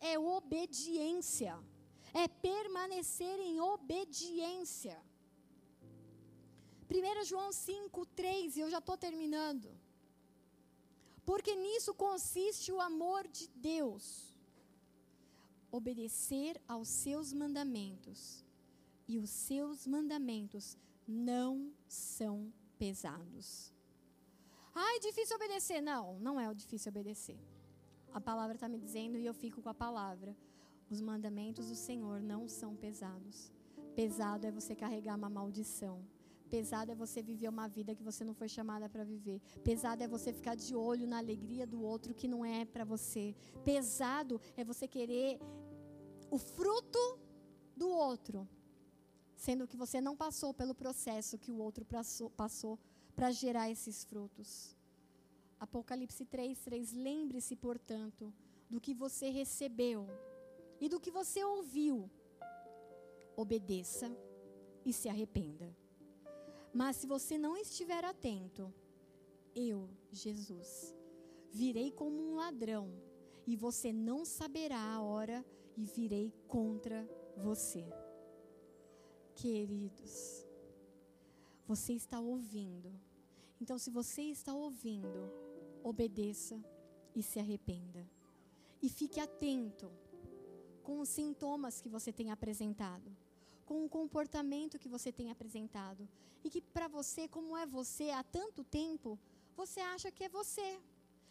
é 0.00 0.18
obediência. 0.18 1.54
É 2.14 2.26
permanecer 2.28 3.38
em 3.48 3.60
obediência. 3.60 4.96
1 6.88 7.24
João 7.24 7.50
5, 7.52 8.06
3, 8.06 8.56
e 8.56 8.60
eu 8.60 8.70
já 8.70 8.78
estou 8.78 8.96
terminando. 8.96 9.68
Porque 11.26 11.56
nisso 11.56 11.92
consiste 11.92 12.70
o 12.70 12.80
amor 12.80 13.26
de 13.26 13.48
Deus. 13.48 14.32
Obedecer 15.70 16.62
aos 16.68 16.88
seus 16.88 17.32
mandamentos. 17.32 18.44
E 19.08 19.18
os 19.18 19.28
seus 19.28 19.86
mandamentos 19.86 20.78
não 21.06 21.72
são 21.88 22.52
pesados. 22.78 23.72
Ai, 24.74 25.00
difícil 25.00 25.36
obedecer. 25.36 25.80
Não, 25.80 26.18
não 26.20 26.38
é 26.38 26.48
o 26.48 26.54
difícil 26.54 26.90
obedecer. 26.90 27.38
A 28.12 28.20
palavra 28.20 28.54
está 28.54 28.68
me 28.68 28.78
dizendo 28.78 29.18
e 29.18 29.26
eu 29.26 29.34
fico 29.34 29.60
com 29.60 29.68
a 29.68 29.74
palavra. 29.74 30.36
Os 30.88 31.00
mandamentos 31.00 31.68
do 31.68 31.74
Senhor 31.74 32.20
não 32.20 32.48
são 32.48 32.76
pesados. 32.76 33.50
Pesado 33.96 34.46
é 34.46 34.52
você 34.52 34.76
carregar 34.76 35.16
uma 35.16 35.28
maldição. 35.28 36.04
Pesado 36.46 36.92
é 36.92 36.94
você 36.94 37.22
viver 37.22 37.48
uma 37.48 37.68
vida 37.68 37.94
que 37.94 38.02
você 38.02 38.24
não 38.24 38.34
foi 38.34 38.48
chamada 38.48 38.88
para 38.88 39.04
viver. 39.04 39.40
Pesado 39.64 40.02
é 40.02 40.08
você 40.08 40.32
ficar 40.32 40.54
de 40.54 40.74
olho 40.74 41.06
na 41.06 41.18
alegria 41.18 41.66
do 41.66 41.82
outro 41.82 42.14
que 42.14 42.28
não 42.28 42.44
é 42.44 42.64
para 42.64 42.84
você. 42.84 43.34
Pesado 43.64 44.40
é 44.56 44.64
você 44.64 44.86
querer 44.86 45.38
o 46.30 46.38
fruto 46.38 47.18
do 47.76 47.88
outro, 47.88 48.48
sendo 49.36 49.66
que 49.66 49.76
você 49.76 50.00
não 50.00 50.16
passou 50.16 50.52
pelo 50.54 50.74
processo 50.74 51.38
que 51.38 51.52
o 51.52 51.58
outro 51.58 51.84
passou 52.36 52.78
para 53.14 53.30
gerar 53.30 53.70
esses 53.70 54.04
frutos. 54.04 54.76
Apocalipse 55.58 56.24
3, 56.24 56.58
3. 56.58 56.92
Lembre-se, 56.92 57.56
portanto, 57.56 58.32
do 58.68 58.80
que 58.80 58.94
você 58.94 59.30
recebeu 59.30 60.06
e 60.80 60.88
do 60.88 61.00
que 61.00 61.10
você 61.10 61.42
ouviu. 61.44 62.10
Obedeça 63.36 64.10
e 64.84 64.92
se 64.92 65.08
arrependa. 65.08 65.74
Mas 66.76 66.96
se 66.96 67.06
você 67.06 67.38
não 67.38 67.56
estiver 67.56 68.04
atento, 68.04 68.70
eu, 69.54 69.88
Jesus, 70.12 70.94
virei 71.50 71.90
como 71.90 72.20
um 72.20 72.34
ladrão, 72.34 72.92
e 73.46 73.56
você 73.56 73.94
não 73.94 74.26
saberá 74.26 74.78
a 74.78 75.00
hora, 75.00 75.42
e 75.74 75.86
virei 75.86 76.30
contra 76.46 77.08
você. 77.38 77.82
Queridos, 79.34 80.46
você 81.66 81.94
está 81.94 82.20
ouvindo. 82.20 82.92
Então, 83.58 83.78
se 83.78 83.88
você 83.88 84.24
está 84.24 84.52
ouvindo, 84.52 85.32
obedeça 85.82 86.62
e 87.14 87.22
se 87.22 87.38
arrependa. 87.38 88.06
E 88.82 88.90
fique 88.90 89.18
atento 89.18 89.90
com 90.82 91.00
os 91.00 91.08
sintomas 91.08 91.80
que 91.80 91.88
você 91.88 92.12
tem 92.12 92.30
apresentado 92.30 93.16
com 93.66 93.84
o 93.84 93.88
comportamento 93.88 94.78
que 94.78 94.88
você 94.88 95.10
tem 95.12 95.30
apresentado. 95.30 96.08
E 96.44 96.48
que 96.48 96.60
para 96.60 96.88
você, 96.88 97.28
como 97.28 97.56
é 97.56 97.66
você 97.66 98.10
há 98.10 98.22
tanto 98.22 98.62
tempo, 98.64 99.18
você 99.56 99.80
acha 99.80 100.10
que 100.10 100.24
é 100.24 100.28
você, 100.28 100.80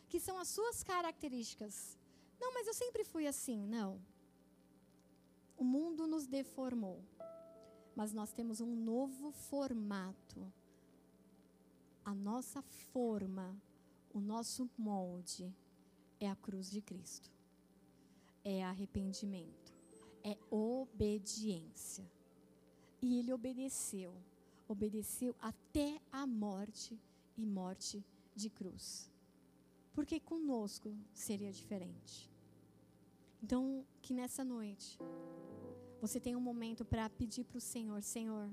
que 0.10 0.20
são 0.20 0.38
as 0.38 0.50
suas 0.50 0.84
características. 0.84 1.98
Não, 2.40 2.54
mas 2.54 2.68
eu 2.68 2.74
sempre 2.74 3.04
fui 3.04 3.26
assim. 3.26 3.66
Não. 3.66 4.02
O 5.58 5.64
mundo 5.64 6.06
nos 6.06 6.28
deformou. 6.28 7.02
Mas 7.96 8.12
nós 8.12 8.34
temos 8.34 8.60
um 8.60 8.76
novo 8.76 9.32
formato. 9.32 10.52
A 12.04 12.14
nossa 12.14 12.62
forma, 12.62 13.58
o 14.14 14.20
nosso 14.20 14.70
molde 14.78 15.52
é 16.20 16.30
a 16.30 16.36
cruz 16.36 16.70
de 16.70 16.82
Cristo. 16.82 17.32
É 18.44 18.64
arrependimento. 18.66 19.74
É 20.24 20.38
obediência. 20.52 22.06
E 23.06 23.20
ele 23.20 23.32
obedeceu. 23.32 24.12
Obedeceu 24.68 25.36
até 25.40 26.02
a 26.12 26.26
morte 26.26 27.00
e 27.38 27.46
morte 27.46 28.04
de 28.36 28.50
cruz. 28.50 29.12
Porque 29.94 30.20
conosco 30.20 30.92
seria 31.14 31.52
diferente. 31.52 32.32
Então, 33.44 33.86
que 34.02 34.12
nessa 34.12 34.44
noite 34.44 34.98
você 36.02 36.20
tenha 36.20 36.36
um 36.36 36.42
momento 36.42 36.84
para 36.84 37.08
pedir 37.08 37.44
para 37.44 37.60
o 37.60 37.62
Senhor: 37.62 38.02
Senhor, 38.02 38.50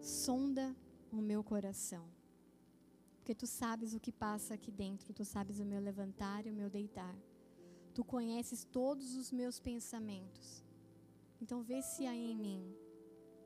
sonda 0.00 0.74
o 1.12 1.22
meu 1.22 1.44
coração. 1.44 2.04
Porque 3.18 3.36
tu 3.36 3.46
sabes 3.46 3.94
o 3.94 4.00
que 4.00 4.10
passa 4.10 4.54
aqui 4.54 4.72
dentro, 4.72 5.14
tu 5.14 5.24
sabes 5.24 5.60
o 5.60 5.64
meu 5.64 5.80
levantar 5.80 6.44
e 6.44 6.50
o 6.50 6.58
meu 6.60 6.68
deitar. 6.68 7.16
Tu 7.94 8.02
conheces 8.04 8.64
todos 8.64 9.14
os 9.14 9.30
meus 9.30 9.60
pensamentos. 9.60 10.64
Então, 11.40 11.62
vê 11.62 11.80
se 11.82 12.04
há 12.04 12.14
em 12.14 12.34
mim 12.34 12.85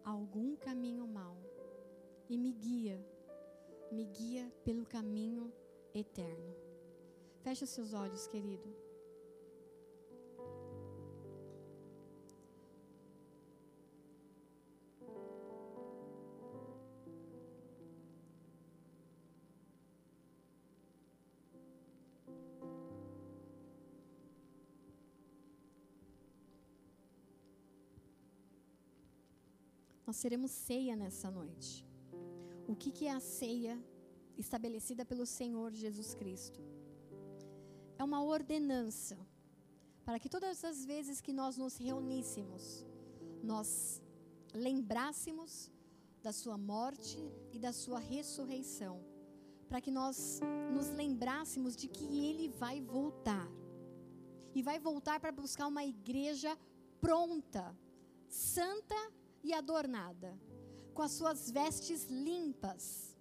algum 0.05 0.57
caminho 0.57 1.07
mau 1.07 1.37
e 2.29 2.37
me 2.39 2.53
guia, 2.53 3.05
me 3.91 4.05
guia 4.05 4.53
pelo 4.65 4.85
caminho 4.87 5.53
eterno. 5.95 6.55
Feche 7.43 7.65
os 7.65 7.71
seus 7.71 7.93
olhos, 7.93 8.27
querido. 8.27 8.90
Nós 30.11 30.21
teremos 30.21 30.51
ceia 30.51 30.97
nessa 30.97 31.31
noite. 31.31 31.87
O 32.67 32.75
que, 32.75 32.91
que 32.91 33.07
é 33.07 33.13
a 33.13 33.21
ceia 33.21 33.81
estabelecida 34.37 35.05
pelo 35.05 35.25
Senhor 35.25 35.73
Jesus 35.73 36.17
Cristo? 36.17 36.61
É 37.97 38.03
uma 38.03 38.21
ordenança 38.21 39.17
para 40.05 40.19
que 40.19 40.29
todas 40.29 40.65
as 40.65 40.85
vezes 40.85 41.21
que 41.21 41.33
nós 41.33 41.57
nos 41.57 41.77
reuníssemos, 41.77 42.85
nós 43.41 44.03
lembrássemos 44.53 45.71
da 46.21 46.33
sua 46.33 46.59
morte 46.59 47.21
e 47.53 47.59
da 47.61 47.73
sua 47.73 48.01
ressurreição, 48.01 49.01
para 49.69 49.81
que 49.81 49.93
nós 49.93 50.41
nos 50.75 50.89
lembrássemos 50.89 51.77
de 51.77 51.87
que 51.87 52.05
ele 52.27 52.49
vai 52.49 52.81
voltar. 52.81 53.49
E 54.57 54.61
vai 54.61 54.81
voltar 54.81 55.21
para 55.21 55.31
buscar 55.31 55.69
uma 55.69 55.85
igreja 55.85 56.59
pronta, 57.01 57.79
santa 58.29 59.20
e 59.43 59.53
adornada, 59.53 60.39
com 60.95 61.03
as 61.03 61.13
suas 61.13 61.51
vestes 61.51 62.07
limpas. 62.07 63.17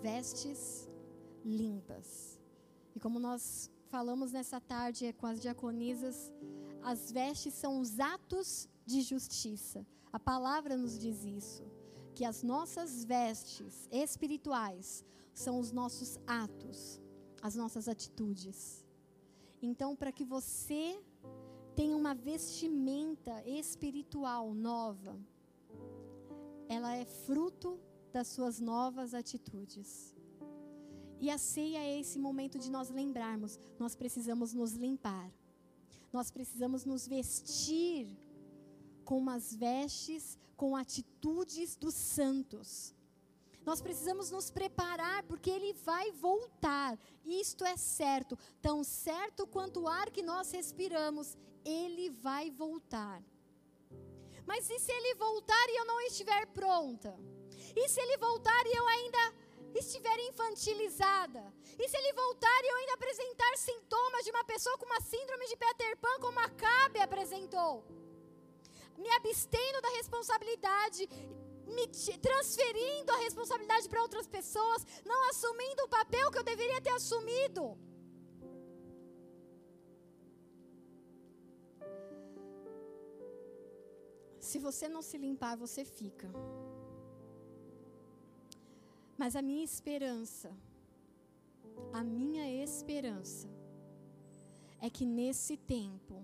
Vestes 0.00 0.88
limpas. 1.44 2.40
E 2.94 3.00
como 3.00 3.18
nós 3.18 3.70
falamos 3.88 4.32
nessa 4.32 4.60
tarde 4.60 5.12
com 5.14 5.26
as 5.26 5.40
diaconisas, 5.40 6.32
as 6.82 7.10
vestes 7.10 7.54
são 7.54 7.80
os 7.80 7.98
atos 7.98 8.68
de 8.84 9.02
justiça. 9.02 9.86
A 10.12 10.18
palavra 10.18 10.76
nos 10.76 10.98
diz 10.98 11.24
isso, 11.24 11.64
que 12.14 12.24
as 12.24 12.42
nossas 12.42 13.04
vestes 13.04 13.88
espirituais 13.90 15.04
são 15.34 15.58
os 15.58 15.72
nossos 15.72 16.18
atos, 16.26 17.00
as 17.42 17.54
nossas 17.54 17.88
atitudes. 17.88 18.84
Então, 19.60 19.94
para 19.94 20.12
que 20.12 20.24
você 20.24 21.02
tem 21.76 21.94
uma 21.94 22.14
vestimenta 22.14 23.34
espiritual 23.46 24.54
nova. 24.54 25.14
Ela 26.68 26.96
é 26.96 27.04
fruto 27.04 27.78
das 28.10 28.28
suas 28.28 28.58
novas 28.58 29.12
atitudes. 29.12 30.16
E 31.20 31.30
a 31.30 31.36
ceia 31.36 31.78
é 31.78 32.00
esse 32.00 32.18
momento 32.18 32.58
de 32.58 32.70
nós 32.70 32.88
lembrarmos, 32.88 33.58
nós 33.78 33.94
precisamos 33.94 34.54
nos 34.54 34.72
limpar. 34.72 35.30
Nós 36.10 36.30
precisamos 36.30 36.84
nos 36.86 37.06
vestir 37.06 38.08
com 39.04 39.18
umas 39.18 39.54
vestes, 39.54 40.38
com 40.56 40.74
atitudes 40.74 41.76
dos 41.76 41.94
santos. 41.94 42.94
Nós 43.66 43.82
precisamos 43.82 44.30
nos 44.30 44.50
preparar 44.50 45.24
porque 45.24 45.50
ele 45.50 45.72
vai 45.74 46.10
voltar. 46.12 46.98
Isto 47.24 47.64
é 47.64 47.76
certo, 47.76 48.38
tão 48.62 48.82
certo 48.82 49.46
quanto 49.46 49.80
o 49.80 49.88
ar 49.88 50.10
que 50.10 50.22
nós 50.22 50.52
respiramos, 50.52 51.36
ele 51.66 52.10
vai 52.10 52.50
voltar. 52.50 53.20
Mas 54.46 54.70
e 54.70 54.78
se 54.78 54.92
ele 54.92 55.14
voltar 55.16 55.68
e 55.68 55.76
eu 55.76 55.84
não 55.84 56.00
estiver 56.02 56.46
pronta? 56.46 57.12
E 57.74 57.88
se 57.88 58.00
ele 58.00 58.16
voltar 58.16 58.64
e 58.66 58.72
eu 58.72 58.86
ainda 58.86 59.34
estiver 59.74 60.18
infantilizada? 60.28 61.42
E 61.78 61.88
se 61.88 61.96
ele 61.96 62.12
voltar 62.12 62.60
e 62.62 62.68
eu 62.68 62.76
ainda 62.76 62.94
apresentar 62.94 63.56
sintomas 63.56 64.24
de 64.24 64.30
uma 64.30 64.44
pessoa 64.44 64.78
com 64.78 64.86
uma 64.86 65.00
síndrome 65.00 65.48
de 65.48 65.56
Peter 65.56 65.96
Pan, 65.98 66.16
como 66.20 66.38
a 66.38 66.48
Cabe 66.48 67.00
apresentou? 67.00 67.84
Me 68.96 69.10
abstendo 69.10 69.82
da 69.82 69.88
responsabilidade, 69.90 71.08
me 71.66 71.86
transferindo 72.18 73.12
a 73.12 73.16
responsabilidade 73.16 73.88
para 73.88 74.00
outras 74.00 74.28
pessoas, 74.28 74.86
não 75.04 75.28
assumindo 75.30 75.82
o 75.82 75.88
papel 75.88 76.30
que 76.30 76.38
eu 76.38 76.44
deveria 76.44 76.80
ter 76.80 76.90
assumido. 76.90 77.76
Se 84.46 84.60
você 84.60 84.88
não 84.88 85.02
se 85.02 85.18
limpar, 85.18 85.56
você 85.56 85.84
fica. 85.84 86.28
Mas 89.18 89.34
a 89.34 89.42
minha 89.42 89.64
esperança, 89.64 90.56
a 91.92 92.04
minha 92.04 92.46
esperança, 92.62 93.48
é 94.80 94.88
que 94.88 95.04
nesse 95.04 95.56
tempo 95.56 96.22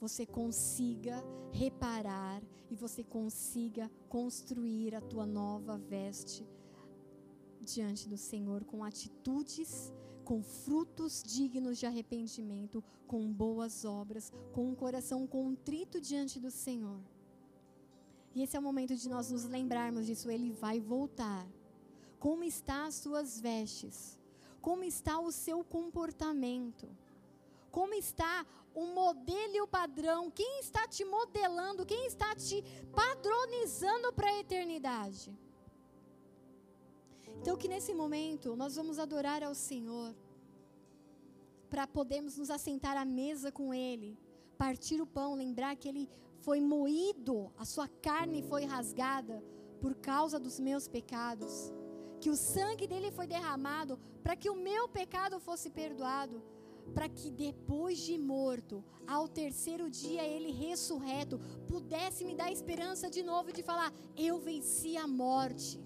você 0.00 0.24
consiga 0.24 1.16
reparar 1.50 2.40
e 2.70 2.76
você 2.76 3.02
consiga 3.02 3.90
construir 4.08 4.94
a 4.94 5.00
tua 5.00 5.26
nova 5.26 5.76
veste 5.76 6.46
diante 7.60 8.08
do 8.08 8.16
Senhor 8.16 8.64
com 8.64 8.84
atitudes, 8.84 9.92
com 10.24 10.44
frutos 10.44 11.24
dignos 11.24 11.76
de 11.76 11.86
arrependimento, 11.86 12.84
com 13.08 13.32
boas 13.32 13.84
obras, 13.84 14.32
com 14.52 14.70
um 14.70 14.76
coração 14.76 15.26
contrito 15.26 16.00
diante 16.00 16.38
do 16.38 16.52
Senhor. 16.52 17.17
E 18.38 18.42
esse 18.44 18.56
é 18.56 18.60
o 18.60 18.62
momento 18.62 18.94
de 18.94 19.08
nós 19.08 19.32
nos 19.32 19.44
lembrarmos 19.46 20.06
disso. 20.06 20.30
Ele 20.30 20.52
vai 20.52 20.78
voltar. 20.78 21.44
Como 22.20 22.44
está 22.44 22.86
as 22.86 22.94
suas 22.94 23.40
vestes? 23.40 24.16
Como 24.60 24.84
está 24.84 25.18
o 25.18 25.32
seu 25.32 25.64
comportamento? 25.64 26.88
Como 27.72 27.94
está 27.94 28.46
o 28.72 28.84
modelo 28.98 29.54
e 29.56 29.60
o 29.60 29.66
padrão? 29.66 30.30
Quem 30.30 30.60
está 30.60 30.86
te 30.86 31.04
modelando? 31.04 31.84
Quem 31.84 32.06
está 32.06 32.32
te 32.36 32.62
padronizando 33.00 34.12
para 34.12 34.30
a 34.30 34.38
eternidade? 34.38 35.36
Então, 37.40 37.56
que 37.56 37.66
nesse 37.66 37.92
momento 37.92 38.54
nós 38.54 38.76
vamos 38.76 39.00
adorar 39.00 39.42
ao 39.42 39.54
Senhor, 39.68 40.14
para 41.68 41.88
podermos 41.88 42.38
nos 42.38 42.50
assentar 42.50 42.96
à 42.96 43.04
mesa 43.04 43.50
com 43.50 43.74
Ele, 43.74 44.16
partir 44.56 45.00
o 45.00 45.06
pão, 45.06 45.34
lembrar 45.34 45.74
que 45.74 45.88
Ele 45.88 46.08
foi 46.46 46.60
moído, 46.60 47.52
a 47.56 47.64
sua 47.64 47.88
carne 47.88 48.42
foi 48.42 48.64
rasgada 48.64 49.42
por 49.80 49.94
causa 49.94 50.38
dos 50.38 50.58
meus 50.58 50.88
pecados 50.88 51.72
que 52.20 52.30
o 52.30 52.36
sangue 52.36 52.86
dele 52.86 53.10
foi 53.10 53.26
derramado 53.26 53.98
para 54.22 54.36
que 54.36 54.50
o 54.50 54.56
meu 54.68 54.88
pecado 54.88 55.38
fosse 55.38 55.70
perdoado, 55.70 56.42
para 56.94 57.08
que 57.08 57.30
depois 57.30 57.98
de 57.98 58.16
morto, 58.18 58.84
ao 59.06 59.28
terceiro 59.28 59.88
dia 59.90 60.24
ele 60.24 60.50
ressurreto, 60.50 61.38
pudesse 61.66 62.24
me 62.24 62.34
dar 62.34 62.50
esperança 62.50 63.08
de 63.10 63.22
novo 63.22 63.52
de 63.52 63.62
falar: 63.62 63.92
eu 64.16 64.38
venci 64.38 64.96
a 64.96 65.06
morte. 65.06 65.80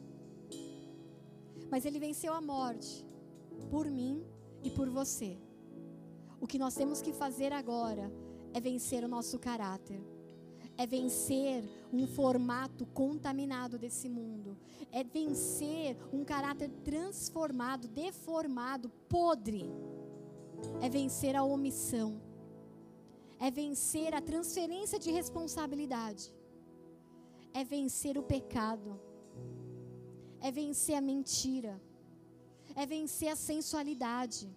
Mas 1.70 1.85
ele 1.85 1.99
venceu 1.99 2.33
a 2.35 2.41
morte 2.41 3.05
por 3.70 3.87
mim 3.91 4.24
e 4.62 4.70
por 4.70 4.89
você. 4.89 5.39
O 6.41 6.47
que 6.47 6.59
nós 6.59 6.74
temos 6.74 7.01
que 7.01 7.12
fazer 7.12 7.53
agora 7.53 8.12
é 8.53 8.61
vencer 8.61 9.05
o 9.05 9.09
nosso 9.09 9.39
caráter 9.39 10.01
é 10.77 10.86
vencer 10.86 11.65
um 11.93 12.07
formato 12.07 12.86
contaminado 12.86 13.78
desse 13.78 14.09
mundo, 14.09 14.57
é 14.90 15.05
vencer 15.05 15.97
um 16.12 16.24
caráter 16.24 16.70
transformado, 16.85 17.89
deformado, 17.89 18.89
podre, 19.09 19.66
é 20.81 20.89
vencer 20.89 21.36
a 21.36 21.43
omissão, 21.43 22.20
é 23.39 23.51
vencer 23.51 24.15
a 24.15 24.20
transferência 24.20 24.99
de 24.99 25.11
responsabilidade, 25.11 26.32
é 27.53 27.62
vencer 27.65 28.16
o 28.16 28.23
pecado, 28.23 28.99
é 30.40 30.51
vencer 30.51 30.94
a 30.94 31.01
mentira, 31.01 31.81
é 32.74 32.86
vencer 32.86 33.28
a 33.28 33.36
sensualidade, 33.36 34.49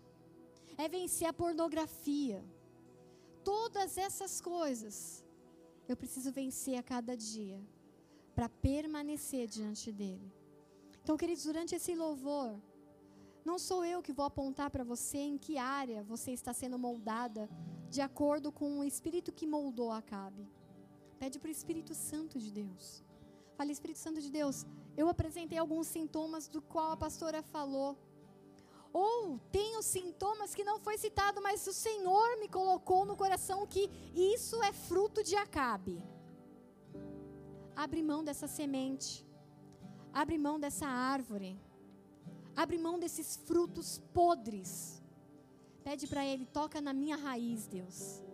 é 0.77 0.87
vencer 0.87 1.27
a 1.27 1.33
pornografia. 1.33 2.43
Todas 3.43 3.97
essas 3.97 4.41
coisas 4.41 5.24
eu 5.87 5.95
preciso 5.95 6.31
vencer 6.31 6.77
a 6.77 6.83
cada 6.83 7.15
dia 7.15 7.59
para 8.35 8.49
permanecer 8.49 9.47
diante 9.47 9.91
dele. 9.91 10.31
Então, 11.01 11.15
queridos, 11.15 11.43
durante 11.43 11.75
esse 11.75 11.93
louvor, 11.95 12.59
não 13.45 13.57
sou 13.59 13.85
eu 13.85 14.01
que 14.01 14.11
vou 14.11 14.25
apontar 14.25 14.69
para 14.71 14.83
você 14.83 15.19
em 15.19 15.37
que 15.37 15.57
área 15.57 16.03
você 16.03 16.31
está 16.31 16.51
sendo 16.51 16.79
moldada 16.79 17.47
de 17.89 18.01
acordo 18.01 18.51
com 18.51 18.79
o 18.79 18.83
Espírito 18.83 19.31
que 19.31 19.45
moldou 19.45 19.91
Acabe. 19.91 20.49
Pede 21.19 21.39
para 21.39 21.49
o 21.49 21.51
Espírito 21.51 21.93
Santo 21.93 22.39
de 22.39 22.51
Deus. 22.51 23.03
Fale, 23.55 23.71
Espírito 23.71 23.99
Santo 23.99 24.19
de 24.19 24.29
Deus, 24.29 24.65
eu 24.97 25.07
apresentei 25.07 25.57
alguns 25.57 25.87
sintomas 25.87 26.47
do 26.47 26.61
qual 26.61 26.91
a 26.91 26.97
pastora 26.97 27.41
falou. 27.41 27.97
Ou 28.97 29.37
tenho 29.51 29.81
sintomas 29.81 30.55
que 30.55 30.63
não 30.63 30.79
foi 30.79 30.97
citado, 30.97 31.41
mas 31.41 31.67
o 31.67 31.73
Senhor 31.73 32.39
me 32.39 32.47
colocou 32.47 33.03
no 33.03 33.17
coração 33.17 33.67
que 33.67 33.89
isso 34.15 34.63
é 34.63 34.71
fruto 34.71 35.21
de 35.21 35.35
Acabe. 35.35 36.01
Abre 37.75 38.01
mão 38.01 38.23
dessa 38.23 38.47
semente. 38.47 39.27
Abre 40.13 40.37
mão 40.37 40.57
dessa 40.57 40.87
árvore. 40.87 41.59
Abre 42.55 42.77
mão 42.77 42.97
desses 42.97 43.35
frutos 43.35 43.97
podres. 44.13 45.03
Pede 45.83 46.07
para 46.07 46.25
Ele, 46.25 46.45
toca 46.45 46.79
na 46.79 46.93
minha 46.93 47.17
raiz, 47.17 47.67
Deus 47.67 48.25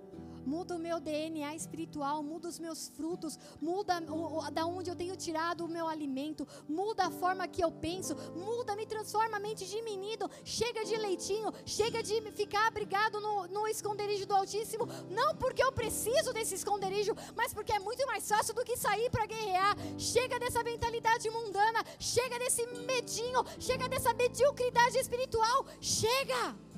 muda 0.46 0.76
o 0.76 0.80
meu 0.80 1.00
DNA 1.00 1.56
espiritual, 1.56 2.24
muda 2.24 2.48
os 2.48 2.60
meus 2.60 2.90
frutos, 2.90 3.38
muda 3.62 4.02
o, 4.10 4.50
da 4.52 4.66
onde 4.66 4.90
eu 4.90 4.96
tenho 4.96 5.16
tirado 5.16 5.66
o 5.66 5.68
meu 5.68 5.88
alimento, 5.88 6.48
muda 6.68 7.06
a 7.06 7.12
forma 7.12 7.48
que 7.48 7.64
eu 7.64 7.72
penso, 7.72 8.16
muda, 8.36 8.76
me 8.76 8.86
transforma 8.86 9.38
a 9.38 9.40
mente 9.40 9.66
de 9.66 9.82
menino, 9.82 10.30
chega 10.44 10.84
de 10.84 10.96
leitinho, 10.98 11.52
chega 11.66 12.02
de 12.02 12.22
ficar 12.32 12.68
abrigado 12.68 13.20
no, 13.20 13.48
no 13.48 13.68
esconderijo 13.68 14.26
do 14.26 14.36
Altíssimo, 14.36 14.88
não 15.10 15.36
porque 15.36 15.64
eu 15.64 15.72
preciso 15.72 16.34
desse 16.34 16.56
esconderijo, 16.56 17.14
mas 17.36 17.54
porque 17.54 17.74
é 17.74 17.80
muito 17.80 18.06
mais 18.08 18.28
fácil 18.28 18.54
do 18.54 18.64
que 18.64 18.78
sair 18.78 19.10
para 19.10 19.26
guerrear. 19.26 19.76
Chega 19.98 20.40
dessa 20.40 20.64
mentalidade 20.64 21.30
mundana, 21.30 21.84
chega 22.00 22.38
desse 22.40 22.66
medinho, 22.86 23.44
chega 23.60 23.88
dessa 23.88 24.14
mediocridade 24.14 24.98
espiritual, 24.98 25.66
chega! 25.80 26.71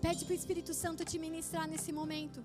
Pede 0.00 0.24
para 0.24 0.32
o 0.32 0.36
Espírito 0.36 0.72
Santo 0.72 1.04
te 1.04 1.18
ministrar 1.18 1.68
nesse 1.68 1.92
momento. 1.92 2.44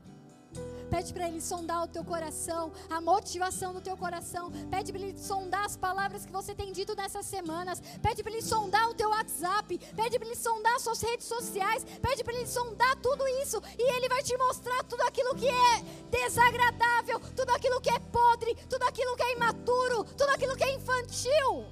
Pede 0.90 1.14
para 1.14 1.28
Ele 1.28 1.42
sondar 1.42 1.84
o 1.84 1.88
teu 1.88 2.04
coração, 2.04 2.72
a 2.90 3.02
motivação 3.02 3.74
do 3.74 3.82
teu 3.82 3.98
coração. 3.98 4.52
Pede 4.70 4.92
para 4.92 5.02
Ele 5.02 5.18
sondar 5.18 5.66
as 5.66 5.76
palavras 5.76 6.26
que 6.26 6.32
você 6.32 6.54
tem 6.54 6.72
dito 6.72 6.96
nessas 6.96 7.26
semanas. 7.26 7.82
Pede 8.02 8.22
para 8.24 8.32
Ele 8.32 8.42
sondar 8.42 8.90
o 8.90 8.94
teu 8.94 9.10
WhatsApp. 9.10 9.78
Pede 9.96 10.18
para 10.20 10.28
Ele 10.28 10.36
sondar 10.36 10.76
as 10.76 10.82
suas 10.82 11.02
redes 11.02 11.26
sociais. 11.26 11.86
Pede 12.02 12.24
para 12.24 12.34
Ele 12.34 12.48
sondar 12.48 12.96
tudo 12.98 13.28
isso. 13.44 13.62
E 13.78 13.96
Ele 13.96 14.08
vai 14.08 14.22
te 14.24 14.38
mostrar 14.38 14.84
tudo 14.84 15.02
aquilo 15.02 15.36
que 15.36 15.48
é 15.48 15.82
desagradável, 16.12 17.20
tudo 17.36 17.50
aquilo 17.52 17.82
que 17.82 17.90
é 17.90 18.00
podre, 18.00 18.56
tudo 18.70 18.84
aquilo 18.84 19.16
que 19.16 19.24
é 19.24 19.34
imaturo, 19.34 20.04
tudo 20.04 20.30
aquilo 20.30 20.56
que 20.56 20.64
é 20.64 20.74
infantil. 20.76 21.66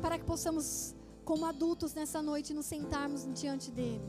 Para 0.00 0.18
que 0.18 0.24
possamos 0.24 0.94
como 1.30 1.46
adultos 1.46 1.94
nessa 1.94 2.20
noite 2.20 2.52
nos 2.52 2.66
sentarmos 2.66 3.24
diante 3.32 3.70
dele. 3.70 4.02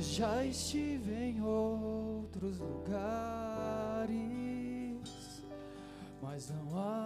Já 0.00 0.42
estive 0.46 1.12
em 1.12 1.42
outros 1.42 2.58
lugares 2.58 3.60
mas 6.40 6.48
não 6.48 6.78
há 6.78 6.99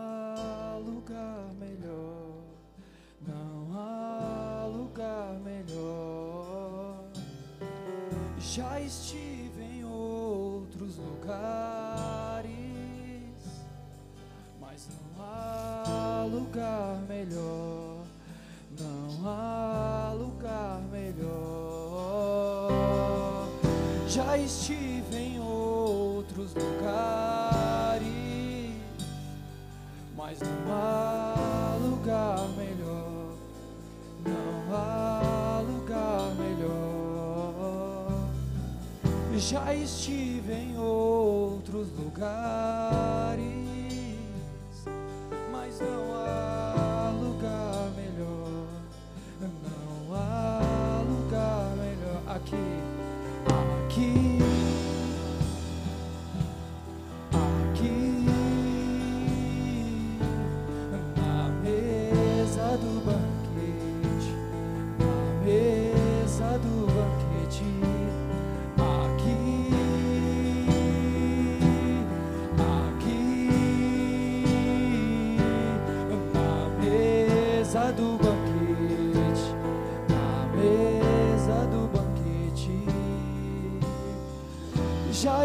lugar 0.78 1.52
melhor, 1.58 2.42
não 3.26 3.78
há 3.78 4.66
lugar 4.66 5.34
melhor. 5.40 7.04
Já 8.38 8.80
estive 8.80 9.62
em 9.62 9.84
outros 9.84 10.96
lugares, 10.96 12.44
mas 14.60 14.88
não 14.88 15.24
há 15.24 16.24
lugar 16.30 17.00
melhor, 17.08 17.63
Já 39.36 39.74
estive 39.74 40.52
em 40.52 40.78
outros 40.78 41.88
lugares, 41.98 42.83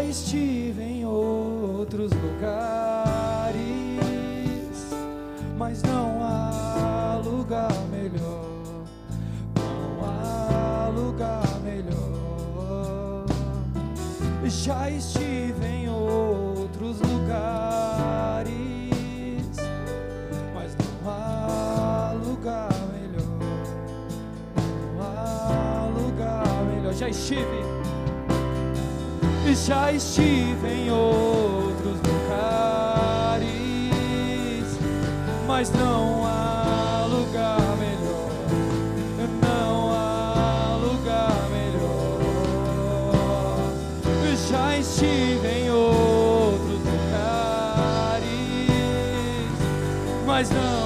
Já 0.00 0.06
estive 0.06 0.82
em 0.82 1.04
outros 1.04 2.10
lugares, 2.12 3.60
mas 5.58 5.82
não 5.82 6.22
há 6.22 7.20
lugar 7.22 7.70
melhor. 7.90 8.46
Não 9.54 10.02
há 10.02 10.88
lugar 10.88 11.44
melhor. 11.62 13.26
Já 14.46 14.88
estive 14.88 15.66
em 15.66 15.90
outros 15.90 16.98
lugares, 17.00 18.48
mas 20.54 20.74
não 20.78 21.10
há 21.10 22.14
lugar 22.24 22.70
melhor. 22.94 23.26
Não 24.96 25.02
há 25.02 25.90
lugar 25.94 26.64
melhor. 26.74 26.94
Já 26.94 27.10
estive 27.10 27.59
já 29.70 29.92
estive 29.92 30.66
em 30.66 30.90
outros 30.90 32.00
lugares, 32.02 33.46
mas 35.46 35.70
não 35.70 36.26
há 36.26 37.06
lugar 37.08 37.60
melhor. 37.78 38.32
Não 39.40 39.92
há 39.92 40.74
lugar 40.74 41.48
melhor. 41.52 42.18
Já 44.50 44.76
estive 44.76 45.46
em 45.46 45.70
outros 45.70 46.80
lugares, 46.80 48.26
mas 50.26 50.50
não 50.50 50.79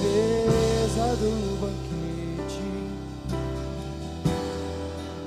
mesa 0.00 1.16
do 1.16 1.58
banquete. 1.60 2.62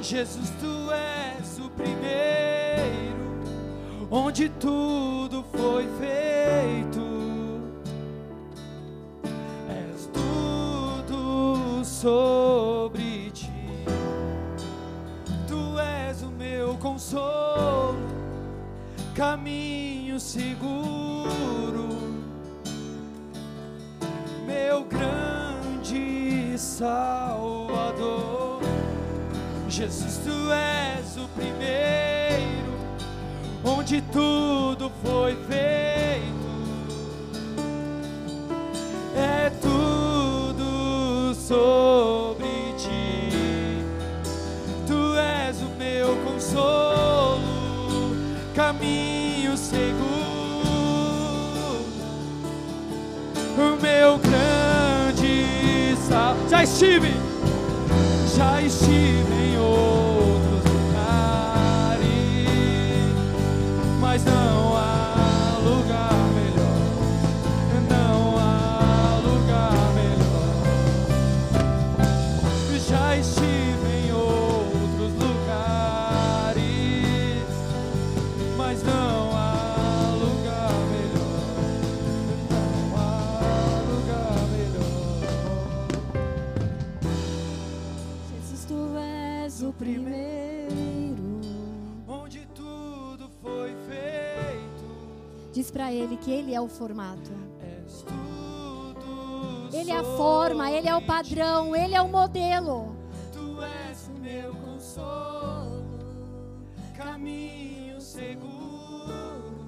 Jesus, 0.01 0.49
tu 0.59 0.91
és 0.91 1.59
o 1.59 1.69
primeiro, 1.69 3.37
onde 4.11 4.49
tudo 4.49 5.43
foi 5.51 5.87
feito. 5.99 7.01
És 9.69 10.07
tudo 10.07 11.83
sobre 11.83 13.31
ti. 13.31 13.51
Tu 15.47 15.79
és 15.79 16.21
o 16.21 16.27
meu 16.27 16.75
consolo, 16.77 17.97
caminho 19.15 20.19
seguro, 20.19 21.02
meu 24.73 24.83
grande 24.85 26.57
Salvador. 26.57 28.59
Jesus, 29.69 30.19
tu 30.23 30.51
és 30.51 31.15
o 31.15 31.27
primeiro, 31.35 32.73
onde 33.63 34.01
tudo 34.01 34.91
foi 35.03 35.35
feito. 35.45 35.72
Estive. 56.63 57.13
Já 58.35 58.61
estive 58.61 59.32
para 95.73 95.91
ele 95.91 96.15
que 96.15 96.31
ele 96.31 96.53
é 96.53 96.61
o 96.61 96.67
formato. 96.67 97.31
Ele 99.73 99.89
é 99.89 99.97
a 99.97 100.03
forma, 100.03 100.69
ele 100.71 100.87
é 100.87 100.95
o 100.95 101.01
padrão, 101.01 101.75
ele 101.75 101.95
é 101.95 102.01
o 102.01 102.07
modelo. 102.07 102.95
Tu 103.31 103.61
és 103.89 104.07
o 104.07 104.19
meu 104.21 104.53
consolo, 104.53 105.83
caminho 106.95 107.99
seguro, 107.99 109.65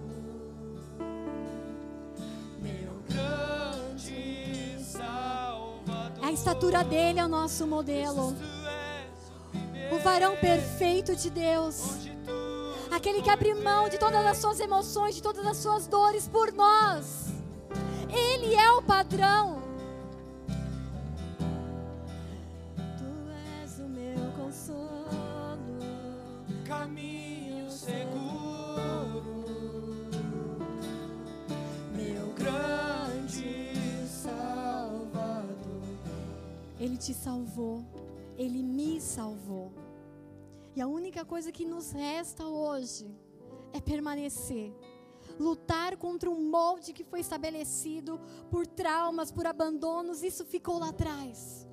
meu 2.62 3.02
grande 3.10 4.78
Salvador. 4.80 6.24
A 6.24 6.32
estatura 6.32 6.84
dele 6.84 7.20
é 7.20 7.26
o 7.26 7.28
nosso 7.28 7.66
modelo. 7.66 8.36
O 9.92 9.98
varão 10.00 10.36
perfeito 10.38 11.16
de 11.16 11.32
Deus. 11.32 12.05
Aquele 12.92 13.22
que 13.22 13.30
abre 13.30 13.54
mão 13.54 13.90
de 13.90 13.98
todas 13.98 14.26
as 14.26 14.38
suas 14.38 14.60
emoções, 14.60 15.16
de 15.16 15.22
todas 15.22 15.46
as 15.46 15.58
suas 15.58 15.88
dores 15.88 16.28
por 16.28 16.52
nós. 16.54 17.28
Ele 18.10 18.56
é 18.56 18.72
o 18.72 18.82
padrão. 18.82 19.62
Tu 22.98 23.32
és 23.62 23.80
o 23.80 23.88
meu 23.88 24.32
consolo. 24.38 24.96
caminho 26.66 27.70
seguro, 27.70 29.36
meu 31.94 32.34
grande 32.34 34.08
Salvador. 34.08 35.56
Ele 36.80 36.98
te 36.98 37.14
salvou. 37.14 37.84
Ele 38.38 38.62
me 38.62 39.00
salvou. 39.00 39.72
E 40.76 40.82
a 40.82 40.88
única 40.88 41.24
coisa 41.24 41.52
que 41.52 41.66
nos 41.66 41.92
resta 41.92 42.46
hoje 42.46 43.10
é 43.72 43.80
permanecer. 43.80 44.74
Lutar 45.40 45.96
contra 45.98 46.30
um 46.30 46.50
molde 46.50 46.92
que 46.92 47.04
foi 47.04 47.22
estabelecido 47.22 48.20
por 48.52 48.68
traumas, 48.68 49.32
por 49.32 49.46
abandonos, 49.46 50.22
isso 50.22 50.46
ficou 50.46 50.78
lá 50.78 50.90
atrás. 50.90 51.66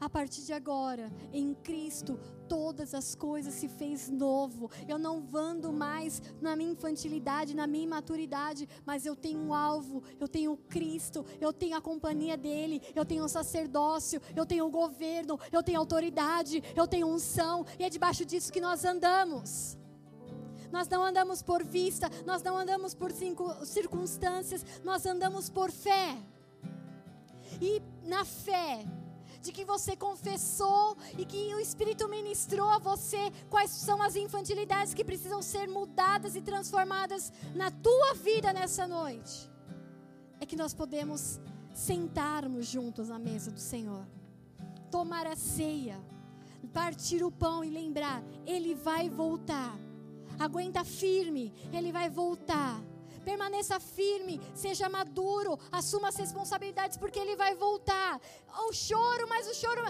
A 0.00 0.08
partir 0.08 0.42
de 0.42 0.52
agora, 0.52 1.12
em 1.32 1.54
Cristo, 1.54 2.18
todas 2.50 2.94
as 2.94 3.14
coisas 3.14 3.54
se 3.54 3.68
fez 3.68 4.10
novo. 4.10 4.68
Eu 4.88 4.98
não 4.98 5.24
ando 5.32 5.72
mais 5.72 6.20
na 6.40 6.56
minha 6.56 6.72
infantilidade, 6.72 7.54
na 7.54 7.64
minha 7.64 7.84
imaturidade, 7.84 8.68
mas 8.84 9.06
eu 9.06 9.14
tenho 9.14 9.38
um 9.38 9.54
alvo, 9.54 10.02
eu 10.18 10.26
tenho 10.26 10.56
Cristo, 10.56 11.24
eu 11.40 11.52
tenho 11.52 11.76
a 11.76 11.80
companhia 11.80 12.36
dele, 12.36 12.82
eu 12.92 13.04
tenho 13.04 13.22
o 13.22 13.28
sacerdócio, 13.28 14.20
eu 14.34 14.44
tenho 14.44 14.66
o 14.66 14.70
governo, 14.70 15.38
eu 15.52 15.62
tenho 15.62 15.78
autoridade, 15.78 16.60
eu 16.74 16.88
tenho 16.88 17.06
unção, 17.06 17.64
e 17.78 17.84
é 17.84 17.88
debaixo 17.88 18.24
disso 18.24 18.52
que 18.52 18.60
nós 18.60 18.84
andamos. 18.84 19.78
Nós 20.72 20.88
não 20.88 21.04
andamos 21.04 21.42
por 21.42 21.62
vista, 21.62 22.10
nós 22.26 22.42
não 22.42 22.58
andamos 22.58 22.96
por 22.96 23.12
circunstâncias, 23.64 24.66
nós 24.82 25.06
andamos 25.06 25.48
por 25.48 25.70
fé. 25.70 26.16
E 27.60 27.80
na 28.02 28.24
fé, 28.24 28.84
de 29.42 29.52
que 29.52 29.64
você 29.64 29.96
confessou 29.96 30.96
e 31.16 31.24
que 31.24 31.54
o 31.54 31.60
Espírito 31.60 32.08
ministrou 32.08 32.68
a 32.68 32.78
você 32.78 33.32
quais 33.48 33.70
são 33.70 34.02
as 34.02 34.16
infantilidades 34.16 34.94
que 34.94 35.04
precisam 35.04 35.40
ser 35.40 35.66
mudadas 35.66 36.36
e 36.36 36.42
transformadas 36.42 37.32
na 37.54 37.70
tua 37.70 38.14
vida 38.14 38.52
nessa 38.52 38.86
noite. 38.86 39.50
É 40.40 40.46
que 40.46 40.56
nós 40.56 40.74
podemos 40.74 41.40
sentarmos 41.72 42.66
juntos 42.66 43.08
na 43.08 43.18
mesa 43.18 43.50
do 43.50 43.60
Senhor, 43.60 44.06
tomar 44.90 45.26
a 45.26 45.36
ceia, 45.36 45.98
partir 46.72 47.22
o 47.24 47.30
pão 47.30 47.64
e 47.64 47.70
lembrar: 47.70 48.22
Ele 48.46 48.74
vai 48.74 49.08
voltar. 49.08 49.76
Aguenta 50.38 50.84
firme, 50.84 51.52
Ele 51.72 51.92
vai 51.92 52.08
voltar 52.08 52.82
permaneça 53.24 53.78
firme, 53.78 54.40
seja 54.54 54.88
maduro, 54.88 55.58
assuma 55.70 56.08
as 56.08 56.16
responsabilidades, 56.16 56.96
porque 56.96 57.18
ele 57.18 57.36
vai 57.36 57.54
voltar. 57.54 58.20
O 58.68 58.72
choro, 58.72 59.28
mas 59.28 59.46
o 59.48 59.54
choro, 59.54 59.80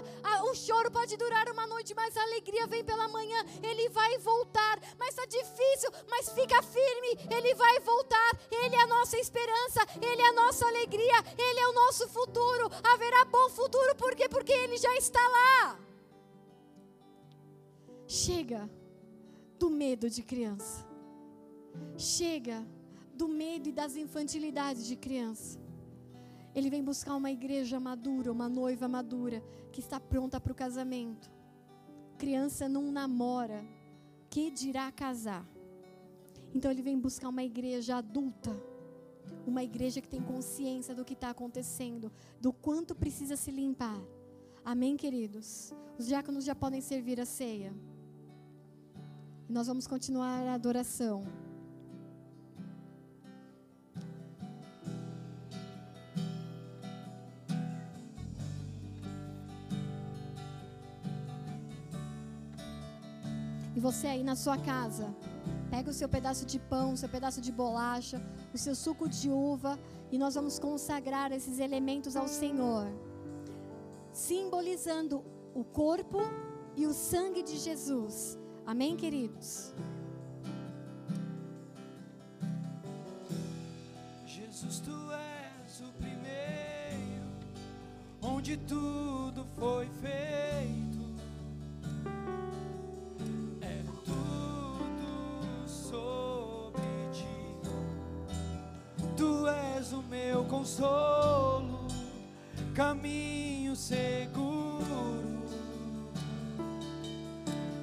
o 0.49 0.55
choro 0.55 0.91
pode 0.91 1.17
durar 1.17 1.49
uma 1.49 1.65
noite, 1.67 1.93
mas 1.95 2.15
a 2.15 2.21
alegria 2.23 2.67
vem 2.67 2.83
pela 2.83 3.07
manhã, 3.07 3.43
ele 3.63 3.89
vai 3.89 4.17
voltar. 4.19 4.79
Mas 4.97 5.09
está 5.09 5.25
difícil, 5.25 5.91
mas 6.09 6.29
fica 6.29 6.61
firme, 6.61 7.17
ele 7.29 7.55
vai 7.55 7.79
voltar. 7.79 8.31
Ele 8.51 8.75
é 8.75 8.81
a 8.81 8.87
nossa 8.87 9.17
esperança, 9.17 9.81
ele 10.01 10.21
é 10.21 10.29
a 10.29 10.33
nossa 10.33 10.65
alegria, 10.67 11.17
ele 11.37 11.59
é 11.59 11.67
o 11.67 11.73
nosso 11.73 12.07
futuro. 12.09 12.69
Haverá 12.83 13.25
bom 13.25 13.49
futuro, 13.49 13.95
por 13.95 14.15
quê? 14.15 14.29
Porque 14.29 14.53
ele 14.53 14.77
já 14.77 14.95
está 14.95 15.19
lá. 15.27 15.79
Chega 18.07 18.69
do 19.57 19.69
medo 19.69 20.09
de 20.09 20.21
criança. 20.21 20.85
Chega 21.97 22.65
do 23.21 23.27
medo 23.27 23.69
e 23.69 23.71
das 23.71 23.95
infantilidades 23.95 24.83
de 24.87 24.95
criança. 24.95 25.59
Ele 26.55 26.71
vem 26.71 26.83
buscar 26.83 27.15
uma 27.15 27.29
igreja 27.29 27.79
madura, 27.79 28.31
uma 28.31 28.49
noiva 28.49 28.87
madura, 28.87 29.43
que 29.71 29.79
está 29.79 29.99
pronta 29.99 30.39
para 30.39 30.51
o 30.51 30.55
casamento. 30.55 31.31
Criança 32.17 32.67
não 32.67 32.91
namora, 32.91 33.63
que 34.27 34.49
dirá 34.49 34.91
casar? 34.91 35.45
Então 36.51 36.71
ele 36.71 36.81
vem 36.81 36.99
buscar 36.99 37.29
uma 37.29 37.43
igreja 37.43 37.97
adulta, 37.97 38.53
uma 39.45 39.63
igreja 39.63 40.01
que 40.01 40.09
tem 40.09 40.23
consciência 40.33 40.95
do 40.95 41.05
que 41.05 41.13
está 41.13 41.29
acontecendo, 41.29 42.11
do 42.39 42.51
quanto 42.51 42.95
precisa 42.95 43.35
se 43.35 43.51
limpar. 43.51 44.01
Amém, 44.65 44.97
queridos? 44.97 45.71
Os 45.95 46.07
diáconos 46.07 46.43
já 46.43 46.55
podem 46.55 46.81
servir 46.81 47.21
a 47.21 47.25
ceia. 47.25 47.71
Nós 49.47 49.67
vamos 49.67 49.85
continuar 49.85 50.47
a 50.47 50.55
adoração. 50.55 51.50
Você 63.81 64.07
aí 64.07 64.23
na 64.23 64.35
sua 64.35 64.57
casa, 64.57 65.07
pega 65.71 65.89
o 65.89 65.93
seu 65.93 66.07
pedaço 66.07 66.45
de 66.45 66.59
pão, 66.59 66.93
o 66.93 66.97
seu 66.97 67.09
pedaço 67.09 67.41
de 67.41 67.51
bolacha, 67.51 68.21
o 68.53 68.57
seu 68.57 68.75
suco 68.75 69.09
de 69.09 69.27
uva 69.29 69.77
e 70.11 70.17
nós 70.19 70.35
vamos 70.35 70.59
consagrar 70.59 71.31
esses 71.31 71.57
elementos 71.57 72.15
ao 72.15 72.27
Senhor, 72.27 72.85
simbolizando 74.13 75.23
o 75.55 75.63
corpo 75.63 76.19
e 76.75 76.85
o 76.85 76.93
sangue 76.93 77.41
de 77.41 77.57
Jesus. 77.57 78.37
Amém, 78.65 78.95
queridos? 78.95 79.73
Jesus, 84.25 84.79
tu 84.79 84.97
és 85.11 85.81
o 85.81 85.91
primeiro, 85.93 87.27
onde 88.21 88.57
tudo 88.57 89.43
foi 89.57 89.89
feito 90.01 90.90
o 99.89 100.03
meu 100.03 100.43
consolo, 100.43 101.87
caminho 102.75 103.75
seguro, 103.75 105.25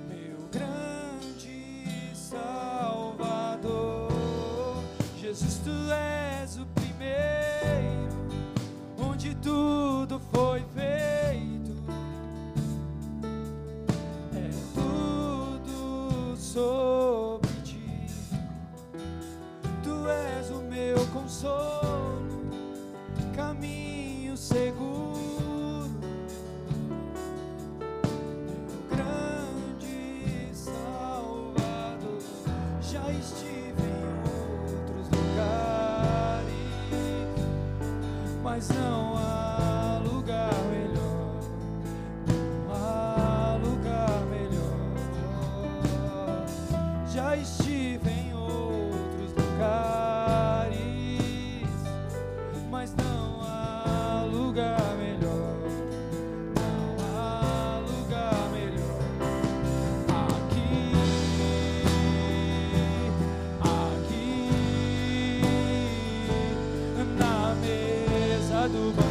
meu 0.09 0.39
grande 0.53 2.15
Salvador. 2.15 4.13
Jesus, 5.21 5.59
tu 5.65 5.71
és 5.93 6.57
o 6.57 6.67
primeiro, 6.67 8.17
onde 8.97 9.35
tudo 9.35 10.21
foi 10.33 10.65
feito, 10.73 11.77
é 14.37 14.51
tudo 14.73 16.37
sobre 16.37 17.51
ti. 17.65 18.07
Tu 19.83 20.09
és 20.09 20.49
o 20.51 20.63
meu 20.63 21.05
consolo 21.09 21.78
do 68.73 69.08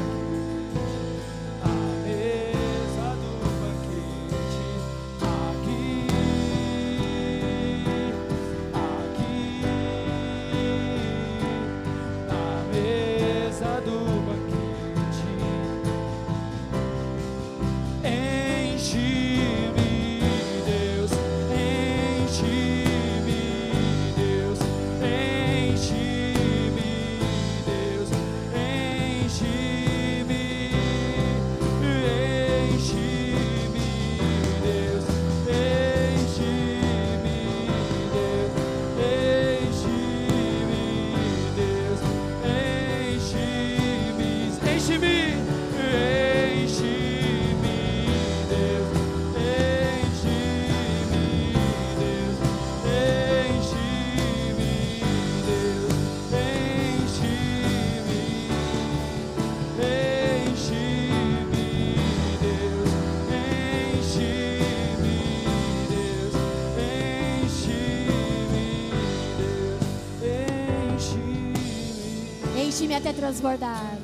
até 73.08 73.14
transbordar. 73.14 73.98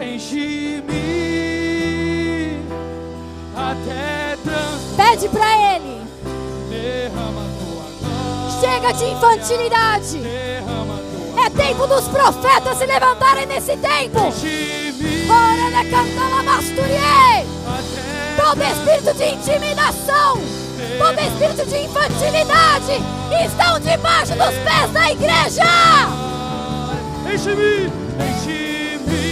Enche-me 0.00 0.84
até 3.56 4.36
transbordar. 4.44 4.96
Pede 4.96 5.28
para 5.28 5.74
Ele. 5.74 6.02
Derrama 6.70 7.42
tua. 7.58 8.60
Chega 8.60 8.92
de 8.92 9.04
infantilidade. 9.04 10.22
É 11.44 11.50
tempo 11.50 11.86
dos 11.86 12.06
profetas 12.08 12.78
se 12.78 12.86
levantarem 12.86 13.46
nesse 13.46 13.76
tempo. 13.76 14.26
Enche-me 14.28 15.30
Ora, 15.30 15.80
ele 15.80 15.90
canta 15.90 16.28
masturie. 16.42 17.46
até 17.66 18.42
Todo 18.42 18.62
espírito 18.62 19.14
de 19.14 19.24
intimidação, 19.34 20.40
todo 20.98 21.20
espírito 21.20 21.66
de 21.66 21.78
infantilidade 21.84 23.02
estão 23.44 23.80
debaixo 23.80 24.32
dos 24.34 24.54
pés 24.64 24.92
da 24.92 25.10
igreja. 25.10 26.17
Enche-me, 27.38 27.74
enche-me 28.18 29.26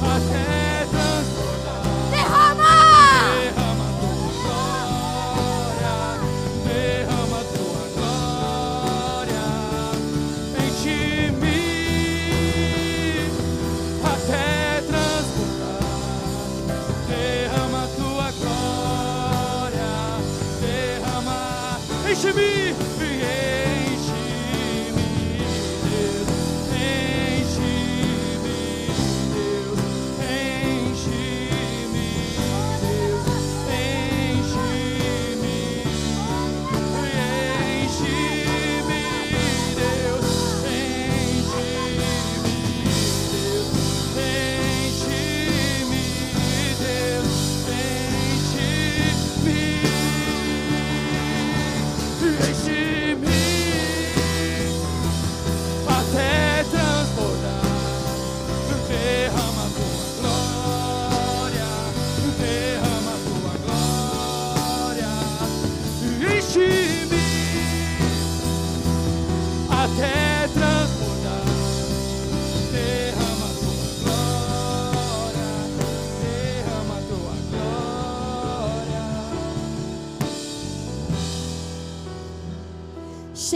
até 0.00 0.86
transbordar. 0.92 1.82
Derrama! 2.08 2.76
Derrama 3.42 3.88
tua 4.00 4.34
glória, 4.44 5.96
derrama 6.64 7.40
tua 7.56 7.84
glória. 7.96 9.46
Enche-me 10.62 11.58
até 14.04 14.46
transbordar. 14.86 15.82
Derrama 17.08 17.82
tua 17.96 18.28
glória, 18.38 19.94
derrama. 20.60 21.38
Enche-me, 22.08 22.55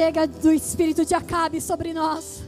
Chega 0.00 0.26
do 0.26 0.50
espírito 0.50 1.04
de 1.04 1.14
Acabe 1.14 1.60
sobre 1.60 1.92
nós. 1.92 2.42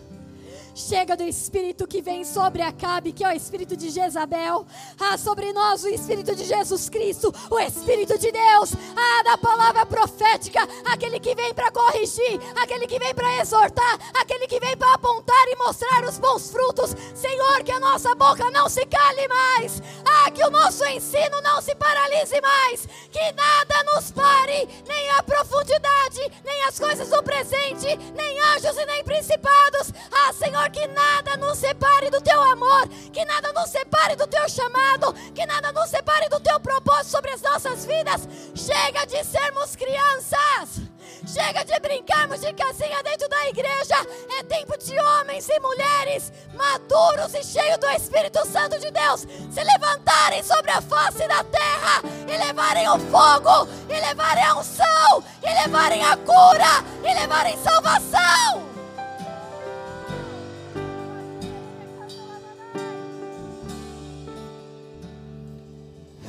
Chega 0.92 1.16
do 1.16 1.22
espírito 1.22 1.86
que 1.86 2.02
vem 2.02 2.22
sobre 2.22 2.60
Acabe, 2.60 3.14
que 3.14 3.24
é 3.24 3.28
o 3.28 3.32
espírito 3.32 3.74
de 3.74 3.88
Jezabel. 3.88 4.66
Ah, 5.00 5.16
sobre 5.16 5.50
nós 5.50 5.82
o 5.84 5.88
espírito 5.88 6.36
de 6.36 6.44
Jesus 6.44 6.90
Cristo, 6.90 7.34
o 7.50 7.58
espírito 7.58 8.18
de 8.18 8.30
Deus. 8.30 8.74
Ah, 8.94 9.22
da 9.22 9.38
palavra 9.38 9.86
profética, 9.86 10.60
aquele 10.84 11.18
que 11.18 11.34
vem 11.34 11.54
para 11.54 11.70
corrigir, 11.70 12.38
aquele 12.56 12.86
que 12.86 12.98
vem 12.98 13.14
para 13.14 13.40
exortar, 13.40 13.98
aquele 14.20 14.46
que 14.46 14.60
vem 14.60 14.76
para 14.76 14.92
apontar 14.92 15.48
e 15.48 15.56
mostrar 15.56 16.04
os 16.04 16.18
bons 16.18 16.50
frutos. 16.50 16.94
Senhor, 17.14 17.64
que 17.64 17.72
a 17.72 17.80
nossa 17.80 18.14
boca 18.14 18.50
não 18.50 18.68
se 18.68 18.84
cale 18.84 19.26
mais. 19.28 19.82
Ah, 20.04 20.30
que 20.30 20.44
o 20.44 20.50
nosso 20.50 20.84
ensino 20.84 21.40
não 21.40 21.62
se 21.62 21.74
paralise 21.74 22.38
mais. 22.42 22.86
Que 23.10 23.32
nada 23.32 23.94
nos 23.94 24.10
pare, 24.10 24.68
nem 24.86 25.10
a 25.12 25.22
profundidade, 25.22 26.20
nem 26.44 26.64
as 26.64 26.78
coisas 26.78 27.08
do 27.08 27.22
presente, 27.22 27.96
nem 28.14 28.40
anjos 28.40 28.76
e 28.76 28.84
nem 28.84 29.02
principados. 29.02 29.90
Ah, 30.10 30.34
Senhor, 30.34 30.68
que 30.68 30.81
nada 30.86 31.36
nos 31.36 31.58
separe 31.58 32.10
do 32.10 32.20
teu 32.20 32.40
amor, 32.42 32.88
que 33.12 33.24
nada 33.24 33.52
nos 33.52 33.70
separe 33.70 34.16
do 34.16 34.26
teu 34.26 34.48
chamado, 34.48 35.12
que 35.34 35.44
nada 35.46 35.72
nos 35.72 35.88
separe 35.88 36.28
do 36.28 36.40
teu 36.40 36.58
propósito 36.60 37.10
sobre 37.10 37.30
as 37.32 37.42
nossas 37.42 37.84
vidas. 37.84 38.28
Chega 38.54 39.06
de 39.06 39.24
sermos 39.24 39.76
crianças. 39.76 40.82
Chega 41.26 41.64
de 41.64 41.78
brincarmos 41.80 42.40
de 42.40 42.52
casinha 42.52 43.02
dentro 43.02 43.28
da 43.28 43.48
igreja. 43.48 43.94
É 44.38 44.42
tempo 44.42 44.76
de 44.78 44.98
homens 44.98 45.48
e 45.48 45.60
mulheres 45.60 46.32
maduros 46.54 47.34
e 47.34 47.42
cheios 47.44 47.78
do 47.78 47.88
Espírito 47.90 48.46
Santo 48.46 48.78
de 48.78 48.90
Deus 48.90 49.26
se 49.50 49.62
levantarem 49.62 50.42
sobre 50.42 50.70
a 50.70 50.80
face 50.80 51.26
da 51.28 51.44
terra 51.44 52.02
e 52.26 52.36
levarem 52.36 52.88
o 52.88 52.98
fogo, 52.98 53.68
e 53.88 54.00
levarem 54.00 54.44
a 54.44 54.54
unção, 54.56 55.24
e 55.42 55.62
levarem 55.62 56.04
a 56.04 56.16
cura, 56.16 56.84
e 57.02 57.14
levarem 57.14 57.56
salvação. 57.58 58.71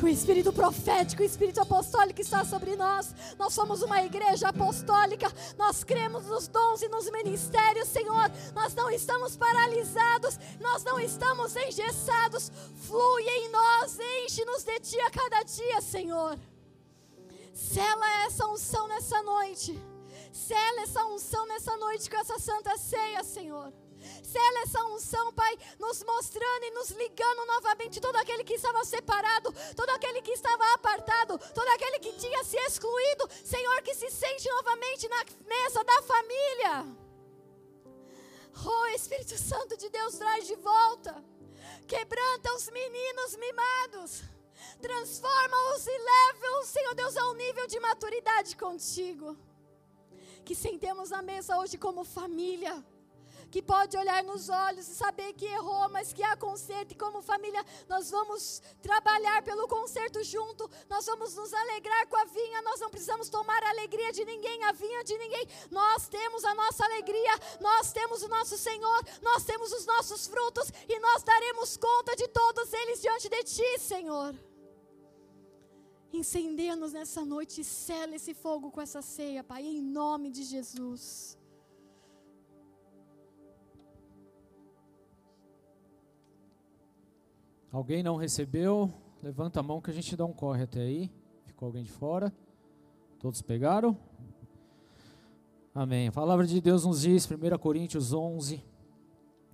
O 0.04 0.08
espírito 0.10 0.52
profético, 0.52 1.22
o 1.22 1.26
espírito 1.26 1.62
apostólico 1.62 2.20
está 2.20 2.44
sobre 2.44 2.76
nós. 2.76 3.16
Nós 3.40 3.54
somos 3.54 3.82
uma 3.82 4.04
igreja 4.04 4.50
apostólica. 4.50 5.32
Nós 5.58 5.82
cremos 5.82 6.26
nos 6.26 6.50
dons 6.50 6.82
e 6.82 6.90
nos 6.90 7.10
ministérios, 7.10 7.88
Senhor. 7.88 8.30
Nós 8.54 8.76
não 8.76 8.92
estamos 8.92 9.38
paralisados, 9.38 10.38
nós 10.60 10.84
não 10.84 11.00
estamos 11.00 11.56
engessados. 11.56 12.52
Flui 12.86 13.24
em 13.24 13.50
nós, 13.50 13.98
enche-nos 14.26 14.66
de 14.66 14.78
ti 14.82 15.00
a 15.00 15.10
cada 15.10 15.42
dia, 15.44 15.80
Senhor. 15.80 16.38
Sela 17.54 18.26
essa 18.26 18.46
unção 18.46 18.90
nessa 18.90 19.24
noite. 19.24 19.80
Sela 20.34 20.82
essa 20.82 21.06
unção 21.06 21.48
nessa 21.48 21.78
noite 21.78 22.10
com 22.10 22.18
essa 22.18 22.38
santa 22.38 22.78
ceia, 22.78 23.24
Senhor. 23.24 23.72
Sela 24.34 24.62
essa 24.62 24.84
unção, 24.86 25.32
Pai, 25.34 25.56
nos 25.78 26.04
mostrando 26.04 26.64
e 26.66 26.72
nos 26.72 26.90
ligando 26.90 27.46
novamente 27.46 28.02
todo 28.02 28.16
aquele 28.16 28.44
que 28.44 28.56
estava 28.56 28.84
separado, 28.84 29.54
todo 29.76 29.92
aquele 29.92 30.24
que 30.24 30.32
estava 30.32 30.64
apartado, 30.74 31.38
todo 31.54 31.68
aquele 31.70 32.00
que 32.00 32.14
tinha 32.14 32.44
se 32.44 32.58
excluído, 32.58 33.30
Senhor, 33.46 33.80
que 33.84 33.94
se 33.94 34.10
sente 34.10 34.50
novamente 34.50 35.08
na 35.08 35.24
mesa 35.46 35.84
da 35.84 36.02
família. 36.02 36.74
Oh, 38.66 38.86
Espírito 38.96 39.38
Santo 39.38 39.78
de 39.78 39.88
Deus, 39.90 40.18
traz 40.18 40.48
de 40.48 40.56
volta, 40.56 41.14
quebranta 41.88 42.56
os 42.56 42.68
meninos 42.72 43.36
mimados, 43.36 44.24
transforma-os 44.82 45.86
e 45.86 45.98
leva-os, 46.12 46.70
Senhor 46.70 46.96
Deus, 46.96 47.16
a 47.18 47.30
um 47.30 47.36
nível 47.36 47.68
de 47.68 47.80
maturidade 47.80 48.58
contigo. 48.58 49.38
Que 50.44 50.56
sentemos 50.56 51.12
na 51.12 51.22
mesa 51.22 51.60
hoje 51.60 51.78
como 51.78 52.04
família 52.04 52.84
que 53.54 53.62
pode 53.62 53.96
olhar 53.96 54.24
nos 54.24 54.50
olhos 54.50 54.88
e 54.90 54.96
saber 54.96 55.32
que 55.34 55.46
errou, 55.46 55.88
mas 55.96 56.12
que 56.12 56.24
há 56.24 56.36
conserto, 56.36 56.94
e 56.94 56.96
como 56.96 57.22
família 57.22 57.64
nós 57.88 58.10
vamos 58.10 58.64
trabalhar 58.82 59.44
pelo 59.44 59.68
conserto 59.68 60.24
junto, 60.24 60.68
nós 60.90 61.06
vamos 61.06 61.36
nos 61.36 61.54
alegrar 61.54 62.08
com 62.08 62.18
a 62.18 62.26
vinha, 62.26 62.64
nós 62.64 62.80
não 62.80 62.90
precisamos 62.90 63.30
tomar 63.30 63.62
a 63.64 63.70
alegria 63.70 64.12
de 64.12 64.26
ninguém, 64.26 64.64
a 64.64 64.72
vinha 64.72 65.04
de 65.04 65.16
ninguém, 65.20 65.46
nós 65.70 66.08
temos 66.08 66.44
a 66.44 66.56
nossa 66.56 66.84
alegria, 66.84 67.34
nós 67.62 67.94
temos 67.94 68.24
o 68.24 68.28
nosso 68.28 68.58
Senhor, 68.58 69.00
nós 69.22 69.44
temos 69.44 69.72
os 69.72 69.86
nossos 69.86 70.26
frutos 70.26 70.72
e 70.90 70.98
nós 70.98 71.22
daremos 71.22 71.78
conta 71.78 72.16
de 72.16 72.28
todos 72.30 72.74
eles 72.74 73.04
diante 73.04 73.30
de 73.30 73.44
Ti, 73.44 73.80
Senhor. 73.80 74.34
Incendeia-nos 76.12 76.94
nessa 76.94 77.24
noite 77.24 77.62
e 77.62 77.64
sela 77.64 78.16
esse 78.16 78.34
fogo 78.34 78.72
com 78.72 78.82
essa 78.82 79.04
ceia, 79.04 79.44
Pai, 79.44 79.64
em 79.64 79.80
nome 79.80 80.32
de 80.32 80.42
Jesus. 80.42 81.38
Alguém 87.74 88.04
não 88.04 88.16
recebeu? 88.16 88.94
Levanta 89.24 89.60
a 89.60 89.64
mão 89.64 89.82
que 89.82 89.90
a 89.90 89.94
gente 89.94 90.16
dá 90.16 90.24
um 90.24 90.32
corre 90.32 90.62
até 90.62 90.80
aí. 90.80 91.10
Ficou 91.48 91.66
alguém 91.66 91.82
de 91.82 91.92
fora? 91.92 92.32
Todos 93.18 93.42
pegaram? 93.42 93.98
Amém. 95.74 96.08
A 96.08 96.12
palavra 96.12 96.46
de 96.46 96.62
Deus 96.62 96.86
nos 96.86 97.02
diz, 97.02 97.28
1 97.28 97.58
Coríntios 97.58 98.14
11, 98.14 98.64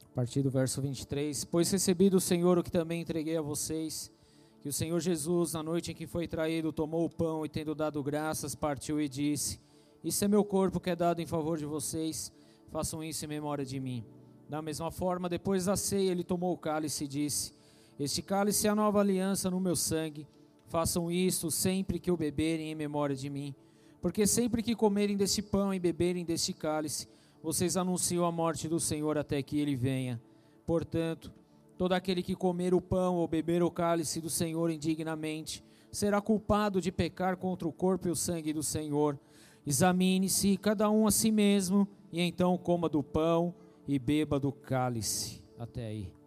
a 0.04 0.14
partir 0.14 0.42
do 0.42 0.50
verso 0.50 0.82
23: 0.82 1.46
Pois 1.46 1.72
recebi 1.72 2.10
do 2.10 2.20
Senhor 2.20 2.58
o 2.58 2.64
que 2.64 2.70
também 2.70 3.00
entreguei 3.00 3.38
a 3.38 3.42
vocês, 3.42 4.12
que 4.60 4.68
o 4.68 4.74
Senhor 4.74 5.00
Jesus, 5.00 5.54
na 5.54 5.64
noite 5.64 5.92
em 5.92 5.96
que 5.96 6.06
foi 6.06 6.28
traído, 6.28 6.74
tomou 6.74 7.06
o 7.06 7.10
pão 7.10 7.46
e, 7.46 7.48
tendo 7.48 7.74
dado 7.74 8.04
graças, 8.04 8.54
partiu 8.54 9.00
e 9.00 9.08
disse: 9.08 9.62
Isso 10.04 10.26
é 10.26 10.28
meu 10.28 10.44
corpo 10.44 10.82
que 10.82 10.90
é 10.90 10.96
dado 10.96 11.22
em 11.22 11.26
favor 11.26 11.58
de 11.58 11.66
vocês. 11.66 12.34
façam 12.68 13.02
isso 13.02 13.24
em 13.24 13.30
memória 13.30 13.64
de 13.64 13.80
mim. 13.80 14.04
Da 14.50 14.62
mesma 14.62 14.92
forma, 14.92 15.30
depois 15.30 15.64
da 15.64 15.78
ceia, 15.78 16.12
ele 16.12 16.26
tomou 16.26 16.54
o 16.54 16.58
cálice 16.58 17.06
e 17.06 17.08
disse: 17.08 17.58
Este 18.00 18.22
cálice 18.22 18.66
é 18.66 18.70
a 18.70 18.76
nova 18.76 19.02
aliança 19.02 19.52
no 19.52 19.60
meu 19.60 19.76
sangue. 19.76 20.26
Façam 20.68 21.12
isso 21.12 21.52
sempre 21.52 22.00
que 22.00 22.10
o 22.10 22.16
beberem 22.16 22.72
em 22.72 22.76
memória 22.76 23.16
de 23.16 23.30
mim. 23.30 23.54
Porque 24.02 24.26
sempre 24.26 24.64
que 24.64 24.74
comerem 24.74 25.18
deste 25.18 25.42
pão 25.42 25.74
e 25.74 25.80
beberem 25.80 26.24
deste 26.24 26.54
cálice, 26.54 27.10
vocês 27.44 27.76
anunciam 27.76 28.24
a 28.24 28.32
morte 28.32 28.70
do 28.70 28.80
Senhor 28.80 29.18
até 29.18 29.42
que 29.44 29.60
ele 29.60 29.76
venha. 29.76 30.22
Portanto, 30.66 31.34
todo 31.78 31.92
aquele 31.92 32.24
que 32.24 32.36
comer 32.36 32.74
o 32.74 32.80
pão 32.80 33.18
ou 33.18 33.28
beber 33.28 33.62
o 33.62 33.70
cálice 33.70 34.22
do 34.22 34.30
Senhor 34.30 34.70
indignamente 34.70 35.62
será 35.92 36.22
culpado 36.22 36.80
de 36.80 36.94
pecar 36.94 37.36
contra 37.36 37.68
o 37.68 37.74
corpo 37.74 38.08
e 38.08 38.12
o 38.12 38.16
sangue 38.16 38.54
do 38.54 38.64
Senhor. 38.64 39.20
Examine-se 39.66 40.56
cada 40.56 40.90
um 40.90 41.06
a 41.06 41.12
si 41.12 41.32
mesmo, 41.32 41.86
e 42.14 42.22
então 42.22 42.58
coma 42.58 42.88
do 42.88 43.04
pão 43.04 43.54
e 43.86 44.00
beba 44.00 44.40
do 44.40 44.54
cálice. 44.54 45.44
Até 45.58 45.88
aí. 45.88 46.19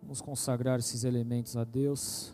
Vamos 0.00 0.20
consagrar 0.20 0.78
esses 0.78 1.04
elementos 1.04 1.56
a 1.56 1.64
Deus. 1.64 2.32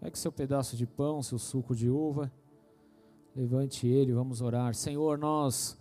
Pegue 0.00 0.18
seu 0.18 0.30
pedaço 0.30 0.76
de 0.76 0.86
pão, 0.86 1.22
seu 1.22 1.38
suco 1.38 1.74
de 1.74 1.88
uva. 1.88 2.30
Levante 3.34 3.86
ele, 3.86 4.12
vamos 4.12 4.40
orar. 4.40 4.74
Senhor, 4.74 5.18
nós 5.18 5.78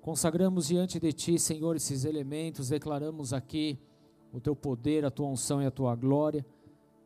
consagramos 0.00 0.68
diante 0.68 0.98
de 0.98 1.12
Ti, 1.12 1.38
Senhor, 1.38 1.76
esses 1.76 2.04
elementos, 2.04 2.68
declaramos 2.68 3.32
aqui 3.32 3.78
o 4.32 4.40
Teu 4.40 4.54
poder, 4.54 5.04
a 5.04 5.10
Tua 5.10 5.28
unção 5.28 5.62
e 5.62 5.66
a 5.66 5.70
Tua 5.70 5.94
glória, 5.94 6.44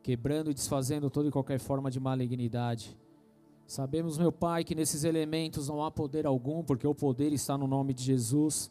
quebrando 0.03 0.51
e 0.51 0.53
desfazendo 0.53 1.09
toda 1.09 1.27
e 1.27 1.31
qualquer 1.31 1.59
forma 1.59 1.89
de 1.89 1.99
malignidade. 1.99 2.97
Sabemos, 3.65 4.17
meu 4.17 4.31
Pai, 4.31 4.63
que 4.63 4.75
nesses 4.75 5.03
elementos 5.03 5.67
não 5.67 5.83
há 5.83 5.89
poder 5.89 6.25
algum, 6.25 6.63
porque 6.63 6.85
o 6.85 6.93
poder 6.93 7.31
está 7.31 7.57
no 7.57 7.67
nome 7.67 7.93
de 7.93 8.03
Jesus, 8.03 8.69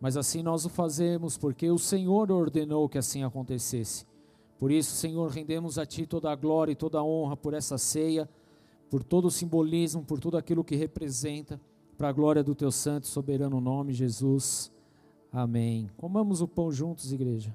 mas 0.00 0.16
assim 0.16 0.42
nós 0.42 0.64
o 0.64 0.68
fazemos 0.68 1.36
porque 1.36 1.70
o 1.70 1.78
Senhor 1.78 2.32
ordenou 2.32 2.88
que 2.88 2.98
assim 2.98 3.22
acontecesse. 3.22 4.06
Por 4.58 4.70
isso, 4.70 4.96
Senhor, 4.96 5.30
rendemos 5.30 5.78
a 5.78 5.86
Ti 5.86 6.06
toda 6.06 6.30
a 6.30 6.34
glória 6.34 6.72
e 6.72 6.76
toda 6.76 6.98
a 6.98 7.04
honra 7.04 7.36
por 7.36 7.54
essa 7.54 7.78
ceia 7.78 8.28
por 8.90 9.04
todo 9.04 9.26
o 9.26 9.30
simbolismo, 9.30 10.02
por 10.02 10.18
tudo 10.18 10.36
aquilo 10.36 10.64
que 10.64 10.74
representa, 10.74 11.60
para 11.96 12.08
a 12.08 12.12
glória 12.12 12.42
do 12.42 12.54
teu 12.54 12.72
santo 12.72 13.04
e 13.04 13.06
soberano 13.06 13.60
nome, 13.60 13.92
Jesus. 13.92 14.72
Amém. 15.30 15.88
Comamos 15.96 16.42
o 16.42 16.48
pão 16.48 16.72
juntos, 16.72 17.12
igreja. 17.12 17.54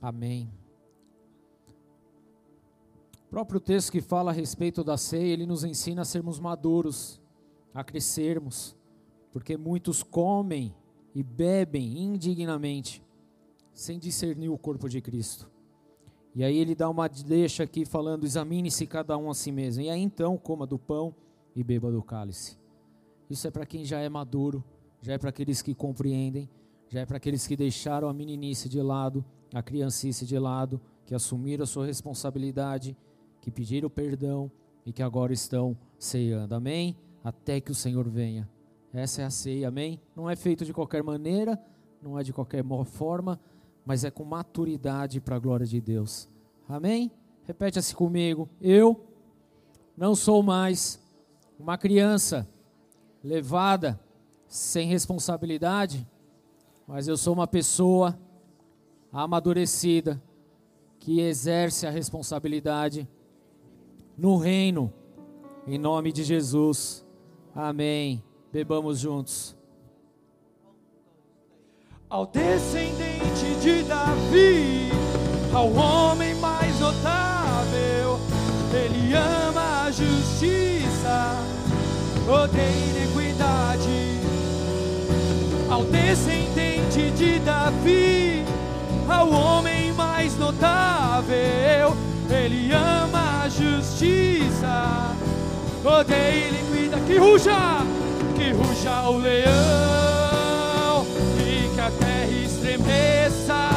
Amém. 0.00 0.50
O 3.26 3.30
próprio 3.30 3.60
texto 3.60 3.92
que 3.92 4.00
fala 4.00 4.30
a 4.30 4.34
respeito 4.34 4.82
da 4.82 4.96
ceia, 4.96 5.32
ele 5.32 5.46
nos 5.46 5.62
ensina 5.62 6.02
a 6.02 6.04
sermos 6.04 6.40
maduros, 6.40 7.20
a 7.72 7.84
crescermos, 7.84 8.76
porque 9.32 9.56
muitos 9.56 10.02
comem 10.02 10.74
e 11.14 11.22
bebem 11.22 11.98
indignamente, 11.98 13.02
sem 13.72 13.98
discernir 13.98 14.48
o 14.48 14.58
corpo 14.58 14.88
de 14.88 15.00
Cristo. 15.00 15.50
E 16.34 16.44
aí 16.44 16.56
ele 16.56 16.74
dá 16.74 16.88
uma 16.88 17.08
deixa 17.08 17.64
aqui 17.64 17.84
falando: 17.84 18.24
examine-se 18.24 18.86
cada 18.86 19.16
um 19.16 19.30
a 19.30 19.34
si 19.34 19.52
mesmo. 19.52 19.82
E 19.82 19.90
aí 19.90 20.00
então 20.00 20.36
coma 20.36 20.66
do 20.66 20.78
pão 20.78 21.14
e 21.54 21.62
beba 21.62 21.90
do 21.90 22.02
cálice. 22.02 22.58
Isso 23.28 23.46
é 23.46 23.50
para 23.50 23.66
quem 23.66 23.84
já 23.84 24.00
é 24.00 24.08
maduro, 24.08 24.64
já 25.02 25.12
é 25.14 25.18
para 25.18 25.30
aqueles 25.30 25.62
que 25.62 25.74
compreendem, 25.74 26.48
já 26.88 27.00
é 27.00 27.06
para 27.06 27.16
aqueles 27.16 27.46
que 27.46 27.56
deixaram 27.56 28.08
a 28.08 28.12
meninice 28.12 28.68
de 28.68 28.80
lado, 28.80 29.24
a 29.52 29.62
criancice 29.62 30.24
de 30.24 30.38
lado, 30.38 30.80
que 31.06 31.14
assumiram 31.14 31.64
a 31.64 31.66
sua 31.66 31.86
responsabilidade 31.86 32.96
que 33.40 33.50
pediram 33.50 33.90
perdão 33.90 34.50
e 34.84 34.92
que 34.92 35.02
agora 35.02 35.32
estão 35.32 35.76
ceando. 35.98 36.54
Amém? 36.54 36.96
Até 37.24 37.60
que 37.60 37.70
o 37.70 37.74
Senhor 37.74 38.08
venha. 38.08 38.48
Essa 38.92 39.22
é 39.22 39.24
a 39.24 39.30
ceia, 39.30 39.68
amém? 39.68 40.00
Não 40.16 40.28
é 40.28 40.36
feito 40.36 40.64
de 40.64 40.72
qualquer 40.72 41.02
maneira, 41.02 41.60
não 42.02 42.18
é 42.18 42.22
de 42.22 42.32
qualquer 42.32 42.64
forma, 42.84 43.40
mas 43.84 44.04
é 44.04 44.10
com 44.10 44.24
maturidade 44.24 45.20
para 45.20 45.36
a 45.36 45.38
glória 45.38 45.66
de 45.66 45.80
Deus. 45.80 46.28
Amém? 46.68 47.10
Repete 47.44 47.78
assim 47.78 47.94
comigo. 47.94 48.48
Eu 48.60 49.04
não 49.96 50.14
sou 50.14 50.42
mais 50.42 51.00
uma 51.58 51.76
criança 51.76 52.48
levada 53.22 54.00
sem 54.48 54.88
responsabilidade, 54.88 56.06
mas 56.86 57.06
eu 57.06 57.16
sou 57.16 57.34
uma 57.34 57.46
pessoa 57.46 58.18
amadurecida 59.12 60.22
que 60.98 61.20
exerce 61.20 61.86
a 61.86 61.90
responsabilidade 61.90 63.08
no 64.16 64.36
reino. 64.36 64.92
Em 65.66 65.78
nome 65.78 66.12
de 66.12 66.22
Jesus. 66.22 67.04
Amém. 67.54 68.22
Bebamos 68.52 68.98
juntos. 68.98 69.56
Ao 72.08 72.26
descendente 72.26 73.54
de 73.62 73.82
Davi, 73.84 74.90
ao 75.54 75.72
homem 75.72 76.34
mais 76.36 76.80
notável, 76.80 78.18
ele 78.74 79.14
ama 79.14 79.84
a 79.84 79.90
justiça, 79.92 81.36
odeia 82.28 82.90
iniquidade. 83.40 84.18
Ao 85.70 85.84
descendente 85.84 87.10
de 87.12 87.38
Davi, 87.40 88.44
ao 89.10 89.28
homem 89.30 89.92
mais 89.92 90.36
notável, 90.38 91.96
ele 92.30 92.72
ama 92.72 93.42
a 93.44 93.48
justiça, 93.48 95.16
odeia 95.84 96.48
iniquida. 96.48 96.98
Que 97.06 97.18
ruja, 97.18 97.84
que 98.36 98.52
ruja 98.52 99.08
o 99.08 99.18
leão, 99.18 99.50
e 101.38 101.68
que 101.74 101.80
a 101.80 101.90
terra 101.90 102.30
estremeça. 102.44 103.70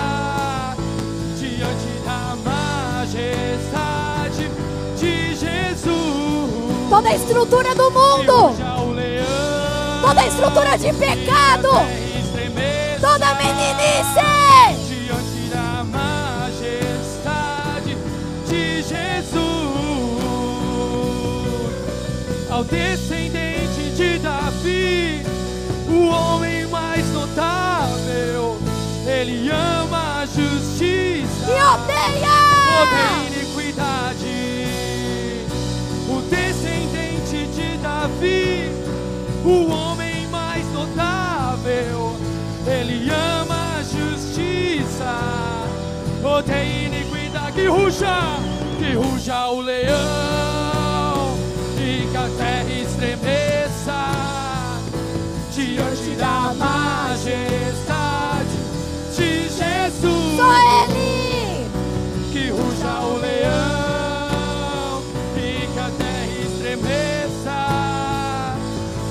Diante 1.40 1.90
da 2.06 2.36
majestade 3.08 4.52
de 4.98 5.36
Jesus. 5.36 6.90
Toda 6.90 7.10
a 7.10 7.16
estrutura 7.16 7.74
do 7.74 7.90
mundo, 7.92 8.56
toda 10.02 10.22
a 10.22 10.28
estrutura 10.28 10.78
de 10.78 10.94
pecado, 10.94 11.70
toda 13.02 13.28
a 13.30 13.36
meninice. 13.36 14.83
Ao 22.64 22.66
descendente 22.66 23.92
de 23.96 24.20
Davi, 24.20 25.22
o 25.90 26.08
homem 26.08 26.66
mais 26.68 27.06
notável. 27.12 28.58
Ele 29.06 29.50
ama 29.50 30.22
a 30.22 30.26
justiça 30.26 31.46
e 31.46 31.52
odeia, 31.52 32.38
odeia 32.82 33.42
iniquidade. 33.42 34.38
O 36.08 36.22
descendente 36.30 37.48
de 37.54 37.78
Davi, 37.80 38.72
o 39.44 39.70
homem 39.70 40.28
mais 40.28 40.66
notável. 40.72 42.16
Ele 42.66 43.10
ama 43.12 43.80
a 43.80 43.84
justiça, 43.84 45.14
odeia 46.24 46.88
iniquidade. 46.88 47.52
Que 47.52 47.68
ruja, 47.68 48.40
que 48.80 48.94
ruja 48.94 49.48
o 49.50 49.60
leão 49.60 50.53
diante 55.74 56.16
da 56.16 56.54
majestade 56.54 57.38
de 59.16 59.50
Jesus. 59.50 60.38
Só 60.38 60.54
Ele! 60.86 61.68
Que 62.32 62.50
ruja 62.50 63.00
o 63.02 63.18
leão 63.18 65.02
e 65.36 65.68
que 65.74 65.80
a 65.80 65.90
terra 65.98 66.28
estremeça 66.46 67.60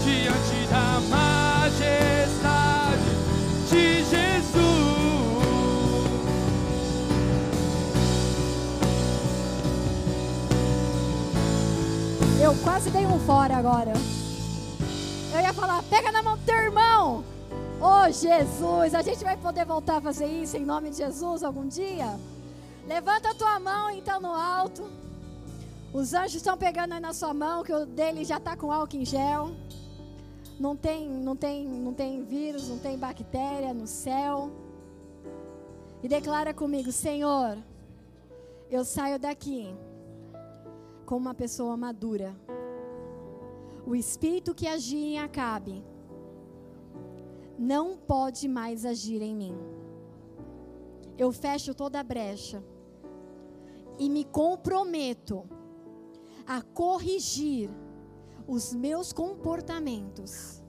diante 0.04 0.66
da 0.70 1.00
majestade 1.10 2.30
de 3.68 4.04
Jesus. 4.04 4.52
Eu 12.40 12.54
quase 12.62 12.90
dei 12.90 13.06
um 13.06 13.18
fora 13.20 13.56
agora. 13.56 14.11
Oh 17.84 18.08
Jesus, 18.12 18.94
a 18.94 19.02
gente 19.02 19.24
vai 19.24 19.36
poder 19.36 19.64
voltar 19.64 19.96
a 19.96 20.00
fazer 20.00 20.26
isso 20.26 20.56
em 20.56 20.64
nome 20.64 20.90
de 20.90 20.98
Jesus 20.98 21.42
algum 21.42 21.66
dia? 21.66 22.16
Levanta 22.86 23.30
a 23.30 23.34
tua 23.34 23.58
mão 23.58 23.90
então 23.90 24.20
no 24.20 24.32
alto. 24.32 24.88
Os 25.92 26.14
anjos 26.14 26.36
estão 26.36 26.56
pegando 26.56 26.92
aí 26.92 27.00
na 27.00 27.12
sua 27.12 27.34
mão, 27.34 27.64
que 27.64 27.72
o 27.72 27.84
dele 27.84 28.24
já 28.24 28.36
está 28.36 28.56
com 28.56 28.70
álcool 28.70 28.98
em 28.98 29.04
gel. 29.04 29.50
não 30.60 30.76
tem, 30.76 31.08
não 31.08 31.34
tem, 31.34 31.66
não 31.66 31.92
tem 31.92 32.22
vírus, 32.22 32.68
não 32.68 32.78
tem 32.78 32.96
bactéria 32.96 33.74
no 33.74 33.88
céu. 33.88 34.52
E 36.04 36.06
declara 36.06 36.54
comigo, 36.54 36.92
Senhor, 36.92 37.58
eu 38.70 38.84
saio 38.84 39.18
daqui 39.18 39.74
como 41.04 41.22
uma 41.22 41.34
pessoa 41.34 41.76
madura. 41.76 42.32
O 43.84 43.96
espírito 43.96 44.54
que 44.54 44.68
agia 44.68 45.04
em 45.04 45.18
Acabe 45.18 45.91
não 47.58 47.96
pode 47.96 48.48
mais 48.48 48.84
agir 48.84 49.22
em 49.22 49.34
mim. 49.34 49.56
Eu 51.16 51.30
fecho 51.32 51.74
toda 51.74 52.00
a 52.00 52.02
brecha 52.02 52.62
e 53.98 54.08
me 54.08 54.24
comprometo 54.24 55.44
a 56.46 56.62
corrigir 56.62 57.70
os 58.46 58.74
meus 58.74 59.12
comportamentos. 59.12 60.62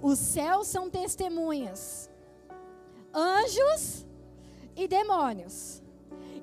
Os 0.00 0.18
céus 0.18 0.68
são 0.68 0.88
testemunhas, 0.88 2.10
anjos 3.12 4.06
e 4.74 4.88
demônios. 4.88 5.82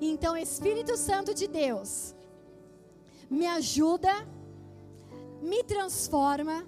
Então, 0.00 0.36
Espírito 0.36 0.96
Santo 0.96 1.34
de 1.34 1.46
Deus, 1.46 2.14
me 3.30 3.46
ajuda, 3.46 4.12
me 5.40 5.62
transforma, 5.62 6.66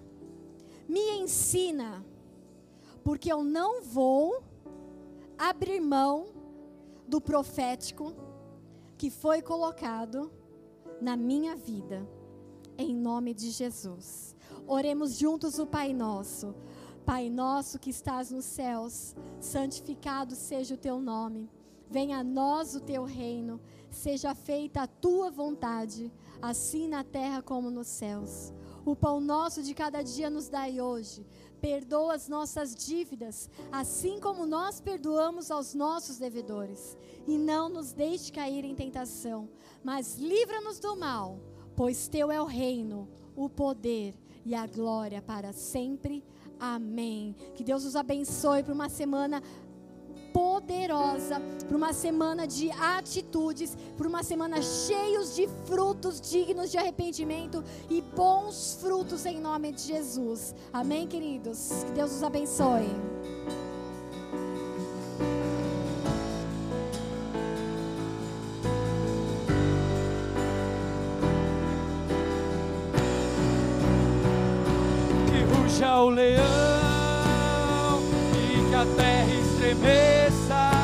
me 0.88 1.18
ensina, 1.18 2.04
porque 3.06 3.32
eu 3.32 3.44
não 3.44 3.84
vou 3.84 4.42
abrir 5.38 5.78
mão 5.78 6.26
do 7.06 7.20
profético 7.20 8.12
que 8.98 9.10
foi 9.10 9.40
colocado 9.40 10.28
na 11.00 11.16
minha 11.16 11.54
vida, 11.54 12.04
em 12.76 12.92
nome 12.92 13.32
de 13.32 13.52
Jesus. 13.52 14.34
Oremos 14.66 15.16
juntos 15.16 15.60
o 15.60 15.66
Pai 15.68 15.92
Nosso. 15.92 16.52
Pai 17.04 17.30
nosso 17.30 17.78
que 17.78 17.90
estás 17.90 18.32
nos 18.32 18.44
céus, 18.44 19.14
santificado 19.38 20.34
seja 20.34 20.74
o 20.74 20.76
teu 20.76 21.00
nome. 21.00 21.48
Venha 21.88 22.18
a 22.18 22.24
nós 22.24 22.74
o 22.74 22.80
teu 22.80 23.04
reino, 23.04 23.60
seja 23.88 24.34
feita 24.34 24.82
a 24.82 24.88
tua 24.88 25.30
vontade, 25.30 26.12
assim 26.42 26.88
na 26.88 27.04
terra 27.04 27.40
como 27.40 27.70
nos 27.70 27.86
céus. 27.86 28.52
O 28.84 28.96
pão 28.96 29.20
nosso 29.20 29.62
de 29.62 29.74
cada 29.74 30.02
dia 30.02 30.28
nos 30.28 30.48
dai 30.48 30.80
hoje. 30.80 31.24
Perdoa 31.60 32.14
as 32.14 32.28
nossas 32.28 32.74
dívidas, 32.74 33.50
assim 33.72 34.20
como 34.20 34.46
nós 34.46 34.80
perdoamos 34.80 35.50
aos 35.50 35.74
nossos 35.74 36.18
devedores. 36.18 36.96
E 37.26 37.36
não 37.36 37.68
nos 37.68 37.92
deixe 37.92 38.30
cair 38.30 38.64
em 38.64 38.74
tentação, 38.74 39.48
mas 39.82 40.16
livra-nos 40.16 40.78
do 40.78 40.96
mal, 40.96 41.40
pois 41.74 42.08
teu 42.08 42.30
é 42.30 42.40
o 42.40 42.44
reino, 42.44 43.08
o 43.34 43.48
poder 43.48 44.14
e 44.44 44.54
a 44.54 44.66
glória 44.66 45.20
para 45.20 45.52
sempre. 45.52 46.24
Amém. 46.58 47.34
Que 47.54 47.64
Deus 47.64 47.84
os 47.84 47.96
abençoe 47.96 48.62
para 48.62 48.72
uma 48.72 48.88
semana 48.88 49.42
poderosa, 50.36 51.40
para 51.66 51.74
uma 51.74 51.94
semana 51.94 52.46
de 52.46 52.70
atitudes, 52.70 53.74
para 53.96 54.06
uma 54.06 54.22
semana 54.22 54.60
cheios 54.60 55.34
de 55.34 55.48
frutos 55.64 56.20
dignos 56.20 56.70
de 56.70 56.76
arrependimento 56.76 57.64
e 57.88 58.02
bons 58.02 58.76
frutos 58.78 59.24
em 59.24 59.40
nome 59.40 59.72
de 59.72 59.80
Jesus. 59.80 60.54
Amém, 60.70 61.06
queridos. 61.06 61.84
Que 61.86 61.92
Deus 61.92 62.12
os 62.16 62.22
abençoe. 62.22 62.84
Que 75.30 75.54
ruja 75.54 76.02
o 76.02 76.10
leão 76.10 76.75
a 78.76 78.84
terra 78.84 79.32
estremeça. 79.32 80.75